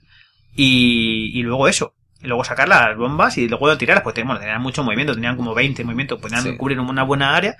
y, 0.54 1.30
y 1.38 1.42
luego 1.42 1.68
eso. 1.68 1.94
Y 2.20 2.26
luego 2.26 2.42
sacar 2.42 2.68
las 2.68 2.96
bombas 2.96 3.36
y 3.36 3.48
luego 3.48 3.76
tirarlas, 3.76 4.02
pues 4.02 4.14
bueno, 4.16 4.38
tenían 4.40 4.62
mucho 4.62 4.82
movimiento, 4.82 5.14
tenían 5.14 5.36
como 5.36 5.54
20 5.54 5.84
movimientos, 5.84 6.18
podían 6.20 6.42
Sí. 6.42 6.56
cubrir 6.56 6.80
una 6.80 7.02
buena 7.02 7.36
área, 7.36 7.56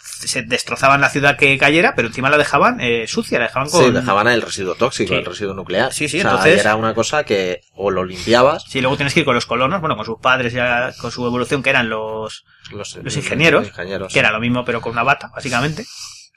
se 0.00 0.42
destrozaban 0.42 1.00
la 1.00 1.10
ciudad 1.10 1.36
que 1.36 1.56
cayera, 1.58 1.94
pero 1.94 2.08
encima 2.08 2.30
la 2.30 2.38
dejaban 2.38 2.80
eh, 2.80 3.06
sucia, 3.06 3.38
la 3.38 3.46
dejaban 3.46 3.68
con... 3.68 3.84
Sí, 3.84 3.90
dejaban 3.90 4.26
el 4.28 4.42
residuo 4.42 4.74
tóxico, 4.74 5.14
Sí. 5.14 5.20
el 5.20 5.24
residuo 5.24 5.54
nuclear. 5.54 5.92
Sí, 5.92 6.08
sí, 6.08 6.18
O 6.18 6.22
sea, 6.22 6.30
entonces- 6.32 6.60
era 6.60 6.76
una 6.76 6.94
cosa 6.94 7.24
que 7.24 7.60
o 7.74 7.90
lo 7.90 8.04
limpiabas, 8.04 8.64
Sí, 8.68 8.80
luego 8.80 8.96
tienes 8.96 9.14
que 9.14 9.20
ir 9.20 9.26
con 9.26 9.34
los 9.34 9.46
colonos, 9.46 9.80
bueno, 9.80 9.96
con 9.96 10.04
sus 10.06 10.18
padres 10.20 10.52
ya, 10.52 10.92
con 11.00 11.10
su 11.10 11.24
evolución, 11.26 11.62
que 11.62 11.70
eran 11.70 11.88
los, 11.88 12.44
los, 12.72 12.96
Los 12.96 13.16
ingenieros, 13.16 13.60
los 13.62 13.70
ingenieros, 13.70 14.12
que 14.12 14.18
era 14.18 14.32
lo 14.32 14.40
mismo 14.40 14.64
pero 14.64 14.80
con 14.80 14.92
una 14.92 15.02
bata, 15.02 15.30
básicamente, 15.34 15.84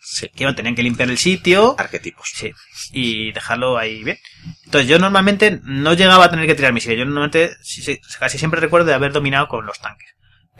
sí, 0.01 0.29
que 0.29 0.43
iban, 0.43 0.55
tenían 0.55 0.75
que 0.75 0.83
limpiar 0.83 1.09
el 1.09 1.17
sitio, 1.17 1.75
arquetipos. 1.77 2.29
Sí, 2.33 2.51
y 2.91 3.31
dejarlo 3.31 3.77
ahí 3.77 4.03
bien. 4.03 4.17
Entonces 4.65 4.89
yo 4.89 4.99
normalmente 4.99 5.59
no 5.63 5.93
llegaba 5.93 6.25
a 6.25 6.29
tener 6.29 6.45
que 6.47 6.55
tirar 6.55 6.73
misiles. 6.73 6.99
Yo 6.99 7.05
normalmente 7.05 7.55
casi 8.19 8.37
siempre 8.37 8.59
recuerdo 8.59 8.87
de 8.87 8.93
haber 8.93 9.11
dominado 9.11 9.47
con 9.47 9.65
los 9.65 9.79
tanques. 9.79 10.09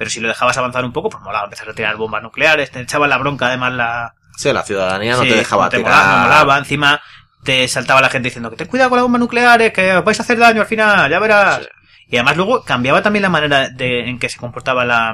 Pero 0.02 0.10
si 0.10 0.20
lo 0.20 0.28
dejabas 0.30 0.58
avanzar 0.58 0.84
un 0.84 0.94
poco, 0.94 1.12
pues 1.12 1.22
molaba 1.24 1.44
empezar 1.44 1.70
a 1.70 1.74
tirar 1.76 1.96
bombas 1.96 2.24
nucleares, 2.24 2.72
te 2.72 2.80
echaban 2.80 3.08
la 3.12 3.20
bronca 3.20 3.46
además 3.46 3.72
la... 3.74 4.16
Sí, 4.36 4.52
la 4.52 4.64
ciudadanía 4.64 5.16
no 5.16 5.22
Sí, 5.22 5.30
te 5.30 5.36
dejaba 5.36 5.70
te 5.70 5.78
tirar. 5.78 5.92
molaba, 5.94 6.16
no 6.18 6.24
molaba. 6.24 6.58
Encima 6.58 7.00
te 7.44 7.68
saltaba 7.68 8.02
la 8.02 8.10
gente 8.10 8.30
diciendo 8.30 8.50
que 8.50 8.56
ten 8.56 8.68
cuidado 8.68 8.90
con 8.90 8.98
las 8.98 9.04
bombas 9.04 9.20
nucleares, 9.20 9.72
que 9.72 9.94
os 9.96 10.04
vais 10.04 10.20
a 10.20 10.24
hacer 10.24 10.40
daño 10.40 10.62
al 10.62 10.66
final, 10.68 11.08
ya 11.08 11.20
verás. 11.20 11.60
Sí. 11.60 11.68
Y 12.08 12.16
además 12.18 12.36
luego 12.36 12.64
cambiaba 12.64 13.04
también 13.04 13.22
la 13.22 13.30
manera 13.30 13.70
de, 13.70 14.10
en 14.10 14.18
que 14.18 14.28
se 14.30 14.40
comportaba 14.40 14.84
la, 14.86 15.14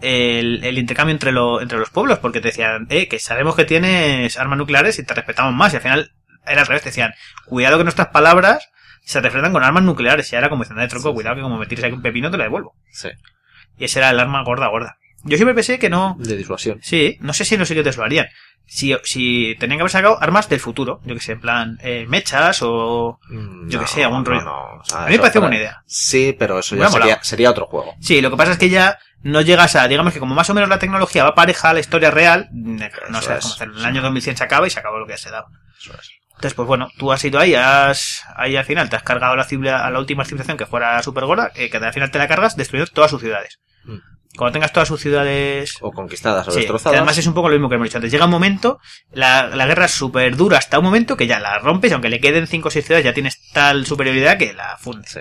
el, 0.00 0.64
el 0.64 0.78
intercambio 0.78 1.12
entre, 1.12 1.30
lo- 1.32 1.60
entre 1.60 1.78
los 1.78 1.90
pueblos, 1.90 2.18
porque 2.18 2.40
te 2.40 2.48
decían, 2.48 2.86
eh, 2.90 3.06
que 3.08 3.18
sabemos 3.20 3.54
que 3.54 3.64
tienes 3.64 4.36
armas 4.38 4.58
nucleares 4.58 4.98
y 4.98 5.04
te 5.06 5.14
respetamos 5.14 5.54
más. 5.54 5.72
Y 5.72 5.76
al 5.76 5.82
final 5.82 6.12
era 6.44 6.62
al 6.62 6.66
revés, 6.66 6.82
te 6.82 6.88
decían, 6.88 7.14
cuidado 7.46 7.78
que 7.78 7.84
nuestras 7.84 8.08
palabras 8.08 8.68
se 9.04 9.20
refrendan 9.20 9.52
con 9.52 9.62
armas 9.64 9.84
nucleares. 9.84 10.32
Y 10.32 10.36
ahora 10.36 10.48
como 10.48 10.64
diciendo, 10.64 10.82
de 10.82 10.88
tronco, 10.88 11.10
Sí, 11.10 11.14
cuidado 11.14 11.36
que 11.36 11.42
como 11.42 11.58
me 11.58 11.66
tires 11.66 11.84
aquí 11.84 11.94
un 11.94 12.02
pepino 12.02 12.30
te 12.30 12.36
la 12.38 12.44
devuelvo. 12.44 12.74
Sí, 12.90 13.08
Y 13.82 13.86
ese 13.86 13.98
era 13.98 14.10
el 14.10 14.20
arma 14.20 14.44
gorda, 14.44 14.68
gorda. 14.68 14.96
Yo 15.24 15.36
siempre 15.36 15.54
pensé 15.54 15.78
que 15.78 15.90
no, 15.90 16.16
de 16.20 16.36
disuasión. 16.36 16.78
Sí, 16.82 17.16
no 17.20 17.32
sé 17.32 17.44
si 17.44 17.54
en 17.54 17.58
los 17.60 17.68
siguientes 17.68 17.96
lo 17.96 18.04
harían. 18.04 18.26
Si, 18.64 18.96
si 19.02 19.56
tenían 19.58 19.78
que 19.78 19.82
haber 19.82 19.90
sacado 19.90 20.22
armas 20.22 20.48
del 20.48 20.60
futuro, 20.60 21.00
yo 21.04 21.14
que 21.14 21.20
sé, 21.20 21.32
en 21.32 21.40
plan 21.40 21.78
eh, 21.82 22.06
mechas 22.08 22.60
o... 22.62 23.18
Mm, 23.28 23.68
Yo 23.68 23.80
que 23.80 23.86
sé, 23.88 24.04
algún 24.04 24.24
rollo. 24.24 24.48
o 24.48 24.84
sea, 24.84 25.02
A 25.02 25.06
mí 25.06 25.12
me 25.14 25.18
pareció 25.18 25.40
buena 25.40 25.56
idea. 25.56 25.82
Sí, 25.86 26.34
pero 26.38 26.60
eso 26.60 26.76
ya 26.76 26.88
sería, 26.88 27.22
sería 27.22 27.50
otro 27.50 27.66
juego. 27.66 27.94
Sí, 28.00 28.20
lo 28.20 28.30
que 28.30 28.36
pasa 28.36 28.52
es 28.52 28.58
que 28.58 28.68
ya 28.70 28.98
no 29.22 29.40
llegas 29.40 29.74
a, 29.76 29.86
digamos 29.88 30.12
que 30.12 30.20
como 30.20 30.34
más 30.36 30.48
o 30.48 30.54
menos 30.54 30.70
la 30.70 30.78
tecnología 30.78 31.24
va 31.24 31.34
pareja 31.34 31.70
a 31.70 31.74
la 31.74 31.80
historia 31.80 32.10
real, 32.12 32.48
no 32.52 32.84
Eso 33.18 33.20
sé 33.22 33.34
es. 33.34 33.40
cómo 33.42 33.54
hacerlo. 33.54 33.74
En 33.74 33.80
el 33.80 33.84
año 33.86 34.02
2100 34.02 34.36
se 34.36 34.44
acaba 34.44 34.66
y 34.66 34.70
se 34.70 34.78
acabó 34.80 34.98
lo 35.00 35.06
que 35.06 35.18
se 35.18 35.30
daba. 35.30 35.48
Eso 35.78 35.92
es. 35.94 36.10
Entonces, 36.30 36.54
pues 36.54 36.66
bueno, 36.66 36.88
tú 36.98 37.12
has 37.12 37.24
ido 37.24 37.38
ahí, 37.38 37.54
has, 37.54 38.24
ahí 38.36 38.56
al 38.56 38.64
final 38.64 38.88
te 38.90 38.96
has 38.96 39.02
cargado 39.02 39.36
la, 39.36 39.44
civila- 39.44 39.84
a 39.84 39.90
la 39.90 39.98
última 39.98 40.24
civilización 40.24 40.56
que 40.56 40.66
fuera 40.66 41.00
super 41.02 41.24
gorda, 41.26 41.52
eh, 41.54 41.68
que 41.70 41.76
al 41.76 41.92
final 41.92 42.10
te 42.10 42.18
la 42.18 42.26
cargas 42.28 42.56
destruyendo 42.56 42.90
todas 42.92 43.10
sus 43.10 43.20
ciudades. 43.20 43.60
Cuando 44.36 44.52
tengas 44.54 44.72
todas 44.72 44.88
sus 44.88 45.00
ciudades 45.00 45.74
O 45.82 45.90
conquistadas 45.92 46.48
o 46.48 46.50
Sí, 46.50 46.60
destrozadas. 46.60 46.92
que 46.92 46.96
además 46.98 47.18
es 47.18 47.26
un 47.26 47.34
poco 47.34 47.48
lo 47.48 47.54
mismo 47.54 47.68
que 47.68 47.74
hemos 47.74 47.86
dicho 47.86 47.98
antes. 47.98 48.10
Llega 48.10 48.24
un 48.24 48.30
momento, 48.30 48.78
la, 49.12 49.48
la 49.48 49.66
guerra 49.66 49.84
es 49.84 49.90
súper 49.92 50.36
dura 50.36 50.56
hasta 50.58 50.78
un 50.78 50.84
momento 50.86 51.16
que 51.16 51.26
ya 51.26 51.38
la 51.38 51.58
rompes, 51.58 51.90
y 51.90 51.94
aunque 51.94 52.08
le 52.08 52.18
queden 52.20 52.46
5 52.46 52.68
o 52.68 52.70
6 52.70 52.84
ciudades, 52.86 53.04
ya 53.04 53.12
tienes 53.12 53.38
tal 53.52 53.84
superioridad 53.84 54.38
que 54.38 54.54
la 54.54 54.78
fundes. 54.78 55.10
Sí. 55.12 55.20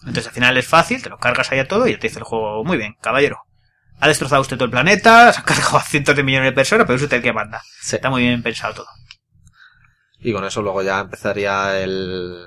Entonces 0.00 0.26
al 0.28 0.32
final 0.32 0.56
es 0.56 0.66
fácil, 0.66 1.02
te 1.02 1.10
lo 1.10 1.18
cargas 1.18 1.52
ahí 1.52 1.58
a 1.60 1.68
todo 1.68 1.86
y 1.86 1.92
ya 1.92 1.98
te 1.98 2.08
dice 2.08 2.18
el 2.18 2.24
juego, 2.24 2.64
muy 2.64 2.76
bien, 2.76 2.96
caballero. 3.00 3.38
Ha 4.00 4.08
destrozado 4.08 4.40
usted 4.40 4.56
todo 4.56 4.64
el 4.64 4.70
planeta, 4.70 5.32
se 5.32 5.40
ha 5.40 5.44
cargado 5.44 5.76
a 5.76 5.82
cientos 5.82 6.16
de 6.16 6.22
millones 6.22 6.48
de 6.50 6.54
personas, 6.54 6.86
pero 6.86 6.96
es 6.96 7.02
usted 7.02 7.18
el 7.18 7.22
que 7.22 7.32
manda. 7.34 7.62
Sí. 7.82 7.96
Está 7.96 8.10
muy 8.10 8.22
bien 8.22 8.42
pensado 8.42 8.74
todo. 8.74 8.86
Y 10.18 10.32
con 10.32 10.44
eso 10.44 10.60
luego 10.62 10.82
ya 10.82 11.00
empezaría 11.00 11.78
el 11.80 12.46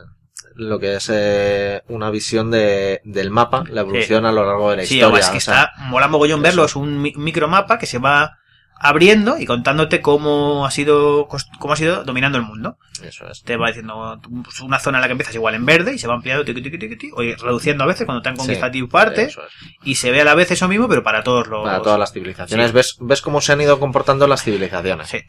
lo 0.55 0.79
que 0.79 0.95
es 0.95 1.09
eh, 1.13 1.81
una 1.87 2.09
visión 2.09 2.51
de, 2.51 3.01
del 3.03 3.29
mapa, 3.31 3.63
la 3.69 3.81
evolución 3.81 4.25
a 4.25 4.31
lo 4.31 4.45
largo 4.45 4.71
de 4.71 4.77
la 4.77 4.83
Sí, 4.85 4.95
historia. 4.95 5.15
además 5.17 5.29
que 5.31 5.37
o 5.37 5.41
sea, 5.41 5.63
está, 5.73 5.85
mola 5.87 6.07
mogollón 6.07 6.39
eso. 6.39 6.43
verlo, 6.43 6.65
es 6.65 6.75
un 6.75 7.01
mi- 7.01 7.13
micromapa 7.15 7.77
que 7.79 7.85
se 7.85 7.97
va 7.99 8.37
abriendo 8.85 9.37
y 9.37 9.45
contándote 9.45 10.01
cómo 10.01 10.65
ha 10.65 10.71
sido, 10.71 11.29
cómo 11.59 11.73
ha 11.73 11.77
sido 11.77 12.03
dominando 12.03 12.37
el 12.37 12.43
mundo. 12.43 12.77
Eso 13.01 13.25
es. 13.29 13.41
te 13.43 13.55
va 13.57 13.67
diciendo 13.67 14.19
pues, 14.43 14.59
una 14.61 14.79
zona 14.79 14.97
en 14.97 15.01
la 15.03 15.07
que 15.07 15.13
empiezas 15.13 15.35
igual 15.35 15.55
en 15.55 15.65
verde 15.65 15.93
y 15.93 15.99
se 15.99 16.07
va 16.07 16.15
ampliando 16.15 16.43
tiqui, 16.43 16.61
tiqui, 16.61 16.77
tiqui, 16.77 16.95
tiqui, 16.97 17.11
o 17.13 17.21
reduciendo 17.45 17.83
a 17.83 17.87
veces 17.87 18.05
cuando 18.05 18.21
te 18.21 18.29
han 18.29 18.35
conquistado 18.35 18.71
Sí, 18.73 18.79
tu 18.81 18.89
parte 18.89 19.23
eso 19.23 19.41
es. 19.45 19.51
y 19.83 19.95
se 19.95 20.11
ve 20.11 20.21
a 20.21 20.25
la 20.25 20.35
vez 20.35 20.51
eso 20.51 20.67
mismo 20.67 20.87
pero 20.89 21.01
para 21.03 21.23
todos 21.23 21.47
los 21.47 21.63
Para 21.63 21.81
todas 21.81 21.99
las 21.99 22.11
civilizaciones. 22.11 22.67
Sí. 22.71 22.73
¿Ves, 22.75 22.97
ves 22.99 23.21
cómo 23.21 23.39
se 23.41 23.53
han 23.53 23.61
ido 23.61 23.79
comportando 23.79 24.27
las 24.27 24.43
civilizaciones. 24.43 25.07
Sí. 25.07 25.19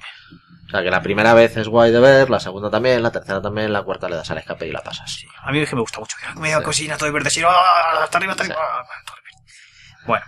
O 0.74 0.76
sea, 0.76 0.82
que 0.82 0.90
la 0.90 1.00
primera 1.02 1.34
vez 1.34 1.56
es 1.56 1.68
guay 1.68 1.92
de 1.92 2.00
ver, 2.00 2.30
la 2.30 2.40
segunda 2.40 2.68
también, 2.68 3.00
la 3.00 3.12
tercera 3.12 3.40
también, 3.40 3.72
la 3.72 3.82
cuarta 3.84 4.08
le 4.08 4.16
das 4.16 4.28
al 4.32 4.38
escape 4.38 4.66
y 4.66 4.72
la 4.72 4.82
pasas. 4.82 5.08
Sí. 5.08 5.24
a 5.40 5.52
mí 5.52 5.60
es 5.60 5.68
que 5.68 5.76
me 5.76 5.82
gusta 5.82 6.00
mucho 6.00 6.16
que 6.18 6.40
me 6.40 6.50
da 6.50 6.58
Sí. 6.58 6.64
cocina 6.64 6.96
todo 6.96 7.12
verde 7.12 7.28
así, 7.28 7.42
¡ah! 7.46 8.02
hasta 8.02 8.18
arriba 8.18 8.32
hasta 8.32 8.42
arriba 8.42 8.58
¡ah! 8.60 8.82
todo 9.06 9.16
verde. 9.22 10.04
bueno 10.06 10.24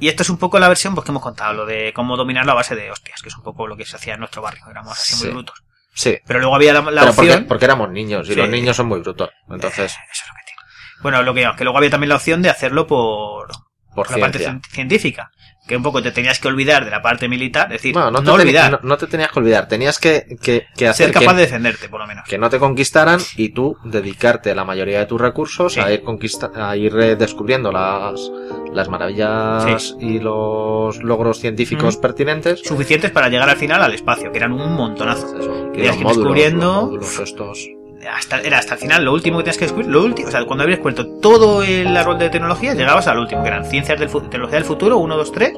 y 0.00 0.08
esto 0.08 0.24
es 0.24 0.30
un 0.30 0.38
poco 0.38 0.58
la 0.58 0.66
versión 0.66 0.96
pues, 0.96 1.04
que 1.04 1.12
hemos 1.12 1.22
contado 1.22 1.52
lo 1.52 1.64
de 1.64 1.92
cómo 1.94 2.16
dominar 2.16 2.44
la 2.44 2.54
base 2.54 2.74
de 2.74 2.90
hostias 2.90 3.22
que 3.22 3.28
es 3.28 3.36
un 3.36 3.44
poco 3.44 3.68
lo 3.68 3.76
que 3.76 3.86
se 3.86 3.94
hacía 3.94 4.14
en 4.14 4.18
nuestro 4.20 4.42
barrio 4.42 4.64
éramos 4.68 4.98
así 4.98 5.14
muy 5.14 5.22
Sí. 5.26 5.30
brutos 5.30 5.62
Sí. 5.94 6.18
pero 6.26 6.40
luego 6.40 6.56
había 6.56 6.72
la, 6.72 6.80
la 6.80 7.02
Pero 7.02 7.14
porque, 7.14 7.30
opción 7.30 7.46
porque 7.46 7.64
éramos 7.66 7.90
niños 7.90 8.26
y 8.28 8.32
Sí. 8.32 8.36
los 8.36 8.48
niños 8.48 8.74
son 8.76 8.86
muy 8.88 8.98
brutos. 8.98 9.28
Eh, 9.28 9.32
Entonces, 9.50 9.92
eso 9.92 10.00
es 10.24 10.28
lo 10.28 10.34
que 10.34 10.42
tiene 10.44 10.62
Bueno, 11.02 11.22
lo 11.22 11.32
que, 11.34 11.48
que 11.56 11.62
luego 11.62 11.78
había 11.78 11.90
también 11.90 12.08
la 12.08 12.16
opción 12.16 12.42
de 12.42 12.50
hacerlo 12.50 12.88
por, 12.88 13.46
Por 13.94 14.08
por 14.08 14.10
la 14.10 14.18
parte 14.18 14.60
científica. 14.72 15.30
Que 15.66 15.76
un 15.76 15.82
poco 15.82 16.02
te 16.02 16.10
tenías 16.12 16.38
que 16.40 16.48
olvidar 16.48 16.84
de 16.84 16.90
la 16.90 17.00
parte 17.00 17.26
militar, 17.26 17.68
es 17.68 17.78
decir, 17.80 17.94
Bueno, 17.94 18.10
no, 18.10 18.18
no, 18.20 18.24
te 18.24 18.30
teni- 18.30 18.40
olvidar, 18.42 18.72
no, 18.72 18.78
no 18.82 18.96
te 18.98 19.06
tenías 19.06 19.32
que 19.32 19.38
olvidar, 19.38 19.66
tenías 19.66 19.98
que, 19.98 20.36
que, 20.42 20.66
que 20.76 20.88
hacer 20.88 21.06
ser 21.06 21.14
capaz 21.14 21.32
que, 21.32 21.36
de 21.36 21.42
defenderte, 21.42 21.88
por 21.88 22.00
lo 22.00 22.06
menos. 22.06 22.24
que 22.28 22.36
no 22.36 22.50
te 22.50 22.58
conquistaran 22.58 23.18
y 23.36 23.48
tú 23.48 23.76
dedicarte 23.82 24.54
la 24.54 24.64
mayoría 24.64 24.98
de 24.98 25.06
tus 25.06 25.18
recursos 25.18 25.72
Sí. 25.72 25.80
a 25.80 25.90
ir 25.90 26.02
conquista 26.02 26.50
a 26.54 26.76
ir 26.76 26.92
descubriendo 27.16 27.72
las, 27.72 28.30
las 28.74 28.88
maravillas 28.90 29.96
y 30.00 30.18
los 30.18 31.02
logros 31.02 31.40
científicos 31.40 31.96
pertinentes. 31.96 32.60
Suficientes 32.62 33.10
para 33.10 33.30
llegar 33.30 33.48
al 33.48 33.56
final 33.56 33.82
al 33.82 33.94
espacio, 33.94 34.30
que 34.32 34.38
eran 34.38 34.52
un 34.52 34.74
montonazo. 34.74 35.38
Eso, 35.38 35.72
que 35.72 35.80
ir 35.86 35.92
módulos, 35.94 36.16
descubriendo- 36.18 36.66
los 36.74 36.84
módulos 36.84 37.18
estos. 37.20 37.68
Hasta, 38.12 38.40
era 38.40 38.58
hasta 38.58 38.74
el 38.74 38.80
final, 38.80 39.04
lo 39.04 39.12
último 39.12 39.38
que 39.38 39.44
tenías 39.44 39.58
que 39.58 39.64
descubrir, 39.66 39.88
lo 39.90 40.02
último, 40.02 40.28
o 40.28 40.30
sea, 40.30 40.44
cuando 40.44 40.64
habías 40.64 40.80
puesto 40.80 41.06
todo 41.06 41.62
el 41.62 41.96
árbol 41.96 42.18
de 42.18 42.28
tecnología, 42.30 42.74
llegabas 42.74 43.06
al 43.06 43.18
último, 43.18 43.42
que 43.42 43.48
eran 43.48 43.64
ciencias 43.64 43.98
del 43.98 44.08
tecnología 44.10 44.58
del 44.58 44.64
futuro, 44.64 44.98
1, 44.98 45.16
2, 45.16 45.32
3, 45.32 45.52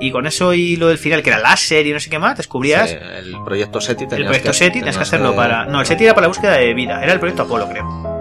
y 0.00 0.10
con 0.10 0.26
eso 0.26 0.52
y 0.54 0.76
lo 0.76 0.88
del 0.88 0.98
final, 0.98 1.22
que 1.22 1.30
era 1.30 1.38
láser 1.38 1.86
y 1.86 1.92
no 1.92 2.00
sé 2.00 2.10
qué 2.10 2.18
más, 2.18 2.36
descubrías 2.36 2.90
Sí, 2.90 2.96
el 3.18 3.36
proyecto 3.44 3.80
SETI 3.80 4.04
el 4.04 4.08
proyecto 4.24 4.50
que, 4.50 4.54
SETI, 4.54 4.78
tenías 4.80 4.96
que 4.96 5.02
hacerlo 5.02 5.30
que- 5.30 5.36
para... 5.36 5.66
No, 5.66 5.80
el 5.80 5.86
SETI 5.86 6.04
era 6.04 6.14
para 6.14 6.24
la 6.24 6.28
búsqueda 6.28 6.52
de 6.54 6.74
vida, 6.74 7.02
era 7.02 7.12
el 7.12 7.18
proyecto 7.20 7.42
Apolo, 7.42 7.68
creo. 7.68 8.15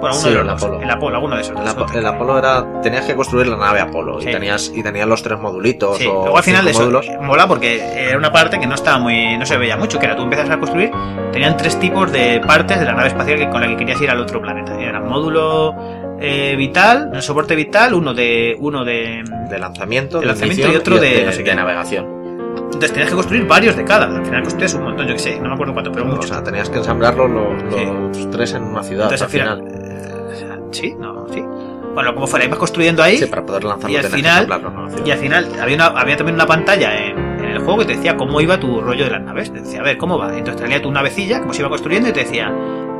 Bueno, 0.00 0.14
Sí, 0.14 0.28
de 0.30 0.34
los 0.36 0.44
el 0.44 0.50
Apolo. 0.50 0.80
el 0.82 0.90
Apolo, 0.90 1.14
alguno 1.16 1.36
de 1.36 1.42
esos. 1.42 1.60
El, 1.60 1.66
Apo- 1.68 1.86
o 2.04 2.06
Apolo 2.08 2.38
era 2.38 2.80
tenías 2.82 3.04
que 3.04 3.14
construir 3.14 3.48
la 3.48 3.56
nave 3.56 3.80
Apolo 3.80 4.20
Sí. 4.20 4.28
y 4.28 4.32
tenías 4.32 4.72
y 4.74 4.82
tenías 4.82 5.06
los 5.06 5.22
tres 5.22 5.38
modulitos 5.38 5.98
Sí, 5.98 6.06
o 6.06 6.22
luego 6.22 6.36
al 6.38 6.42
final 6.42 6.64
de 6.64 6.70
eso 6.70 6.80
módulos. 6.80 7.06
mola 7.20 7.46
porque 7.46 7.80
era 8.08 8.16
una 8.16 8.32
parte 8.32 8.58
que 8.58 8.66
no 8.66 8.74
estaba 8.74 8.98
muy 8.98 9.36
no 9.36 9.44
se 9.46 9.56
veía 9.58 9.76
mucho, 9.76 9.98
que 9.98 10.06
era 10.06 10.16
tú 10.16 10.22
empiezas 10.22 10.48
a 10.50 10.58
construir, 10.58 10.90
tenían 11.32 11.56
tres 11.56 11.78
tipos 11.78 12.10
de 12.12 12.40
partes 12.46 12.78
de 12.80 12.86
la 12.86 12.92
nave 12.94 13.08
espacial 13.08 13.38
que, 13.38 13.48
con 13.50 13.60
la 13.60 13.68
que 13.68 13.76
querías 13.76 14.00
ir 14.00 14.10
al 14.10 14.20
otro 14.20 14.40
planeta. 14.40 14.80
Era 14.80 15.00
módulo 15.00 15.74
eh, 16.18 16.54
vital, 16.56 17.10
el 17.14 17.22
soporte 17.22 17.54
vital, 17.54 17.94
uno 17.94 18.14
de 18.14 18.56
uno 18.58 18.84
de 18.84 19.22
de 19.50 19.58
lanzamiento, 19.58 20.16
de 20.18 20.22
de, 20.22 20.26
lanzamiento 20.28 20.72
y 20.72 20.76
otro 20.76 20.98
de 20.98 21.24
no 21.26 21.32
sé 21.32 21.44
qué. 21.44 21.54
navegación. 21.54 22.20
entonces 22.64 22.92
tenías 22.92 23.10
que 23.10 23.16
construir 23.16 23.46
varios 23.46 23.76
de 23.76 23.84
cada. 23.84 24.06
Al 24.06 24.24
final 24.24 24.42
construías 24.42 24.74
un 24.74 24.84
montón, 24.84 25.06
yo 25.06 25.12
que 25.14 25.18
sé, 25.18 25.38
no 25.40 25.48
me 25.48 25.54
acuerdo 25.54 25.72
cuánto, 25.74 25.92
pero 25.92 26.04
O 26.04 26.08
muchos. 26.08 26.26
sea, 26.28 26.42
tenías 26.42 26.68
que 26.70 26.78
ensamblarlos 26.78 27.30
los, 27.30 27.46
Sí. 28.16 28.26
tres 28.30 28.54
en 28.54 28.62
una 28.64 28.82
ciudad 28.82 29.12
Entonces 29.12 29.22
al 29.22 29.26
al 29.26 29.30
final, 29.30 29.58
final. 29.66 29.79
Sí, 30.70 30.94
no, 30.98 31.26
sí. 31.32 31.42
Bueno, 31.94 32.14
como 32.14 32.26
fuera, 32.26 32.44
ibas 32.44 32.58
construyendo 32.58 33.02
ahí 33.02 33.18
Sí, 33.18 33.26
para 33.26 33.44
poder 33.44 33.64
lanzarlo 33.64 33.90
y 33.92 33.96
al 33.98 34.04
final-. 34.06 34.46
Y 35.04 35.10
al 35.10 35.18
final 35.18 35.48
había, 35.60 35.74
una- 35.74 35.86
había 36.00 36.16
también 36.16 36.34
una 36.36 36.46
pantalla 36.46 36.96
en, 37.04 37.18
en 37.18 37.44
el 37.44 37.58
juego 37.58 37.78
que 37.80 37.84
te 37.86 37.96
decía 37.96 38.16
cómo 38.16 38.40
iba 38.40 38.60
tu 38.60 38.80
rollo 38.80 39.04
de 39.04 39.10
las 39.10 39.22
naves. 39.22 39.52
Te 39.52 39.60
decía, 39.60 39.80
a 39.80 39.82
ver, 39.82 39.96
¿cómo 39.98 40.16
va? 40.16 40.28
Entonces 40.28 40.56
te 40.56 40.62
salía 40.62 40.80
tu 40.80 40.92
navecilla, 40.92 41.40
cómo 41.40 41.52
se 41.52 41.60
iba 41.62 41.68
construyendo 41.68 42.08
y 42.08 42.12
te 42.12 42.20
decía, 42.20 42.52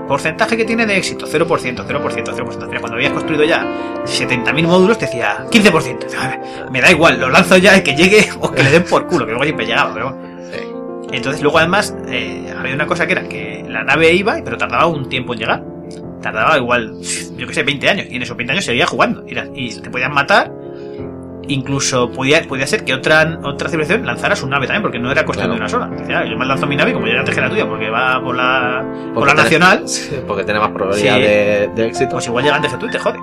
porcentaje 0.08 0.56
que 0.56 0.64
tiene 0.64 0.86
de 0.86 0.96
éxito, 0.96 1.26
0%, 1.26 1.46
0%, 1.46 1.86
0%. 1.86 1.86
0%. 1.86 2.62
Al 2.62 2.66
final, 2.66 2.80
cuando 2.80 2.94
habías 2.96 3.12
construido 3.12 3.44
ya 3.44 3.64
70.000 4.04 4.66
módulos, 4.66 4.98
te 4.98 5.06
decía, 5.06 5.46
15%. 5.50 6.14
A 6.18 6.28
ver, 6.28 6.40
Me 6.72 6.80
da 6.80 6.90
igual, 6.90 7.20
lo 7.20 7.28
lanzo 7.30 7.58
ya 7.58 7.76
y 7.76 7.82
que 7.82 7.94
llegue 7.94 8.28
o 8.40 8.50
que 8.50 8.64
le 8.64 8.70
den 8.72 8.84
por 8.84 9.06
culo, 9.06 9.24
que 9.24 9.30
luego 9.30 9.44
siempre 9.44 9.66
llegaba, 9.66 9.94
pero. 9.94 10.16
Entonces 11.12 11.42
luego 11.42 11.58
además 11.58 11.94
eh, 12.08 12.52
había 12.56 12.74
una 12.74 12.86
cosa 12.86 13.04
que 13.06 13.12
era 13.12 13.22
que 13.28 13.64
la 13.68 13.82
nave 13.82 14.12
iba, 14.12 14.36
pero 14.44 14.56
tardaba 14.56 14.86
un 14.86 15.08
tiempo 15.08 15.32
en 15.34 15.38
llegar. 15.40 15.62
Tardaba 16.22 16.56
igual, 16.58 16.94
yo 17.36 17.46
que 17.46 17.54
sé, 17.54 17.62
20 17.62 17.88
años. 17.88 18.06
Y 18.10 18.16
en 18.16 18.22
esos 18.22 18.36
20 18.36 18.52
años 18.52 18.64
seguía 18.64 18.86
jugando. 18.86 19.24
Y, 19.26 19.74
te 19.80 19.90
podían 19.90 20.12
matar. 20.12 20.52
Incluso 21.48 22.10
podía, 22.12 22.42
podía 22.46 22.66
ser 22.66 22.84
que 22.84 22.94
otra, 22.94 23.40
otra 23.42 23.68
civilización 23.68 24.06
lanzara 24.06 24.36
su 24.36 24.46
nave 24.46 24.66
también, 24.66 24.82
porque 24.82 24.98
no 25.00 25.10
era 25.10 25.24
cuestión 25.24 25.48
Claro. 25.50 25.66
de 25.68 25.74
una 25.76 25.86
sola. 25.88 26.00
Decía, 26.00 26.20
"Ah, 26.20 26.24
yo 26.24 26.36
me 26.38 26.44
lanzo 26.46 26.66
mi 26.66 26.76
nave 26.76 26.92
como 26.92 27.06
ya 27.08 27.18
antes 27.18 27.34
que 27.34 27.40
la 27.40 27.48
tuya, 27.50 27.66
porque 27.66 27.90
va 27.90 28.22
por 28.22 28.36
la, 28.36 28.84
por 29.14 29.26
la 29.26 29.34
nacional, 29.34 29.84
porque 30.28 30.44
tiene 30.44 30.60
más 30.60 30.70
probabilidad 30.70 31.16
Sí. 31.16 31.20
de, 31.22 31.70
de 31.74 31.86
éxito. 31.86 32.10
pues 32.12 32.26
igual 32.28 32.44
llega 32.44 32.56
antes 32.56 32.70
que 32.72 32.78
tú 32.78 32.86
y 32.86 32.90
te 32.90 32.98
jode. 32.98 33.18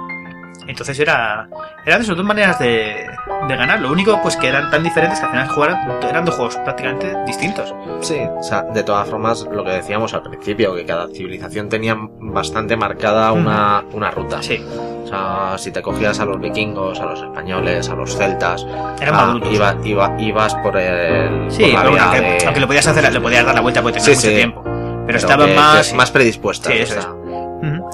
Entonces 0.68 1.00
era, 1.00 1.48
eran 1.86 2.00
de 2.00 2.04
esas 2.04 2.18
dos 2.18 2.26
maneras 2.26 2.60
de, 2.60 3.08
de 3.48 3.56
ganar. 3.56 3.80
Lo 3.80 3.92
único 3.92 4.22
pues 4.22 4.36
que 4.36 4.48
eran 4.48 4.70
tan 4.70 4.84
diferentes 4.84 5.20
que 5.20 5.26
al 5.26 5.32
final 5.32 5.48
jugaran, 5.48 5.92
eran 6.10 6.26
dos 6.26 6.36
juegos 6.36 6.58
prácticamente 6.58 7.16
distintos. 7.26 7.74
Sí, 8.02 8.20
o 8.38 8.44
sea, 8.44 8.64
de 8.64 8.84
todas 8.84 9.08
formas, 9.10 9.48
lo 9.52 9.64
que 9.64 9.72
decíamos 9.72 10.14
al 10.14 10.24
principio, 10.24 10.76
que 10.76 10.86
cada 10.86 11.08
civilización 11.08 11.70
tenía 11.70 11.96
bastante 11.98 12.76
marcada 12.76 13.32
una, 13.32 13.84
una 13.94 14.12
ruta. 14.12 14.42
Sí, 14.44 14.64
O 15.04 15.08
sea, 15.08 15.58
si 15.58 15.72
te 15.72 15.82
cogías 15.82 16.20
a 16.20 16.26
los 16.26 16.40
vikingos, 16.40 17.00
a 17.00 17.06
los 17.06 17.22
españoles, 17.22 17.90
a 17.90 17.96
los 17.96 18.16
celtas, 18.18 18.66
eran 19.02 19.16
ah, 19.16 19.18
más 19.26 19.30
brutos. 19.36 19.54
iba- 19.54 19.76
iba- 19.86 20.16
ibas 20.20 20.54
por 20.56 20.76
el. 20.78 21.50
Sí, 21.50 21.64
por 21.64 21.72
la 21.74 21.80
pero 21.80 21.92
vía 21.94 22.04
aunque, 22.04 22.22
de- 22.22 22.46
aunque 22.46 22.60
lo 22.60 22.68
podías 22.68 22.88
hacer, 22.88 23.14
le 23.14 23.22
podías 23.22 23.46
dar 23.46 23.56
la 23.56 23.62
vuelta 23.62 23.82
porque 23.82 24.00
Sí, 24.02 24.06
tenías 24.08 24.18
mucho 24.24 24.30
sí. 24.30 24.36
tiempo. 24.36 24.62
Pero, 24.64 25.06
pero 25.06 25.18
estaban 25.18 25.48
que- 25.48 25.56
más. 25.56 25.90
que 25.90 25.96
más 25.96 26.12
predispuestas. 26.12 26.74
Sí, 26.74 26.82
o 26.82 26.86
sea, 26.86 27.00
es. 27.00 27.08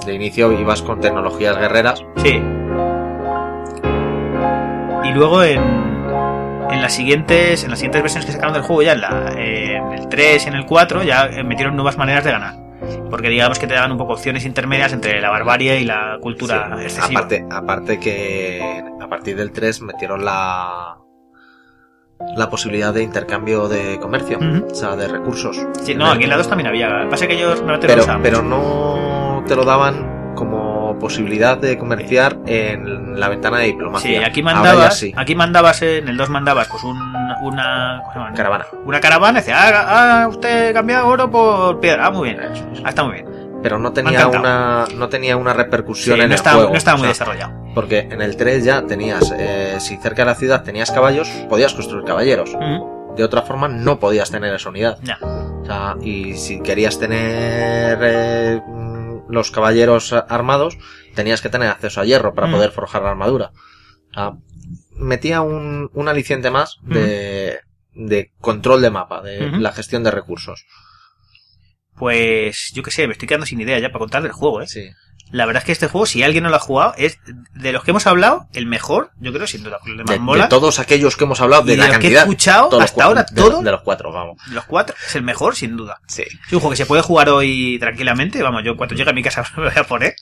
De 0.06 0.12
inicio 0.14 0.52
ibas 0.52 0.82
con 0.82 1.00
tecnologías 1.00 1.56
guerreras. 1.56 2.04
Sí. 2.16 2.42
Luego 5.14 5.42
en, 5.42 5.62
en 6.70 6.82
las 6.82 6.92
siguientes 6.94 7.64
en 7.64 7.70
las 7.70 7.78
siguientes 7.78 8.02
versiones 8.02 8.26
que 8.26 8.32
sacaron 8.32 8.52
del 8.54 8.62
juego 8.62 8.82
ya 8.82 8.92
en, 8.92 9.00
la, 9.00 9.32
en 9.36 9.92
el 9.92 10.08
3 10.08 10.44
y 10.44 10.48
en 10.48 10.54
el 10.54 10.66
4 10.66 11.02
ya 11.04 11.26
eh, 11.26 11.44
metieron 11.44 11.76
nuevas 11.76 11.96
maneras 11.96 12.24
de 12.24 12.32
ganar. 12.32 12.54
Porque 13.10 13.28
digamos 13.28 13.58
que 13.58 13.66
te 13.66 13.74
daban 13.74 13.92
un 13.92 13.98
poco 13.98 14.14
opciones 14.14 14.44
intermedias 14.44 14.92
entre 14.92 15.20
la 15.20 15.30
barbarie 15.30 15.80
y 15.80 15.84
la 15.84 16.18
cultura 16.20 16.70
Sí, 16.78 16.82
excesiva. 16.82 17.20
Aparte, 17.20 17.46
aparte 17.50 18.00
que 18.00 18.82
a 19.00 19.08
partir 19.08 19.36
del 19.36 19.52
3 19.52 19.82
metieron 19.82 20.24
la 20.24 20.98
la 22.36 22.48
posibilidad 22.48 22.92
de 22.94 23.02
intercambio 23.02 23.68
de 23.68 23.98
comercio, 24.00 24.38
o 24.70 24.74
sea, 24.74 24.96
de 24.96 25.08
recursos. 25.08 25.60
Sí, 25.82 25.94
no, 25.94 26.06
aquí 26.10 26.24
en 26.24 26.30
la 26.30 26.36
2 26.36 26.48
también 26.48 26.68
había. 26.68 27.08
Pasa 27.08 27.26
que 27.26 27.34
ellos 27.34 27.62
no 27.62 27.78
te 27.78 27.86
lo 27.88 27.92
pero, 27.92 28.02
usaban 28.02 28.22
pero 28.22 28.42
no 28.42 29.44
te 29.46 29.54
lo 29.56 29.64
daban 29.64 30.34
como 30.34 30.73
posibilidad 30.98 31.56
de 31.58 31.78
comerciar 31.78 32.38
en 32.46 33.18
la 33.18 33.28
ventana 33.28 33.58
de 33.58 33.66
diplomacia. 33.66 34.20
Sí, 34.20 34.24
aquí 34.24 34.42
mandabas, 34.42 34.98
sí. 34.98 35.12
aquí 35.16 35.34
mandabas 35.34 35.82
en 35.82 36.08
el 36.08 36.16
2 36.16 36.28
mandabas 36.30 36.68
pues 36.68 36.82
un, 36.84 36.98
una 37.42 38.02
caravana. 38.34 38.66
una 38.84 39.00
caravana, 39.00 39.38
y 39.38 39.42
decía, 39.42 39.56
ah, 39.58 40.22
ah, 40.24 40.28
usted 40.28 40.72
cambia 40.74 41.04
oro 41.04 41.30
por 41.30 41.80
piedra, 41.80 42.06
ah, 42.06 42.10
muy 42.10 42.30
bien, 42.30 42.40
ah, 42.84 42.88
está 42.88 43.04
muy 43.04 43.14
bien. 43.14 43.28
Pero 43.62 43.78
no 43.78 43.92
tenía 43.94 44.26
una 44.28 44.84
no 44.94 45.08
tenía 45.08 45.36
una 45.38 45.52
Sí, 45.52 45.56
repercusión 45.58 46.18
no, 46.18 46.24
en 46.24 46.30
el 46.32 46.34
estaba, 46.34 46.56
juego. 46.56 46.72
no 46.72 46.76
estaba 46.76 46.96
o 46.96 46.98
muy 46.98 47.06
sea, 47.06 47.12
desarrollado. 47.12 47.72
porque 47.74 48.00
en 48.00 48.20
el 48.20 48.36
3 48.36 48.62
ya 48.62 48.82
tenías 48.82 49.32
eh, 49.38 49.76
si 49.80 49.96
cerca 49.96 50.22
de 50.22 50.26
la 50.26 50.34
ciudad 50.34 50.62
tenías 50.62 50.90
caballos, 50.90 51.28
podías 51.48 51.72
construir 51.72 52.04
caballeros. 52.04 52.54
De 53.16 53.24
otra 53.24 53.40
forma 53.42 53.68
no 53.68 53.98
podías 54.00 54.30
tener 54.30 54.52
esa 54.54 54.68
unidad. 54.68 54.98
Ya. 55.02 55.18
O 55.22 55.64
sea, 55.64 55.96
y 56.02 56.34
si 56.34 56.60
querías 56.60 56.98
tener 56.98 57.98
eh, 58.02 58.60
los 59.28 59.50
caballeros 59.50 60.12
armados, 60.12 60.76
tenías 61.14 61.40
que 61.40 61.48
tener 61.48 61.68
acceso 61.68 62.00
a 62.00 62.04
hierro 62.04 62.34
para 62.34 62.46
Mm. 62.48 62.52
poder 62.52 62.70
forjar 62.72 63.02
la 63.02 63.10
armadura. 63.10 63.50
Sea, 64.12 64.32
metía 64.96 65.40
un, 65.42 65.90
un 65.92 66.08
aliciente 66.08 66.50
más 66.50 66.76
de, 66.82 67.60
de 67.94 68.32
control 68.40 68.80
de 68.82 68.90
mapa, 68.90 69.22
de 69.22 69.50
la 69.50 69.72
gestión 69.72 70.02
de 70.04 70.10
recursos. 70.10 70.64
Pues 71.96 72.72
yo 72.74 72.82
qué 72.82 72.90
sé, 72.90 73.06
me 73.06 73.12
estoy 73.12 73.28
quedando 73.28 73.46
sin 73.46 73.60
idea 73.60 73.78
ya 73.78 73.88
para 73.88 74.00
contar 74.00 74.22
del 74.22 74.32
juego, 74.32 74.60
¿eh? 74.62 74.66
Sí. 74.66 74.88
La 75.30 75.46
verdad 75.46 75.62
es 75.62 75.66
que 75.66 75.72
este 75.72 75.88
juego, 75.88 76.06
si 76.06 76.22
alguien 76.22 76.44
no 76.44 76.50
lo 76.50 76.56
ha 76.56 76.60
jugado, 76.60 76.94
es 76.96 77.18
de 77.54 77.72
los 77.72 77.82
que 77.82 77.90
hemos 77.90 78.06
hablado, 78.06 78.46
el 78.52 78.66
mejor, 78.66 79.10
yo 79.18 79.32
creo, 79.32 79.46
sin 79.46 79.64
duda, 79.64 79.78
el 79.86 80.04
De, 80.04 80.18
mola. 80.18 80.44
de 80.44 80.48
todos 80.48 80.78
aquellos 80.78 81.16
que 81.16 81.24
hemos 81.24 81.40
hablado, 81.40 81.62
de 81.62 81.74
y 81.74 81.76
la 81.76 81.86
los 81.86 81.92
que 81.92 81.96
he 81.96 82.00
cantidad. 82.00 82.22
escuchado 82.22 82.80
hasta 82.80 83.04
ahora, 83.04 83.24
de, 83.24 83.34
todo, 83.34 83.62
de 83.62 83.70
los 83.70 83.82
cuatro, 83.82 84.12
vamos. 84.12 84.38
los 84.50 84.64
cuatro, 84.64 84.94
es 85.06 85.16
el 85.16 85.22
mejor, 85.22 85.56
sin 85.56 85.76
duda. 85.76 86.00
Sí. 86.06 86.22
Es 86.22 86.52
un 86.52 86.60
juego 86.60 86.70
que 86.70 86.76
se 86.76 86.86
puede 86.86 87.02
jugar 87.02 87.28
hoy 87.30 87.78
tranquilamente. 87.80 88.42
Vamos, 88.42 88.62
yo 88.64 88.76
cuando 88.76 88.94
llegue 88.94 89.10
a 89.10 89.14
mi 89.14 89.22
casa 89.22 89.44
me 89.56 89.64
lo 89.64 89.70
voy 89.70 89.80
a 89.80 89.84
poner. 89.84 90.14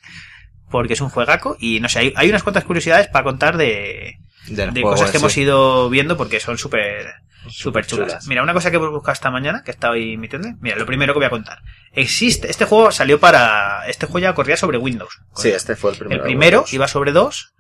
Porque 0.71 0.95
es 0.95 1.01
un 1.03 1.11
juegaco. 1.11 1.57
Y 1.61 1.81
no 1.81 1.91
sé, 1.91 1.99
hay, 1.99 2.13
hay 2.17 2.31
unas 2.31 2.43
cuantas 2.43 2.65
curiosidades 2.65 3.09
para 3.09 3.25
contar 3.25 3.59
de, 3.59 4.19
De 4.47 4.83
cosas 4.83 5.11
que 5.11 5.19
hemos 5.19 5.37
ido 5.37 5.89
viendo 5.89 6.17
porque 6.17 6.41
son 6.41 6.59
súper 6.59 7.15
súper 7.49 7.87
chulas. 7.87 8.09
chulas. 8.09 8.27
Mira, 8.27 8.43
una 8.43 8.53
cosa 8.53 8.71
que 8.71 8.77
hemos 8.77 8.91
buscado 8.91 9.13
esta 9.13 9.31
mañana, 9.31 9.63
que 9.65 9.71
estaba 9.71 9.95
ahí 9.95 10.17
metiendo. 10.17 10.49
Mira, 10.61 10.77
lo 10.77 10.87
primero 10.87 11.13
que 11.13 11.19
voy 11.19 11.27
a 11.27 11.31
contar. 11.31 11.59
Existe, 11.93 12.51
este 12.51 12.65
juego 12.65 12.91
salió 12.93 13.21
para. 13.21 13.87
Este 13.89 14.07
juego 14.07 14.21
ya 14.21 14.35
corría 14.35 14.57
sobre 14.57 14.79
Windows. 14.79 15.21
Sí, 15.35 15.49
este 15.49 15.77
fue 15.77 15.93
el 15.93 15.99
primero. 15.99 16.23
El 16.23 16.27
primero 16.27 16.65
iba 16.71 16.89
sobre 16.89 17.13
2. 17.13 17.55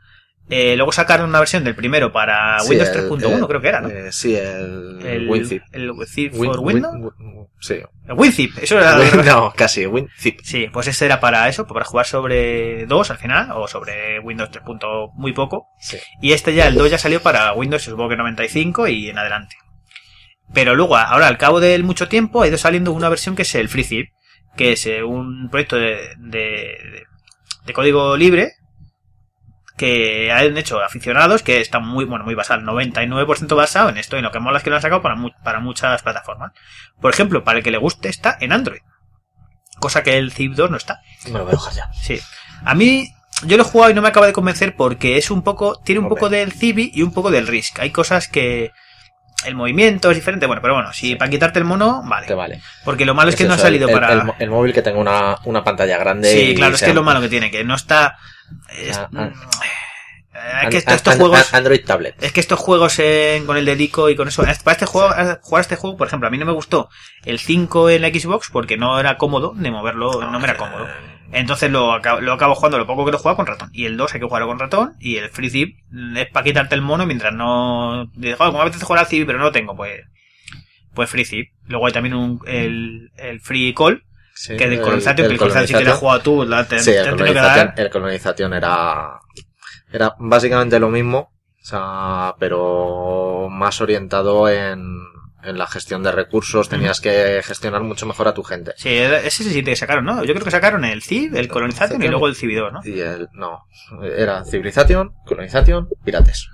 Eh, 0.51 0.75
luego 0.77 0.93
sacaron 0.93 1.29
una 1.31 1.39
versión 1.39 1.65
del 1.65 1.75
primero 1.75 2.13
para 2.13 2.59
Sí, 2.61 2.71
Windows 2.71 2.91
el- 2.91 3.09
3.1, 3.09 3.39
el- 3.39 3.47
creo 3.47 3.61
que 3.63 3.69
era, 3.69 3.81
¿no? 3.81 3.89
eh, 3.89 4.13
sí, 4.13 4.35
el, 4.37 4.99
el 5.05 5.29
WinZip. 5.31 5.63
El 5.73 5.91
WinZip 5.93 6.35
Win- 6.35 6.51
for 6.51 6.59
Win- 6.61 6.75
Windows. 6.85 6.95
Win- 6.95 7.47
sí. 7.61 7.75
El 8.07 8.15
WinZip, 8.15 8.59
eso 8.59 8.79
era. 8.79 8.99
Win- 8.99 9.25
no, 9.25 9.53
casi, 9.57 9.87
WinZip. 9.87 10.41
Sí, 10.43 10.67
pues 10.73 10.89
este 10.89 11.07
era 11.07 11.21
para 11.21 11.49
eso, 11.49 11.67
para 11.67 11.85
jugar 11.87 12.07
sobre 12.07 12.85
2 12.87 13.11
al 13.13 13.19
final, 13.19 13.51
o 13.55 13.67
sobre 13.69 14.19
Windows 14.21 14.51
3. 14.51 14.65
muy 15.15 15.33
poco. 15.33 15.69
Sí. 15.81 15.97
Y 16.21 16.33
este 16.33 16.53
ya, 16.55 16.67
el 16.67 16.75
2 16.75 16.91
ya 16.91 16.99
salió 16.99 17.23
para 17.23 17.53
Windows, 17.55 17.83
supongo 17.85 18.11
que 18.11 18.17
95 18.17 18.89
y 18.89 19.09
en 19.09 19.19
adelante. 19.19 19.57
Pero 20.53 20.75
luego, 20.75 20.97
ahora 20.99 21.29
al 21.29 21.39
cabo 21.39 21.61
de 21.61 21.79
mucho 21.83 22.09
tiempo, 22.09 22.43
ha 22.43 22.49
ido 22.49 22.59
saliendo 22.59 22.93
una 22.93 23.09
versión 23.09 23.37
que 23.37 23.43
es 23.43 23.55
el 23.55 23.71
FreeZip, 23.71 24.09
que 24.57 24.73
es 24.73 24.85
eh, 24.87 25.03
un 25.03 25.49
proyecto 25.51 25.77
de, 25.77 26.11
de, 26.19 27.05
de 27.65 27.73
código 27.73 28.17
libre 28.19 28.53
que 29.77 30.31
han 30.31 30.57
hecho 30.59 30.81
aficionados 30.83 31.43
que 31.43 31.61
están 31.61 31.87
muy, 31.87 32.05
bueno, 32.05 32.25
muy 32.25 32.35
basado, 32.35 32.61
99% 32.63 33.57
basado 33.57 33.89
en 33.89 33.97
esto, 33.97 34.19
y 34.19 34.23
lo 34.23 34.31
que 34.31 34.39
mola 34.41 34.59
es 34.59 34.65
que 34.65 34.71
lo 34.71 34.77
han 34.77 34.83
sacado 34.83 35.03
para, 35.03 35.17
mu- 35.17 35.31
para 35.43 35.61
muchas 35.61 36.03
plataformas. 36.03 36.53
Por 37.01 37.13
ejemplo, 37.13 37.43
para 37.45 37.59
el 37.59 37.65
que 37.65 37.71
le 37.71 37.79
guste, 37.79 38.09
está 38.09 38.37
en 38.41 38.53
Android. 38.53 38.81
Cosa 39.81 40.03
que 40.03 40.17
el 40.19 40.31
Zip 40.33 40.53
2 40.55 40.71
no 40.71 40.77
está. 40.77 41.01
Me 41.27 41.33
lo 41.39 41.45
voy 41.45 41.55
a 41.55 41.57
dejar 41.57 41.73
ya. 41.73 41.93
Sí. 41.95 42.21
A 42.65 42.75
mí, 42.75 43.09
yo 43.45 43.57
lo 43.57 43.63
he 43.65 43.67
jugado 43.67 43.91
y 43.91 43.95
no 43.95 44.03
me 44.03 44.09
acaba 44.09 44.27
de 44.27 44.33
convencer 44.33 44.77
porque 44.77 45.17
es 45.17 45.31
un 45.31 45.43
poco, 45.43 45.81
tiene 45.85 45.99
un 46.01 46.05
Hombre. 46.07 46.17
poco 46.21 46.29
del 46.29 46.53
Civi 46.53 46.93
y 46.95 47.03
un 47.03 47.13
poco 47.13 47.31
del 47.31 47.47
Risk. 47.49 47.81
Hay 47.81 47.91
cosas 47.91 48.29
que 48.29 48.71
el 49.45 49.55
movimiento 49.55 50.11
es 50.11 50.17
diferente, 50.17 50.47
bueno, 50.47 50.63
pero 50.63 50.75
bueno, 50.75 50.93
si 50.93 51.15
para 51.17 51.31
quitarte 51.31 51.59
el 51.59 51.65
mono, 51.65 52.03
vale. 52.05 52.27
Te 52.27 52.35
vale. 52.35 52.61
Porque 52.85 53.05
lo 53.05 53.15
malo 53.15 53.31
es, 53.31 53.37
que 53.37 53.45
no 53.45 53.55
ha 53.55 53.59
salido 53.59 53.89
el, 53.89 53.95
para... 53.95 54.13
el, 54.13 54.23
el 54.39 54.51
móvil 54.51 54.73
que 54.73 54.83
tenga 54.83 54.99
una, 54.99 55.37
una 55.45 55.63
pantalla 55.65 55.99
grande. 55.99 56.31
sí, 56.33 56.39
y 56.51 56.55
claro, 56.55 56.75
es 56.75 56.81
sea- 56.81 56.87
que 56.87 56.91
es 56.91 56.95
lo 56.97 57.03
malo 57.03 57.21
que 57.21 57.29
tiene, 57.29 57.51
que 57.51 57.65
no 57.65 57.75
está... 57.75 58.19
es- 58.79 58.97
Ah, 58.99 59.09
ah. 59.17 59.31
Eh, 60.35 60.69
que 60.71 60.79
esto- 60.79 60.91
An- 60.91 60.97
estos 60.97 61.15
juegos... 61.17 61.55
Android 61.55 61.85
tablet. 61.85 62.23
Es 62.23 62.33
que 62.33 62.41
estos 62.41 62.59
juegos 62.59 62.99
en- 62.99 63.45
con 63.47 63.57
el 63.57 63.65
dedico 63.65 64.09
y 64.11 64.17
con 64.17 64.29
eso, 64.29 64.43
para 64.43 64.73
este 64.73 64.87
juego, 64.87 65.11
jugar 65.43 65.61
este 65.61 65.77
juego, 65.77 65.97
por 65.97 66.07
ejemplo, 66.07 66.27
a 66.29 66.31
mí 66.31 66.39
no 66.39 66.47
me 66.47 66.53
gustó 66.53 66.89
el 67.25 67.39
5 67.39 67.91
en 67.91 68.03
la 68.03 68.09
Xbox 68.09 68.49
porque 68.51 68.77
no 68.77 68.99
era 68.99 69.19
cómodo 69.19 69.53
de 69.55 69.71
moverlo, 69.71 70.23
no 70.31 70.39
me 70.39 70.45
era 70.45 70.57
cómodo. 70.57 70.87
Entonces 71.35 71.71
lo 71.71 71.95
acabo, 71.95 72.21
lo 72.21 72.35
acabo 72.35 72.55
jugando 72.55 72.77
lo 72.79 72.87
poco 72.87 73.07
que 73.07 73.13
lo 73.13 73.19
juego 73.19 73.37
con 73.37 73.47
ratón. 73.47 73.71
Y 73.73 73.87
el 73.87 73.97
2 73.97 74.13
hay 74.15 74.21
que 74.21 74.27
jugarlo 74.27 74.49
con 74.49 74.59
ratón. 74.59 74.95
Y 75.01 75.17
el 75.17 75.31
Free 75.31 75.49
Zip 75.49 75.79
es 76.17 76.27
para 76.31 76.45
quitarte 76.45 76.75
el 76.75 76.83
mono 76.83 77.07
mientras 77.07 77.33
no. 77.33 78.07
Dices, 78.15 78.37
como 78.37 78.61
a 78.61 78.65
veces 78.67 78.83
jugar 78.83 79.01
al 79.01 79.07
Zip 79.07 79.27
pero 79.27 79.39
no 79.39 79.45
lo 79.45 79.53
tengo, 79.53 79.75
pues. 79.75 80.03
Pues 80.95 81.09
Free 81.09 81.25
Zip. 81.25 81.49
Luego 81.69 81.87
hay 81.87 81.93
también 81.93 82.15
un, 82.15 82.39
el, 82.47 83.11
el 83.17 83.41
Free 83.41 83.73
Call, 83.73 84.05
Sí, 84.35 84.57
que 84.59 84.65
es 84.65 84.71
de 84.71 84.77
el- 84.77 84.83
Colonization, 84.83 85.17
que 85.17 85.23
el 85.25 85.33
el 85.33 85.39
Colonization 85.39 85.67
si 85.69 85.73
te 85.75 85.85
lo 85.85 85.93
has 85.93 85.99
jugado 85.99 86.21
tú, 86.21 86.45
la- 86.45 86.65
te, 86.69 86.79
Sí, 86.81 86.91
te 86.91 87.01
el 87.01 87.17
que 87.17 87.33
dar. 87.33 87.75
el 87.79 87.89
Colonization 87.91 88.53
era, 88.53 89.13
era 89.93 90.15
básicamente 90.19 90.79
lo 90.79 90.89
mismo, 90.89 91.33
o 91.61 91.65
sea, 91.65 92.35
pero 92.39 93.49
más 93.51 93.81
orientado 93.81 94.49
en, 94.49 95.03
en 95.43 95.59
la 95.59 95.67
gestión 95.67 96.03
de 96.03 96.13
recursos, 96.13 96.69
tenías 96.69 97.01
que 97.01 97.41
gestionar 97.45 97.83
mucho 97.83 98.07
mejor 98.07 98.29
a 98.29 98.35
tu 98.35 98.43
gente. 98.43 98.73
Sí, 98.77 98.91
ese 98.91 99.45
sí 99.45 99.63
que 99.63 99.77
sacaron, 99.77 100.05
¿no? 100.05 100.25
Yo 100.25 100.35
creo 100.35 100.45
que 100.45 100.51
sacaron 100.51 100.85
el 100.85 101.03
Zip, 101.03 101.35
el 101.35 101.49
Colonization 101.49 102.03
y 102.03 102.09
luego 102.09 102.29
el 102.29 102.37
Cividor, 102.37 102.73
¿no? 102.73 102.81
Y 102.85 103.01
el, 103.01 103.29
no, 103.33 103.67
era 104.03 104.45
Civilization, 104.45 105.13
Colonization, 105.25 105.89
Pirates. 106.05 106.49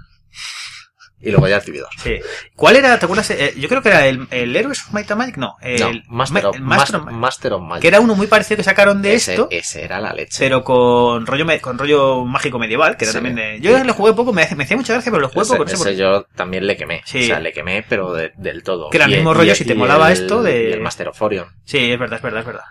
Y 1.21 1.31
luego 1.31 1.49
ya 1.49 1.61
el. 1.61 1.89
Sí. 2.01 2.17
¿Cuál 2.55 2.77
era? 2.77 2.97
¿Te 2.99 3.05
acuerdas? 3.07 3.29
Eh, 3.31 3.53
yo 3.59 3.69
creo 3.69 3.83
que 3.83 3.89
era 3.89 4.07
el, 4.07 4.29
el 4.31 4.55
Heroes 4.55 4.83
of 4.87 4.93
Might 4.93 5.11
and 5.11 5.19
Magic, 5.19 5.37
no. 5.37 5.57
El, 5.61 5.81
no, 5.81 5.91
Master, 6.09 6.43
Ma- 6.45 6.49
of, 6.51 6.55
el 6.57 6.63
Master 6.63 6.97
of 6.97 7.03
Master, 7.03 7.03
Magic, 7.03 7.19
Master 7.21 7.53
of 7.55 7.63
Magic. 7.63 7.83
Que 7.83 7.89
era 7.89 8.01
uno 8.01 8.15
muy 8.15 8.29
parecido 8.29 8.57
que 8.59 8.63
sacaron 8.63 9.03
de 9.03 9.15
ese, 9.15 9.33
esto. 9.33 9.49
ese 9.51 9.83
era 9.85 10.01
la 10.01 10.13
leche. 10.13 10.37
pero 10.39 10.63
con 10.63 11.27
rollo 11.27 11.45
con 11.61 11.77
rollo 11.77 12.25
mágico 12.25 12.59
medieval, 12.61 12.97
que 12.97 13.05
era 13.05 13.13
Sí. 13.13 13.17
también 13.17 13.35
de... 13.35 13.61
Yo 13.61 13.83
le 13.83 13.93
jugué 13.93 14.13
poco, 14.13 14.33
me, 14.33 14.47
me 14.57 14.63
hacía 14.65 14.77
mucha 14.77 14.93
gracia, 14.93 15.11
pero 15.11 15.23
lo 15.23 15.29
jugué 15.29 15.43
ese, 15.43 15.53
poco, 15.55 15.65
no 15.65 15.69
sé 15.71 15.75
ese 15.91 15.97
yo 15.97 16.23
también 16.37 16.67
le 16.67 16.77
quemé. 16.77 17.03
Sí. 17.05 17.25
O 17.25 17.27
sea, 17.27 17.41
le 17.41 17.53
quemé, 17.53 17.85
pero 17.89 18.13
de- 18.13 18.33
del 18.37 18.63
todo. 18.63 18.89
Que 18.91 18.99
era 18.99 19.07
el 19.07 19.13
Y 19.13 19.17
mismo 19.17 19.33
y 19.33 19.35
rollo, 19.35 19.55
si 19.57 19.65
te 19.65 19.73
y 19.73 19.77
molaba 19.77 20.13
el- 20.13 20.13
esto 20.23 20.43
de- 20.43 20.71
y 20.71 20.73
el 20.73 20.81
Master 20.81 21.09
of 21.09 21.21
Orion. 21.21 21.49
Sí, 21.65 21.79
es 21.91 21.99
verdad, 21.99 22.19
es 22.19 22.23
verdad, 22.23 22.41
es 22.41 22.47
verdad. 22.47 22.65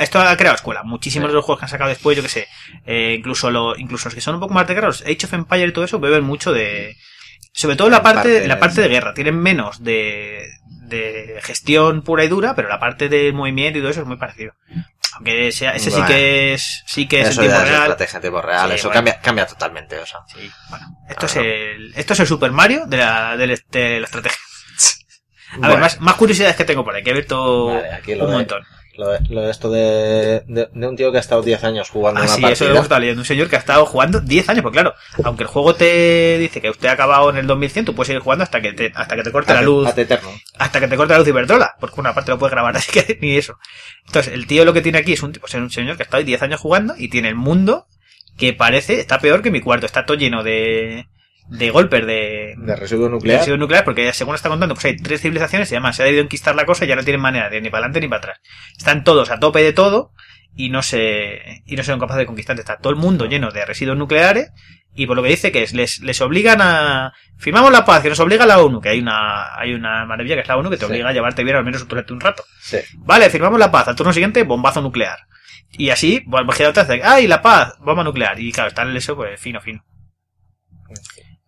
Esto 0.00 0.18
ha 0.20 0.36
creado 0.36 0.56
escuela. 0.56 0.82
Muchísimos 0.82 1.26
Sí. 1.26 1.30
de 1.30 1.34
los 1.34 1.44
juegos 1.44 1.60
que 1.60 1.64
han 1.66 1.70
sacado 1.70 1.90
después, 1.90 2.16
yo 2.16 2.22
que 2.24 2.28
sé, 2.28 2.48
eh, 2.86 3.14
incluso, 3.18 3.50
lo, 3.50 3.76
incluso 3.76 4.06
los 4.08 4.14
que 4.14 4.20
son 4.20 4.34
un 4.34 4.40
poco 4.40 4.52
más 4.54 4.66
de 4.66 4.74
los 4.74 5.02
Age 5.02 5.26
of 5.26 5.32
Empire 5.34 5.66
y 5.66 5.72
todo 5.72 5.84
eso, 5.84 6.00
beben 6.00 6.24
mucho 6.24 6.52
de... 6.52 6.96
Sobre 7.52 7.76
todo 7.76 7.90
la 7.90 8.02
parte, 8.02 8.34
parte- 8.34 8.48
la 8.48 8.58
parte 8.58 8.80
de 8.82 8.88
guerra. 8.88 9.14
Tienen 9.14 9.38
menos 9.38 9.82
de, 9.82 10.48
de 10.86 11.38
gestión 11.42 12.02
pura 12.02 12.24
y 12.24 12.28
dura, 12.28 12.54
pero 12.54 12.68
la 12.68 12.78
parte 12.78 13.08
de 13.08 13.32
movimiento 13.32 13.78
y 13.78 13.82
todo 13.82 13.90
eso 13.90 14.00
es 14.02 14.06
muy 14.06 14.16
parecido. 14.16 14.52
Aunque 15.16 15.50
sea, 15.52 15.72
ese 15.72 15.90
sí 15.90 15.96
Bueno. 15.96 16.06
que 16.06 16.54
es, 16.54 16.82
sí 16.86 17.08
que 17.08 17.20
es 17.22 17.30
en 17.30 17.38
tiempo 17.42 17.60
real. 17.60 17.80
estrategia 17.82 18.16
en 18.16 18.20
tiempo 18.22 18.42
real. 18.42 18.68
Sí, 18.68 18.74
eso 18.76 18.88
bueno. 18.88 18.94
cambia, 18.94 19.20
cambia 19.20 19.46
totalmente. 19.46 19.98
O 19.98 20.06
sea. 20.06 20.20
Sí, 20.28 20.50
bueno. 20.70 20.86
Esto, 21.08 21.26
es 21.26 21.36
el, 21.36 21.92
esto 21.96 22.12
es 22.12 22.20
el 22.20 22.26
Super 22.28 22.52
Mario 22.52 22.86
de 22.86 22.96
la, 22.98 23.36
de 23.36 23.46
la- 23.48 23.56
de 23.70 24.00
la 24.00 24.06
estrategia. 24.06 24.38
A 25.52 25.56
ver, 25.56 25.60
Bueno. 25.70 25.78
más, 25.80 26.00
más 26.00 26.14
curiosidades 26.14 26.54
que 26.54 26.64
tengo 26.64 26.84
por 26.84 26.94
ahí, 26.94 27.02
que 27.02 27.10
he 27.10 27.12
abierto 27.12 27.66
Vale, 27.74 27.92
aquí 27.92 28.12
un 28.12 28.20
de- 28.20 28.26
montón. 28.26 28.62
Lo 29.00 29.08
de, 29.08 29.20
lo 29.30 29.40
de 29.40 29.50
esto 29.50 29.70
de, 29.70 30.42
de, 30.46 30.68
de 30.72 30.86
un 30.86 30.94
tío 30.94 31.10
que 31.10 31.16
ha 31.16 31.20
estado 31.20 31.40
10 31.40 31.64
años 31.64 31.88
jugando 31.88 32.20
Ah, 32.20 32.24
una 32.24 32.32
sí, 32.34 32.40
eso 32.40 32.48
partida. 32.48 32.66
lo 32.68 32.74
hemos 32.74 32.82
estado 32.84 33.00
leyendo. 33.00 33.20
Un 33.22 33.24
señor 33.26 33.48
que 33.48 33.56
ha 33.56 33.58
estado 33.58 33.86
jugando 33.86 34.20
10 34.20 34.48
años, 34.50 34.62
pues 34.62 34.72
claro, 34.74 34.94
aunque 35.24 35.44
el 35.44 35.48
juego 35.48 35.74
te 35.74 36.36
dice 36.38 36.60
que 36.60 36.68
usted 36.68 36.88
ha 36.88 36.92
acabado 36.92 37.30
en 37.30 37.38
el 37.38 37.46
2100, 37.46 37.86
tú 37.86 37.94
puedes 37.94 38.08
seguir 38.08 38.20
jugando 38.22 38.44
hasta 38.44 38.60
que 38.60 38.72
te, 38.74 38.92
hasta 38.94 39.16
que 39.16 39.22
te 39.22 39.32
corte 39.32 39.54
la 39.54 39.62
luz, 39.62 39.88
hasta 40.58 40.80
que 40.80 40.88
te 40.88 40.96
corte 40.96 41.14
la 41.14 41.18
luz 41.20 41.28
Iberdrola, 41.28 41.76
porque 41.80 41.98
una 42.00 42.12
parte 42.14 42.30
lo 42.30 42.38
puedes 42.38 42.52
grabar, 42.52 42.76
así 42.76 42.92
que 42.92 43.18
ni 43.22 43.36
eso. 43.38 43.54
Entonces, 44.06 44.34
el 44.34 44.46
tío 44.46 44.64
lo 44.66 44.74
que 44.74 44.82
tiene 44.82 44.98
aquí 44.98 45.14
es 45.14 45.22
un, 45.22 45.32
tipo, 45.32 45.46
es 45.46 45.54
un 45.54 45.70
señor 45.70 45.96
que 45.96 46.02
ha 46.02 46.04
estado 46.04 46.22
10 46.22 46.42
años 46.42 46.60
jugando 46.60 46.94
y 46.98 47.08
tiene 47.08 47.28
el 47.28 47.36
mundo 47.36 47.86
que 48.36 48.52
parece, 48.52 49.00
está 49.00 49.18
peor 49.18 49.40
que 49.42 49.50
mi 49.50 49.60
cuarto, 49.62 49.86
está 49.86 50.04
todo 50.04 50.16
lleno 50.18 50.42
de, 50.42 51.06
de 51.50 51.70
golpes 51.70 52.06
de, 52.06 52.54
De 52.56 52.76
residuo 52.76 53.08
nuclear. 53.08 53.38
residuos 53.40 53.60
nucleares, 53.60 53.84
porque 53.84 54.12
según 54.12 54.34
está 54.34 54.48
contando, 54.48 54.74
pues 54.74 54.84
hay 54.86 54.96
tres 54.96 55.20
civilizaciones 55.20 55.70
y 55.70 55.74
además 55.74 55.96
se 55.96 56.02
ha 56.04 56.08
ido 56.08 56.20
a 56.20 56.22
enquistar 56.22 56.54
la 56.54 56.64
cosa 56.64 56.84
y 56.84 56.88
ya 56.88 56.96
no 56.96 57.02
tienen 57.04 57.20
manera 57.20 57.50
de 57.50 57.56
ir 57.58 57.62
ni 57.62 57.70
para 57.70 57.80
adelante 57.86 58.00
ni 58.00 58.08
para 58.08 58.18
atrás. 58.18 58.40
Están 58.78 59.04
todos 59.04 59.30
a 59.30 59.38
tope 59.40 59.62
de 59.62 59.72
todo 59.72 60.12
y 60.54 60.68
no 60.70 60.82
se, 60.82 61.62
y 61.66 61.76
no 61.76 61.82
son 61.82 61.98
capaces 62.00 62.20
de 62.20 62.26
conquistar. 62.26 62.58
Está 62.58 62.78
todo 62.78 62.92
el 62.92 62.98
mundo 62.98 63.26
lleno 63.26 63.50
de 63.50 63.64
residuos 63.64 63.98
nucleares 63.98 64.52
y 64.94 65.06
por 65.06 65.16
lo 65.16 65.22
que 65.22 65.28
dice 65.28 65.52
que 65.52 65.62
es, 65.62 65.72
les, 65.72 66.00
les 66.00 66.20
obligan 66.20 66.60
a, 66.60 67.12
firmamos 67.38 67.70
la 67.72 67.84
paz, 67.84 68.02
que 68.02 68.08
nos 68.08 68.18
obliga 68.20 68.46
la 68.46 68.60
ONU, 68.60 68.80
que 68.80 68.88
hay 68.90 68.98
una, 69.00 69.54
hay 69.56 69.72
una 69.74 70.04
maravilla 70.04 70.34
que 70.36 70.40
es 70.42 70.48
la 70.48 70.56
ONU 70.56 70.70
que 70.70 70.76
te 70.76 70.84
Sí. 70.86 70.90
obliga 70.90 71.08
a 71.08 71.12
llevarte 71.12 71.44
bien 71.44 71.56
al 71.56 71.64
menos 71.64 71.86
durante 71.86 72.12
un 72.12 72.20
rato. 72.20 72.44
Sí. 72.60 72.78
Vale, 72.98 73.30
firmamos 73.30 73.58
la 73.60 73.70
paz, 73.70 73.88
al 73.88 73.96
turno 73.96 74.12
siguiente, 74.12 74.42
bombazo 74.42 74.80
nuclear. 74.82 75.18
Y 75.72 75.90
así, 75.90 76.22
bueno, 76.26 76.50
otra 76.68 76.84
vez, 76.84 77.00
¡ay, 77.04 77.28
la 77.28 77.40
paz! 77.40 77.74
Bomba 77.78 78.02
nuclear. 78.02 78.38
Y 78.40 78.50
claro, 78.50 78.68
está 78.68 78.82
en 78.82 78.96
eso, 78.96 79.14
pues 79.14 79.40
fino, 79.40 79.60
fino. 79.60 79.84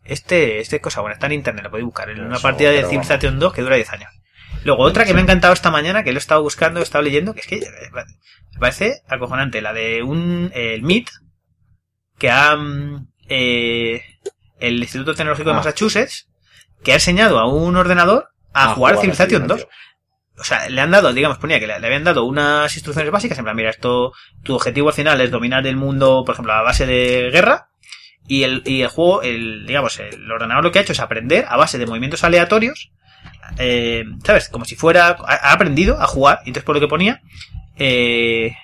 Este, 0.05 0.61
este 0.61 0.76
es 0.76 0.82
cosa 0.82 1.00
buena, 1.00 1.14
está 1.14 1.26
en 1.26 1.32
internet, 1.32 1.64
lo 1.64 1.70
podéis 1.70 1.86
buscar. 1.86 2.11
En 2.11 2.20
una 2.20 2.36
Eso, 2.36 2.42
partida 2.42 2.70
de 2.70 2.84
Civilization 2.84 3.38
2 3.38 3.53
que 3.53 3.62
dura 3.62 3.76
10 3.76 3.92
años. 3.92 4.11
Luego 4.64 4.82
otra 4.82 5.05
que 5.05 5.14
me 5.14 5.20
ha 5.20 5.22
encantado 5.22 5.53
esta 5.53 5.70
mañana, 5.70 6.05
que 6.05 6.12
lo 6.12 6.18
he 6.18 6.20
estado 6.20 6.42
buscando, 6.42 6.80
he 6.80 6.82
estado 6.82 7.03
leyendo, 7.03 7.34
que 7.34 7.40
es 7.40 7.46
que 7.46 7.57
eh, 7.57 7.90
me 7.92 8.61
parece 8.61 9.03
acojonante. 9.09 9.61
La 9.61 9.72
de 9.72 10.03
un, 10.03 10.50
eh, 10.55 10.74
el 10.74 10.82
MIT, 10.82 11.11
que 12.18 12.30
ha, 12.30 12.57
mm, 12.57 13.09
eh, 13.28 14.03
el 14.61 14.78
Instituto 14.78 15.14
Tecnológico 15.14 15.50
de 15.50 15.55
Ah. 15.55 15.59
Massachusetts, 15.59 16.28
que 16.84 16.92
ha 16.92 16.96
enseñado 16.96 17.38
a 17.38 17.46
un 17.46 17.76
ordenador 17.76 18.28
a, 18.53 18.74
jugar, 18.74 18.98
Civilization 18.98 19.46
2 19.46 19.66
o 20.38 20.44
sea, 20.44 20.68
le 20.68 20.80
han 20.80 20.90
dado, 20.90 21.12
digamos, 21.12 21.38
ponía 21.38 21.61
que 21.61 21.66
le, 21.66 21.78
le 21.78 21.86
habían 21.86 22.05
dado 22.05 22.24
unas 22.24 22.74
instrucciones 22.74 23.12
básicas, 23.12 23.38
en 23.38 23.44
plan, 23.44 23.55
mira, 23.55 23.70
esto, 23.70 24.12
tu 24.42 24.55
objetivo 24.55 24.88
al 24.88 24.94
final 24.94 25.20
es 25.20 25.30
dominar 25.30 25.66
el 25.66 25.76
mundo, 25.76 26.24
por 26.24 26.34
ejemplo, 26.34 26.53
a 26.53 26.62
base 26.62 26.86
de 26.86 27.30
guerra, 27.30 27.68
y 28.27 28.45
el, 28.45 28.62
y 28.64 28.83
el 28.83 28.89
juego, 28.89 29.23
el, 29.23 29.66
digamos, 29.66 29.99
el 29.99 30.31
ordenador 30.31 30.64
lo 30.64 30.73
que 30.73 30.79
ha 30.79 30.83
hecho 30.83 30.93
es 30.93 31.01
aprender 31.01 31.45
a 31.49 31.57
base 31.57 31.79
de 31.79 31.87
movimientos 31.87 32.25
aleatorios, 32.25 32.91
eh, 33.59 34.05
¿sabes? 34.25 34.49
Como 34.49 34.64
si 34.64 34.77
fuera, 34.77 35.16
ha, 35.27 35.53
aprendido 35.53 36.01
a 36.01 36.07
jugar, 36.07 36.41
y 36.45 36.49
entonces 36.49 36.64
por 36.64 36.75
lo 36.77 36.81
que 36.81 36.89
ponía, 36.89 37.20
eh, 37.77 38.55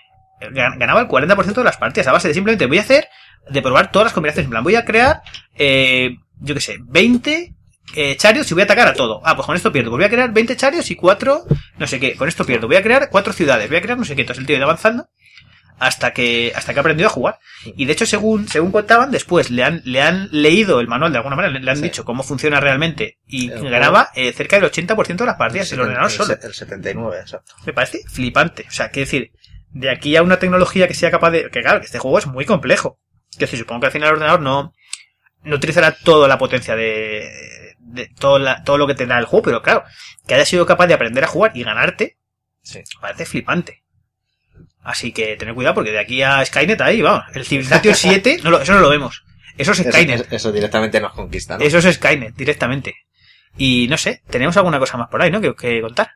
gan- 0.40 0.78
ganaba 0.78 1.00
el 1.00 1.08
40% 1.08 1.54
de 1.54 1.64
las 1.64 1.76
partidas 1.76 2.06
a 2.06 2.12
base 2.12 2.28
de 2.28 2.34
simplemente 2.34 2.66
voy 2.66 2.78
a 2.78 2.82
hacer, 2.82 3.08
de 3.50 3.62
probar 3.62 3.90
todas 3.90 4.06
las 4.06 4.12
combinaciones, 4.12 4.46
en 4.46 4.50
plan, 4.50 4.64
voy 4.64 4.76
a 4.76 4.84
crear, 4.84 5.22
eh, 5.56 6.16
yo 6.40 6.54
qué 6.54 6.60
sé, 6.60 6.76
20 6.80 7.54
eh, 7.96 8.16
charios 8.16 8.50
y 8.50 8.54
voy 8.54 8.60
a 8.60 8.64
atacar 8.64 8.86
a 8.88 8.92
todo. 8.92 9.22
Ah, 9.24 9.34
pues 9.34 9.46
con 9.46 9.56
esto 9.56 9.72
pierdo. 9.72 9.90
Pues 9.90 9.98
voy 10.00 10.04
a 10.04 10.10
crear 10.10 10.30
20 10.30 10.56
charios 10.56 10.90
y 10.90 10.94
4, 10.94 11.46
no 11.78 11.86
sé 11.86 11.98
qué. 11.98 12.16
Con 12.16 12.28
esto 12.28 12.44
pierdo. 12.44 12.66
Voy 12.66 12.76
a 12.76 12.82
crear 12.82 13.08
4 13.10 13.32
ciudades. 13.32 13.66
Voy 13.68 13.78
a 13.78 13.80
crear 13.80 13.96
no 13.96 14.04
sé 14.04 14.14
qué. 14.14 14.20
Entonces 14.22 14.40
el 14.42 14.46
tío 14.46 14.56
ido 14.56 14.66
avanzando 14.66 15.08
hasta 15.78 16.12
que, 16.12 16.52
hasta 16.54 16.72
que 16.72 16.78
ha 16.78 16.82
aprendido 16.82 17.08
a 17.08 17.12
jugar. 17.12 17.38
Y 17.76 17.84
de 17.84 17.92
hecho, 17.92 18.06
según, 18.06 18.48
según 18.48 18.72
contaban, 18.72 19.10
después 19.10 19.50
le 19.50 19.62
han, 19.64 19.80
le 19.84 20.02
han 20.02 20.28
leído 20.32 20.80
el 20.80 20.88
manual 20.88 21.12
de 21.12 21.18
alguna 21.18 21.36
manera, 21.36 21.58
le, 21.58 21.70
han 21.70 21.76
Sí. 21.76 21.82
dicho 21.84 22.04
cómo 22.04 22.22
funciona 22.22 22.60
realmente 22.60 23.18
y 23.26 23.50
El 23.50 23.68
ganaba 23.70 24.10
eh, 24.14 24.32
cerca 24.32 24.56
del 24.58 24.70
80% 24.70 25.16
de 25.16 25.26
las 25.26 25.36
partidas 25.36 25.70
el 25.72 25.80
ordenador 25.80 26.10
el, 26.10 26.16
solo. 26.16 26.34
el 26.42 26.54
79, 26.54 27.16
exacto. 27.20 27.52
Me 27.66 27.72
parece 27.72 28.00
flipante. 28.08 28.64
O 28.68 28.70
sea, 28.72 28.90
quiero 28.90 29.06
decir, 29.06 29.32
de 29.70 29.90
aquí 29.90 30.16
a 30.16 30.22
una 30.22 30.38
tecnología 30.38 30.88
que 30.88 30.94
sea 30.94 31.10
capaz 31.10 31.30
de. 31.30 31.50
Que 31.50 31.60
claro, 31.62 31.80
que 31.80 31.86
este 31.86 31.98
juego 31.98 32.18
es 32.18 32.26
muy 32.26 32.44
complejo. 32.44 32.98
Que 33.32 33.44
decir, 33.44 33.58
supongo 33.58 33.80
que 33.80 33.86
al 33.86 33.92
final 33.92 34.08
el 34.08 34.14
ordenador 34.14 34.40
no, 34.40 34.72
no 35.42 35.56
utilizará 35.56 35.92
toda 35.92 36.26
la 36.26 36.38
potencia 36.38 36.74
de, 36.74 37.30
de 37.78 38.08
todo, 38.18 38.38
la- 38.38 38.64
todo 38.64 38.78
lo 38.78 38.86
que 38.86 38.94
tendrá 38.94 39.18
el 39.18 39.26
juego, 39.26 39.44
pero 39.44 39.62
claro, 39.62 39.84
que 40.26 40.34
haya 40.34 40.44
sido 40.46 40.66
capaz 40.66 40.86
de 40.86 40.94
aprender 40.94 41.22
a 41.24 41.28
jugar 41.28 41.52
y 41.54 41.62
ganarte, 41.62 42.16
Sí. 42.62 42.78
me 42.78 43.00
parece 43.00 43.24
flipante. 43.26 43.84
Así 44.82 45.12
que 45.12 45.36
tener 45.36 45.54
cuidado 45.54 45.74
porque 45.74 45.90
de 45.92 45.98
aquí 45.98 46.22
a 46.22 46.44
Skynet 46.44 46.80
ahí, 46.80 47.02
vamos. 47.02 47.24
El 47.34 47.44
Civilization 47.44 47.94
7, 47.94 48.40
no 48.42 48.50
lo- 48.50 48.60
eso 48.60 48.72
no 48.74 48.80
lo 48.80 48.88
vemos. 48.90 49.24
Eso 49.56 49.72
es 49.72 49.78
Skynet. 49.78 50.20
eso- 50.20 50.26
eso 50.34 50.52
directamente 50.52 51.00
nos 51.00 51.12
conquista, 51.12 51.58
¿no? 51.58 51.64
Eso 51.64 51.78
es 51.78 51.94
Skynet, 51.96 52.34
directamente. 52.34 52.94
Y 53.56 53.86
no 53.88 53.96
sé, 53.96 54.22
tenemos 54.30 54.56
alguna 54.56 54.78
cosa 54.78 54.96
más 54.96 55.08
por 55.08 55.20
ahí, 55.20 55.30
¿no? 55.30 55.40
Que, 55.40 55.54
que 55.54 55.80
contar. 55.80 56.10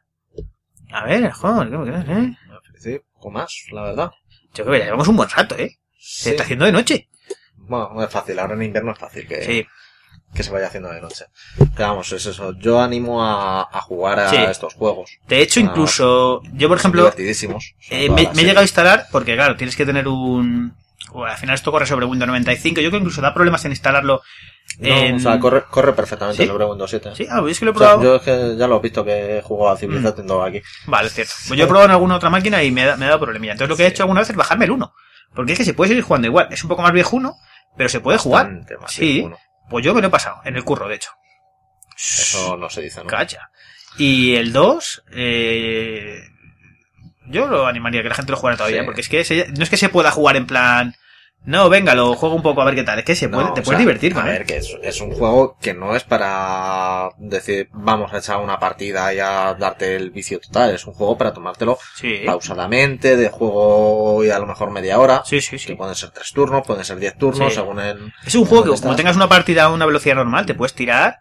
A 0.92 1.04
ver, 1.06 1.30
joder, 1.32 1.70
¿qué 1.70 1.76
me 1.76 2.26
eh? 2.28 2.36
Sí, 2.78 3.00
poco 3.14 3.30
más, 3.30 3.64
la 3.72 3.82
verdad. 3.82 4.10
Yo 4.54 4.64
creo 4.64 4.72
que 4.72 4.78
ya 4.80 4.84
llevamos 4.86 5.08
un 5.08 5.16
buen 5.16 5.28
rato, 5.30 5.56
¿eh? 5.56 5.78
Se 5.98 6.24
Sí. 6.24 6.30
está 6.30 6.42
haciendo 6.44 6.64
de 6.66 6.72
noche. 6.72 7.08
Bueno, 7.56 7.90
no 7.94 8.02
es 8.04 8.10
fácil, 8.10 8.38
ahora 8.38 8.54
en 8.54 8.62
invierno 8.62 8.92
es 8.92 8.98
fácil 8.98 9.26
que, 9.26 9.42
Sí. 9.44 9.66
Que 10.34 10.42
se 10.42 10.50
vaya 10.50 10.66
haciendo 10.68 10.90
de 10.90 11.00
noche. 11.00 11.26
Pero 11.76 11.88
vamos, 11.90 12.10
es 12.12 12.24
eso. 12.26 12.52
Yo 12.58 12.80
animo 12.80 13.22
a, 13.24 13.62
a 13.70 13.80
jugar 13.82 14.18
a 14.20 14.30
Sí. 14.30 14.36
estos 14.36 14.74
juegos. 14.74 15.10
De 15.28 15.42
hecho, 15.42 15.60
incluso, 15.60 16.42
yo 16.54 16.68
por 16.68 16.78
ejemplo, 16.78 17.02
divertidísimos. 17.02 17.74
Eh, 17.90 18.08
me, 18.08 18.22
he 18.22 18.34
llegado 18.34 18.60
a 18.60 18.62
instalar, 18.62 19.06
porque 19.12 19.34
claro, 19.34 19.56
tienes 19.56 19.76
que 19.76 19.84
tener 19.84 20.08
un... 20.08 20.74
bueno, 21.12 21.32
al 21.32 21.38
final 21.38 21.54
esto 21.54 21.70
corre 21.70 21.86
sobre 21.86 22.06
Windows 22.06 22.28
95, 22.28 22.80
yo 22.80 22.88
creo 22.88 22.92
que 22.92 22.96
incluso 23.04 23.20
da 23.20 23.34
problemas 23.34 23.62
en 23.66 23.72
instalarlo 23.72 24.22
No, 24.78 24.88
en... 24.88 25.16
o 25.16 25.20
sea, 25.20 25.38
corre, 25.38 25.64
corre 25.70 25.92
perfectamente 25.92 26.42
¿Sí? 26.44 26.48
sobre 26.48 26.64
Windows 26.64 26.88
7. 26.90 27.10
Sí, 27.14 27.26
ah, 27.30 27.42
es 27.46 27.58
que 27.58 27.64
lo 27.66 27.72
he 27.72 27.74
O 27.74 27.78
sea, 27.78 27.88
probado. 27.90 28.02
yo 28.02 28.16
es 28.16 28.22
que 28.22 28.56
ya 28.56 28.66
lo 28.66 28.76
he 28.78 28.80
visto 28.80 29.04
que 29.04 29.38
he 29.38 29.42
jugado 29.42 29.74
a 29.74 29.76
Civilization 29.76 30.26
2 30.26 30.48
aquí. 30.48 30.62
Vale, 30.86 31.08
es 31.08 31.14
cierto. 31.14 31.34
Pues 31.48 31.58
yo 31.58 31.64
he 31.64 31.68
probado 31.68 31.86
en 31.86 31.92
alguna 31.92 32.16
otra 32.16 32.30
máquina 32.30 32.62
y 32.62 32.70
me, 32.70 32.84
da, 32.86 32.96
me 32.96 33.04
ha 33.04 33.08
dado 33.08 33.20
problemilla. 33.20 33.52
Entonces 33.52 33.68
lo 33.68 33.76
que 33.76 33.84
he 33.84 33.88
hecho 33.88 34.04
alguna 34.04 34.20
vez 34.20 34.30
es 34.30 34.36
bajarme 34.36 34.64
el 34.64 34.70
1. 34.70 34.94
Porque 35.34 35.52
es 35.52 35.58
que 35.58 35.64
se 35.66 35.74
puede 35.74 35.88
seguir 35.88 36.04
jugando 36.04 36.26
igual. 36.28 36.48
Es 36.50 36.62
un 36.62 36.68
poco 36.68 36.80
más 36.82 36.92
viejuno, 36.92 37.34
pero 37.76 37.88
se 37.90 38.00
puede 38.00 38.16
jugar. 38.18 38.46
Bastante 38.46 38.76
más 38.78 38.92
Sí. 38.92 39.12
viejuno. 39.14 39.36
Pues 39.70 39.84
yo 39.84 39.94
me 39.94 40.00
lo 40.02 40.08
he 40.08 40.10
pasado, 40.10 40.40
en 40.44 40.56
el 40.56 40.64
curro, 40.64 40.88
de 40.88 40.96
hecho. 40.96 41.10
Eso 41.96 42.56
no 42.56 42.68
se 42.70 42.82
dice, 42.82 43.00
¿no? 43.02 43.06
Cacha. 43.06 43.50
Y 43.98 44.34
el 44.36 44.52
2, 44.52 45.04
eh, 45.12 46.20
yo 47.26 47.46
lo 47.46 47.66
animaría 47.66 48.02
que 48.02 48.08
la 48.08 48.14
gente 48.14 48.32
lo 48.32 48.38
jugara 48.38 48.56
todavía, 48.56 48.80
Sí. 48.80 48.84
porque 48.86 49.00
es 49.02 49.08
que 49.08 49.24
se- 49.24 49.48
no 49.56 49.62
es 49.62 49.70
que 49.70 49.76
se 49.76 49.88
pueda 49.88 50.10
jugar 50.10 50.36
en 50.36 50.46
plan, 50.46 50.94
no, 51.44 51.68
venga, 51.68 51.94
lo 51.94 52.14
juego 52.14 52.34
un 52.36 52.42
poco 52.42 52.62
a 52.62 52.64
ver 52.64 52.74
qué 52.76 52.82
tal, 52.84 52.98
es 53.00 53.04
que 53.04 53.16
se 53.16 53.26
No, 53.28 53.38
puede, 53.38 53.46
te 53.48 53.62
puedes 53.62 53.68
sea, 53.70 53.78
divertir 53.78 54.16
A 54.16 54.22
ver, 54.24 54.46
que 54.46 54.58
es, 54.58 54.76
es 54.82 55.00
un 55.00 55.10
juego 55.12 55.56
que 55.60 55.74
no 55.74 55.96
es 55.96 56.04
para 56.04 57.08
decir, 57.18 57.68
vamos 57.72 58.12
a 58.12 58.18
echar 58.18 58.38
una 58.38 58.58
partida 58.58 59.12
y 59.12 59.18
a 59.18 59.54
darte 59.58 59.96
el 59.96 60.10
vicio 60.10 60.38
total. 60.40 60.70
Es 60.74 60.86
un 60.86 60.94
juego 60.94 61.18
para 61.18 61.32
tomártelo 61.32 61.78
Sí, 61.96 62.20
pausadamente, 62.24 63.16
de 63.16 63.28
juego 63.28 64.22
y 64.24 64.30
a 64.30 64.38
lo 64.38 64.46
mejor 64.46 64.70
media 64.70 64.98
hora. 64.98 65.22
sí, 65.24 65.40
sí, 65.40 65.52
Que 65.52 65.58
sí. 65.58 65.74
pueden 65.74 65.94
ser 65.94 66.10
tres 66.10 66.32
turnos, 66.32 66.66
pueden 66.66 66.84
ser 66.84 66.98
diez 66.98 67.16
turnos, 67.16 67.48
Sí. 67.52 67.56
según 67.56 67.80
el... 67.80 68.12
Es 68.26 68.34
un 68.34 68.44
juego 68.44 68.64
que 68.64 68.68
¿Dónde 68.70 68.82
como 68.82 68.96
tengas 68.96 69.16
una 69.16 69.28
partida 69.28 69.64
a 69.64 69.70
una 69.70 69.86
velocidad 69.86 70.14
normal, 70.14 70.46
te 70.46 70.54
puedes 70.54 70.74
tirar 70.74 71.18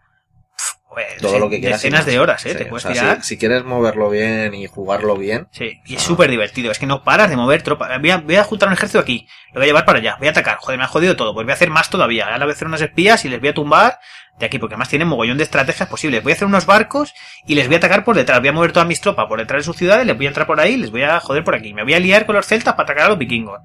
pues, 0.93 1.17
todo 1.17 1.39
lo 1.39 1.49
que 1.49 1.59
quieras. 1.61 1.81
decenas 1.81 2.05
de 2.05 2.19
horas, 2.19 2.45
eh, 2.45 2.49
Sí, 2.51 2.57
te 2.57 2.63
o 2.65 2.67
puedes 2.69 2.83
sea, 2.83 2.91
tirar. 2.91 3.21
Si, 3.21 3.29
si 3.29 3.37
quieres 3.37 3.63
moverlo 3.63 4.09
bien 4.09 4.53
y 4.53 4.67
jugarlo 4.67 5.15
bien, 5.15 5.47
Sí, 5.51 5.79
y 5.85 5.95
es 5.95 6.01
Ah. 6.03 6.05
súper 6.05 6.29
divertido. 6.29 6.69
Es 6.71 6.79
que 6.79 6.85
no 6.85 7.03
paras 7.03 7.29
de 7.29 7.37
mover 7.37 7.61
tropas. 7.61 7.97
Voy 8.01 8.11
a, 8.11 8.17
voy 8.17 8.35
a 8.35 8.43
juntar 8.43 8.67
un 8.67 8.73
ejército 8.73 8.99
aquí. 8.99 9.27
Lo 9.53 9.59
voy 9.59 9.63
a 9.63 9.67
llevar 9.67 9.85
para 9.85 9.99
allá. 9.99 10.17
Voy 10.19 10.27
a 10.27 10.31
atacar. 10.31 10.57
Joder, 10.57 10.77
me 10.77 10.83
ha 10.83 10.87
jodido 10.87 11.15
todo. 11.15 11.33
Pues 11.33 11.45
voy 11.45 11.51
a 11.51 11.55
hacer 11.55 11.69
más 11.69 11.89
todavía. 11.89 12.25
Ahora 12.25 12.39
voy 12.45 12.49
a 12.51 12.53
hacer 12.55 12.67
unas 12.67 12.81
espías 12.81 13.23
y 13.25 13.29
les 13.29 13.39
voy 13.39 13.49
a 13.49 13.53
tumbar 13.53 13.99
de 14.37 14.45
aquí. 14.45 14.59
Porque 14.59 14.73
además 14.75 14.89
tienen 14.89 15.07
mogollón 15.07 15.37
de 15.37 15.43
estrategias 15.45 15.87
posibles. 15.87 16.23
Voy 16.23 16.33
a 16.33 16.35
hacer 16.35 16.47
unos 16.47 16.65
barcos 16.65 17.13
y 17.47 17.55
les 17.55 17.67
voy 17.67 17.75
a 17.75 17.77
atacar 17.77 18.03
por 18.03 18.15
detrás. 18.17 18.39
Voy 18.39 18.49
a 18.49 18.53
mover 18.53 18.73
todas 18.73 18.87
mis 18.87 18.99
tropas 18.99 19.27
por 19.27 19.39
detrás 19.39 19.61
de 19.61 19.63
sus 19.63 19.77
ciudades. 19.77 20.05
Les 20.05 20.17
voy 20.17 20.25
a 20.25 20.29
entrar 20.29 20.45
por 20.45 20.59
ahí. 20.59 20.75
Les 20.77 20.91
voy 20.91 21.03
a 21.03 21.19
joder 21.21 21.43
por 21.45 21.55
aquí. 21.55 21.73
Me 21.73 21.83
voy 21.83 21.93
a 21.93 21.99
liar 21.99 22.25
con 22.25 22.35
los 22.35 22.45
celtas 22.45 22.73
para 22.73 22.83
atacar 22.83 23.05
a 23.05 23.09
los 23.09 23.17
vikingos. 23.17 23.61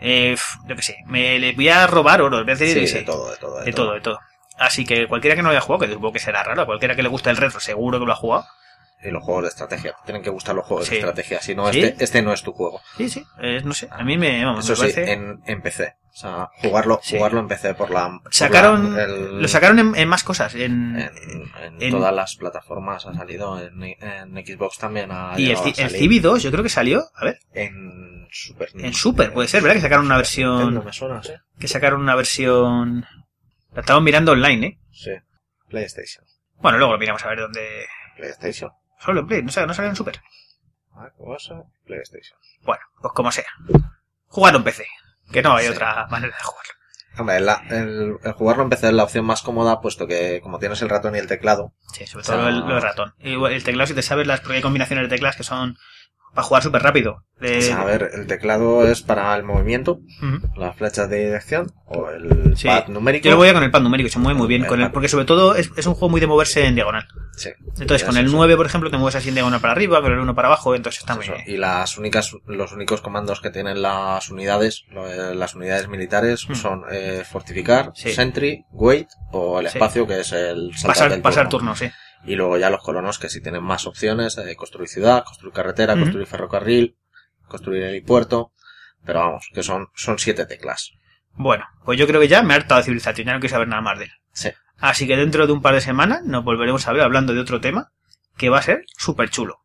Eh, 0.00 0.36
yo 0.66 0.76
qué 0.76 0.82
sé. 0.82 0.98
Me 1.06 1.40
les 1.40 1.56
voy 1.56 1.68
a 1.70 1.86
robar 1.88 2.22
oro. 2.22 2.36
Les 2.36 2.44
voy 2.44 2.52
a 2.52 2.54
hacer, 2.54 2.86
sí, 2.86 3.04
todo, 3.04 3.30
de 3.32 3.36
todo. 3.36 3.64
de 3.64 3.72
todo, 3.72 3.94
de 3.94 4.00
todo. 4.00 4.20
Así 4.58 4.84
que 4.84 5.06
cualquiera 5.06 5.36
que 5.36 5.42
no 5.42 5.50
haya 5.50 5.60
jugado, 5.60 5.86
que 5.86 5.92
supongo 5.92 6.12
que 6.12 6.18
será 6.18 6.42
raro, 6.42 6.66
cualquiera 6.66 6.94
que 6.96 7.02
le 7.02 7.08
guste 7.08 7.30
el 7.30 7.36
retro, 7.36 7.60
seguro 7.60 7.98
que 8.00 8.06
lo 8.06 8.12
ha 8.12 8.16
jugado. 8.16 8.44
Y 9.00 9.10
los 9.12 9.22
juegos 9.22 9.44
de 9.44 9.48
estrategia. 9.50 9.94
Tienen 10.04 10.22
que 10.24 10.30
gustar 10.30 10.56
los 10.56 10.66
juegos 10.66 10.86
Sí. 10.86 10.90
de 10.94 10.98
estrategia. 10.98 11.40
Si 11.40 11.54
no, 11.54 11.72
¿Sí? 11.72 11.80
este, 11.82 12.02
este 12.02 12.20
no 12.22 12.32
es 12.32 12.42
tu 12.42 12.52
juego. 12.52 12.80
Sí, 12.96 13.08
sí. 13.08 13.24
eh, 13.40 13.60
no 13.64 13.72
sé. 13.72 13.86
A 13.92 14.02
mí 14.02 14.18
me, 14.18 14.44
vamos, 14.44 14.68
Eso 14.68 14.82
me 14.82 14.88
sí, 14.88 14.94
parece... 14.96 15.12
en, 15.12 15.40
en 15.46 15.62
PC. 15.62 15.94
O 16.10 16.16
sea, 16.20 16.48
jugarlo, 16.56 16.98
Sí. 17.00 17.16
jugarlo 17.16 17.38
en 17.38 17.46
PC 17.46 17.74
por 17.74 17.92
la... 17.92 18.18
por 18.20 18.34
Sacaron, 18.34 18.96
la- 18.96 19.04
el- 19.04 19.40
lo 19.40 19.46
sacaron 19.46 19.78
en, 19.78 19.94
en 19.94 20.08
más 20.08 20.24
cosas. 20.24 20.52
En, 20.56 21.08
todas 21.92 22.12
las 22.12 22.34
plataformas 22.34 23.06
ha 23.06 23.14
salido. 23.14 23.60
En, 23.60 24.34
Xbox 24.44 24.78
también 24.78 25.10
ha 25.12 25.34
y 25.38 25.52
el, 25.52 25.58
el. 25.76 25.90
Civi 25.90 26.18
2 26.18 26.42
yo 26.42 26.50
creo 26.50 26.64
que 26.64 26.68
salió, 26.68 27.04
a 27.14 27.24
ver, 27.24 27.38
En 27.54 28.26
Super 28.32 28.70
en 28.74 28.94
Super, 28.94 29.32
puede 29.32 29.46
ser, 29.46 29.62
¿verdad? 29.62 29.76
Que 29.76 29.82
sacaron 29.82 30.06
una 30.06 30.14
No 30.14 30.18
versión, 30.18 30.84
me 30.84 30.92
suena, 30.92 31.22
sí. 31.22 31.32
que 31.60 31.68
sacaron 31.68 32.00
una 32.00 32.16
versión, 32.16 33.06
la 33.78 33.82
estamos 33.82 34.02
mirando 34.02 34.32
online, 34.32 34.66
¿eh? 34.66 34.78
Sí. 34.90 35.10
PlayStation. 35.68 36.24
Bueno, 36.56 36.78
luego 36.78 36.94
lo 36.94 36.98
miramos 36.98 37.24
a 37.24 37.28
ver 37.28 37.38
dónde, 37.40 37.86
PlayStation. 38.16 38.72
solo 38.98 39.20
en 39.20 39.26
Play, 39.28 39.42
no, 39.42 39.52
sa- 39.52 39.66
no 39.66 39.74
salió 39.74 39.90
en 39.90 39.96
Super. 39.96 40.20
Ah. 40.94 41.08
PlayStation. 41.84 42.38
Bueno, 42.62 42.82
pues 43.00 43.12
como 43.14 43.30
sea. 43.30 43.46
Jugarlo 44.26 44.58
en 44.58 44.64
PC, 44.64 44.84
que 45.32 45.42
no 45.42 45.54
hay 45.54 45.66
Sí. 45.66 45.70
otra 45.72 46.06
manera 46.08 46.36
de 46.36 46.42
jugarlo. 46.42 46.72
Hombre, 47.18 47.40
la- 47.40 47.62
el, 47.70 48.16
el 48.22 48.32
jugarlo 48.32 48.64
en 48.64 48.70
PC 48.70 48.88
es 48.88 48.92
la 48.94 49.04
opción 49.04 49.24
más 49.24 49.42
cómoda, 49.42 49.80
puesto 49.80 50.06
que 50.08 50.40
como 50.42 50.58
tienes 50.58 50.82
el 50.82 50.88
ratón 50.88 51.14
y 51.14 51.18
el 51.18 51.26
teclado, 51.28 51.72
Sí, 51.92 52.06
sobre 52.06 52.22
O 52.22 52.24
sea, 52.24 52.34
todo 52.36 52.48
el, 52.48 52.82
ratón. 52.82 53.14
Y 53.20 53.34
el 53.34 53.62
teclado, 53.64 53.86
si 53.86 53.94
te 53.94 54.02
sabes 54.02 54.26
las, 54.26 54.40
porque 54.40 54.56
hay 54.56 54.62
combinaciones 54.62 55.04
de 55.08 55.14
teclas 55.16 55.36
que 55.36 55.44
son 55.44 55.78
para 56.34 56.46
jugar 56.46 56.62
súper 56.62 56.82
rápido. 56.82 57.24
De- 57.40 57.58
o 57.58 57.62
sea, 57.62 57.82
a 57.82 57.84
ver, 57.84 58.10
el 58.14 58.26
teclado 58.26 58.84
es 58.88 59.02
para 59.02 59.34
el 59.36 59.44
movimiento, 59.44 60.00
las 60.56 60.74
flechas 60.76 61.08
de 61.08 61.26
dirección, 61.26 61.72
o 61.86 62.08
el 62.10 62.56
Sí. 62.56 62.66
pad 62.66 62.88
numérico. 62.88 63.24
Yo 63.26 63.30
lo 63.32 63.36
voy 63.36 63.48
a 63.48 63.52
con 63.54 63.62
el 63.62 63.70
pad 63.70 63.80
numérico, 63.80 64.08
se 64.10 64.18
mueve 64.18 64.36
muy 64.36 64.48
bien, 64.48 64.62
El 64.62 64.68
con 64.68 64.80
el, 64.80 64.90
porque 64.90 65.08
sobre 65.08 65.24
todo 65.24 65.54
es, 65.54 65.70
es 65.76 65.86
un 65.86 65.94
juego 65.94 66.08
muy 66.10 66.20
de 66.20 66.26
moverse 66.26 66.66
en 66.66 66.74
diagonal. 66.74 67.06
Sí. 67.36 67.50
Entonces, 67.80 68.02
con 68.04 68.16
el 68.16 68.26
eso. 68.26 68.34
9, 68.36 68.56
por 68.56 68.66
ejemplo, 68.66 68.90
te 68.90 68.96
mueves 68.98 69.14
así 69.14 69.28
en 69.28 69.36
diagonal 69.36 69.60
para 69.60 69.72
arriba, 69.72 70.02
con 70.02 70.12
el 70.12 70.18
1 70.18 70.34
para 70.34 70.48
abajo, 70.48 70.74
entonces 70.74 71.00
está 71.00 71.14
muy 71.14 71.24
bien. 71.28 71.38
Y 71.46 71.56
las 71.58 71.96
únicas, 71.96 72.32
los 72.46 72.72
únicos 72.72 73.00
comandos 73.00 73.40
que 73.40 73.50
tienen 73.50 73.82
las 73.82 74.28
unidades, 74.30 74.82
eh, 74.90 75.32
las 75.36 75.54
unidades 75.54 75.86
militares, 75.88 76.44
Hmm. 76.48 76.54
son 76.54 76.82
eh, 76.90 77.22
fortificar, 77.30 77.92
Sí. 77.94 78.10
sentry, 78.12 78.64
wait 78.72 79.06
o 79.30 79.60
el 79.60 79.66
espacio 79.66 80.06
que 80.08 80.20
es 80.20 80.32
el 80.32 80.72
Pasar, 80.84 81.10
del 81.10 81.22
pasar 81.22 81.48
turno. 81.48 81.76
sí. 81.76 81.88
Y 82.24 82.34
luego 82.34 82.58
ya 82.58 82.70
los 82.70 82.82
colonos 82.82 83.18
que 83.18 83.28
sí 83.28 83.40
tienen 83.40 83.62
más 83.62 83.86
opciones, 83.86 84.36
eh, 84.38 84.56
construir 84.56 84.88
ciudad, 84.88 85.24
construir 85.24 85.52
carretera, 85.54 85.94
construir 85.96 86.26
ferrocarril, 86.26 86.96
construir 87.46 87.82
helipuerto, 87.84 88.52
pero 89.04 89.20
vamos, 89.20 89.48
que 89.54 89.62
son, 89.62 89.88
son 89.94 90.18
siete 90.18 90.44
teclas. 90.44 90.90
Bueno, 91.32 91.64
pues 91.84 91.98
yo 91.98 92.06
creo 92.06 92.20
que 92.20 92.28
ya 92.28 92.42
me 92.42 92.52
ha 92.54 92.56
hartado 92.56 92.80
de 92.80 92.84
civilización, 92.84 93.26
ya 93.26 93.32
no 93.34 93.40
quiero 93.40 93.52
saber 93.54 93.68
nada 93.68 93.82
más 93.82 93.98
de 93.98 94.06
él. 94.06 94.10
Sí. 94.32 94.50
Así 94.78 95.06
que 95.06 95.16
dentro 95.16 95.46
de 95.46 95.52
un 95.52 95.62
par 95.62 95.74
de 95.74 95.80
semanas 95.80 96.22
nos 96.24 96.44
volveremos 96.44 96.86
a 96.86 96.92
ver 96.92 97.02
hablando 97.02 97.32
de 97.34 97.40
otro 97.40 97.60
tema 97.60 97.92
que 98.36 98.48
va 98.48 98.58
a 98.58 98.62
ser 98.62 98.84
súper 98.96 99.30
chulo. 99.30 99.60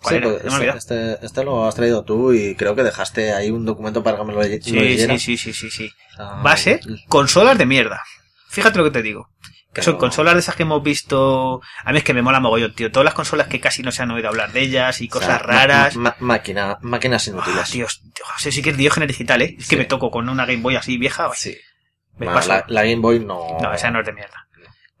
¿Cuál 0.00 0.16
Sí, 0.16 0.20
pues, 0.22 0.54
olvidado. 0.54 0.78
este, 0.78 1.24
este 1.24 1.44
lo 1.44 1.66
has 1.66 1.74
traído 1.74 2.04
tú 2.04 2.32
y 2.34 2.54
creo 2.56 2.74
que 2.74 2.82
dejaste 2.82 3.32
ahí 3.32 3.50
un 3.50 3.64
documento 3.64 4.02
para 4.02 4.18
que 4.18 4.24
me 4.24 4.32
lo, 4.34 4.42
lo 4.42 4.44
Sí, 4.62 4.72
leyera. 4.72 5.18
sí, 5.18 5.36
sí, 5.38 5.52
sí, 5.52 5.52
sí, 5.54 5.70
sí. 5.70 5.90
Sea, 6.14 6.26
Va 6.42 6.52
a 6.52 6.56
ser 6.58 6.80
consolas 7.08 7.56
de 7.56 7.64
mierda. 7.66 8.02
Fíjate 8.48 8.78
lo 8.78 8.84
que 8.84 8.90
te 8.90 9.02
digo. 9.02 9.30
Que 9.74 9.82
son 9.82 9.96
consolas 9.98 10.34
de 10.34 10.40
esas 10.40 10.54
que 10.56 10.62
hemos 10.62 10.82
visto. 10.82 11.60
A 11.84 11.92
mí 11.92 11.98
es 11.98 12.04
que 12.04 12.14
me 12.14 12.22
mola 12.22 12.38
mogollón, 12.40 12.72
tío. 12.74 12.90
Todas 12.92 13.04
las 13.04 13.14
consolas 13.14 13.48
que 13.48 13.60
casi 13.60 13.82
no 13.82 13.90
se 13.92 14.02
han 14.02 14.10
oído 14.12 14.28
hablar 14.28 14.52
de 14.52 14.60
ellas 14.60 15.00
y 15.00 15.06
o 15.08 15.10
sea, 15.10 15.20
cosas 15.20 15.42
raras. 15.42 15.96
máquina, 16.20 16.78
máquinas 16.80 17.26
inútiles. 17.26 17.60
Ah, 17.64 17.68
Dios, 17.72 18.00
Dios, 18.04 18.54
sí 18.54 18.62
que 18.62 18.70
es 18.70 18.76
Diógenes 18.76 19.08
digital, 19.08 19.42
¿eh? 19.42 19.56
Es 19.58 19.68
que 19.68 19.74
Sí. 19.74 19.76
me 19.76 19.84
toco 19.84 20.10
con 20.10 20.28
una 20.28 20.46
Game 20.46 20.62
Boy 20.62 20.76
así 20.76 20.96
vieja. 20.96 21.28
Sí. 21.34 21.56
me 22.16 22.26
Bueno, 22.26 22.34
paso. 22.34 22.48
la, 22.50 22.64
la 22.68 22.82
Game 22.84 22.96
Boy 23.00 23.18
no. 23.20 23.58
No, 23.60 23.72
esa 23.74 23.90
no 23.90 24.00
es 24.00 24.06
de 24.06 24.12
mierda. 24.12 24.46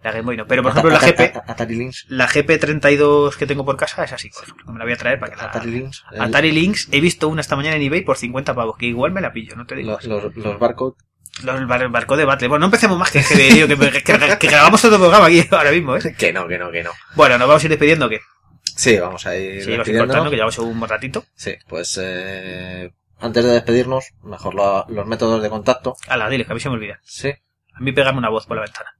La 0.02 0.10
Game 0.10 0.24
Boy 0.24 0.36
no. 0.36 0.46
Pero 0.46 0.62
por 0.62 0.72
ejemplo 0.72 0.90
la 0.90 0.98
GP, 0.98 1.20
Ata- 1.20 1.44
Atari 1.46 1.76
Lynx. 1.76 2.04
la 2.08 2.28
GP32 2.28 3.36
que 3.36 3.46
tengo 3.46 3.64
por 3.64 3.76
casa 3.76 4.04
es 4.04 4.12
así, 4.12 4.28
por 4.28 4.42
ejemplo. 4.42 4.66
que 4.66 4.72
Me 4.72 4.78
la 4.80 4.84
voy 4.84 4.92
a 4.92 4.96
traer 4.96 5.18
para 5.18 5.32
que 5.32 5.38
la... 5.40 5.44
Atari 5.48 5.70
Lynx. 5.70 6.02
Atari 6.18 6.52
Lynx, 6.52 6.88
he 6.92 7.00
visto 7.00 7.28
una 7.28 7.40
esta 7.40 7.56
mañana 7.56 7.76
en 7.76 7.82
eBay 7.82 8.02
por 8.02 8.16
50 8.18 8.54
pavos, 8.54 8.76
que 8.76 8.86
igual 8.86 9.12
me 9.12 9.20
la 9.22 9.32
pillo, 9.32 9.56
no 9.56 9.64
te 9.64 9.76
digo. 9.76 9.92
Los, 9.92 10.04
los, 10.04 10.36
los. 10.36 10.58
Los, 11.42 11.58
el 11.58 11.66
bar- 11.66 11.82
el 11.82 11.88
barco 11.88 12.16
de 12.16 12.24
Battle. 12.24 12.46
Bueno, 12.48 12.60
no 12.60 12.66
empecemos 12.66 12.96
más 12.98 13.10
que, 13.10 13.22
que, 13.24 13.66
que, 13.66 14.02
que- 14.04 14.38
que- 14.38 14.46
grabamos 14.48 14.80
todo 14.80 14.94
el 14.94 15.00
programa 15.00 15.26
aquí 15.26 15.44
ahora 15.50 15.72
mismo, 15.72 15.96
¿eh? 15.96 16.14
Que 16.16 16.32
no, 16.32 16.46
que 16.46 16.58
no, 16.58 16.70
que 16.70 16.84
no. 16.84 16.92
Bueno, 17.16 17.36
nos 17.38 17.48
vamos 17.48 17.62
a 17.62 17.66
ir 17.66 17.70
despidiendo, 17.70 18.06
¿o 18.06 18.08
¿qué? 18.08 18.20
Sí, 18.76 18.96
vamos 18.98 19.26
a 19.26 19.36
ir 19.36 19.62
Sí, 19.64 19.76
cortando, 19.96 20.30
que 20.30 20.36
llevamos 20.36 20.58
un 20.58 20.80
ratito. 20.88 21.24
Sí, 21.34 21.54
pues 21.68 21.98
eh, 22.02 22.92
antes 23.18 23.44
de 23.44 23.50
despedirnos, 23.52 24.06
mejor 24.22 24.54
lo- 24.54 24.86
los 24.88 25.06
métodos 25.06 25.42
de 25.42 25.50
contacto. 25.50 25.96
A 26.08 26.16
la 26.16 26.28
dile, 26.28 26.44
que 26.44 26.52
a 26.52 26.54
mí 26.54 26.60
se 26.60 26.68
me 26.68 26.74
olvida. 26.76 27.00
Sí, 27.02 27.30
A 27.74 27.80
mí 27.80 27.90
pegarme 27.92 28.18
una 28.20 28.30
voz 28.30 28.46
por 28.46 28.56
la 28.56 28.62
ventana. 28.62 28.90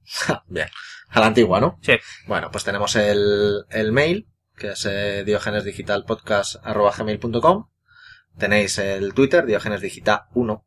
bien. 0.47 0.67
A 1.09 1.19
la 1.21 1.27
antigua, 1.27 1.61
¿no? 1.61 1.79
Sí. 1.81 1.93
Bueno, 2.27 2.51
pues 2.51 2.63
tenemos 2.65 2.95
el, 2.97 3.63
el 3.69 3.91
mail, 3.93 4.27
que 4.57 4.71
es 4.71 4.85
eh, 4.89 5.23
diogenesdigitalpodcast.gmail.com 5.25 7.69
Tenéis 8.37 8.77
el 8.79 9.13
Twitter, 9.13 9.45
diogenesdigital1. 9.45 10.63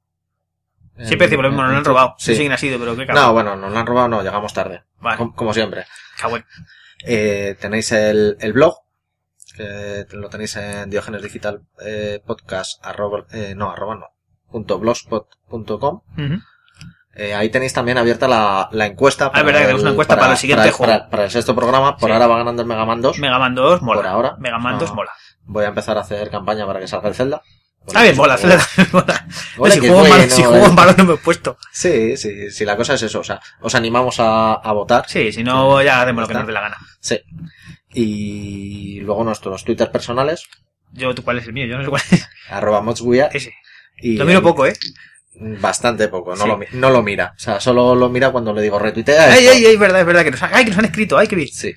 Siempre 1.07 1.27
decimos 1.29 1.45
lo 1.45 1.51
mismo, 1.51 1.63
nos 1.63 1.73
lo 1.73 1.79
han 1.79 1.85
robado. 1.85 2.15
Sí. 2.19 2.33
Sí. 2.33 2.37
siguen 2.37 2.53
así, 2.53 2.75
pero 2.79 2.97
qué 2.97 3.07
No, 3.07 3.33
bueno, 3.33 3.57
nos 3.57 3.73
lo 3.73 3.79
han 3.79 3.87
robado, 3.87 4.09
no, 4.09 4.23
llegamos 4.23 4.53
tarde. 4.53 4.83
Vale, 5.01 5.17
Com- 5.19 5.33
Como, 5.35 5.55
siempre. 5.55 5.85
cabrón. 6.21 6.45
Eh, 7.05 7.57
tenéis 7.61 7.93
el, 7.93 8.37
el 8.41 8.53
blog, 8.53 8.75
que 9.57 10.07
lo 10.13 10.29
tenéis 10.29 10.57
en 10.57 10.91
diogenesdigital 10.91 11.63
eh, 11.85 12.21
podcast 12.27 12.85
arroba, 12.85 13.25
eh, 13.33 13.55
no, 13.57 13.71
arroba 13.71 13.95
no, 13.97 14.07
punto 14.51 14.79
blogspot.com. 14.79 16.03
Ujú. 16.13 16.41
Eh, 17.15 17.35
ahí 17.35 17.49
tenéis 17.49 17.73
también 17.73 17.99
abierta 17.99 18.29
la, 18.29 18.69
la 18.71 18.87
encuesta. 18.87 19.31
Ah, 19.35 19.41
es 19.41 19.45
verdad 19.45 19.61
que 19.61 19.65
tenemos 19.67 19.83
una 19.83 19.91
encuesta 19.93 20.17
para 20.17 20.33
el 20.33 20.39
siguiente 20.39 20.67
para, 20.67 20.77
juego. 20.77 20.93
Para, 20.93 21.11
para 21.11 21.25
el 21.25 21.31
sexto 21.31 21.55
programa, 21.55 21.97
por 21.97 22.09
Sí. 22.09 22.13
ahora 22.13 22.27
va 22.29 22.39
ganando 22.39 22.63
el 22.63 22.69
Mega 22.69 22.85
Man 22.85 23.03
2. 23.03 23.19
Mega 23.19 23.39
Man 23.41 23.55
2 23.57 23.83
mola. 23.83 24.01
Por 24.01 24.07
ahora. 24.07 24.37
Mega 24.39 24.59
Man 24.59 24.79
2 24.79 24.91
Ah. 24.91 24.95
mola. 24.95 25.11
Voy 25.43 25.65
a 25.65 25.69
empezar 25.69 25.97
a 25.99 26.03
hacer 26.03 26.31
campaña 26.31 26.65
para 26.67 26.79
que 26.79 26.87
salga 26.87 27.09
el 27.09 27.15
Zelda. 27.17 27.43
Ah, 27.95 28.03
bien. 28.03 28.19
Ole, 28.19 28.37
si 29.73 29.81
que 29.81 29.89
juego, 29.89 30.05
en 30.05 30.09
bueno, 30.11 30.15
balón, 30.15 30.31
si 30.31 30.43
juego 30.43 30.67
en 30.67 30.77
balón 30.77 30.95
no 30.99 31.05
me 31.05 31.15
he 31.15 31.17
puesto. 31.19 31.59
Sí, 31.73 32.17
sí, 32.17 32.51
sí, 32.51 32.65
la 32.65 32.77
cosa 32.77 32.95
es 32.95 33.03
eso. 33.03 33.21
O 33.21 33.25
sea, 33.25 33.41
os 33.61 33.75
animamos 33.75 34.21
a, 34.21 34.55
a 34.55 34.73
votar. 34.73 35.05
Sí, 35.09 35.33
si 35.33 35.43
no, 35.45 35.81
ya 35.83 36.01
haremos 36.01 36.23
lo 36.23 36.27
que 36.29 36.33
está. 36.33 36.41
nos 36.41 36.47
dé 36.49 36.53
la 36.53 36.61
gana. 36.61 36.77
Sí. 37.01 37.21
Y 37.95 39.01
luego 39.01 39.25
nuestros 39.25 39.65
Twitter 39.65 39.91
personales, 39.91 40.47
Yo, 40.93 41.15
¿tú 41.15 41.23
cuál 41.25 41.39
es 41.39 41.47
el 41.47 41.53
mío? 41.53 41.67
Yo 41.67 41.77
no 41.79 41.85
sé 41.85 41.91
cuál 41.91 42.03
es. 42.11 42.29
arroba. 42.51 42.85
Ese. 43.33 43.55
Y 44.01 44.17
Lo 44.17 44.25
miro 44.25 44.43
poco, 44.43 44.67
¿eh? 44.67 44.75
Bastante 45.41 46.09
poco, 46.09 46.35
no, 46.35 46.43
Sí. 46.43 46.49
lo, 46.49 46.59
no 46.73 46.91
lo 46.91 47.03
mira. 47.03 47.33
O 47.37 47.39
sea, 47.39 47.61
solo 47.61 47.95
lo 47.95 48.09
mira 48.09 48.31
cuando 48.31 48.53
le 48.53 48.63
digo 48.63 48.79
retuitea. 48.79 49.33
Ay, 49.33 49.45
esto". 49.47 49.57
ay, 49.57 49.67
ay, 49.67 49.77
verdad, 49.77 50.01
es 50.01 50.07
verdad. 50.07 50.25
Que 50.25 50.31
nos, 50.33 50.43
han- 50.43 50.51
ay, 50.53 50.65
que 50.65 50.71
nos 50.71 50.79
han 50.79 50.85
escrito. 50.87 51.17
Ay, 51.19 51.29
qué 51.29 51.37
bien. 51.37 51.49
Sí. 51.49 51.75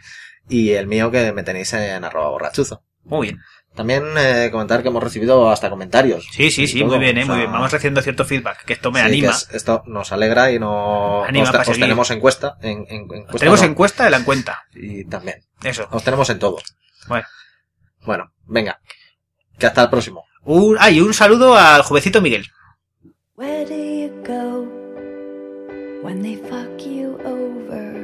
Y 0.50 0.72
el 0.72 0.88
mío 0.88 1.12
que 1.12 1.32
me 1.32 1.44
tenéis 1.44 1.72
en 1.74 2.04
arroba 2.04 2.30
borrachuzo. 2.30 2.84
Muy 3.04 3.28
bien. 3.28 3.40
También 3.76 4.04
eh, 4.18 4.50
comentar 4.52 4.82
que 4.82 4.90
hemos 4.90 5.02
recibido 5.02 5.50
hasta 5.50 5.70
comentarios. 5.70 6.28
Sí, 6.32 6.52
sí, 6.52 6.68
sí, 6.68 6.80
todo. 6.82 6.90
muy 6.90 7.00
bien, 7.00 7.18
¿eh? 7.18 7.24
O 7.24 7.28
Muy 7.28 7.36
sea, 7.36 7.42
bien. 7.44 7.52
Vamos 7.54 7.72
recibiendo 7.72 8.02
cierto 8.02 8.26
feedback, 8.26 8.66
que 8.66 8.74
esto 8.74 8.92
me 8.92 9.00
sí, 9.00 9.06
que 9.06 9.12
anima. 9.14 9.32
es- 9.32 9.50
esto 9.54 9.84
nos 9.86 10.12
alegra 10.12 10.52
y 10.52 10.60
nos, 10.60 11.28
Anima 11.28 11.44
os, 11.46 11.52
para 11.52 11.62
os 11.72 11.80
tenemos 11.80 12.12
encuesta. 12.12 12.58
En, 12.62 12.86
en- 12.90 13.02
encuesta 13.04 13.38
Tenemos 13.38 13.62
no, 13.62 13.68
encuesta 13.68 14.04
de 14.04 14.10
la 14.10 14.18
encuesta. 14.18 14.64
Y 14.74 15.06
también. 15.06 15.38
Eso. 15.64 15.88
Os 15.92 16.04
tenemos 16.04 16.30
en 16.30 16.40
todo. 16.40 16.58
Bueno. 17.08 17.26
Bueno, 18.06 18.34
venga. 18.46 18.82
Que 19.58 19.68
hasta 19.68 19.84
el 19.84 19.90
próximo. 19.90 20.26
Un, 20.44 20.76
ah, 20.80 20.90
y 20.92 21.00
un 21.00 21.14
saludo 21.14 21.56
al 21.56 21.84
jovencito 21.84 22.20
Miguel. 22.20 22.48
Where 23.36 23.66
do 23.66 23.74
you 23.76 24.12
go 24.28 24.68
when 26.04 26.22
they 26.22 26.36
fuck 26.36 26.78
you 26.84 27.18
over 27.26 27.96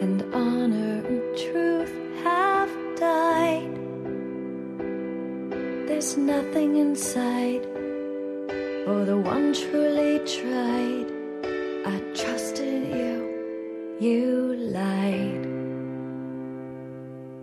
and 0.00 0.22
honor 0.32 1.04
and 1.06 1.22
truth 1.36 1.90
have 2.24 2.70
died? 2.98 3.83
there's 5.86 6.16
nothing 6.16 6.76
inside. 6.76 7.64
for 8.84 9.04
the 9.04 9.16
one 9.16 9.52
truly 9.52 10.18
tried. 10.20 11.08
I 11.86 11.96
trusted 12.14 12.88
you, 12.88 13.16
you 14.00 14.56
lied. 14.56 15.53